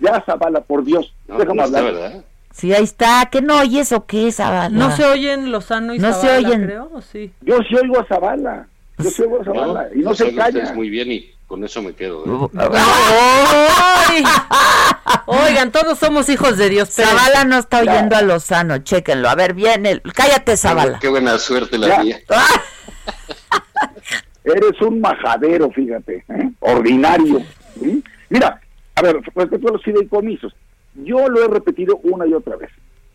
ya, 0.01 0.23
Zavala, 0.25 0.61
por 0.61 0.83
Dios, 0.83 1.13
No, 1.27 1.37
déjame 1.37 1.57
no 1.57 1.63
hablar. 1.63 1.83
¿verdad? 1.83 2.23
Sí, 2.51 2.73
ahí 2.73 2.83
está. 2.85 3.27
¿Qué 3.31 3.41
no 3.41 3.59
oyes 3.59 3.91
o 3.91 4.05
qué, 4.05 4.31
Zavala? 4.31 4.69
¿No 4.69 4.95
se 4.95 5.03
oyen 5.05 5.51
Lozano 5.51 5.93
y 5.93 5.99
No 5.99 6.13
se 6.13 6.21
Zavala, 6.21 6.47
oyen. 6.47 6.65
creo? 6.65 6.89
¿o 6.93 7.01
sí? 7.01 7.33
Yo 7.41 7.57
sí 7.69 7.75
oigo 7.75 7.99
a 7.99 8.05
Zavala, 8.07 8.67
yo 8.97 9.41
a 9.41 9.43
Zavala, 9.43 9.89
y 9.93 9.99
no 9.99 10.15
se 10.15 10.33
calla. 10.35 10.73
muy 10.73 10.89
bien 10.89 11.11
y 11.11 11.31
con 11.47 11.63
eso 11.63 11.81
me 11.81 11.93
quedo. 11.93 12.23
¿eh? 12.25 12.49
¡Ay! 12.73 14.23
Oigan, 15.27 15.71
todos 15.71 15.99
somos 15.99 16.29
hijos 16.29 16.57
de 16.57 16.69
Dios, 16.69 16.91
pero 16.95 17.09
Zavala 17.09 17.43
no 17.45 17.57
está 17.57 17.81
oyendo 17.81 18.15
a 18.15 18.21
Lozano, 18.21 18.79
chéquenlo. 18.79 19.29
A 19.29 19.35
ver, 19.35 19.53
viene. 19.53 20.01
Cállate, 20.13 20.57
Zavala. 20.57 20.99
Qué 20.99 21.09
buena 21.09 21.37
suerte 21.37 21.77
la 21.77 21.87
Ya. 21.87 22.03
mía. 22.03 22.19
Eres 24.43 24.79
un 24.81 25.01
majadero, 25.01 25.71
fíjate, 25.71 26.23
¿eh? 26.29 26.51
ordinario. 26.59 27.41
¿sí? 27.81 28.03
Mira, 28.29 28.61
a 28.93 29.01
ver, 29.01 29.19
respecto 29.33 29.69
a 29.69 29.73
los 29.73 29.83
fideicomisos, 29.83 30.55
yo 30.93 31.27
lo 31.27 31.43
he 31.43 31.47
repetido 31.47 31.97
una 32.03 32.27
y 32.27 32.33
otra 32.33 32.55
vez. 32.55 32.69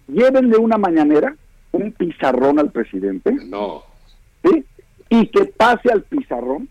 Llévenle 0.09 0.57
una 0.57 0.77
mañanera, 0.77 1.35
un 1.73 1.93
pizarrón 1.93 2.59
al 2.59 2.71
presidente, 2.73 3.33
No. 3.47 3.85
¿sí? 4.43 4.65
Y 5.11 5.27
que 5.27 5.45
pase 5.45 5.93
al 5.93 6.03
pizarrón 6.03 6.69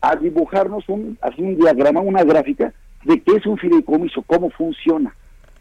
a 0.00 0.16
dibujarnos 0.16 0.88
un, 0.88 1.18
así 1.20 1.42
un 1.42 1.56
diagrama, 1.56 2.00
una 2.00 2.24
gráfica 2.24 2.72
de 3.04 3.20
qué 3.20 3.36
es 3.36 3.46
un 3.46 3.58
fideicomiso, 3.58 4.22
cómo 4.22 4.50
funciona. 4.50 5.14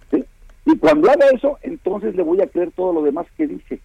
¿sí? 0.10 0.24
Y 0.66 0.78
cuando 0.78 1.12
haga 1.12 1.28
eso, 1.34 1.60
entonces 1.62 2.16
le 2.16 2.24
voy 2.24 2.42
a 2.42 2.48
creer 2.48 2.72
todo 2.72 2.94
lo 2.94 3.04
demás 3.04 3.28
que 3.38 3.48
dice. 3.48 3.82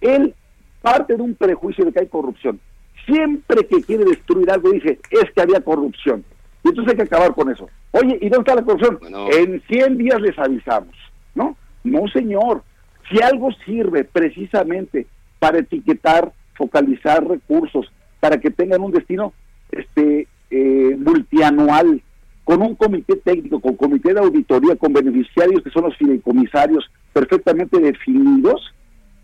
Él 0.00 0.34
parte 0.82 1.16
de 1.16 1.22
un 1.22 1.34
prejuicio 1.34 1.84
de 1.84 1.92
que 1.92 2.00
hay 2.00 2.08
corrupción. 2.08 2.60
Siempre 3.06 3.66
que 3.66 3.82
quiere 3.82 4.04
destruir 4.04 4.50
algo 4.50 4.70
dice, 4.72 4.98
es 5.10 5.30
que 5.32 5.40
había 5.40 5.60
corrupción. 5.60 6.24
Y 6.64 6.68
entonces 6.68 6.92
hay 6.92 6.96
que 6.96 7.14
acabar 7.14 7.34
con 7.34 7.50
eso. 7.50 7.68
Oye, 7.92 8.18
¿y 8.20 8.28
dónde 8.28 8.50
está 8.50 8.54
la 8.54 8.62
corrupción? 8.62 8.98
En 9.32 9.62
100 9.62 9.98
días 9.98 10.20
les 10.20 10.38
avisamos. 10.38 10.94
¿No? 11.34 11.56
No, 11.84 12.08
señor. 12.08 12.62
Si 13.08 13.22
algo 13.22 13.50
sirve 13.64 14.04
precisamente 14.04 15.06
para 15.38 15.58
etiquetar, 15.58 16.32
focalizar 16.60 17.26
recursos, 17.26 17.90
para 18.20 18.38
que 18.38 18.50
tengan 18.50 18.82
un 18.82 18.92
destino 18.92 19.32
este 19.72 20.28
eh, 20.50 20.96
multianual, 20.98 22.02
con 22.44 22.60
un 22.60 22.74
comité 22.74 23.16
técnico, 23.16 23.60
con 23.60 23.76
comité 23.76 24.12
de 24.12 24.20
auditoría, 24.20 24.76
con 24.76 24.92
beneficiarios 24.92 25.62
que 25.62 25.70
son 25.70 25.84
los 25.84 25.96
fideicomisarios 25.96 26.90
perfectamente 27.14 27.78
definidos, 27.78 28.60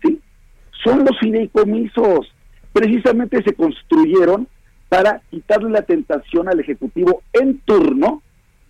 ¿sí? 0.01 0.19
Son 0.83 1.05
los 1.05 1.19
fideicomisos. 1.19 2.33
Precisamente 2.73 3.43
se 3.43 3.53
construyeron 3.53 4.47
para 4.89 5.21
quitarle 5.29 5.69
la 5.69 5.83
tentación 5.83 6.49
al 6.49 6.59
Ejecutivo 6.59 7.21
en 7.33 7.59
turno 7.59 8.23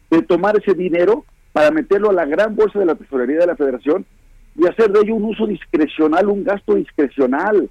de 0.10 0.24
tomar 0.24 0.58
ese 0.58 0.74
dinero 0.74 1.24
para 1.54 1.72
meterlo 1.72 2.10
a 2.10 2.14
la 2.14 2.26
gran 2.26 2.56
bolsa 2.56 2.80
de 2.80 2.86
la 2.86 2.96
tesorería 2.96 3.40
de 3.40 3.48
la 3.48 3.56
Federación 3.56 4.06
y 4.58 4.68
hacer 4.68 4.92
de 4.92 5.00
ello 5.02 5.16
un 5.16 5.26
uso 5.26 5.46
discrecional, 5.46 6.28
un 6.28 6.44
gasto 6.44 6.76
discrecional. 6.76 7.70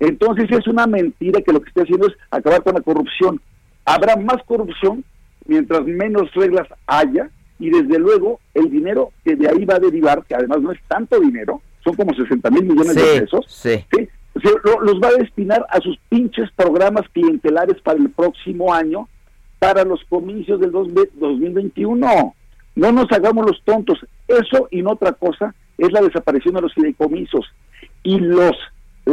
Entonces 0.00 0.46
es 0.50 0.66
una 0.66 0.86
mentira 0.86 1.40
que 1.42 1.52
lo 1.52 1.60
que 1.60 1.68
está 1.68 1.82
haciendo 1.82 2.06
es 2.06 2.14
acabar 2.30 2.62
con 2.62 2.74
la 2.74 2.80
corrupción. 2.80 3.40
Habrá 3.84 4.16
más 4.16 4.42
corrupción 4.46 5.04
mientras 5.46 5.84
menos 5.84 6.32
reglas 6.34 6.68
haya 6.86 7.30
y 7.58 7.70
desde 7.70 7.98
luego 7.98 8.38
el 8.54 8.70
dinero 8.70 9.10
que 9.24 9.34
de 9.34 9.48
ahí 9.48 9.64
va 9.64 9.74
a 9.76 9.80
derivar, 9.80 10.24
que 10.24 10.34
además 10.34 10.60
no 10.60 10.70
es 10.72 10.78
tanto 10.86 11.18
dinero, 11.18 11.60
son 11.82 11.94
como 11.96 12.14
60 12.14 12.50
mil 12.50 12.64
millones 12.64 12.94
de 12.94 13.20
pesos, 13.20 13.46
sí. 13.48 14.08
lo- 14.64 14.80
los 14.82 15.00
va 15.02 15.08
a 15.08 15.12
destinar 15.22 15.66
a 15.70 15.80
sus 15.80 15.98
pinches 16.08 16.50
programas 16.52 17.08
clientelares 17.12 17.80
para 17.82 17.98
el 17.98 18.10
próximo 18.10 18.72
año, 18.72 19.08
para 19.58 19.82
los 19.84 20.04
comicios 20.08 20.60
del 20.60 20.70
dos- 20.70 20.88
2021. 21.14 22.34
No 22.76 22.92
nos 22.92 23.10
hagamos 23.10 23.44
los 23.46 23.60
tontos. 23.64 23.98
Eso 24.28 24.68
y 24.70 24.82
no 24.82 24.92
otra 24.92 25.12
cosa 25.12 25.52
es 25.78 25.90
la 25.90 26.00
desaparición 26.00 26.54
de 26.54 26.60
los 26.60 26.74
fideicomisos. 26.74 27.46
Y 28.04 28.20
los 28.20 28.52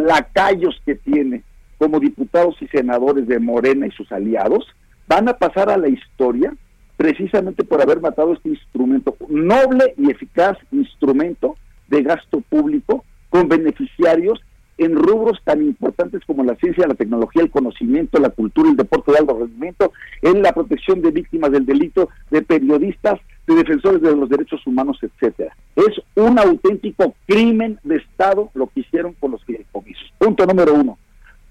lacayos 0.01 0.80
que 0.85 0.95
tiene 0.95 1.43
como 1.77 1.99
diputados 1.99 2.55
y 2.61 2.67
senadores 2.67 3.27
de 3.27 3.39
Morena 3.39 3.88
y 3.88 3.91
sus 3.91 4.11
aliados 4.11 4.65
van 5.07 5.30
a 5.30 5.34
pasar 5.34 5.69
a 5.69 5.77
la 5.77 5.88
historia 5.88 6.53
precisamente 6.97 7.63
por 7.63 7.81
haber 7.81 7.99
matado 7.99 8.34
este 8.34 8.49
instrumento, 8.49 9.15
noble 9.27 9.93
y 9.97 10.09
eficaz 10.09 10.57
instrumento 10.72 11.57
de 11.88 12.03
gasto 12.03 12.41
público 12.41 13.03
con 13.30 13.49
beneficiarios 13.49 14.39
en 14.77 14.95
rubros 14.95 15.39
tan 15.43 15.61
importantes 15.61 16.22
como 16.26 16.43
la 16.43 16.56
ciencia, 16.56 16.88
la 16.88 16.95
tecnología, 16.95 17.43
el 17.43 17.49
conocimiento, 17.52 18.19
la 18.19 18.30
cultura, 18.30 18.69
el 18.69 18.76
deporte 18.76 19.11
de 19.11 19.19
alto 19.19 19.38
rendimiento, 19.39 19.93
en 20.22 20.41
la 20.41 20.52
protección 20.53 21.02
de 21.02 21.11
víctimas 21.11 21.52
del 21.52 21.65
delito, 21.65 22.10
de 22.30 22.41
periodistas, 22.41 23.19
de 23.47 23.56
defensores 23.56 24.02
de 24.02 24.15
los 24.15 24.27
derechos 24.27 24.65
humanos, 24.68 24.97
etcétera. 25.02 25.56
Es 25.76 26.02
un 26.15 26.38
auténtico 26.39 27.14
crimen 27.27 27.80
de 27.84 27.97
Estado 27.97 28.49
lo 28.53 28.68
que 28.68 28.81
hicieron 28.81 29.14
con 29.14 29.31
los 29.31 29.43
fideicomisos. 29.45 30.11
Punto 30.18 30.45
número 30.45 30.73
uno. 30.73 30.97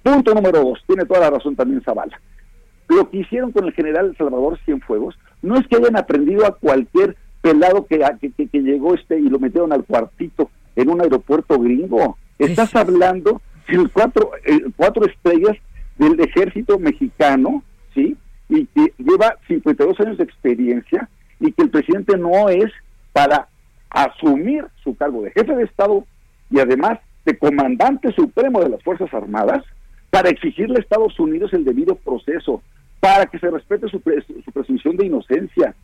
Punto 0.03 0.35
número 0.35 0.61
dos, 0.63 0.81
tiene 0.87 1.05
toda 1.07 1.21
la 1.21 1.31
razón 1.31 1.57
también 1.57 1.81
Zavala. 1.83 2.21
Lo 2.89 3.09
que 3.09 3.19
hicieron 3.19 3.53
con 3.53 3.65
el 3.65 3.73
general 3.73 4.15
Salvador 4.19 4.59
Cienfuegos 4.67 5.17
no 5.41 5.57
es 5.57 5.67
que 5.67 5.77
hayan 5.77 5.97
aprendido 5.97 6.45
a 6.45 6.55
cualquier 6.57 7.17
pelado 7.41 7.87
que, 7.87 8.01
que, 8.21 8.31
que- 8.33 8.49
que 8.49 8.61
llegó 8.61 8.95
este 8.95 9.19
y 9.19 9.29
lo 9.31 9.39
metieron 9.39 9.73
al 9.73 9.85
cuartito 9.85 10.51
en 10.77 10.91
un 10.91 11.01
aeropuerto 11.01 11.59
gringo. 11.59 12.19
Estás 12.39 12.75
hablando 12.75 13.41
de 13.69 13.89
cuatro, 13.93 14.33
eh, 14.45 14.61
cuatro 14.77 15.07
estrellas 15.07 15.57
del 15.99 16.19
ejército 16.21 16.79
mexicano, 16.79 17.63
¿sí? 17.95 18.17
Y 18.49 18.67
que 18.67 18.93
lleva 18.99 19.37
52 19.49 20.01
años 20.01 20.19
de 20.19 20.25
experiencia 20.25 21.09
y 21.41 21.53
que 21.53 21.63
el 21.63 21.71
presidente 21.71 22.17
no 22.17 22.49
es 22.49 22.71
para 23.13 23.49
asumir 23.91 24.67
su 24.83 24.97
cargo 24.97 25.23
de 25.23 25.31
jefe 25.31 25.55
de 25.55 25.65
Estado 25.65 26.05
y 26.51 26.59
además 26.59 26.99
de 27.25 27.39
comandante 27.39 28.13
supremo 28.13 28.61
de 28.61 28.71
las 28.71 28.83
Fuerzas 28.83 29.13
Armadas 29.15 29.65
para 30.11 30.31
exigirle 30.31 30.77
a 30.77 30.81
Estados 30.81 31.19
Unidos 31.19 31.53
el 31.53 31.65
debido 31.65 31.97
proceso, 31.97 32.63
para 33.01 33.27
que 33.27 33.39
se 33.39 33.51
respete 33.51 33.89
su, 33.89 34.01
su 34.45 34.53
presunción 34.53 34.97
de 34.97 35.07
inocencia. 35.07 35.75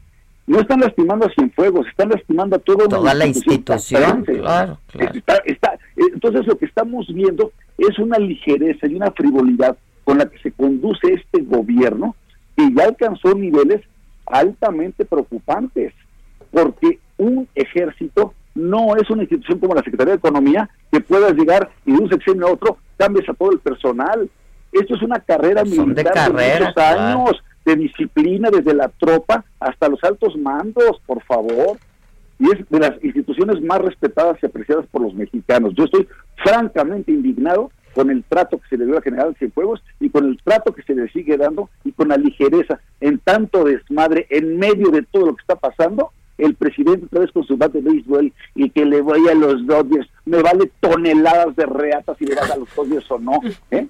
No 0.51 0.59
están 0.61 0.81
lastimando 0.81 1.27
a 1.27 1.31
Cienfuegos, 1.31 1.87
están 1.87 2.09
lastimando 2.09 2.57
a 2.57 2.73
una 2.75 2.89
Toda 2.89 3.15
la 3.15 3.25
institución, 3.27 4.03
castrense. 4.03 4.41
claro, 4.41 4.79
claro. 4.89 5.13
Está- 5.15 5.43
está- 5.47 5.79
entonces 5.97 6.45
lo 6.45 6.59
que 6.59 6.65
estamos 6.65 7.07
viendo 7.07 7.53
es 7.79 7.97
una 8.01 8.19
ligereza 8.19 8.89
y 8.89 8.97
una 8.97 9.13
frivolidad 9.13 9.77
con 10.03 10.19
la 10.19 10.27
que 10.27 10.39
se 10.41 10.51
conduce 10.51 11.07
este 11.13 11.43
gobierno 11.43 12.17
que 12.57 12.69
ya 12.75 12.83
alcanzó 12.85 13.33
niveles 13.35 13.81
altamente 14.27 15.05
preocupantes, 15.05 15.93
porque 16.51 16.99
un 17.17 17.47
ejército 17.55 18.35
no 18.57 18.97
es 18.97 19.09
una 19.09 19.23
institución 19.23 19.61
como 19.61 19.75
la 19.77 19.83
Secretaría 19.85 20.15
de 20.15 20.19
Economía 20.19 20.69
que 20.91 20.99
puedas 21.01 21.33
llegar 21.35 21.71
y 21.87 21.93
de 21.93 21.99
un 22.03 22.11
sexenio 22.11 22.49
a 22.49 22.53
otro 22.55 22.77
cambies 22.97 23.29
a 23.29 23.35
todo 23.35 23.53
el 23.53 23.61
personal. 23.61 24.29
Esto 24.73 24.97
es 24.97 25.03
una 25.03 25.21
carrera 25.21 25.61
Son 25.65 25.71
de 25.95 26.03
militar 26.03 26.13
carrera, 26.13 26.59
muchos 26.61 26.75
claro. 26.75 27.19
De 27.65 27.77
disciplina 27.77 28.51
desde 28.51 28.75
la 28.75 28.89
tropa 28.89 29.45
hasta 29.59 29.89
los 29.89 30.03
altos 30.05 30.37
mandos, 30.37 31.01
por 31.07 31.23
favor. 31.25 31.79
Y 32.39 32.51
es 32.51 32.69
de 32.71 32.79
las 32.79 33.05
instituciones 33.05 33.61
más 33.63 33.81
respetadas 33.81 34.39
y 34.43 34.47
apreciadas 34.47 34.87
por 34.87 35.03
los 35.03 35.15
mexicanos. 35.15 35.75
Yo 35.75 35.85
estoy 35.85 36.09
francamente 36.43 37.13
indignado 37.13 37.71
con 37.95 38.11
el 38.11 38.25
trato 38.25 38.59
que 38.59 38.69
se 38.69 38.79
le 38.79 38.87
dio 38.87 38.99
a 38.99 39.03
General 39.03 39.35
Cienfuegos 39.37 39.83
y 39.99 40.11
con 40.11 40.25
el 40.27 40.41
trato 40.43 40.73
que 40.73 40.83
se 40.83 40.95
le 40.95 41.09
sigue 41.11 41.37
dando 41.37 41.69
y 41.85 41.93
con 41.93 42.09
la 42.09 42.17
ligereza 42.17 42.81
en 43.01 43.19
tanto 43.19 43.65
desmadre 43.65 44.27
en 44.31 44.59
medio 44.59 44.91
de 44.91 45.03
todo 45.03 45.27
lo 45.27 45.35
que 45.35 45.43
está 45.43 45.57
pasando. 45.57 46.13
El 46.39 46.55
presidente 46.55 47.05
otra 47.05 47.21
vez 47.21 47.33
con 47.33 47.45
su 47.45 47.59
bate 47.59 47.83
de 47.83 47.91
béisbol 47.91 48.33
y 48.55 48.71
que 48.71 48.87
le 48.87 49.03
vaya 49.03 49.33
a 49.33 49.35
los 49.35 49.67
Dodgers, 49.67 50.09
me 50.25 50.41
vale 50.41 50.71
toneladas 50.81 51.55
de 51.55 51.67
reatas 51.67 52.17
si 52.17 52.25
le 52.25 52.35
vas 52.35 52.51
a 52.51 52.57
los 52.57 52.75
Dodgers 52.75 53.11
o 53.11 53.19
no. 53.19 53.41
¿eh? 53.71 53.87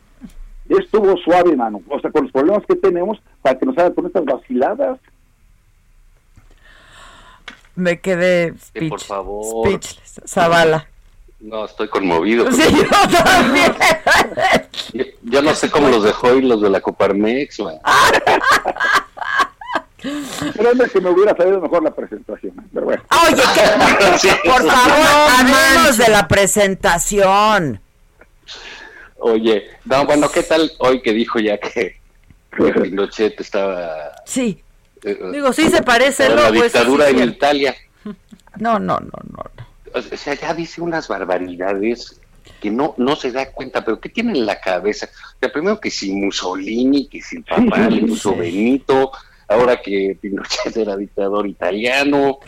Estuvo 0.70 1.16
suave, 1.18 1.54
mano. 1.56 1.82
O 1.88 2.00
sea, 2.00 2.10
con 2.10 2.22
los 2.24 2.32
problemas 2.32 2.64
que 2.66 2.76
tenemos 2.76 3.18
para 3.42 3.58
que 3.58 3.66
nos 3.66 3.76
haga 3.76 3.92
con 3.94 4.06
estas 4.06 4.24
vaciladas. 4.24 4.98
Me 7.74 8.00
quedé 8.00 8.54
Que 8.72 8.88
por 8.88 9.00
speech- 9.00 9.06
favor. 9.06 9.66
speechless. 9.66 10.20
Zavala. 10.26 10.86
No, 11.40 11.64
estoy 11.64 11.88
conmovido. 11.88 12.50
Sí, 12.52 12.62
yo 12.70 13.22
también. 13.24 13.72
Yo, 14.92 15.04
yo 15.22 15.42
no 15.42 15.54
sé 15.54 15.70
cómo 15.70 15.88
los 15.88 16.04
dejó 16.04 16.34
y 16.34 16.42
los 16.42 16.60
de 16.60 16.68
la 16.70 16.80
Coparmex. 16.80 17.60
man. 17.60 17.76
Pero 20.02 20.70
es 20.84 20.92
que 20.92 21.00
me 21.00 21.10
hubiera 21.10 21.36
salido 21.36 21.60
mejor 21.60 21.82
la 21.82 21.94
presentación. 21.94 22.52
Pero 22.72 22.86
bueno. 22.86 23.02
Oye, 23.26 23.42
que, 24.20 24.28
por 24.50 24.62
favor, 24.70 25.30
hablemos 25.38 25.96
de 25.98 26.08
la 26.08 26.28
presentación. 26.28 27.80
Oye, 29.20 29.68
no, 29.84 30.04
bueno, 30.06 30.28
¿qué 30.30 30.42
tal 30.42 30.70
hoy 30.78 31.00
que 31.02 31.12
dijo 31.12 31.38
ya 31.38 31.58
que, 31.58 31.96
que 32.56 32.80
Pinochet 32.80 33.40
estaba 33.40 34.12
Sí. 34.26 34.62
Eh, 35.04 35.18
Digo, 35.32 35.52
sí 35.52 35.68
se 35.70 35.82
parece, 35.82 36.26
o 36.26 36.30
¿no? 36.30 36.36
La 36.42 36.48
Pues, 36.48 36.72
dictadura 36.72 37.06
sí, 37.08 37.14
sí, 37.14 37.20
en 37.22 37.28
sí. 37.28 37.34
Italia. 37.34 37.74
No, 38.58 38.78
no, 38.78 38.98
no, 39.00 39.18
no. 39.32 39.44
O 39.94 40.02
sea, 40.16 40.34
ya 40.34 40.52
dice 40.54 40.80
unas 40.82 41.08
barbaridades 41.08 42.20
que 42.60 42.70
no, 42.70 42.94
no 42.98 43.16
se 43.16 43.32
da 43.32 43.50
cuenta, 43.50 43.82
pero 43.84 43.98
¿qué 44.00 44.08
tiene 44.10 44.38
en 44.38 44.44
la 44.46 44.60
cabeza? 44.60 45.08
O 45.36 45.38
sea, 45.40 45.50
primero 45.52 45.80
que 45.80 45.90
si 45.90 46.12
Mussolini, 46.12 47.08
que 47.08 47.22
si 47.22 47.36
el 47.36 47.44
papá 47.44 47.88
le 47.88 48.02
puso 48.06 48.32
sí. 48.34 48.38
Benito, 48.40 49.10
ahora 49.48 49.80
que 49.80 50.16
Pinochet 50.20 50.76
era 50.76 50.96
dictador 50.96 51.46
italiano, 51.46 52.38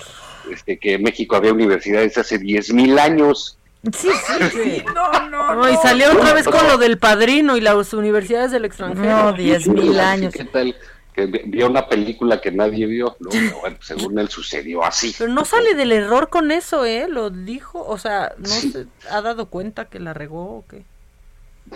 este, 0.53 0.79
que 0.79 0.95
en 0.95 1.03
México 1.03 1.37
había 1.37 1.53
universidades 1.53 2.19
hace 2.19 2.39
10.000 2.39 2.99
años. 2.99 3.59
Sí, 3.97 4.09
sí, 4.27 4.45
sí. 4.53 4.85
No, 4.95 5.29
no, 5.29 5.55
No, 5.57 5.69
y 5.71 5.77
salió 5.77 6.13
otra 6.13 6.33
vez 6.35 6.47
con 6.47 6.67
lo 6.69 6.79
del 6.79 6.99
padrino 6.99 7.57
y 7.57 7.61
las 7.61 7.93
universidades 7.93 8.51
del 8.53 8.65
extranjero. 8.65 9.25
No, 9.25 9.33
diez 9.33 9.67
mil 9.67 9.99
años. 9.99 10.33
¿Qué 10.35 10.45
tal? 10.45 10.77
Que 11.13 11.27
vi- 11.27 11.43
vio 11.47 11.67
una 11.69 11.87
película 11.89 12.41
que 12.41 12.51
nadie 12.53 12.87
vio, 12.87 13.17
¿no? 13.21 13.29
Pero 13.31 13.61
bueno, 13.61 13.77
según 13.83 14.19
él 14.19 14.29
sucedió 14.31 14.83
así. 14.85 15.15
Pero 15.19 15.33
no 15.33 15.45
sale 15.45 15.75
del 15.75 15.93
error 15.93 16.31
con 16.31 16.51
eso, 16.53 16.85
¿eh? 16.87 17.07
Lo 17.09 17.29
dijo, 17.29 17.85
o 17.87 17.99
sea, 17.99 18.33
no 18.39 18.47
se 18.47 18.87
ha 19.11 19.21
dado 19.21 19.47
cuenta 19.47 19.87
que 19.87 19.99
la 20.01 20.15
regó 20.15 20.59
o 20.59 20.65
qué. 20.71 20.85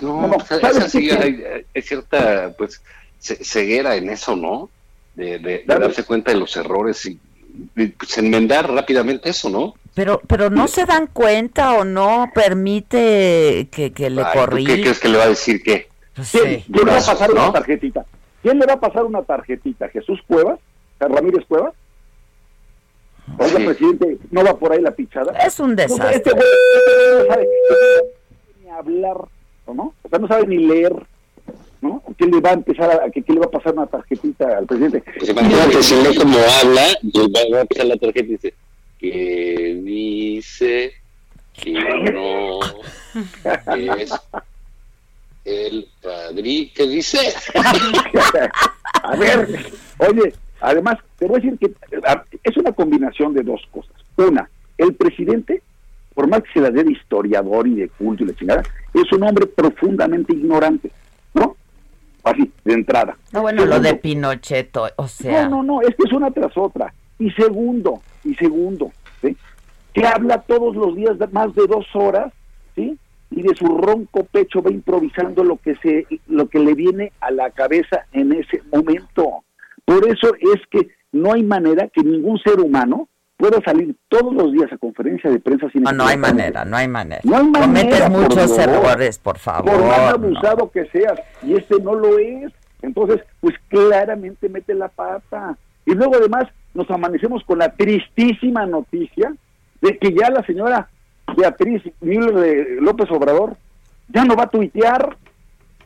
No, 0.01 0.23
No, 0.29 0.33
pues, 0.39 0.47
¿sabes 0.49 0.77
esa 0.79 0.89
sí, 0.89 1.09
qué? 1.09 1.13
hay, 1.15 1.45
hay 1.75 1.83
cierta 1.83 2.55
pues 2.57 2.81
ce- 3.21 3.45
ceguera 3.45 3.97
en 3.97 4.09
eso, 4.11 4.37
¿no? 4.37 4.71
De, 5.17 5.39
de- 5.39 5.65
de 5.67 5.79
darse 5.79 6.05
cuenta 6.05 6.31
de 6.33 6.39
los 6.39 6.57
errores 6.57 7.05
y, 7.07 7.19
y, 7.77 7.87
pues, 7.89 8.17
enmendar 8.19 8.71
rápidamente 8.73 9.29
eso, 9.31 9.51
¿no? 9.51 9.75
Pero, 9.97 10.21
pero 10.27 10.51
no 10.51 10.69
se 10.69 10.85
dan 10.85 11.07
cuenta 11.07 11.73
o 11.79 11.85
no 11.85 12.31
permite 12.35 13.67
que, 13.73 13.93
que 13.95 14.11
le 14.11 14.21
Ay, 14.21 14.29
¿tú 14.35 14.39
corrija. 14.41 14.75
¿Qué 14.75 14.81
crees 14.83 15.01
que 15.01 15.09
le 15.09 15.17
va 15.17 15.25
a 15.25 15.29
decir 15.29 15.63
qué? 15.63 15.89
Pues 16.15 16.31
¿Quién, 16.33 16.45
sí. 16.61 16.65
quién 16.71 16.85
le 16.85 16.93
va 16.93 16.99
a 16.99 17.03
pasar 17.07 17.31
¿no? 17.35 17.43
una 17.45 17.53
tarjetita? 17.55 18.05
¿Quién 18.43 18.59
le 18.59 18.67
va 18.67 18.75
a 18.75 18.81
pasar 18.81 19.05
una 19.05 19.23
tarjetita? 19.23 19.89
¿Jesús 19.89 20.21
Cuevas? 20.27 20.61
¿Ramírez 21.01 21.47
Cuevas? 21.49 21.73
Oiga, 23.39 23.57
Sí. 23.59 23.65
presidente, 23.65 24.19
¿no 24.31 24.45
va 24.45 24.59
por 24.59 24.71
ahí 24.73 24.83
la 24.83 24.91
pichada? 24.91 25.33
Es 25.39 25.59
un 25.61 25.71
Este 25.71 25.83
desastre. 25.95 26.33
güey 26.33 26.45
no 27.19 27.27
sabe 27.35 27.49
ni 28.63 28.69
hablar, 28.71 29.17
¿no? 29.75 29.95
O 30.03 30.09
sea, 30.11 30.19
no 30.19 30.29
sabe 30.29 30.47
ni 30.47 30.59
leer, 30.59 30.95
¿no? 31.81 32.03
¿Qué 32.19 32.27
le 32.27 32.39
va 32.41 32.51
a 32.51 32.53
empezar 32.53 32.91
a, 33.03 33.11
que, 33.11 33.23
qué 33.23 33.33
le 33.33 33.41
va 33.41 33.47
a 33.47 33.51
pasar 33.51 33.73
una 33.73 33.87
tarjetita 33.87 34.59
al 34.59 34.67
presidente? 34.67 35.03
Pues 35.19 35.31
imagínate, 35.31 35.83
si 35.83 35.95
no 36.03 36.15
como 36.23 36.39
habla, 36.39 36.83
y 37.03 37.19
va, 37.33 37.41
va 37.53 37.59
a 37.59 37.63
empezar 37.63 37.87
la 37.87 37.97
tarjeta 37.97 38.27
y 38.27 38.33
dice, 38.33 38.55
que 39.11 39.81
dice 39.85 40.93
que 41.53 41.73
no 42.13 42.61
es 43.77 44.13
el 45.45 45.87
padrí, 46.03 46.73
¿qué 46.75 46.87
dice? 46.89 47.19
a 49.03 49.17
ver, 49.17 49.49
oye, 49.99 50.35
además, 50.61 50.97
te 51.19 51.27
voy 51.27 51.39
a 51.39 51.43
decir 51.43 51.59
que 51.59 51.73
es 52.43 52.57
una 52.57 52.73
combinación 52.73 53.33
de 53.33 53.43
dos 53.43 53.61
cosas. 53.71 53.93
Una, 54.17 54.49
el 54.77 54.95
presidente, 54.95 55.63
por 56.15 56.27
más 56.29 56.43
que 56.43 56.53
se 56.55 56.61
la 56.61 56.71
dé 56.71 56.83
de 56.83 56.93
historiador 56.93 57.69
y 57.69 57.75
de 57.77 57.89
culto 57.91 58.25
y 58.25 58.27
la 58.27 58.35
chingada, 58.35 58.63
es 58.93 59.13
un 59.13 59.23
hombre 59.23 59.47
profundamente 59.47 60.33
ignorante, 60.35 60.91
¿no? 61.35 61.57
Así, 62.25 62.51
de 62.65 62.73
entrada. 62.75 63.17
No, 63.33 63.43
bueno, 63.43 63.65
lo 63.67 63.79
de 63.79 63.95
Pinochet, 63.95 64.77
o- 64.77 64.91
o 64.97 65.07
sea. 65.07 65.49
No, 65.49 65.63
no, 65.63 65.81
no, 65.81 65.81
es 65.83 65.95
que 65.95 66.03
es 66.07 66.13
una 66.13 66.31
tras 66.33 66.57
otra. 66.57 66.93
Y 67.21 67.31
segundo, 67.31 68.03
y 68.25 68.35
segundo, 68.35 68.91
¿sí? 69.23 69.37
que 69.97 70.07
habla 70.07 70.43
todos 70.43 70.77
los 70.77 70.95
días 70.95 71.19
de 71.19 71.27
más 71.29 71.55
de 71.55 71.67
dos 71.67 71.87
horas, 71.95 72.31
¿sí? 72.75 72.99
Y 73.31 73.43
de 73.43 73.55
su 73.57 73.67
ronco 73.67 74.25
pecho 74.25 74.63
va 74.63 74.71
improvisando 74.71 75.43
lo 75.43 75.57
que 75.57 75.75
se, 75.77 76.07
lo 76.27 76.49
que 76.49 76.59
le 76.59 76.75
viene 76.75 77.13
a 77.21 77.31
la 77.31 77.51
cabeza 77.51 78.05
en 78.13 78.33
ese 78.33 78.63
momento. 78.71 79.43
Por 79.87 80.07
eso 80.07 80.35
es 80.39 80.61
que 80.71 80.91
no 81.13 81.33
hay 81.33 81.43
manera 81.43 81.89
que 81.89 82.03
ningún 82.03 82.39
ser 82.41 82.61
humano 82.61 83.09
pueda 83.39 83.59
salir 83.65 83.97
todos 84.09 84.35
los 84.35 84.53
días 84.53 84.71
a 84.71 84.77
conferencia 84.79 85.31
de 85.31 85.41
prensa 85.41 85.71
sin 85.71 85.83
No, 85.83 85.93
no 85.93 86.07
hay 86.07 86.19
manera, 86.19 86.65
no 86.67 86.77
hay 86.77 86.89
manera. 86.89 87.23
No 87.25 87.37
hay 87.39 87.45
manera, 87.49 87.67
Cometes 87.67 88.01
por 88.03 88.11
muchos 88.11 88.57
favor. 88.57 88.75
errores, 88.75 89.19
por 89.19 89.39
favor. 89.39 89.73
Por 89.73 89.81
más 89.87 89.99
no. 89.99 90.27
abusado 90.27 90.71
que 90.71 90.87
seas, 90.87 91.19
y 91.43 91.55
este 91.55 91.81
no 91.81 91.95
lo 91.95 92.19
es. 92.19 92.53
Entonces, 92.83 93.23
pues 93.41 93.55
claramente 93.69 94.49
mete 94.51 94.75
la 94.75 94.89
pata. 94.89 95.57
Y 95.87 95.95
luego 95.95 96.17
además 96.17 96.45
nos 96.77 96.91
amanecemos 96.91 97.43
con 97.45 97.59
la 97.59 97.71
tristísima 97.71 98.67
noticia 98.67 99.35
de 99.81 99.99
que 99.99 100.15
ya 100.15 100.31
la 100.31 100.45
señora 100.45 100.89
Beatriz 101.37 101.83
Müller 102.01 102.35
de 102.35 102.81
López 102.81 103.11
Obrador 103.11 103.57
ya 104.09 104.25
no 104.25 104.37
va 104.37 104.45
a 104.45 104.49
tuitear. 104.49 105.17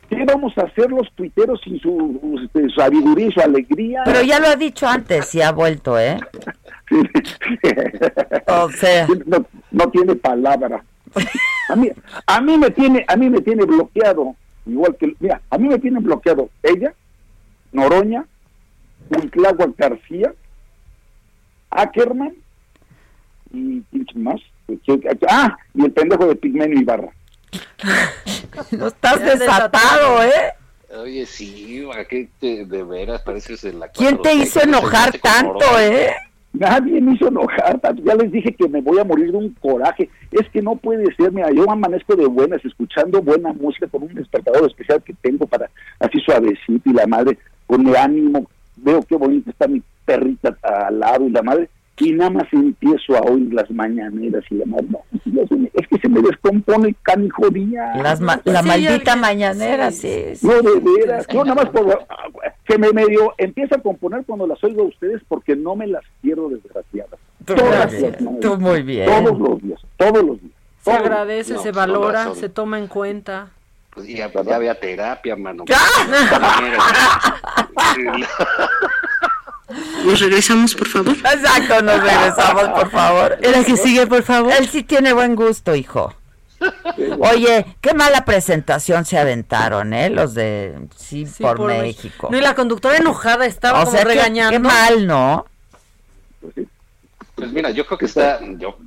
¿Qué 0.09 0.25
vamos 0.25 0.57
a 0.57 0.63
hacer 0.63 0.91
los 0.91 1.09
tuiteros 1.15 1.61
sin 1.63 1.79
su, 1.79 2.39
este, 2.43 2.63
su 2.69 2.75
sabiduría 2.81 3.27
y 3.27 3.31
su 3.31 3.39
alegría? 3.39 4.01
Pero 4.03 4.21
ya 4.21 4.41
lo 4.41 4.47
ha 4.47 4.57
dicho 4.57 4.85
antes 4.85 5.33
y 5.33 5.41
ha 5.41 5.51
vuelto, 5.51 5.97
¿eh? 5.97 6.19
O 8.47 8.69
sea. 8.71 9.07
no, 9.25 9.45
no 9.71 9.89
tiene 9.89 10.15
palabra. 10.15 10.83
A 11.69 11.75
mí, 11.77 11.89
a 12.27 12.41
mí 12.41 12.57
me 12.57 12.69
tiene, 12.71 13.05
a 13.07 13.15
mí 13.15 13.29
me 13.29 13.39
tiene 13.39 13.63
bloqueado, 13.63 14.35
igual 14.65 14.95
que, 14.97 15.15
mira, 15.19 15.41
a 15.49 15.57
mí 15.57 15.69
me 15.69 15.79
tienen 15.79 16.03
bloqueado 16.03 16.49
ella, 16.63 16.93
Noroña, 17.71 18.25
Huitlagua 19.09 19.73
García, 19.77 20.33
Ackerman 21.71 22.33
y 23.53 23.81
¿quién 23.81 24.23
más? 24.23 24.39
Ah, 25.27 25.57
y 25.73 25.83
el 25.85 25.91
pendejo 25.91 26.25
de 26.27 26.35
Pigmenio 26.35 26.79
Ibarra. 26.79 27.09
No 28.71 28.87
estás 28.87 29.19
Ya 29.19 29.35
desatado, 29.35 30.23
¿eh? 30.23 30.97
Oye, 31.01 31.25
sí, 31.25 31.85
¿a 31.97 32.03
qué 32.05 32.27
te- 32.39 32.65
de 32.65 32.83
veras 32.83 33.21
pareces 33.21 33.61
de 33.61 33.73
la 33.73 33.87
¿Quién 33.89 34.21
te 34.21 34.33
4T, 34.33 34.43
hizo 34.43 34.61
enojar 34.61 35.17
tanto, 35.19 35.79
eh? 35.79 36.11
Nadie 36.53 36.99
me 36.99 37.13
hizo 37.15 37.29
enojar, 37.29 37.79
tanto. 37.79 38.03
ya 38.03 38.13
les 38.15 38.29
dije 38.29 38.53
que 38.53 38.67
me 38.67 38.81
voy 38.81 38.99
a 38.99 39.05
morir 39.05 39.31
de 39.31 39.37
un 39.37 39.53
coraje. 39.61 40.09
Es 40.31 40.49
que 40.49 40.61
no 40.61 40.75
puede 40.75 41.05
ser, 41.15 41.31
mira, 41.31 41.49
yo 41.51 41.69
amanezco 41.71 42.13
de 42.17 42.25
buenas, 42.27 42.63
escuchando 42.65 43.21
buena 43.21 43.53
música 43.53 43.87
con 43.87 44.03
un 44.03 44.13
despertador 44.13 44.67
especial 44.69 45.01
que 45.01 45.13
tengo 45.21 45.47
para 45.47 45.69
así 45.99 46.19
suavecito 46.19 46.89
y 46.89 46.93
la 46.93 47.07
madre 47.07 47.37
con 47.67 47.87
el 47.87 47.95
ánimo, 47.95 48.49
veo 48.75 49.01
qué 49.03 49.15
bonita 49.15 49.49
está 49.51 49.67
mi 49.67 49.81
perrita 50.13 50.57
al 50.63 50.99
lado 50.99 51.25
y 51.27 51.29
la 51.31 51.41
madre, 51.41 51.69
y 51.97 52.11
nada 52.13 52.31
más 52.31 52.47
empiezo 52.51 53.15
a 53.15 53.21
oír 53.21 53.53
las 53.53 53.69
mañaneras 53.69 54.43
y 54.49 54.55
la 54.55 54.65
madre, 54.65 54.87
no, 54.89 55.01
se 55.47 55.71
es 55.73 55.87
que 55.87 55.99
se 55.99 56.09
me 56.09 56.19
descompone 56.21 56.89
el 56.89 56.95
canijo 57.03 57.47
día. 57.49 57.93
Las 58.01 58.19
ma- 58.19 58.41
la 58.43 58.61
Sí, 58.61 58.67
maldita 58.67 59.03
ya- 59.03 59.15
mañanera, 59.15 59.91
sí. 59.91 60.35
sí. 60.35 60.47
No, 60.47 60.53
de 60.61 60.79
veras. 60.79 61.27
Yo 61.27 61.43
nada 61.45 61.55
más 61.63 61.69
por, 61.71 62.05
que 62.65 62.77
me 62.79 62.91
medio 62.91 63.33
empieza 63.37 63.75
a 63.75 63.79
componer 63.81 64.23
cuando 64.25 64.47
las 64.47 64.63
oigo 64.63 64.81
a 64.81 64.85
ustedes 64.85 65.21
porque 65.27 65.55
no 65.55 65.75
me 65.75 65.85
las 65.87 66.03
quiero 66.21 66.49
desgraciadas. 66.49 67.19
Tú 67.45 67.55
Todas 67.55 67.91
muy 67.91 67.99
bien, 68.01 68.15
las 68.19 68.39
tú 68.39 68.57
muy 68.57 68.81
bien. 68.83 69.05
Todos 69.05 69.39
los 69.39 69.61
días, 69.61 69.81
toos 69.97 70.23
los 70.23 70.41
días. 70.41 70.53
Se 70.79 70.85
todos. 70.91 70.99
agradece, 70.99 71.53
No, 71.53 71.61
se 71.61 71.71
valora, 71.71 72.33
se 72.33 72.49
toma 72.49 72.79
en 72.79 72.87
cuenta. 72.87 73.49
Pues 73.93 74.07
ya, 74.07 74.31
ya 74.31 74.55
había 74.55 74.73
terapia, 74.79 75.35
mano. 75.35 75.65
Nos 80.05 80.19
regresamos, 80.19 80.75
por 80.75 80.87
favor. 80.87 81.15
Exacto, 81.15 81.81
nos 81.81 82.01
regresamos, 82.01 82.69
por 82.69 82.89
favor. 82.91 83.37
La 83.41 83.63
que 83.63 83.77
sigue, 83.77 84.07
por 84.07 84.23
favor. 84.23 84.51
Él 84.53 84.67
sí 84.69 84.83
tiene 84.83 85.13
buen 85.13 85.35
gusto, 85.35 85.75
hijo. 85.75 86.13
Oye, 87.19 87.65
qué 87.81 87.93
mala 87.95 88.23
presentación 88.23 89.03
se 89.05 89.17
aventaron, 89.17 89.93
¿eh? 89.93 90.09
Los 90.11 90.33
de 90.35 90.77
Sí, 90.95 91.25
Sí, 91.25 91.41
por, 91.41 91.59
México. 91.61 92.27
No, 92.31 92.37
y 92.37 92.41
la 92.41 92.53
conductora 92.53 92.97
enojada 92.97 93.45
estaba 93.47 93.81
o 93.81 93.85
como 93.85 93.91
sea, 93.97 94.03
qué- 94.03 94.09
regañando. 94.09 94.51
qué 94.51 94.59
mal, 94.59 95.07
¿no? 95.07 95.45
Pues 97.35 97.51
mira, 97.51 97.71
yo 97.71 97.85
creo 97.85 97.97
que 97.97 98.05
está, 98.05 98.39
yo 98.57 98.77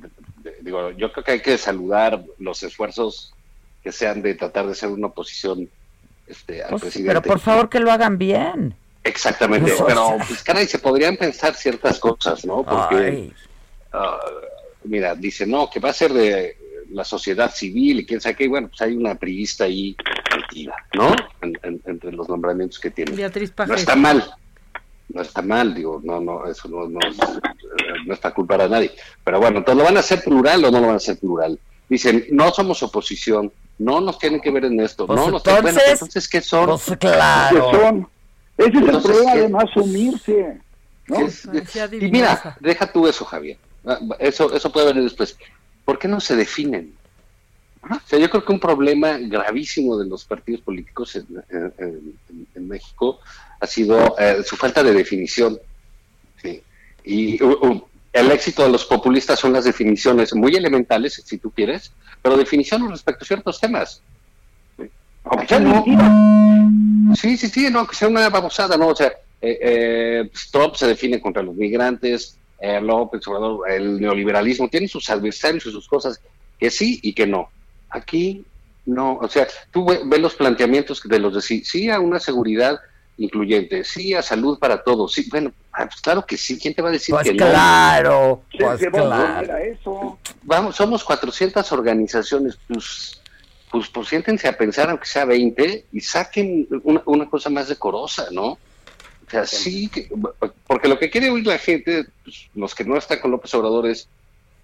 digo, 0.61 0.91
yo 0.91 1.11
creo 1.11 1.23
que 1.23 1.31
hay 1.33 1.41
que 1.41 1.57
saludar 1.57 2.23
los 2.39 2.63
esfuerzos 2.63 3.33
que 3.83 3.91
sean 3.91 4.21
de 4.21 4.33
tratar 4.35 4.67
de 4.67 4.75
ser 4.75 4.89
una 4.89 5.07
oposición 5.07 5.69
este, 6.27 6.63
al 6.63 6.69
Pues, 6.71 6.81
presidente. 6.83 7.09
pero 7.09 7.21
por 7.21 7.39
favor 7.39 7.69
que 7.69 7.79
lo 7.79 7.91
hagan 7.91 8.17
bien. 8.17 8.75
Exactamente, 9.05 9.71
pero 9.87 10.17
pues 10.27 10.43
caray, 10.43 10.65
se 10.67 10.79
podrían 10.79 11.15
pensar 11.15 11.53
ciertas 11.53 11.99
cosas, 11.99 12.43
¿no? 12.43 12.63
Porque, 12.63 13.31
ah, 13.93 14.19
mira, 14.83 15.13
dice, 15.15 15.45
no, 15.45 15.69
que 15.69 15.79
va 15.79 15.89
a 15.89 15.93
ser 15.93 16.11
de 16.11 16.57
la 16.91 17.03
sociedad 17.05 17.53
civil 17.53 17.99
y 17.99 18.05
quién 18.05 18.19
sabe 18.19 18.35
qué, 18.35 18.45
y 18.45 18.47
bueno, 18.47 18.67
pues 18.67 18.81
hay 18.81 18.95
una 18.95 19.15
priista 19.15 19.65
ahí 19.65 19.95
metida, 20.35 20.75
¿no? 20.93 21.13
En- 21.41 21.57
en- 21.63 21.81
entre 21.85 22.11
los 22.11 22.27
nombramientos 22.27 22.79
que 22.79 22.89
tiene. 22.91 23.11
Beatriz 23.11 23.53
No 23.67 23.75
está 23.75 23.95
mal, 23.95 24.23
no 25.09 25.21
está 25.21 25.41
mal, 25.43 25.73
digo, 25.75 26.01
no, 26.03 26.19
no, 26.19 26.47
eso 26.47 26.67
no, 26.67 26.87
no, 26.89 26.99
es, 27.07 27.17
no 28.07 28.13
está 28.13 28.31
culpar 28.33 28.61
a 28.61 28.67
nadie. 28.67 28.91
Pero 29.23 29.39
bueno, 29.39 29.59
entonces, 29.59 29.77
¿lo 29.77 29.83
van 29.85 29.97
a 29.97 29.99
hacer 29.99 30.23
plural 30.23 30.65
o 30.65 30.71
no 30.71 30.79
lo 30.79 30.87
van 30.87 30.95
a 30.95 30.97
hacer 30.97 31.19
plural? 31.19 31.59
Dicen, 31.87 32.25
no 32.31 32.51
somos 32.51 32.81
oposición, 32.81 33.51
no 33.77 34.01
nos 34.01 34.17
tienen 34.17 34.41
que 34.41 34.49
ver 34.49 34.65
en 34.65 34.79
esto, 34.79 35.05
Pues 35.05 35.19
no 35.19 35.29
nos 35.29 35.45
entonces- 35.45 35.91
entonces, 35.93 36.27
¿qué 36.27 36.41
son? 36.41 36.65
Pues 36.65 36.85
Que 36.85 36.97
claro. 36.97 37.71
son. 37.71 38.09
Ese 38.57 38.69
es 38.69 38.75
el 38.75 38.83
Entonces, 38.85 39.11
problema 39.11 39.33
¿qué? 39.33 39.39
de 39.41 39.49
no 39.49 39.59
asumirse. 39.59 40.61
¿no? 41.07 41.19
Es- 41.19 41.45
y 42.01 42.11
mira, 42.11 42.57
deja 42.59 42.91
tú 42.91 43.07
eso, 43.07 43.25
Javier. 43.25 43.57
Ah, 43.85 43.99
Eso, 44.19 44.53
eso 44.53 44.71
puede 44.71 44.87
venir 44.87 45.03
después. 45.03 45.37
¿Por 45.83 45.99
qué 45.99 46.07
no 46.07 46.19
se 46.19 46.35
definen? 46.35 46.93
O 47.83 47.99
sea, 48.07 48.17
yo 48.17 48.27
creo 48.31 48.43
que 48.43 48.51
un 48.51 48.59
problema 48.59 49.17
gravísimo 49.19 49.95
de 49.97 50.07
los 50.07 50.25
partidos 50.25 50.61
políticos 50.61 51.15
en, 51.17 51.27
en- 51.49 51.73
en- 51.77 52.47
en 52.55 52.67
México 52.67 53.19
ha 53.59 53.67
sido 53.67 54.15
eh, 54.17 54.41
su 54.43 54.55
falta 54.55 54.81
de 54.81 54.93
definición. 54.93 55.59
¿sí? 56.41 56.63
Y 57.03 57.37
el 58.13 58.31
éxito 58.31 58.63
de 58.63 58.69
los 58.69 58.85
populistas 58.85 59.39
son 59.39 59.53
las 59.53 59.65
definiciones 59.65 60.33
muy 60.33 60.55
elementales, 60.55 61.21
si 61.23 61.37
tú 61.37 61.51
quieres, 61.51 61.91
pero 62.23 62.35
definiciones 62.37 62.89
respecto 62.89 63.23
a 63.23 63.27
ciertos 63.27 63.59
temas. 63.59 64.01
Sí, 67.15 67.37
sí, 67.37 67.47
sí, 67.47 67.69
no, 67.71 67.87
que 67.87 67.95
sea 67.95 68.07
una 68.07 68.29
babosada, 68.29 68.77
¿no? 68.77 68.89
O 68.89 68.95
sea, 68.95 69.07
eh, 69.41 69.59
eh, 69.61 70.29
pues, 70.31 70.49
Trump 70.51 70.75
se 70.75 70.87
define 70.87 71.21
contra 71.21 71.43
los 71.43 71.55
migrantes, 71.55 72.37
eh, 72.59 72.79
López 72.81 73.27
Obrador, 73.27 73.69
el 73.69 73.99
neoliberalismo, 73.99 74.69
tiene 74.69 74.87
sus 74.87 75.09
adversarios 75.09 75.65
y 75.65 75.71
sus 75.71 75.87
cosas 75.87 76.19
que 76.59 76.69
sí 76.69 76.99
y 77.01 77.13
que 77.13 77.27
no. 77.27 77.49
Aquí 77.89 78.45
no, 78.85 79.17
o 79.17 79.27
sea, 79.27 79.47
tú 79.71 79.85
ves 79.85 80.19
los 80.19 80.35
planteamientos 80.35 81.01
de 81.03 81.19
los 81.19 81.33
de 81.33 81.41
sí, 81.41 81.63
sí 81.63 81.89
a 81.89 81.99
una 81.99 82.19
seguridad 82.19 82.79
incluyente, 83.17 83.83
sí 83.83 84.13
a 84.13 84.21
salud 84.21 84.59
para 84.59 84.83
todos, 84.83 85.13
sí, 85.13 85.27
bueno, 85.31 85.51
ah, 85.71 85.85
pues 85.85 86.01
claro 86.01 86.25
que 86.25 86.37
sí, 86.37 86.59
¿quién 86.59 86.73
te 86.73 86.81
va 86.81 86.89
a 86.89 86.91
decir 86.91 87.15
pues 87.15 87.29
que 87.29 87.35
claro, 87.35 88.43
no? 88.59 88.67
Pues 88.67 88.89
claro, 88.89 89.57
eso. 89.57 90.19
Vamos, 90.43 90.75
somos 90.75 91.03
400 91.03 91.71
organizaciones, 91.71 92.59
pues, 92.67 93.21
pues, 93.71 93.89
pues 93.89 94.07
siéntense 94.07 94.47
a 94.47 94.57
pensar, 94.57 94.89
aunque 94.89 95.05
sea 95.05 95.25
20, 95.25 95.85
y 95.91 95.99
saquen 96.01 96.67
una, 96.83 97.01
una 97.05 97.29
cosa 97.29 97.49
más 97.49 97.67
decorosa, 97.67 98.27
¿no? 98.31 98.57
O 99.27 99.29
sea, 99.29 99.45
sí, 99.45 99.89
que, 99.89 100.07
porque 100.67 100.87
lo 100.87 100.99
que 100.99 101.09
quiere 101.09 101.29
oír 101.29 101.47
la 101.47 101.57
gente, 101.57 102.05
pues, 102.23 102.47
los 102.53 102.75
que 102.75 102.83
no 102.83 102.95
están 102.95 103.19
con 103.19 103.31
López 103.31 103.53
Obrador 103.55 103.87
es, 103.87 104.07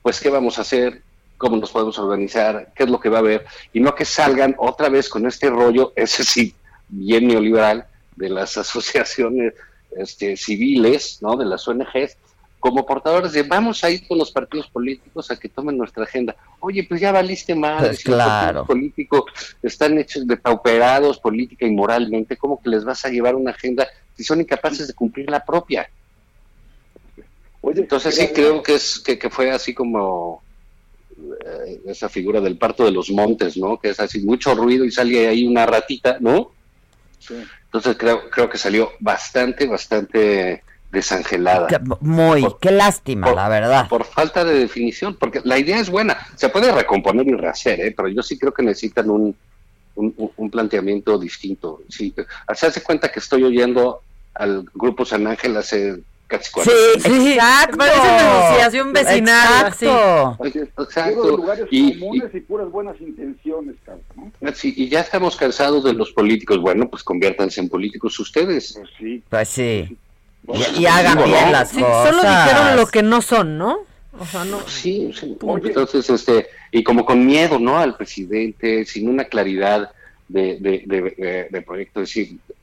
pues, 0.02 0.20
¿qué 0.20 0.30
vamos 0.30 0.58
a 0.58 0.62
hacer? 0.62 1.02
¿Cómo 1.38 1.58
nos 1.58 1.72
podemos 1.72 1.98
organizar? 1.98 2.72
¿Qué 2.76 2.84
es 2.84 2.90
lo 2.90 3.00
que 3.00 3.10
va 3.10 3.18
a 3.18 3.22
haber? 3.22 3.46
Y 3.74 3.80
no 3.80 3.96
que 3.96 4.06
salgan 4.06 4.56
otra 4.60 4.90
vez 4.90 5.10
con 5.10 5.26
este 5.26 5.50
rollo, 5.50 5.94
ese 5.96 6.24
sí, 6.24 6.54
bien 6.90 7.28
neoliberal, 7.28 7.88
de 8.16 8.30
las 8.30 8.56
asociaciones 8.58 9.54
este, 9.98 10.38
civiles, 10.38 11.18
¿no? 11.22 11.36
De 11.36 11.46
las 11.46 11.68
ONGs, 11.68 12.18
como 12.62 12.86
portadores 12.86 13.34
de 13.34 13.44
vamos 13.44 13.84
a 13.84 13.90
ir 13.90 14.08
con 14.08 14.18
los 14.18 14.32
partidos 14.32 14.70
políticos 14.70 15.30
a 15.32 15.36
que 15.36 15.50
tomen 15.50 15.78
nuestra 15.78 16.04
agenda. 16.04 16.36
Oye, 16.60 16.86
pues 16.88 17.02
ya 17.02 17.12
valiste 17.12 17.56
mal, 17.56 17.80
pues 17.80 17.98
si 18.00 18.10
los 18.10 18.20
partidos 18.20 18.68
políticos 18.68 19.24
están 19.62 19.98
hechos 19.98 20.26
de 20.26 20.38
pauperados 20.38 21.20
política 21.20 21.66
y 21.66 21.72
moralmente, 21.72 22.38
¿cómo 22.38 22.62
que 22.62 22.70
les 22.70 22.86
vas 22.86 23.04
a 23.04 23.10
llevar 23.10 23.36
una 23.36 23.52
agenda 23.52 23.88
si 24.16 24.24
son 24.24 24.40
incapaces 24.40 24.88
de 24.88 24.94
cumplir 24.94 25.30
la 25.30 25.44
propia? 25.44 25.90
Entonces 27.64 28.16
sí 28.16 28.28
creo 28.34 28.62
que 28.62 28.76
es 28.76 29.00
que, 29.00 29.18
que 29.18 29.30
fue 29.30 29.52
así 29.52 29.74
como 29.74 30.44
eh, 31.46 31.82
esa 31.88 32.10
figura 32.10 32.42
del 32.42 32.58
parto 32.58 32.86
de 32.86 32.92
los 32.92 33.10
montes, 33.12 33.58
¿no? 33.58 33.80
Que 33.80 33.90
es 33.90 34.00
así 34.00 34.22
mucho 34.22 34.54
ruido 34.56 34.86
y 34.86 34.92
sale 34.92 35.28
ahí 35.28 35.46
una 35.46 35.66
ratita, 35.66 36.18
¿no? 36.20 36.52
Entonces 37.66 37.96
creo 37.98 38.30
creo 38.30 38.50
que 38.50 38.58
salió 38.58 38.92
bastante 39.00 39.68
bastante 39.68 40.64
desangelada. 40.92 41.68
Muy, 42.00 42.46
qué 42.60 42.72
lástima, 42.72 43.32
la 43.32 43.50
verdad. 43.50 43.88
Por 43.88 44.04
falta 44.04 44.44
de 44.44 44.54
definición, 44.60 45.16
porque 45.16 45.42
la 45.44 45.58
idea 45.58 45.80
es 45.80 45.90
buena, 45.90 46.18
se 46.36 46.50
puede 46.50 46.72
recomponer 46.72 47.28
y 47.28 47.34
rehacer, 47.34 47.80
¿eh? 47.80 47.94
pero 47.96 48.10
yo 48.10 48.22
sí 48.22 48.38
creo 48.38 48.54
que 48.54 48.64
necesitan 48.64 49.10
un, 49.10 49.36
un, 49.96 50.32
un 50.36 50.50
planteamiento 50.50 51.18
distinto. 51.18 51.82
Sí, 51.90 52.14
se 52.54 52.66
hace 52.68 52.84
cuenta 52.84 53.12
que 53.12 53.20
estoy 53.20 53.44
oyendo 53.44 54.02
al 54.34 54.66
grupo 54.74 55.06
San 55.06 55.28
Ángel 55.28 55.56
hace 55.58 56.00
casi 56.28 56.52
cuatro 56.52 56.74
Sí, 56.96 57.02
sí, 57.02 57.34
exacto. 57.34 57.78
Parece 57.78 58.24
negociación 58.24 58.94
vecinal. 58.94 59.68
Exacto. 59.68 60.38
Sí. 60.52 60.60
Exacto. 60.60 61.38
lugares 61.38 61.68
Y- 61.72 62.00
comunes 62.00 62.34
y, 62.34 62.40
puras 62.42 62.70
buenas 62.70 63.00
intenciones, 63.02 63.76
cabrón, 63.86 64.34
¿no? 64.40 64.54
Sí, 64.54 64.74
y 64.78 64.88
ya 64.90 65.02
estamos 65.02 65.36
cansados 65.36 65.84
de 65.84 65.94
los 65.94 66.12
políticos. 66.12 66.60
Bueno, 66.60 66.90
pues 66.90 67.04
conviértanse 67.04 67.60
en 67.62 67.70
políticos 67.70 68.18
ustedes. 68.20 68.74
Pues 68.74 68.90
sí. 68.98 69.24
Pues 69.30 69.50
sí. 69.50 69.98
Y, 70.48 70.82
y 70.82 70.86
hagan 70.86 71.18
digo, 71.18 71.28
bien 71.30 71.46
¿no? 71.46 71.52
las 71.52 71.70
Sí, 71.70 71.82
cosas. 71.82 72.10
solo 72.16 72.22
dijeron 72.22 72.76
lo 72.76 72.88
que 72.88 73.04
no 73.04 73.22
son, 73.22 73.58
¿no? 73.58 73.80
O 74.20 74.26
sea, 74.26 74.44
no. 74.44 74.60
Sí, 74.68 75.12
sí. 75.18 75.38
Entonces, 75.64 76.10
este, 76.10 76.48
y 76.72 76.84
como 76.84 77.06
con 77.06 77.26
miedo, 77.26 77.60
¿no? 77.60 77.78
Al 77.78 77.96
presidente, 77.96 78.86
sin 78.86 79.08
una 79.10 79.26
claridad 79.26 79.92
de, 80.28 80.58
de, 80.60 80.84
de, 80.86 81.02
de- 81.02 81.48
de 81.50 81.62
proyecto. 81.62 82.02
Es 82.02 82.10
decir, 82.10 82.38
o 82.50 82.54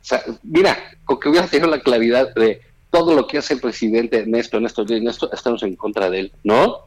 sea, 0.00 0.22
mira, 0.42 0.76
con 1.04 1.18
que 1.20 1.28
hubiera 1.28 1.46
tenido 1.46 1.68
la 1.70 1.80
claridad 1.80 2.34
de 2.34 2.60
todo 2.90 3.14
lo 3.14 3.26
que 3.26 3.38
hace 3.38 3.54
el 3.54 3.60
presidente 3.60 4.20
en 4.20 4.34
esto, 4.34 4.56
en 4.56 4.66
esto, 4.66 4.84
en 4.88 5.08
esto, 5.08 5.30
estamos 5.32 5.62
en 5.62 5.76
contra 5.76 6.08
de 6.10 6.20
él, 6.20 6.32
¿no? 6.44 6.78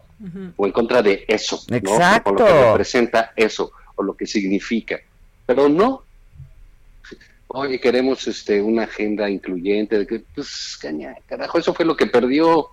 O 0.57 0.65
en 0.65 0.71
contra 0.73 1.01
de 1.01 1.23
eso, 1.27 1.61
¿no? 1.69 1.77
Exacto. 1.77 2.31
O 2.31 2.33
lo 2.33 2.45
que 2.45 2.63
representa 2.71 3.31
eso, 3.35 3.71
o 3.95 4.03
lo 4.03 4.13
que 4.15 4.25
significa. 4.27 4.99
Pero 5.45 5.69
no. 5.69 6.03
Oye, 7.51 7.79
queremos 7.79 8.27
este 8.27 8.61
una 8.61 8.83
agenda 8.83 9.27
incluyente, 9.29 9.97
de 9.97 10.05
que, 10.07 10.19
pues, 10.35 10.77
caña, 10.79 11.15
carajo, 11.27 11.57
eso 11.57 11.73
fue 11.73 11.83
lo 11.83 11.95
que 11.97 12.05
perdió. 12.05 12.67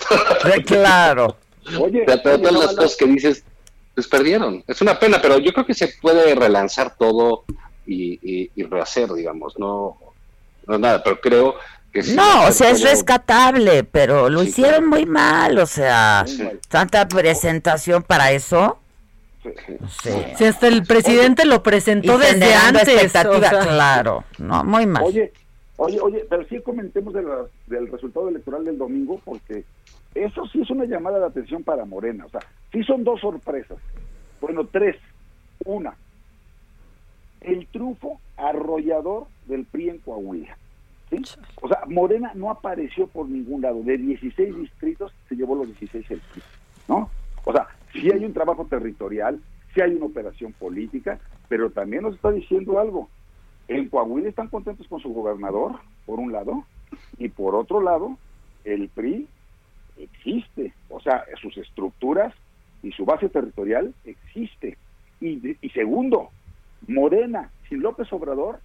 Sí, 0.00 0.62
claro. 0.64 1.36
Oye, 1.80 2.04
sea, 2.04 2.20
todas 2.22 2.40
no, 2.40 2.50
las 2.50 2.72
no, 2.72 2.82
cosas 2.82 2.96
que 2.96 3.06
dices, 3.06 3.44
pues 3.94 4.08
perdieron. 4.08 4.64
Es 4.66 4.80
una 4.80 4.98
pena, 4.98 5.20
pero 5.22 5.38
yo 5.38 5.52
creo 5.52 5.66
que 5.66 5.74
se 5.74 5.88
puede 6.00 6.34
relanzar 6.34 6.96
todo 6.96 7.44
y, 7.86 8.18
y, 8.22 8.50
y 8.56 8.64
rehacer, 8.64 9.12
digamos, 9.12 9.58
no, 9.58 9.96
no 10.66 10.78
nada, 10.78 11.02
pero 11.02 11.20
creo 11.20 11.54
que 11.92 12.02
sí 12.02 12.14
No, 12.14 12.46
o 12.46 12.52
sea, 12.52 12.70
es 12.70 12.82
rescatable, 12.82 13.84
pero 13.84 14.28
lo 14.28 14.42
Sí, 14.42 14.48
hicieron 14.48 14.86
muy 14.86 15.06
mal, 15.06 15.58
o 15.58 15.66
sea, 15.66 16.24
Sí. 16.26 16.42
tanta 16.68 17.06
presentación 17.06 18.02
para 18.02 18.32
eso. 18.32 18.78
Sí. 19.42 20.10
Si 20.36 20.44
hasta 20.44 20.66
el 20.68 20.82
presidente 20.84 21.44
lo 21.44 21.62
presentó 21.62 22.18
desde 22.18 22.54
antes. 22.54 22.88
expectativa, 22.88 23.36
o 23.36 23.40
sea. 23.40 23.60
claro, 23.60 24.24
no, 24.38 24.64
muy 24.64 24.84
mal. 24.86 25.04
Oye, 25.04 25.32
oye, 25.76 26.00
oye, 26.00 26.26
pero 26.28 26.44
sí 26.48 26.60
comentemos 26.60 27.14
de 27.14 27.22
la- 27.22 27.46
del 27.66 27.90
resultado 27.90 28.28
electoral 28.28 28.64
del 28.64 28.78
domingo, 28.78 29.20
porque 29.24 29.64
eso 30.14 30.46
sí 30.48 30.60
es 30.62 30.70
una 30.70 30.84
llamada 30.86 31.18
de 31.20 31.26
atención 31.26 31.62
para 31.62 31.84
Morena. 31.84 32.26
O 32.26 32.30
sea, 32.30 32.40
sí 32.72 32.82
son 32.82 33.04
dos 33.04 33.20
sorpresas. 33.20 33.78
Bueno, 34.40 34.66
tres. 34.66 34.96
Una, 35.64 35.94
el 37.40 37.66
triunfo 37.68 38.20
arrollador 38.36 39.26
del 39.46 39.64
PRI 39.64 39.90
en 39.90 39.98
Coahuila. 39.98 40.56
¿sí? 41.10 41.16
O 41.62 41.68
sea, 41.68 41.80
Morena 41.86 42.32
no 42.34 42.50
apareció 42.50 43.06
por 43.06 43.28
ningún 43.28 43.62
lado. 43.62 43.80
De 43.82 43.96
16 43.98 44.56
distritos 44.56 45.12
se 45.28 45.36
llevó 45.36 45.54
los 45.56 45.66
16 45.68 46.10
el 46.10 46.20
PRI, 46.20 46.42
¿no? 46.88 47.10
O 47.44 47.52
sea, 47.52 47.66
sí 47.92 48.10
hay 48.12 48.24
un 48.24 48.32
trabajo 48.32 48.66
territorial, 48.66 49.40
sí 49.74 49.80
hay 49.80 49.94
una 49.94 50.06
operación 50.06 50.52
política, 50.52 51.18
pero 51.48 51.70
también 51.70 52.02
nos 52.02 52.14
está 52.14 52.30
diciendo 52.30 52.78
algo. 52.78 53.08
En 53.68 53.88
Coahuila 53.88 54.28
están 54.28 54.48
contentos 54.48 54.86
con 54.88 55.00
su 55.00 55.12
gobernador, 55.12 55.76
por 56.06 56.18
un 56.18 56.32
lado, 56.32 56.64
y 57.18 57.28
por 57.28 57.54
otro 57.54 57.80
lado, 57.80 58.16
el 58.64 58.88
PRI 58.88 59.28
existe, 59.98 60.72
o 60.88 61.00
sea, 61.00 61.24
sus 61.40 61.56
estructuras 61.58 62.34
y 62.82 62.92
su 62.92 63.04
base 63.04 63.28
territorial 63.28 63.94
existe. 64.04 64.78
Y, 65.20 65.56
y 65.60 65.70
segundo, 65.70 66.30
Morena, 66.86 67.50
sin 67.68 67.82
López 67.82 68.12
Obrador, 68.12 68.60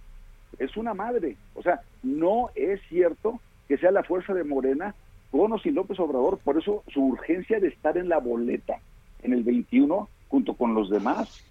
es 0.58 0.76
una 0.76 0.94
madre. 0.94 1.36
O 1.54 1.62
sea, 1.62 1.80
no 2.02 2.50
es 2.54 2.80
cierto 2.88 3.40
que 3.68 3.76
sea 3.78 3.90
la 3.90 4.04
fuerza 4.04 4.34
de 4.34 4.44
Morena 4.44 4.94
con 5.30 5.52
o 5.52 5.58
sin 5.58 5.74
López 5.74 5.98
Obrador, 5.98 6.38
por 6.38 6.58
eso 6.58 6.84
su 6.92 7.02
urgencia 7.02 7.58
de 7.58 7.68
estar 7.68 7.98
en 7.98 8.08
la 8.08 8.18
boleta 8.18 8.78
en 9.24 9.32
el 9.32 9.42
21 9.42 10.08
junto 10.28 10.54
con 10.54 10.74
los 10.74 10.90
demás, 10.90 11.42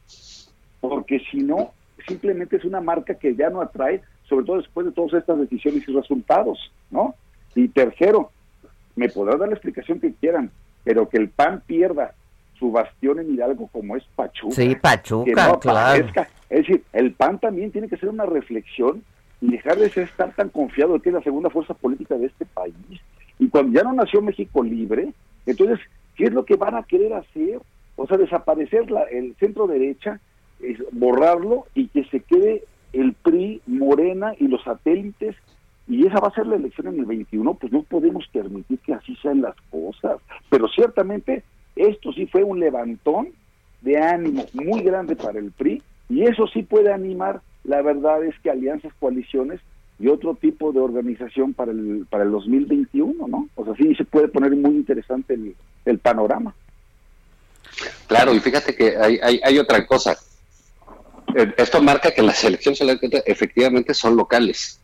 porque 0.80 1.22
si 1.32 1.38
no, 1.38 1.72
simplemente 2.08 2.58
es 2.58 2.66
una 2.66 2.82
marca 2.82 3.16
que 3.16 3.36
ya 3.36 3.50
no 3.50 3.62
atrae, 3.62 4.02
sobre 4.28 4.46
todo 4.46 4.58
después 4.58 4.86
de 4.86 4.92
todas 4.92 5.14
estas 5.14 5.40
decisiones 5.40 5.88
y 5.88 5.94
resultados, 5.94 6.72
¿no? 6.92 7.16
Y 7.56 7.68
tercero, 7.68 8.32
me 8.96 9.10
podrán 9.10 9.40
dar 9.40 9.50
la 9.50 9.56
explicación 9.56 10.00
que 10.00 10.14
quieran, 10.14 10.52
pero 10.84 11.08
que 11.08 11.18
el 11.18 11.30
PAN 11.30 11.62
pierda 11.66 12.14
su 12.60 12.72
bastión 12.72 13.20
en 13.20 13.34
Hidalgo 13.34 13.68
como 13.68 13.96
es 13.96 14.04
Pachuca. 14.16 14.56
Sí, 14.56 14.76
Pachuca, 14.76 15.26
que 15.26 15.34
no 15.34 15.60
claro. 15.60 16.06
Es 16.50 16.68
decir, 16.68 16.84
el 16.94 17.14
PAN 17.14 17.40
también 17.40 17.72
tiene 17.72 17.88
que 17.88 17.96
hacer 17.96 18.10
una 18.10 18.26
reflexión 18.26 19.04
y 19.42 19.52
dejar 19.52 19.78
de 19.78 19.90
ser- 19.90 20.04
estar 20.04 20.34
tan 20.36 20.50
confiado 20.50 20.94
de 20.94 21.00
que 21.02 21.10
es 21.10 21.16
la 21.16 21.24
segunda 21.24 21.50
fuerza 21.50 21.74
política 21.74 22.16
de 22.16 22.28
este 22.28 22.46
país. 22.46 22.76
Y 23.40 23.48
cuando 23.50 23.78
ya 23.78 23.84
no 23.84 23.94
nació 23.94 24.22
México 24.22 24.64
libre, 24.64 25.14
entonces, 25.46 25.80
¿qué 26.16 26.26
es 26.26 26.34
lo 26.34 26.46
que 26.46 26.56
van 26.56 26.76
a 26.76 26.84
querer 26.84 27.14
hacer? 27.14 27.60
O 27.96 28.08
sea, 28.08 28.18
desaparecer 28.18 28.90
la- 28.92 29.04
el 29.04 29.36
centro 29.36 29.68
derecha, 29.68 30.20
borrarlo 30.92 31.66
y 31.76 31.88
que 31.90 32.04
se 32.06 32.22
quede 32.22 32.64
el 32.94 33.14
PRI, 33.14 33.62
Morena 33.68 34.34
y 34.40 34.48
los 34.48 34.64
satélites 34.64 35.36
y 35.88 36.06
esa 36.08 36.20
va 36.20 36.30
a 36.30 36.34
ser 36.36 36.48
la 36.48 36.56
elección 36.56 36.88
en 36.88 37.00
el 37.00 37.06
21, 37.06 37.56
pues 37.56 37.74
no 37.74 37.84
podemos 37.84 38.26
permitir 38.32 38.80
que 38.80 38.94
así 38.94 39.16
sean 39.18 39.42
las 39.42 39.56
cosas. 39.70 40.22
Pero 40.50 40.68
ciertamente 40.70 41.44
esto 41.76 42.14
sí 42.14 42.26
fue 42.28 42.44
un 42.44 42.60
levantón 42.60 43.30
de 43.82 43.98
ánimo 43.98 44.46
muy 44.54 44.82
grande 44.82 45.16
para 45.16 45.40
el 45.40 45.52
PRI 45.52 45.82
y 46.10 46.24
eso 46.24 46.48
sí 46.48 46.64
puede 46.64 46.94
animar, 46.94 47.42
la 47.66 47.82
verdad 47.82 48.24
es 48.24 48.38
que 48.40 48.50
alianzas, 48.50 48.94
coaliciones 49.00 49.60
y 50.00 50.08
otro 50.08 50.36
tipo 50.36 50.72
de 50.72 50.80
organización 50.80 51.54
para 51.54 51.72
el, 51.72 52.06
para 52.10 52.24
el 52.24 52.32
2021, 52.32 53.28
¿no? 53.28 53.50
O 53.56 53.66
sea, 53.66 53.76
sí 53.76 53.96
se 53.96 54.06
puede 54.06 54.28
poner 54.28 54.52
muy 54.56 54.72
interesante 54.72 55.36
el, 55.36 55.56
el 55.86 56.00
panorama. 56.00 56.54
Claro, 58.08 58.34
y 58.34 58.40
fíjate 58.40 58.76
que 58.76 58.98
hay, 58.98 59.20
hay, 59.22 59.40
hay 59.44 59.60
otra 59.60 59.86
cosa. 59.86 60.18
Eh, 61.36 61.54
Esto 61.58 61.82
marca 61.82 62.12
que 62.12 62.22
las 62.22 62.44
elecciones 62.44 62.82
efectivamente 63.26 63.94
son 63.94 64.16
locales. 64.16 64.80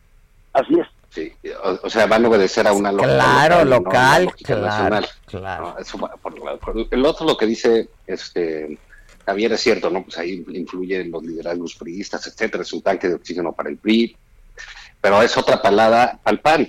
Así 0.52 0.78
es. 0.78 0.86
Sí, 1.10 1.32
o, 1.82 1.90
sea, 1.90 2.06
van 2.06 2.24
a 2.24 2.28
obedecer 2.28 2.68
a 2.68 2.72
una 2.72 2.92
Claro, 2.92 3.64
local, 3.64 4.32
claro, 4.44 5.06
claro. 5.26 5.76
el 6.88 7.04
otro 7.04 7.26
lo 7.26 7.36
que 7.36 7.46
dice 7.46 7.88
este 8.06 8.78
Javier 9.26 9.52
es 9.52 9.60
cierto, 9.60 9.90
¿no? 9.90 10.04
Pues 10.04 10.18
ahí 10.18 10.44
influyen 10.52 11.10
los 11.10 11.24
liderazgos 11.24 11.74
priistas, 11.74 12.28
etcétera, 12.28 12.62
es 12.62 12.72
un 12.72 12.82
tanque 12.82 13.08
de 13.08 13.14
oxígeno 13.14 13.52
para 13.52 13.70
el 13.70 13.76
PRI, 13.76 14.16
pero 15.00 15.22
es 15.22 15.36
otra 15.36 15.62
palada 15.62 16.20
al 16.24 16.40
PAN, 16.40 16.68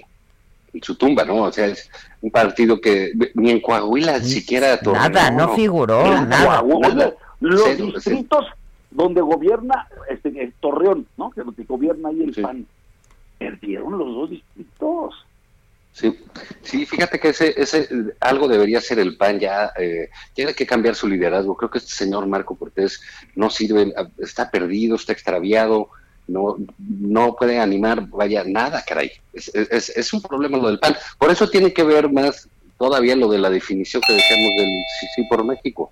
en 0.73 0.83
su 0.83 0.95
tumba, 0.95 1.25
¿no? 1.25 1.43
O 1.43 1.51
sea, 1.51 1.67
es 1.67 1.89
un 2.21 2.31
partido 2.31 2.79
que 2.79 3.11
ni 3.35 3.51
en 3.51 3.61
Coahuila 3.61 4.21
siquiera... 4.21 4.79
Nada, 4.83 5.31
no, 5.31 5.55
figuró, 5.55 6.03
nada. 6.25 6.63
Los 7.39 7.77
distritos 7.77 8.45
donde 8.91 9.21
gobierna 9.21 9.87
este, 10.09 10.53
Torreón, 10.59 11.07
¿no? 11.17 11.31
Que, 11.31 11.41
que 11.55 11.63
gobierna 11.63 12.09
ahí 12.09 12.23
el 12.23 12.41
PAN 12.41 12.65
perdieron 13.39 13.97
los 13.97 14.13
dos 14.13 14.29
distritos. 14.29 15.25
Sí, 15.93 16.17
sí, 16.61 16.85
fíjate 16.85 17.19
que 17.19 17.29
ese, 17.29 17.53
ese 17.59 17.89
algo 18.21 18.47
debería 18.47 18.79
ser 18.79 18.99
el 18.99 19.17
PAN 19.17 19.39
ya, 19.39 19.73
eh, 19.77 20.09
tiene 20.33 20.53
que 20.53 20.65
cambiar 20.65 20.95
su 20.95 21.07
liderazgo. 21.07 21.57
Creo 21.57 21.69
que 21.69 21.79
este 21.79 21.91
señor 21.91 22.27
Marco 22.27 22.55
Cortés 22.55 23.01
no 23.35 23.49
sirve, 23.49 23.93
está 24.19 24.49
perdido, 24.49 24.95
está 24.95 25.11
extraviado, 25.11 25.89
no, 26.31 26.57
no 26.77 27.35
puede 27.35 27.59
animar, 27.59 28.07
vaya, 28.07 28.43
nada, 28.45 28.83
caray. 28.87 29.11
Es, 29.33 29.49
es, 29.53 29.89
es 29.89 30.13
un 30.13 30.21
problema 30.21 30.57
lo 30.57 30.67
del 30.67 30.79
PAN. 30.79 30.95
Por 31.17 31.31
eso 31.31 31.49
tiene 31.49 31.73
que 31.73 31.83
ver 31.83 32.11
más 32.11 32.47
todavía 32.77 33.15
lo 33.15 33.29
de 33.29 33.37
la 33.37 33.49
definición 33.49 34.01
que 34.01 34.13
decíamos 34.13 34.51
del 34.57 34.83
sí, 34.99 35.07
sí 35.15 35.23
por 35.29 35.43
México. 35.45 35.91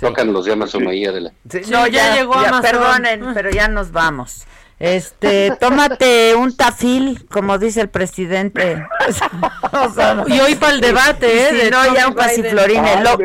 Tocan 0.00 0.32
los 0.32 0.46
llamas 0.46 0.72
o 0.74 0.78
de 0.78 1.20
la... 1.20 1.32
no, 1.70 1.86
ya, 1.86 2.14
llegó 2.14 2.34
Perdonen, 2.62 3.24
pero 3.34 3.50
ya 3.50 3.68
nos 3.68 3.90
vamos. 3.90 4.46
Este, 4.78 5.50
tómate 5.58 6.36
un 6.36 6.56
tafil, 6.56 7.26
como 7.28 7.58
dice 7.58 7.80
el 7.80 7.88
presidente. 7.88 8.86
y 10.28 10.38
hoy 10.38 10.54
para 10.54 10.74
el 10.74 10.80
debate, 10.80 11.66
¿eh? 11.66 11.70
no, 11.70 11.92
ya 11.92 12.06
un 12.06 12.14
pasiflorine. 12.14 13.02
Lo, 13.02 13.18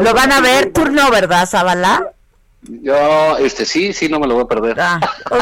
lo 0.00 0.14
van 0.14 0.32
a 0.32 0.40
ver, 0.40 0.72
turno, 0.72 1.10
¿verdad, 1.10 1.48
Zabalá? 1.48 2.12
Yo, 2.66 3.36
este, 3.38 3.64
sí, 3.64 3.92
sí, 3.92 4.08
no 4.08 4.18
me 4.18 4.26
lo 4.26 4.34
voy 4.34 4.44
a 4.44 4.46
perder. 4.46 4.80
Ah, 4.80 4.98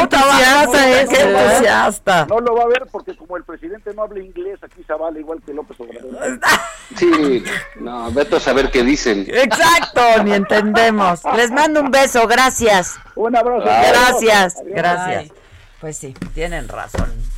entusiasta 0.00 1.00
es, 1.00 1.10
entusiasta. 1.12 2.26
No 2.26 2.38
lo 2.40 2.54
va 2.54 2.62
a 2.64 2.68
ver 2.68 2.86
porque 2.90 3.14
como 3.16 3.36
el 3.36 3.44
presidente 3.44 3.92
no 3.94 4.02
habla 4.02 4.20
inglés, 4.20 4.58
aquí 4.62 4.82
se 4.82 4.94
vale 4.94 5.20
igual 5.20 5.42
que 5.44 5.52
López 5.52 5.78
Obrador. 5.80 6.40
Sí, 6.96 7.42
no, 7.80 8.12
vete 8.12 8.36
a 8.36 8.40
saber 8.40 8.70
qué 8.70 8.84
dicen. 8.84 9.26
Exacto, 9.28 10.22
ni 10.22 10.32
entendemos. 10.32 11.22
Les 11.34 11.50
mando 11.50 11.80
un 11.80 11.90
beso, 11.90 12.26
gracias. 12.28 12.96
Un 13.16 13.34
abrazo. 13.34 13.64
Gracias, 13.64 14.56
gracias. 14.64 15.32
Pues 15.80 15.96
sí, 15.96 16.14
tienen 16.34 16.68
razón 16.68 17.33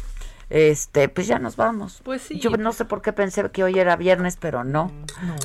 este, 0.48 1.08
pues 1.08 1.26
ya 1.26 1.38
nos 1.38 1.56
vamos. 1.56 2.00
Pues 2.04 2.22
sí. 2.22 2.38
Yo 2.38 2.50
no 2.50 2.72
sé 2.72 2.84
por 2.84 3.02
qué 3.02 3.12
pensé 3.12 3.50
que 3.50 3.64
hoy 3.64 3.78
era 3.78 3.96
viernes, 3.96 4.36
pero 4.40 4.64
no. 4.64 4.92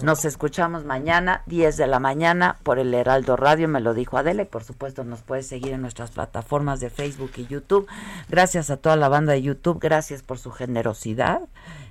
Nos 0.04 0.26
escuchamos 0.26 0.86
mañana, 0.86 1.42
10 1.48 1.78
de 1.78 1.88
la 1.88 2.00
mañana, 2.00 2.58
por 2.64 2.80
el 2.80 2.94
Heraldo 2.94 3.36
Radio, 3.36 3.68
me 3.68 3.82
lo 3.82 3.94
dijo 3.94 4.18
Adela, 4.18 4.44
y 4.44 4.46
por 4.46 4.64
supuesto 4.64 5.04
nos 5.04 5.22
puedes 5.22 5.48
seguir 5.48 5.74
en 5.74 5.82
nuestras 5.82 6.12
plataformas 6.12 6.80
de 6.80 6.90
Facebook 6.90 7.32
y 7.38 7.48
YouTube. 7.48 7.88
Gracias 8.30 8.70
a 8.70 8.78
toda 8.78 8.96
la 8.96 9.10
banda 9.10 9.34
de 9.34 9.42
YouTube, 9.42 9.80
gracias 9.80 10.22
por 10.22 10.38
su 10.38 10.52
generosidad, 10.52 11.42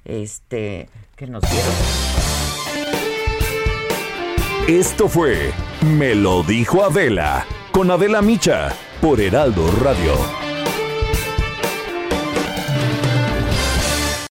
este, 0.05 0.89
que 1.17 1.27
nos 1.27 1.43
dieron. 1.43 1.75
Esto 4.69 5.09
fue 5.09 5.53
Me 5.83 6.15
lo 6.15 6.45
dijo 6.45 6.85
Adela, 6.85 7.45
con 7.73 7.91
Adela 7.91 8.23
Micha, 8.23 8.69
por 9.01 9.21
Heraldo 9.21 9.69
Radio. 9.83 10.50